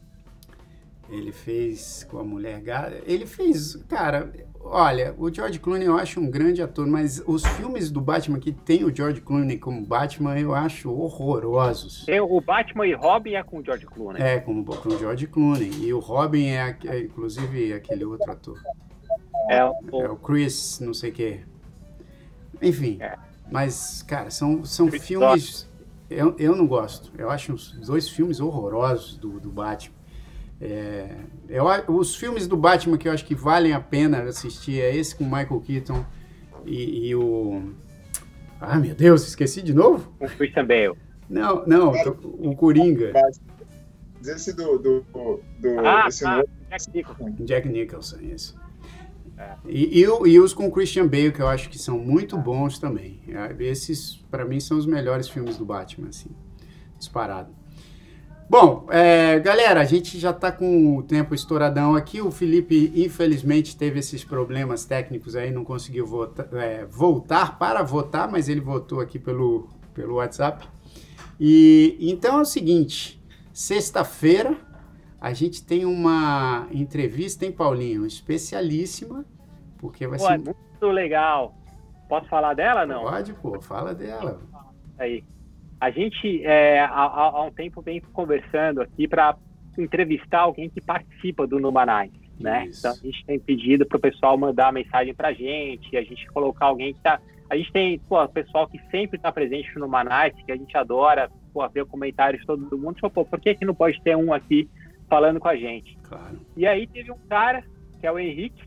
ele 1.09 1.31
fez 1.31 2.05
com 2.09 2.17
a 2.17 2.23
mulher 2.23 2.59
gata. 2.61 3.01
Ele 3.05 3.25
fez, 3.25 3.75
cara, 3.87 4.31
olha, 4.59 5.13
o 5.17 5.31
George 5.31 5.59
Clooney 5.59 5.85
eu 5.85 5.97
acho 5.97 6.19
um 6.19 6.29
grande 6.29 6.61
ator, 6.61 6.87
mas 6.87 7.21
os 7.27 7.45
filmes 7.45 7.91
do 7.91 8.01
Batman 8.01 8.39
que 8.39 8.51
tem 8.51 8.83
o 8.83 8.93
George 8.93 9.21
Clooney 9.21 9.57
como 9.57 9.85
Batman 9.85 10.39
eu 10.39 10.55
acho 10.55 10.91
horrorosos. 10.91 12.05
Tem 12.05 12.19
o 12.19 12.41
Batman 12.41 12.87
e 12.87 12.93
Robin 12.93 13.33
é 13.33 13.43
com 13.43 13.59
o 13.59 13.63
George 13.63 13.85
Clooney. 13.85 14.21
É, 14.21 14.39
como 14.39 14.65
com 14.65 14.89
o 14.89 14.97
George 14.97 15.27
Clooney. 15.27 15.71
E 15.81 15.93
o 15.93 15.99
Robin 15.99 16.47
é, 16.47 16.77
é, 16.85 16.99
inclusive 17.01 17.73
aquele 17.73 18.05
outro 18.05 18.31
ator. 18.31 18.59
É, 19.49 19.63
o, 19.65 19.73
É 20.01 20.09
o 20.09 20.15
Chris, 20.15 20.79
não 20.79 20.93
sei 20.93 21.09
o 21.11 21.13
quê. 21.13 21.39
Enfim. 22.61 22.97
É. 22.99 23.15
Mas, 23.51 24.01
cara, 24.03 24.29
são, 24.29 24.63
são 24.65 24.87
Chris 24.87 25.03
filmes. 25.05 25.69
Eu, 26.09 26.35
eu 26.37 26.55
não 26.55 26.67
gosto. 26.67 27.11
Eu 27.17 27.29
acho 27.29 27.53
os 27.53 27.71
dois 27.85 28.07
filmes 28.07 28.39
horrorosos 28.39 29.17
do, 29.17 29.39
do 29.39 29.49
Batman. 29.49 29.95
É, 30.61 31.09
eu 31.49 31.65
os 31.89 32.15
filmes 32.15 32.47
do 32.47 32.55
Batman 32.55 32.97
que 32.97 33.07
eu 33.07 33.11
acho 33.11 33.25
que 33.25 33.35
valem 33.35 33.73
a 33.73 33.81
pena 33.81 34.21
assistir 34.23 34.79
é 34.79 34.95
esse 34.95 35.13
com 35.15 35.23
o 35.23 35.27
Michael 35.27 35.59
Keaton 35.59 36.05
e, 36.65 37.09
e 37.09 37.15
o. 37.15 37.73
Ah, 38.61 38.77
meu 38.79 38.95
Deus, 38.95 39.27
esqueci 39.27 39.61
de 39.61 39.73
novo? 39.73 40.13
o 40.21 40.27
Christian 40.29 40.65
Bale. 40.65 40.97
Não, 41.29 41.65
não, 41.65 41.91
tô- 42.03 42.15
o 42.39 42.55
Coringa, 42.55 43.11
Esse 44.21 44.53
do. 44.53 44.77
do, 44.77 45.01
do 45.59 45.79
Ah, 45.85 46.05
esse 46.07 46.23
tá. 46.23 46.43
Jack 46.69 46.91
Nicholson. 46.93 47.35
Jack 47.39 47.67
Nicholson, 47.67 48.17
isso. 48.21 48.55
É. 49.37 49.55
E, 49.65 50.01
e, 50.01 50.03
e 50.03 50.39
os 50.39 50.53
com 50.53 50.71
Christian 50.71 51.07
Bale, 51.07 51.31
que 51.31 51.41
eu 51.41 51.47
acho 51.47 51.69
que 51.69 51.77
são 51.77 51.97
muito 51.97 52.37
bons 52.37 52.77
também. 52.79 53.21
É, 53.27 53.55
Esses, 53.63 54.23
pra 54.29 54.45
mim, 54.45 54.59
são 54.59 54.77
os 54.77 54.85
melhores 54.85 55.27
filmes 55.27 55.57
do 55.57 55.65
Batman, 55.65 56.09
assim, 56.09 56.29
disparado. 56.97 57.53
Bom, 58.49 58.85
é, 58.89 59.39
galera, 59.39 59.81
a 59.81 59.85
gente 59.85 60.19
já 60.19 60.31
tá 60.31 60.51
com 60.51 60.97
o 60.97 61.01
tempo 61.01 61.33
estouradão 61.33 61.95
aqui. 61.95 62.21
O 62.21 62.29
Felipe, 62.29 62.91
infelizmente, 62.95 63.75
teve 63.75 63.99
esses 63.99 64.23
problemas 64.23 64.85
técnicos 64.85 65.35
aí, 65.35 65.49
não 65.49 65.63
conseguiu 65.63 66.05
é, 66.51 66.85
voltar 66.85 67.57
para 67.57 67.81
votar, 67.81 68.29
mas 68.29 68.49
ele 68.49 68.61
votou 68.61 68.99
aqui 68.99 69.17
pelo, 69.17 69.69
pelo 69.93 70.15
WhatsApp. 70.15 70.67
E 71.39 71.97
então 71.99 72.37
é 72.37 72.41
o 72.41 72.45
seguinte: 72.45 73.19
sexta-feira 73.51 74.55
a 75.23 75.31
gente 75.31 75.65
tem 75.65 75.85
uma 75.85 76.67
entrevista, 76.69 77.45
hein, 77.45 77.51
Paulinho? 77.53 78.05
Especialíssima, 78.05 79.23
porque 79.77 80.05
vai 80.05 80.19
Pô, 80.19 80.25
é 80.25 80.37
ser. 80.37 80.43
muito 80.43 80.87
legal. 80.87 81.55
Posso 82.09 82.27
falar 82.27 82.53
dela, 82.53 82.85
não? 82.85 83.03
Pode, 83.03 83.31
pô, 83.35 83.61
fala 83.61 83.95
dela. 83.95 84.41
Aí. 84.99 85.23
A 85.79 85.89
gente, 85.89 86.43
é, 86.45 86.81
há, 86.81 86.89
há- 87.03 87.45
um 87.45 87.51
tempo, 87.51 87.81
vem 87.81 88.01
conversando 88.01 88.81
aqui 88.81 89.07
para 89.07 89.37
entrevistar 89.77 90.41
alguém 90.41 90.69
que 90.69 90.81
participa 90.81 91.47
do 91.47 91.57
Numanais, 91.57 92.11
né? 92.37 92.69
Então, 92.77 92.91
a 92.91 92.95
gente 92.95 93.25
tem 93.25 93.39
pedido 93.39 93.85
para 93.85 93.97
o 93.97 94.01
pessoal 94.01 94.37
mandar 94.37 94.73
mensagem 94.73 95.13
para 95.13 95.29
a 95.29 95.33
gente, 95.33 95.95
a 95.95 96.03
gente 96.03 96.27
colocar 96.27 96.65
alguém 96.65 96.93
que 96.93 96.99
tá... 96.99 97.19
A 97.49 97.55
gente 97.55 97.71
tem, 97.71 97.97
pô, 97.99 98.27
pessoal 98.27 98.67
que 98.67 98.79
sempre 98.91 99.15
está 99.17 99.31
presente 99.31 99.73
no 99.75 99.81
Numanais, 99.81 100.33
que 100.45 100.51
a 100.51 100.55
gente 100.57 100.75
adora, 100.77 101.29
pô, 101.53 101.67
ver 101.69 101.85
comentários 101.85 102.41
de 102.41 102.47
todo 102.47 102.77
mundo. 102.77 102.95
Tipo, 102.95 103.09
pô, 103.09 103.23
por 103.25 103.39
que, 103.39 103.55
que 103.55 103.65
não 103.65 103.75
pode 103.75 104.01
ter 104.01 104.17
um 104.17 104.33
aqui 104.33 104.69
falando 105.09 105.39
com 105.39 105.47
a 105.47 105.55
gente? 105.55 105.97
Claro. 106.03 106.39
E 106.55 106.65
aí 106.65 106.87
teve 106.87 107.11
um 107.11 107.17
cara, 107.29 107.63
que 107.99 108.07
é 108.07 108.11
o 108.11 108.19
Henrique, 108.19 108.63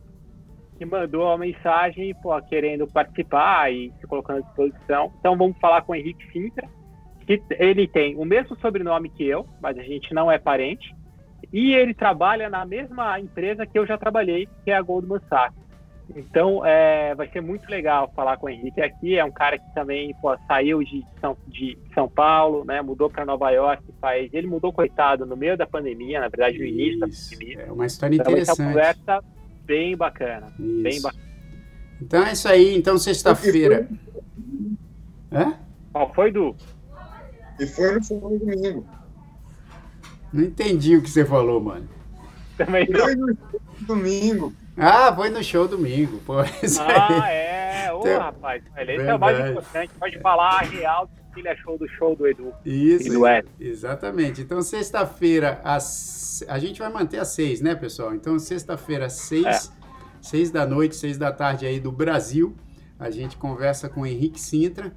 que 0.78 0.84
mandou 0.84 1.24
uma 1.24 1.38
mensagem, 1.38 2.14
pô, 2.22 2.40
querendo 2.42 2.86
participar 2.86 3.72
e 3.72 3.92
se 4.00 4.06
colocando 4.06 4.38
à 4.38 4.40
disposição. 4.42 5.12
Então 5.18 5.36
vamos 5.36 5.58
falar 5.58 5.82
com 5.82 5.92
o 5.92 5.94
Henrique 5.94 6.30
Sintra, 6.30 6.68
que 7.26 7.42
ele 7.58 7.88
tem 7.88 8.16
o 8.16 8.24
mesmo 8.24 8.56
sobrenome 8.56 9.08
que 9.10 9.24
eu, 9.24 9.46
mas 9.60 9.78
a 9.78 9.82
gente 9.82 10.12
não 10.14 10.30
é 10.30 10.38
parente. 10.38 10.94
E 11.52 11.74
ele 11.74 11.94
trabalha 11.94 12.48
na 12.50 12.64
mesma 12.64 13.18
empresa 13.18 13.66
que 13.66 13.78
eu 13.78 13.86
já 13.86 13.96
trabalhei, 13.96 14.48
que 14.64 14.70
é 14.70 14.76
a 14.76 14.82
Goldman 14.82 15.20
Sachs. 15.28 15.65
Então, 16.14 16.64
é, 16.64 17.14
vai 17.14 17.28
ser 17.28 17.40
muito 17.40 17.68
legal 17.68 18.10
falar 18.14 18.36
com 18.36 18.46
o 18.46 18.48
Henrique 18.48 18.80
aqui. 18.80 19.18
É 19.18 19.24
um 19.24 19.30
cara 19.30 19.58
que 19.58 19.74
também 19.74 20.14
pô, 20.22 20.36
saiu 20.46 20.82
de 20.82 21.04
São, 21.20 21.36
de 21.48 21.76
São 21.92 22.08
Paulo, 22.08 22.64
né, 22.64 22.80
mudou 22.80 23.10
para 23.10 23.24
Nova 23.24 23.50
York. 23.50 23.82
Faz, 24.00 24.32
ele 24.32 24.46
mudou, 24.46 24.72
coitado, 24.72 25.26
no 25.26 25.36
meio 25.36 25.56
da 25.56 25.66
pandemia, 25.66 26.20
na 26.20 26.28
verdade, 26.28 26.58
no 26.58 26.64
início 26.64 27.00
da 27.00 27.08
pandemia. 27.08 27.64
É 27.66 27.72
uma 27.72 27.86
história 27.86 28.14
Então, 28.14 28.32
essa 28.32 28.52
interessante. 28.52 28.68
conversa 28.68 29.24
bem 29.64 29.96
bacana. 29.96 30.52
Bem 30.58 30.92
Isso. 30.92 31.02
bacana. 31.02 31.26
Então 32.00 32.24
é 32.24 32.32
isso 32.32 32.48
aí. 32.48 32.76
Então, 32.76 32.98
sexta-feira. 32.98 33.88
Hã? 35.32 35.54
Qual 35.92 36.12
foi, 36.14 36.30
Du? 36.30 36.54
E 37.58 37.66
foi 37.66 37.92
no 37.94 38.00
no 38.20 38.38
domingo. 38.38 38.86
Não 40.32 40.44
entendi 40.44 40.96
o 40.96 41.02
que 41.02 41.08
você 41.10 41.24
falou, 41.24 41.60
mano. 41.60 41.88
Também 42.56 42.86
não. 42.88 43.00
Foi 43.00 43.14
no 43.16 43.36
domingo. 43.80 44.52
Ah, 44.76 45.14
foi 45.14 45.30
no 45.30 45.42
show 45.42 45.66
domingo. 45.66 46.18
Pô, 46.26 46.34
Ah, 46.80 47.30
é. 47.32 47.92
Ô, 47.92 48.02
rapaz. 48.18 48.62
Ele 48.76 49.02
é 49.02 49.14
o 49.14 49.18
mais 49.18 49.50
importante. 49.50 49.92
Pode 49.98 50.18
falar 50.20 50.60
a 50.60 50.64
real 50.64 51.06
do 51.06 51.34
que 51.34 51.40
ele 51.40 51.48
achou 51.48 51.78
do 51.78 51.88
show 51.90 52.14
do 52.14 52.26
Edu. 52.26 52.52
Isso, 52.64 53.08
E 53.08 53.10
do 53.10 53.26
Ed. 53.26 53.48
exatamente. 53.58 54.40
Então, 54.42 54.60
sexta-feira, 54.62 55.60
às- 55.64 56.44
a 56.48 56.58
gente 56.58 56.78
vai 56.78 56.90
manter 56.90 57.18
às 57.18 57.28
seis, 57.28 57.60
né, 57.60 57.74
pessoal? 57.74 58.14
Então, 58.14 58.38
sexta-feira, 58.38 59.06
às 59.06 59.14
seis, 59.14 59.46
É. 59.46 59.60
seis 60.20 60.50
da 60.50 60.66
noite, 60.66 60.94
seis 60.96 61.16
da 61.16 61.32
tarde 61.32 61.66
aí 61.66 61.80
do 61.80 61.90
Brasil, 61.92 62.54
a 62.98 63.10
gente 63.10 63.36
conversa 63.36 63.88
com 63.88 64.02
o 64.02 64.06
Henrique 64.06 64.40
Sintra 64.40 64.92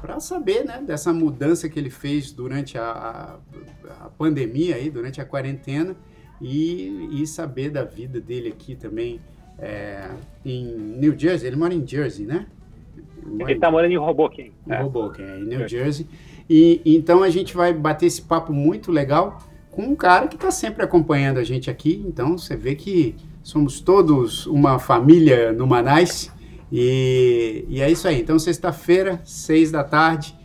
para 0.00 0.18
saber, 0.20 0.64
né, 0.64 0.80
dessa 0.84 1.12
mudança 1.12 1.68
que 1.68 1.78
ele 1.78 1.90
fez 1.90 2.32
durante 2.32 2.76
a, 2.76 2.84
a- 2.90 4.04
a 4.04 4.08
pandemia 4.10 4.76
aí, 4.76 4.90
durante 4.90 5.20
a 5.20 5.24
quarentena 5.24 5.94
e, 6.40 7.22
e 7.22 7.26
saber 7.26 7.70
da 7.70 7.84
vida 7.84 8.20
dele 8.20 8.48
aqui 8.48 8.74
também 8.74 9.20
é, 9.58 10.10
em 10.44 10.64
New 10.64 11.18
Jersey. 11.18 11.48
Ele 11.48 11.56
mora 11.56 11.74
em 11.74 11.86
Jersey, 11.86 12.26
né? 12.26 12.46
Ele 13.40 13.58
tá 13.58 13.70
morando 13.70 13.92
em 13.92 13.98
Hoboken. 13.98 14.52
em 14.66 14.72
É. 14.72 14.82
Hoboken, 14.82 15.24
é, 15.24 15.38
em 15.38 15.44
New 15.44 15.68
Jersey. 15.68 16.06
E 16.48 16.82
então 16.84 17.22
a 17.22 17.30
gente 17.30 17.54
vai 17.54 17.72
bater 17.72 18.06
esse 18.06 18.22
papo 18.22 18.52
muito 18.52 18.92
legal 18.92 19.38
com 19.70 19.82
um 19.82 19.96
cara 19.96 20.28
que 20.28 20.36
está 20.36 20.50
sempre 20.50 20.82
acompanhando 20.82 21.38
a 21.38 21.44
gente 21.44 21.70
aqui. 21.70 22.04
Então 22.06 22.36
você 22.36 22.56
vê 22.56 22.74
que 22.74 23.16
somos 23.42 23.80
todos 23.80 24.46
uma 24.46 24.78
família 24.78 25.52
no 25.52 25.66
Manais. 25.66 26.32
E, 26.76 27.64
e 27.68 27.80
é 27.80 27.88
isso 27.88 28.08
aí. 28.08 28.20
Então, 28.20 28.36
sexta-feira, 28.36 29.20
seis 29.24 29.70
da 29.70 29.84
tarde, 29.84 30.36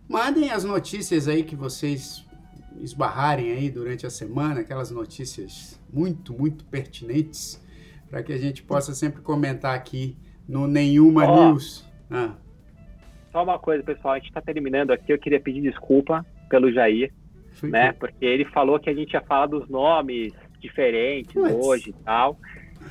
Mandem 0.07 0.51
as 0.51 0.63
notícias 0.63 1.27
aí 1.27 1.43
que 1.43 1.55
vocês 1.55 2.23
esbarrarem 2.79 3.51
aí 3.51 3.69
durante 3.69 4.05
a 4.05 4.09
semana, 4.09 4.61
aquelas 4.61 4.91
notícias 4.91 5.79
muito, 5.91 6.33
muito 6.33 6.63
pertinentes, 6.65 7.61
para 8.09 8.23
que 8.23 8.33
a 8.33 8.37
gente 8.37 8.63
possa 8.63 8.93
sempre 8.93 9.21
comentar 9.21 9.75
aqui 9.75 10.17
no 10.47 10.67
Nenhuma 10.67 11.25
Ó. 11.25 11.49
News. 11.49 11.85
Ah, 12.09 12.35
Só 13.31 13.43
uma 13.43 13.57
coisa, 13.57 13.83
pessoal, 13.83 14.15
a 14.15 14.17
gente 14.17 14.27
está 14.27 14.41
terminando 14.41 14.91
aqui. 14.91 15.11
Eu 15.11 15.19
queria 15.19 15.39
pedir 15.39 15.61
desculpa 15.61 16.25
pelo 16.49 16.71
Jair, 16.71 17.11
foi 17.53 17.69
né? 17.69 17.93
Porque 17.93 18.25
ele 18.25 18.45
falou 18.45 18.79
que 18.79 18.89
a 18.89 18.93
gente 18.93 19.13
ia 19.13 19.21
falar 19.21 19.47
dos 19.47 19.67
nomes 19.69 20.33
diferentes 20.59 21.33
Puts. 21.33 21.53
hoje 21.53 21.89
e 21.89 21.93
tal. 22.03 22.37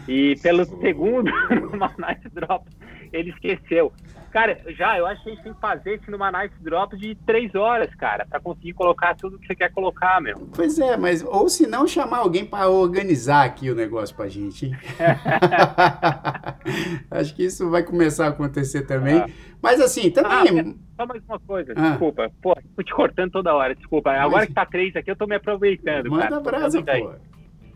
E 0.09 0.37
pelo 0.43 0.65
segundo 0.65 1.31
Nice 1.99 2.29
Drop, 2.33 2.65
ele 3.13 3.31
esqueceu. 3.31 3.93
Cara, 4.31 4.61
já, 4.77 4.97
eu 4.97 5.07
acho 5.07 5.23
que 5.25 5.31
a 5.31 5.35
gente 5.35 5.43
tem 5.43 5.53
que 5.53 5.61
fazer 5.61 5.95
esse 5.95 6.11
numa 6.11 6.31
Nice 6.31 6.55
Drop 6.61 6.97
de 6.97 7.17
três 7.27 7.53
horas, 7.55 7.93
cara, 7.97 8.25
para 8.27 8.39
conseguir 8.41 8.75
colocar 8.75 9.15
tudo 9.17 9.39
que 9.39 9.47
você 9.47 9.55
quer 9.57 9.73
colocar, 9.73 10.21
meu. 10.21 10.49
Pois 10.55 10.79
é, 10.79 10.97
mas 10.97 11.25
ou 11.25 11.49
se 11.49 11.67
não 11.67 11.87
chamar 11.87 12.19
alguém 12.19 12.45
para 12.45 12.69
organizar 12.69 13.45
aqui 13.45 13.71
o 13.71 13.75
negócio 13.75 14.15
pra 14.15 14.29
gente, 14.29 14.67
hein? 14.67 14.77
Acho 17.11 17.35
que 17.35 17.45
isso 17.45 17.69
vai 17.71 17.83
começar 17.83 18.27
a 18.27 18.29
acontecer 18.29 18.83
também. 18.83 19.19
Ah. 19.19 19.27
Mas 19.63 19.81
assim, 19.81 20.11
também. 20.11 20.77
Só 20.97 21.07
mais 21.07 21.23
uma 21.29 21.39
coisa, 21.41 21.73
Ah. 21.77 21.91
desculpa. 21.91 22.31
Pô, 22.43 22.55
tô 22.77 22.83
te 22.83 22.95
cortando 22.95 23.31
toda 23.33 23.55
hora, 23.55 23.75
desculpa. 23.75 24.11
Agora 24.13 24.47
que 24.47 24.55
tá 24.55 24.65
três 24.65 24.95
aqui, 24.97 25.11
eu 25.11 25.17
tô 25.17 25.27
me 25.27 25.35
aproveitando, 25.37 26.11
cara. 26.11 26.31
manda 26.31 26.41
brasa, 26.41 26.83
Tá 26.83 26.99
pô. 26.99 27.13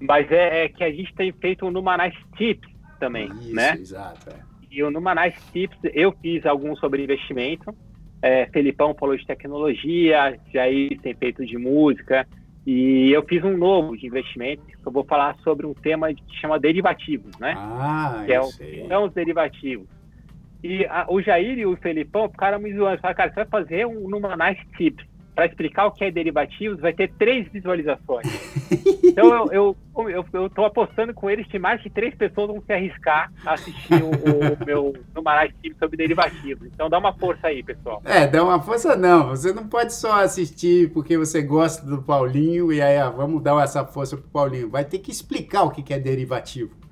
Mas 0.01 0.31
é, 0.31 0.65
é 0.65 0.69
que 0.69 0.85
a 0.85 0.91
gente 0.93 1.15
tem 1.15 1.33
feito 1.33 1.67
um 1.67 1.71
Numanais 1.71 2.15
Tips 2.37 2.69
também, 3.01 3.27
Isso, 3.29 3.55
né? 3.55 3.73
exato. 3.75 4.31
é. 4.31 4.54
E 4.75 4.83
o 4.83 4.91
Numanais 4.91 5.35
Tips, 5.53 5.79
eu 5.95 6.11
fiz 6.21 6.45
alguns 6.45 6.81
sobre 6.81 7.01
investimento. 7.05 7.73
É, 8.21 8.47
Felipão 8.47 8.93
falou 8.99 9.17
de 9.17 9.25
tecnologia, 9.25 10.37
Jair 10.53 10.99
tem 11.01 11.15
feito 11.15 11.47
de 11.47 11.57
música. 11.57 12.27
E 12.67 13.13
eu 13.13 13.23
fiz 13.23 13.45
um 13.45 13.57
novo 13.57 13.97
de 13.97 14.07
investimento, 14.07 14.63
que 14.67 14.75
eu 14.85 14.91
vou 14.91 15.05
falar 15.05 15.37
sobre 15.45 15.65
um 15.65 15.75
tema 15.75 16.13
que 16.13 16.23
chama 16.41 16.59
derivativos, 16.59 17.39
né? 17.39 17.55
Ah, 17.57 18.23
que 18.27 18.33
é 18.33 18.41
o, 18.41 18.51
são 18.89 19.05
os 19.05 19.13
derivativos. 19.13 19.87
E 20.63 20.85
a- 20.87 21.07
o 21.09 21.21
Jair 21.21 21.57
e 21.59 21.67
o 21.67 21.77
Felipão 21.77 22.29
ficaram 22.29 22.59
me 22.59 22.75
zoando. 22.75 22.99
Falaram, 23.01 23.17
cara, 23.17 23.29
você 23.31 23.35
vai 23.45 23.47
fazer 23.47 23.87
um 23.87 24.09
Numanais 24.09 24.59
Tips. 24.77 25.05
Para 25.35 25.47
explicar 25.47 25.87
o 25.87 25.91
que 25.91 26.05
é 26.05 26.11
derivativos, 26.11 26.81
vai 26.81 26.93
ter 26.93 27.13
três 27.19 27.51
visualizações. 27.51 28.27
então 29.05 29.35
eu, 29.35 29.77
eu, 29.97 30.09
eu, 30.09 30.25
eu 30.33 30.51
tô 30.51 30.65
apostando 30.65 31.13
com 31.13 31.29
eles 31.29 31.47
que 31.49 31.59
mais 31.59 31.83
de 31.83 31.91
três 31.91 32.15
pessoas 32.15 32.49
vão 32.49 32.63
se 32.65 32.73
arriscar 32.73 33.33
a 33.45 33.55
assistir 33.55 34.03
o, 34.03 34.11
o 34.11 34.65
meu 34.65 34.93
Tips 35.61 35.79
sobre 35.79 35.97
derivativos. 35.97 36.69
Então 36.73 36.89
dá 36.89 36.99
uma 36.99 37.13
força 37.15 37.49
aí, 37.49 37.63
pessoal. 37.63 38.01
É, 38.05 38.27
dá 38.27 38.43
uma 38.43 38.61
força 38.61 38.95
não. 38.97 39.29
Você 39.29 39.53
não 39.53 39.67
pode 39.67 39.93
só 39.93 40.23
assistir 40.23 40.93
porque 40.93 41.19
você 41.19 41.43
gosta 41.43 41.85
do 41.85 42.03
Paulinho 42.03 42.73
e 42.73 42.81
aí 42.81 42.97
ah, 42.99 43.11
vamos 43.11 43.43
dar 43.43 43.63
essa 43.63 43.85
força 43.85 44.17
pro 44.17 44.29
Paulinho. 44.29 44.71
Vai 44.71 44.85
ter 44.85 44.99
que 44.99 45.11
explicar 45.11 45.65
o 45.65 45.71
que 45.71 45.93
é 45.93 45.99
derivativo. 45.99 46.84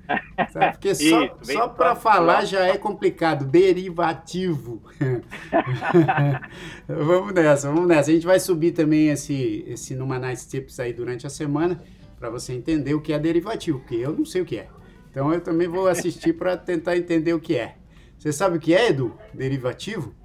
Sabe? 0.51 0.71
Porque 0.73 0.95
só, 0.95 1.23
Isso, 1.23 1.53
só 1.53 1.67
para 1.67 1.95
falar 1.95 2.45
já 2.45 2.65
é 2.65 2.77
complicado. 2.77 3.45
Derivativo. 3.45 4.81
vamos 6.87 7.33
nessa, 7.33 7.71
vamos 7.71 7.87
nessa. 7.87 8.11
A 8.11 8.13
gente 8.13 8.25
vai 8.25 8.39
subir 8.39 8.71
também 8.71 9.09
esse, 9.09 9.63
esse 9.67 9.95
Numa 9.95 10.19
Nice 10.19 10.47
Tips 10.49 10.79
aí 10.79 10.93
durante 10.93 11.27
a 11.27 11.29
semana 11.29 11.81
para 12.19 12.29
você 12.29 12.53
entender 12.53 12.93
o 12.93 13.01
que 13.01 13.11
é 13.11 13.19
derivativo, 13.19 13.79
porque 13.79 13.95
eu 13.95 14.13
não 14.13 14.25
sei 14.25 14.41
o 14.41 14.45
que 14.45 14.57
é. 14.57 14.67
Então 15.11 15.33
eu 15.33 15.41
também 15.41 15.67
vou 15.67 15.87
assistir 15.87 16.33
para 16.33 16.55
tentar 16.55 16.97
entender 16.97 17.33
o 17.33 17.39
que 17.39 17.57
é. 17.57 17.75
Você 18.17 18.31
sabe 18.31 18.57
o 18.57 18.59
que 18.59 18.73
é, 18.73 18.89
Edu? 18.89 19.13
Derivativo? 19.33 20.15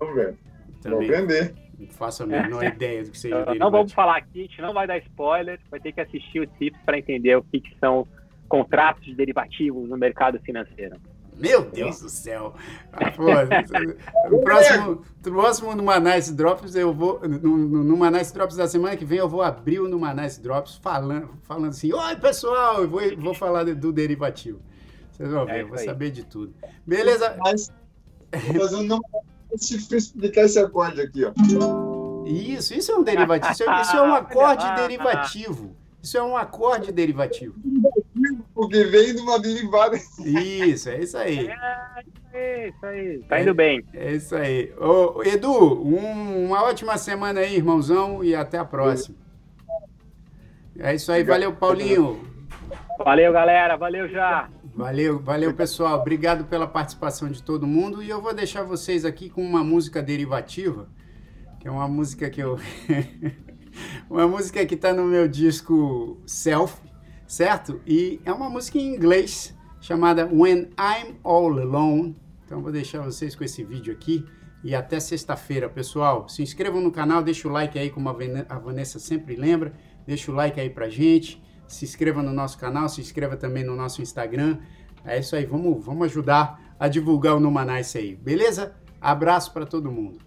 Vamos 0.00 0.14
ver. 0.14 0.36
Vou 0.66 0.92
Também 0.92 1.10
aprender. 1.10 1.54
não 1.78 1.88
faço 1.88 2.22
a 2.22 2.26
menor 2.26 2.64
ideia 2.64 3.04
do 3.04 3.10
que 3.10 3.18
seja 3.18 3.44
Não 3.56 3.70
vamos 3.70 3.92
falar 3.92 4.16
aqui, 4.16 4.40
a 4.40 4.42
gente 4.44 4.62
não 4.62 4.72
vai 4.72 4.86
dar 4.86 4.96
spoiler, 4.98 5.60
vai 5.70 5.78
ter 5.78 5.92
que 5.92 6.00
assistir 6.00 6.40
o 6.40 6.46
Tips 6.46 6.80
para 6.86 6.98
entender 6.98 7.36
o 7.36 7.42
que, 7.42 7.60
que 7.60 7.76
são 7.78 8.08
contratos 8.48 9.04
de 9.04 9.14
derivativos 9.14 9.88
no 9.88 9.96
mercado 9.96 10.38
financeiro. 10.40 10.96
Meu 11.38 11.62
Deus 11.62 12.00
do 12.00 12.08
céu. 12.08 12.54
Ah, 12.92 13.12
pô, 13.12 13.26
o 14.34 14.40
próximo, 14.40 15.02
o 15.24 15.30
próximo 15.30 15.74
no 15.74 16.00
Nice 16.00 16.34
Drops, 16.34 16.74
eu 16.74 16.92
vou. 16.92 17.20
No, 17.20 17.56
no, 17.56 17.84
no 17.84 18.10
Drops 18.34 18.56
da 18.56 18.66
semana 18.66 18.96
que 18.96 19.04
vem, 19.04 19.18
eu 19.18 19.28
vou 19.28 19.40
abrir 19.40 19.78
o 19.78 19.88
Numa 19.88 20.12
Nice 20.12 20.42
Drops 20.42 20.76
falando, 20.76 21.30
falando 21.42 21.68
assim: 21.68 21.92
Oi, 21.92 22.16
pessoal, 22.16 22.82
eu 22.82 22.88
vou, 22.88 23.00
vou 23.16 23.34
falar 23.34 23.64
do 23.64 23.92
derivativo. 23.92 24.60
Vocês 25.12 25.30
vão 25.30 25.46
ver, 25.46 25.52
É 25.52 25.62
eu 25.62 25.68
vou 25.68 25.78
aí. 25.78 25.84
saber 25.84 26.10
de 26.10 26.24
tudo. 26.24 26.54
Beleza? 26.84 27.36
Mas 27.38 27.72
fazer 28.58 28.76
um 28.76 28.82
não 28.82 29.00
para 29.00 29.96
explicar 29.96 30.42
esse 30.42 30.58
acorde 30.58 31.00
aqui, 31.00 31.24
ó. 31.24 31.32
Isso, 32.26 32.74
isso 32.74 32.92
é 32.92 32.96
um 32.96 33.02
derivativo. 33.02 33.52
Isso 33.52 33.62
é, 33.62 33.82
isso 33.82 33.96
é 33.96 34.02
um 34.02 34.14
acorde 34.14 34.74
derivativo. 34.74 35.76
Isso 36.02 36.16
é 36.16 36.22
um 36.22 36.36
acorde 36.36 36.92
derivativo. 36.92 37.54
Porque 38.58 38.82
vem 38.86 39.14
de 39.14 39.20
uma 39.20 39.38
derivada. 39.38 39.96
Isso, 40.18 40.88
é 40.88 40.98
isso 41.00 41.16
aí. 41.16 41.48
É 42.34 42.68
isso 42.68 42.86
aí, 42.86 43.18
tá 43.28 43.40
indo 43.40 43.54
bem. 43.54 43.84
É 43.94 44.12
isso 44.12 44.34
aí. 44.34 44.72
Ô, 44.76 45.22
Edu, 45.22 45.80
um- 45.80 46.46
uma 46.46 46.64
ótima 46.64 46.98
semana 46.98 47.38
aí, 47.38 47.54
irmãozão, 47.54 48.24
e 48.24 48.34
até 48.34 48.58
a 48.58 48.64
próxima. 48.64 49.14
É 50.76 50.92
isso 50.92 51.12
aí, 51.12 51.22
valeu, 51.22 51.54
Paulinho. 51.54 52.20
Valeu, 52.98 53.32
galera, 53.32 53.76
valeu 53.76 54.08
já. 54.08 54.50
Valeu, 54.74 55.20
valeu, 55.20 55.54
pessoal. 55.54 56.00
Obrigado 56.00 56.44
pela 56.46 56.66
participação 56.66 57.28
de 57.30 57.40
todo 57.40 57.64
mundo. 57.64 58.02
E 58.02 58.10
eu 58.10 58.20
vou 58.20 58.34
deixar 58.34 58.64
vocês 58.64 59.04
aqui 59.04 59.30
com 59.30 59.40
uma 59.40 59.62
música 59.62 60.02
derivativa, 60.02 60.88
que 61.60 61.68
é 61.68 61.70
uma 61.70 61.86
música 61.86 62.28
que 62.28 62.40
eu. 62.40 62.58
uma 64.10 64.26
música 64.26 64.66
que 64.66 64.74
está 64.74 64.92
no 64.92 65.04
meu 65.04 65.28
disco 65.28 66.20
Self, 66.26 66.87
certo? 67.28 67.80
E 67.86 68.20
é 68.24 68.32
uma 68.32 68.48
música 68.48 68.78
em 68.78 68.94
inglês 68.94 69.54
chamada 69.80 70.26
When 70.26 70.70
I'm 70.80 71.18
All 71.22 71.56
Alone. 71.56 72.16
Então 72.44 72.62
vou 72.62 72.72
deixar 72.72 73.02
vocês 73.02 73.36
com 73.36 73.44
esse 73.44 73.62
vídeo 73.62 73.92
aqui. 73.92 74.24
E 74.64 74.74
até 74.74 74.98
sexta-feira, 74.98 75.68
pessoal. 75.68 76.28
Se 76.28 76.42
inscrevam 76.42 76.80
no 76.80 76.90
canal, 76.90 77.22
deixa 77.22 77.46
o 77.46 77.52
like 77.52 77.78
aí, 77.78 77.90
como 77.90 78.08
a 78.08 78.58
Vanessa 78.58 78.98
sempre 78.98 79.36
lembra. 79.36 79.72
Deixa 80.04 80.32
o 80.32 80.34
like 80.34 80.58
aí 80.58 80.70
pra 80.70 80.88
gente. 80.88 81.40
Se 81.68 81.84
inscreva 81.84 82.22
no 82.22 82.32
nosso 82.32 82.58
canal, 82.58 82.88
se 82.88 83.00
inscreva 83.00 83.36
também 83.36 83.62
no 83.62 83.76
nosso 83.76 84.02
Instagram. 84.02 84.58
É 85.04 85.18
isso 85.18 85.36
aí, 85.36 85.44
vamos, 85.44 85.84
vamos 85.84 86.06
ajudar 86.06 86.74
a 86.80 86.88
divulgar 86.88 87.36
o 87.36 87.40
Numanice 87.40 87.98
aí, 87.98 88.16
beleza? 88.16 88.74
Abraço 89.00 89.52
para 89.52 89.66
todo 89.66 89.92
mundo. 89.92 90.18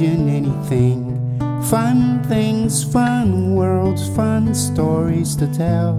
Imagine 0.00 0.28
anything. 0.28 1.38
Fun 1.70 2.22
things, 2.24 2.84
fun 2.84 3.54
worlds, 3.54 4.08
fun 4.14 4.54
stories 4.54 5.34
to 5.36 5.46
tell. 5.54 5.94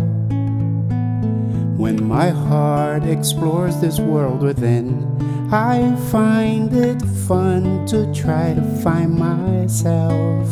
When 1.78 2.04
my 2.08 2.30
heart 2.30 3.04
explores 3.04 3.80
this 3.82 4.00
world 4.00 4.42
within, 4.44 5.04
I 5.52 5.96
find 6.12 6.72
it 6.74 7.02
fun 7.28 7.88
to 7.88 8.14
try 8.14 8.54
to 8.54 8.62
find 8.84 9.18
myself. 9.18 10.48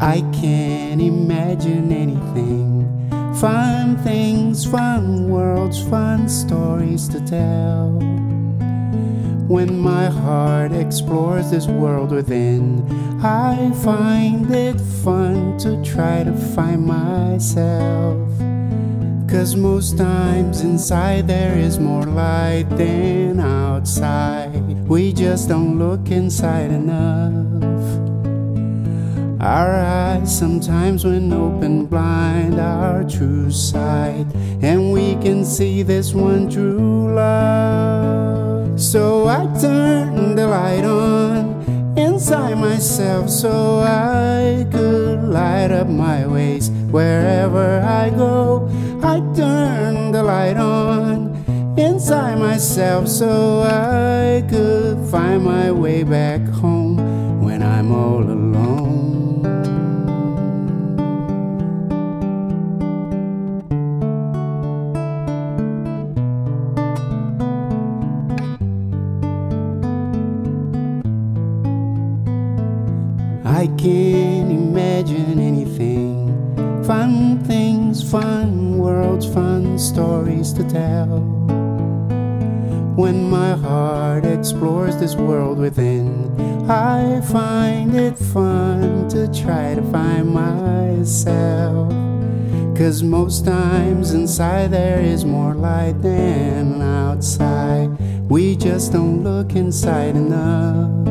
I 0.00 0.22
can't 0.32 1.02
imagine 1.02 1.92
anything. 1.92 2.88
Fun 3.38 3.98
things, 3.98 4.64
fun 4.64 5.28
worlds, 5.28 5.82
fun 5.82 6.28
stories 6.28 7.06
to 7.08 7.20
tell. 7.20 8.27
When 9.48 9.78
my 9.80 10.08
heart 10.08 10.72
explores 10.72 11.50
this 11.50 11.66
world 11.66 12.10
within, 12.10 12.84
I 13.24 13.72
find 13.82 14.50
it 14.50 14.78
fun 14.78 15.56
to 15.60 15.82
try 15.82 16.22
to 16.22 16.34
find 16.54 16.84
myself. 16.84 18.28
Cause 19.26 19.56
most 19.56 19.96
times 19.96 20.60
inside 20.60 21.28
there 21.28 21.56
is 21.56 21.78
more 21.78 22.04
light 22.04 22.66
than 22.76 23.40
outside. 23.40 24.86
We 24.86 25.14
just 25.14 25.48
don't 25.48 25.78
look 25.78 26.10
inside 26.10 26.70
enough. 26.70 27.32
Our 29.40 29.80
eyes 29.80 30.38
sometimes, 30.38 31.06
when 31.06 31.32
open, 31.32 31.86
blind 31.86 32.60
our 32.60 33.02
true 33.02 33.50
sight, 33.50 34.26
and 34.60 34.92
we 34.92 35.14
can 35.22 35.42
see 35.42 35.82
this 35.82 36.12
one 36.12 36.50
true 36.50 37.14
love. 37.14 37.87
So 38.78 39.26
I 39.26 39.44
turn 39.60 40.36
the 40.36 40.46
light 40.46 40.84
on 40.84 41.98
inside 41.98 42.54
myself 42.58 43.28
so 43.28 43.80
I 43.80 44.64
could 44.70 45.24
light 45.24 45.72
up 45.72 45.88
my 45.88 46.24
ways 46.24 46.70
wherever 46.70 47.80
I 47.80 48.10
go. 48.10 48.68
I 49.02 49.18
turn 49.34 50.12
the 50.12 50.22
light 50.22 50.56
on 50.56 51.34
inside 51.76 52.38
myself 52.38 53.08
so 53.08 53.62
I 53.62 54.46
could 54.48 55.10
find 55.10 55.44
my 55.44 55.72
way 55.72 56.04
back 56.04 56.40
home 56.46 57.42
when 57.42 57.64
I'm 57.64 57.90
all 57.90 58.22
alone. 58.22 58.47
I 73.58 73.66
can't 73.76 74.52
imagine 74.52 75.40
anything. 75.40 76.84
Fun 76.84 77.42
things, 77.42 78.08
fun 78.08 78.78
worlds, 78.78 79.26
fun 79.26 79.76
stories 79.80 80.52
to 80.52 80.62
tell. 80.62 81.18
When 82.94 83.28
my 83.28 83.56
heart 83.56 84.24
explores 84.24 84.96
this 84.98 85.16
world 85.16 85.58
within, 85.58 86.40
I 86.70 87.20
find 87.32 87.96
it 87.96 88.16
fun 88.16 89.08
to 89.08 89.26
try 89.26 89.74
to 89.74 89.82
find 89.90 90.30
myself. 90.30 91.90
Cause 92.78 93.02
most 93.02 93.44
times 93.44 94.14
inside 94.14 94.70
there 94.70 95.00
is 95.00 95.24
more 95.24 95.54
light 95.54 96.00
than 96.00 96.80
outside. 96.80 97.88
We 98.30 98.54
just 98.54 98.92
don't 98.92 99.24
look 99.24 99.56
inside 99.56 100.14
enough. 100.14 101.08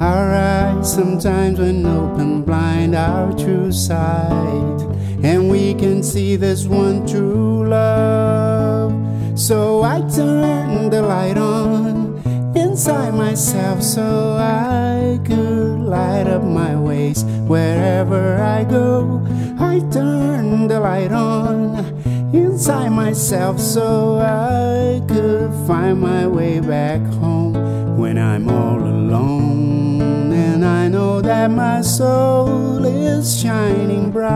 Eyes 0.00 0.47
sometimes 0.88 1.58
when 1.58 1.84
open 1.84 2.42
blind 2.42 2.94
our 2.94 3.30
true 3.36 3.70
sight, 3.70 4.80
and 5.22 5.50
we 5.50 5.74
can 5.74 6.02
see 6.02 6.34
this 6.34 6.64
one 6.64 7.06
true 7.06 7.68
love. 7.68 8.92
So 9.38 9.82
I 9.82 10.00
turn 10.08 10.88
the 10.88 11.02
light 11.02 11.36
on 11.36 12.16
inside 12.56 13.12
myself 13.12 13.82
so 13.82 14.36
I 14.38 15.20
could 15.26 15.78
light 15.80 16.26
up 16.26 16.42
my 16.42 16.74
ways 16.74 17.22
wherever 17.46 18.38
I 18.40 18.64
go. 18.64 19.20
I 19.60 19.80
turn 19.92 20.68
the 20.68 20.80
light 20.80 21.12
on 21.12 21.84
inside 22.34 22.90
myself 22.90 23.60
so 23.60 24.18
I 24.20 25.02
could 25.06 25.52
find 25.66 26.00
my 26.00 26.26
way 26.26 26.60
back 26.60 27.02
home 27.20 27.98
when 27.98 28.16
I'm 28.16 28.48
all 28.48 28.78
alone. 28.78 29.77
That 31.28 31.50
my 31.50 31.82
soul 31.82 32.82
is 32.86 33.38
shining 33.38 34.10
bright. 34.10 34.28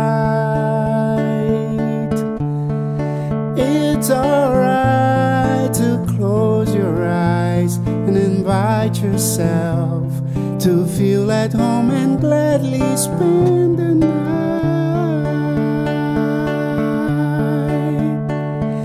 It's 3.56 4.10
alright 4.10 5.73
to 5.73 6.05
close 6.06 6.74
your 6.74 7.09
eyes 7.09 7.77
and 7.77 8.19
invite 8.19 9.01
yourself 9.01 10.12
to 10.64 10.86
feel 10.86 11.32
at 11.32 11.55
home 11.55 11.90
and 11.90 12.20
gladly 12.20 12.94
spend 12.98 13.78
the 13.78 13.94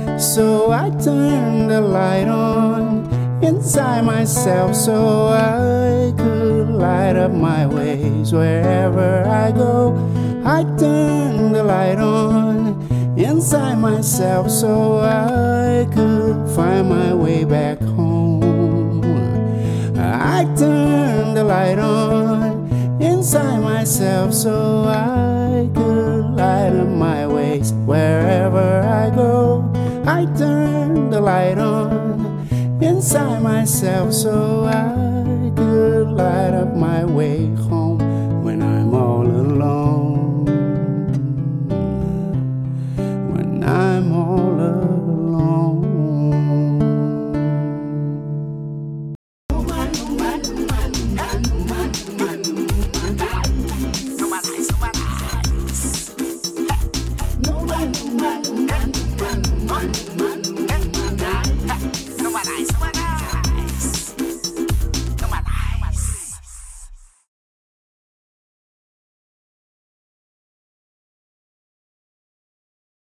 night. 0.05 0.17
So 0.17 0.71
I 0.71 0.91
turn 0.91 1.67
the 1.67 1.81
light 1.81 2.29
on 2.29 3.09
inside 3.43 4.05
myself 4.05 4.77
so 4.77 5.27
I 5.27 6.13
could 6.15 6.36
light 6.77 7.15
up 7.15 7.31
my 7.31 7.65
ways 7.65 8.31
wherever 8.31 9.23
I 9.27 9.51
go. 9.51 9.95
I 10.45 10.63
turn 10.77 11.51
the 11.51 11.63
light 11.63 11.97
on 11.97 13.17
inside 13.17 13.79
myself 13.79 14.51
so 14.51 14.99
I 14.99 15.87
could 15.93 16.47
find 16.55 16.89
my 16.89 17.13
way 17.13 17.43
back 17.43 17.79
home. 17.81 18.43
I 19.97 20.43
turn 20.55 21.33
the 21.33 21.43
light 21.43 21.79
on 21.79 23.01
inside 23.01 23.59
myself 23.61 24.33
so 24.33 24.85
I 24.85 25.69
could 25.73 26.35
light 26.35 26.73
up 26.73 26.87
my 26.87 27.25
ways 27.25 27.73
wherever 27.73 28.81
I 28.81 29.09
go. 29.09 29.71
I 30.05 30.25
turn 30.37 31.09
the 31.09 31.19
light 31.19 31.57
on 31.57 32.26
inside 32.97 33.43
myself 33.43 34.11
so 34.11 34.65
I 34.65 35.51
could 35.55 36.07
light 36.07 36.55
up 36.55 36.73
my 36.73 37.05
way 37.05 37.45
home 37.69 37.99
when 38.43 38.63
I'm 38.63 38.91
all 38.91 39.27
alone. 39.27 40.45
When 43.33 43.63
I'm 43.63 44.11
all 44.11 44.49
alone. 44.49 44.96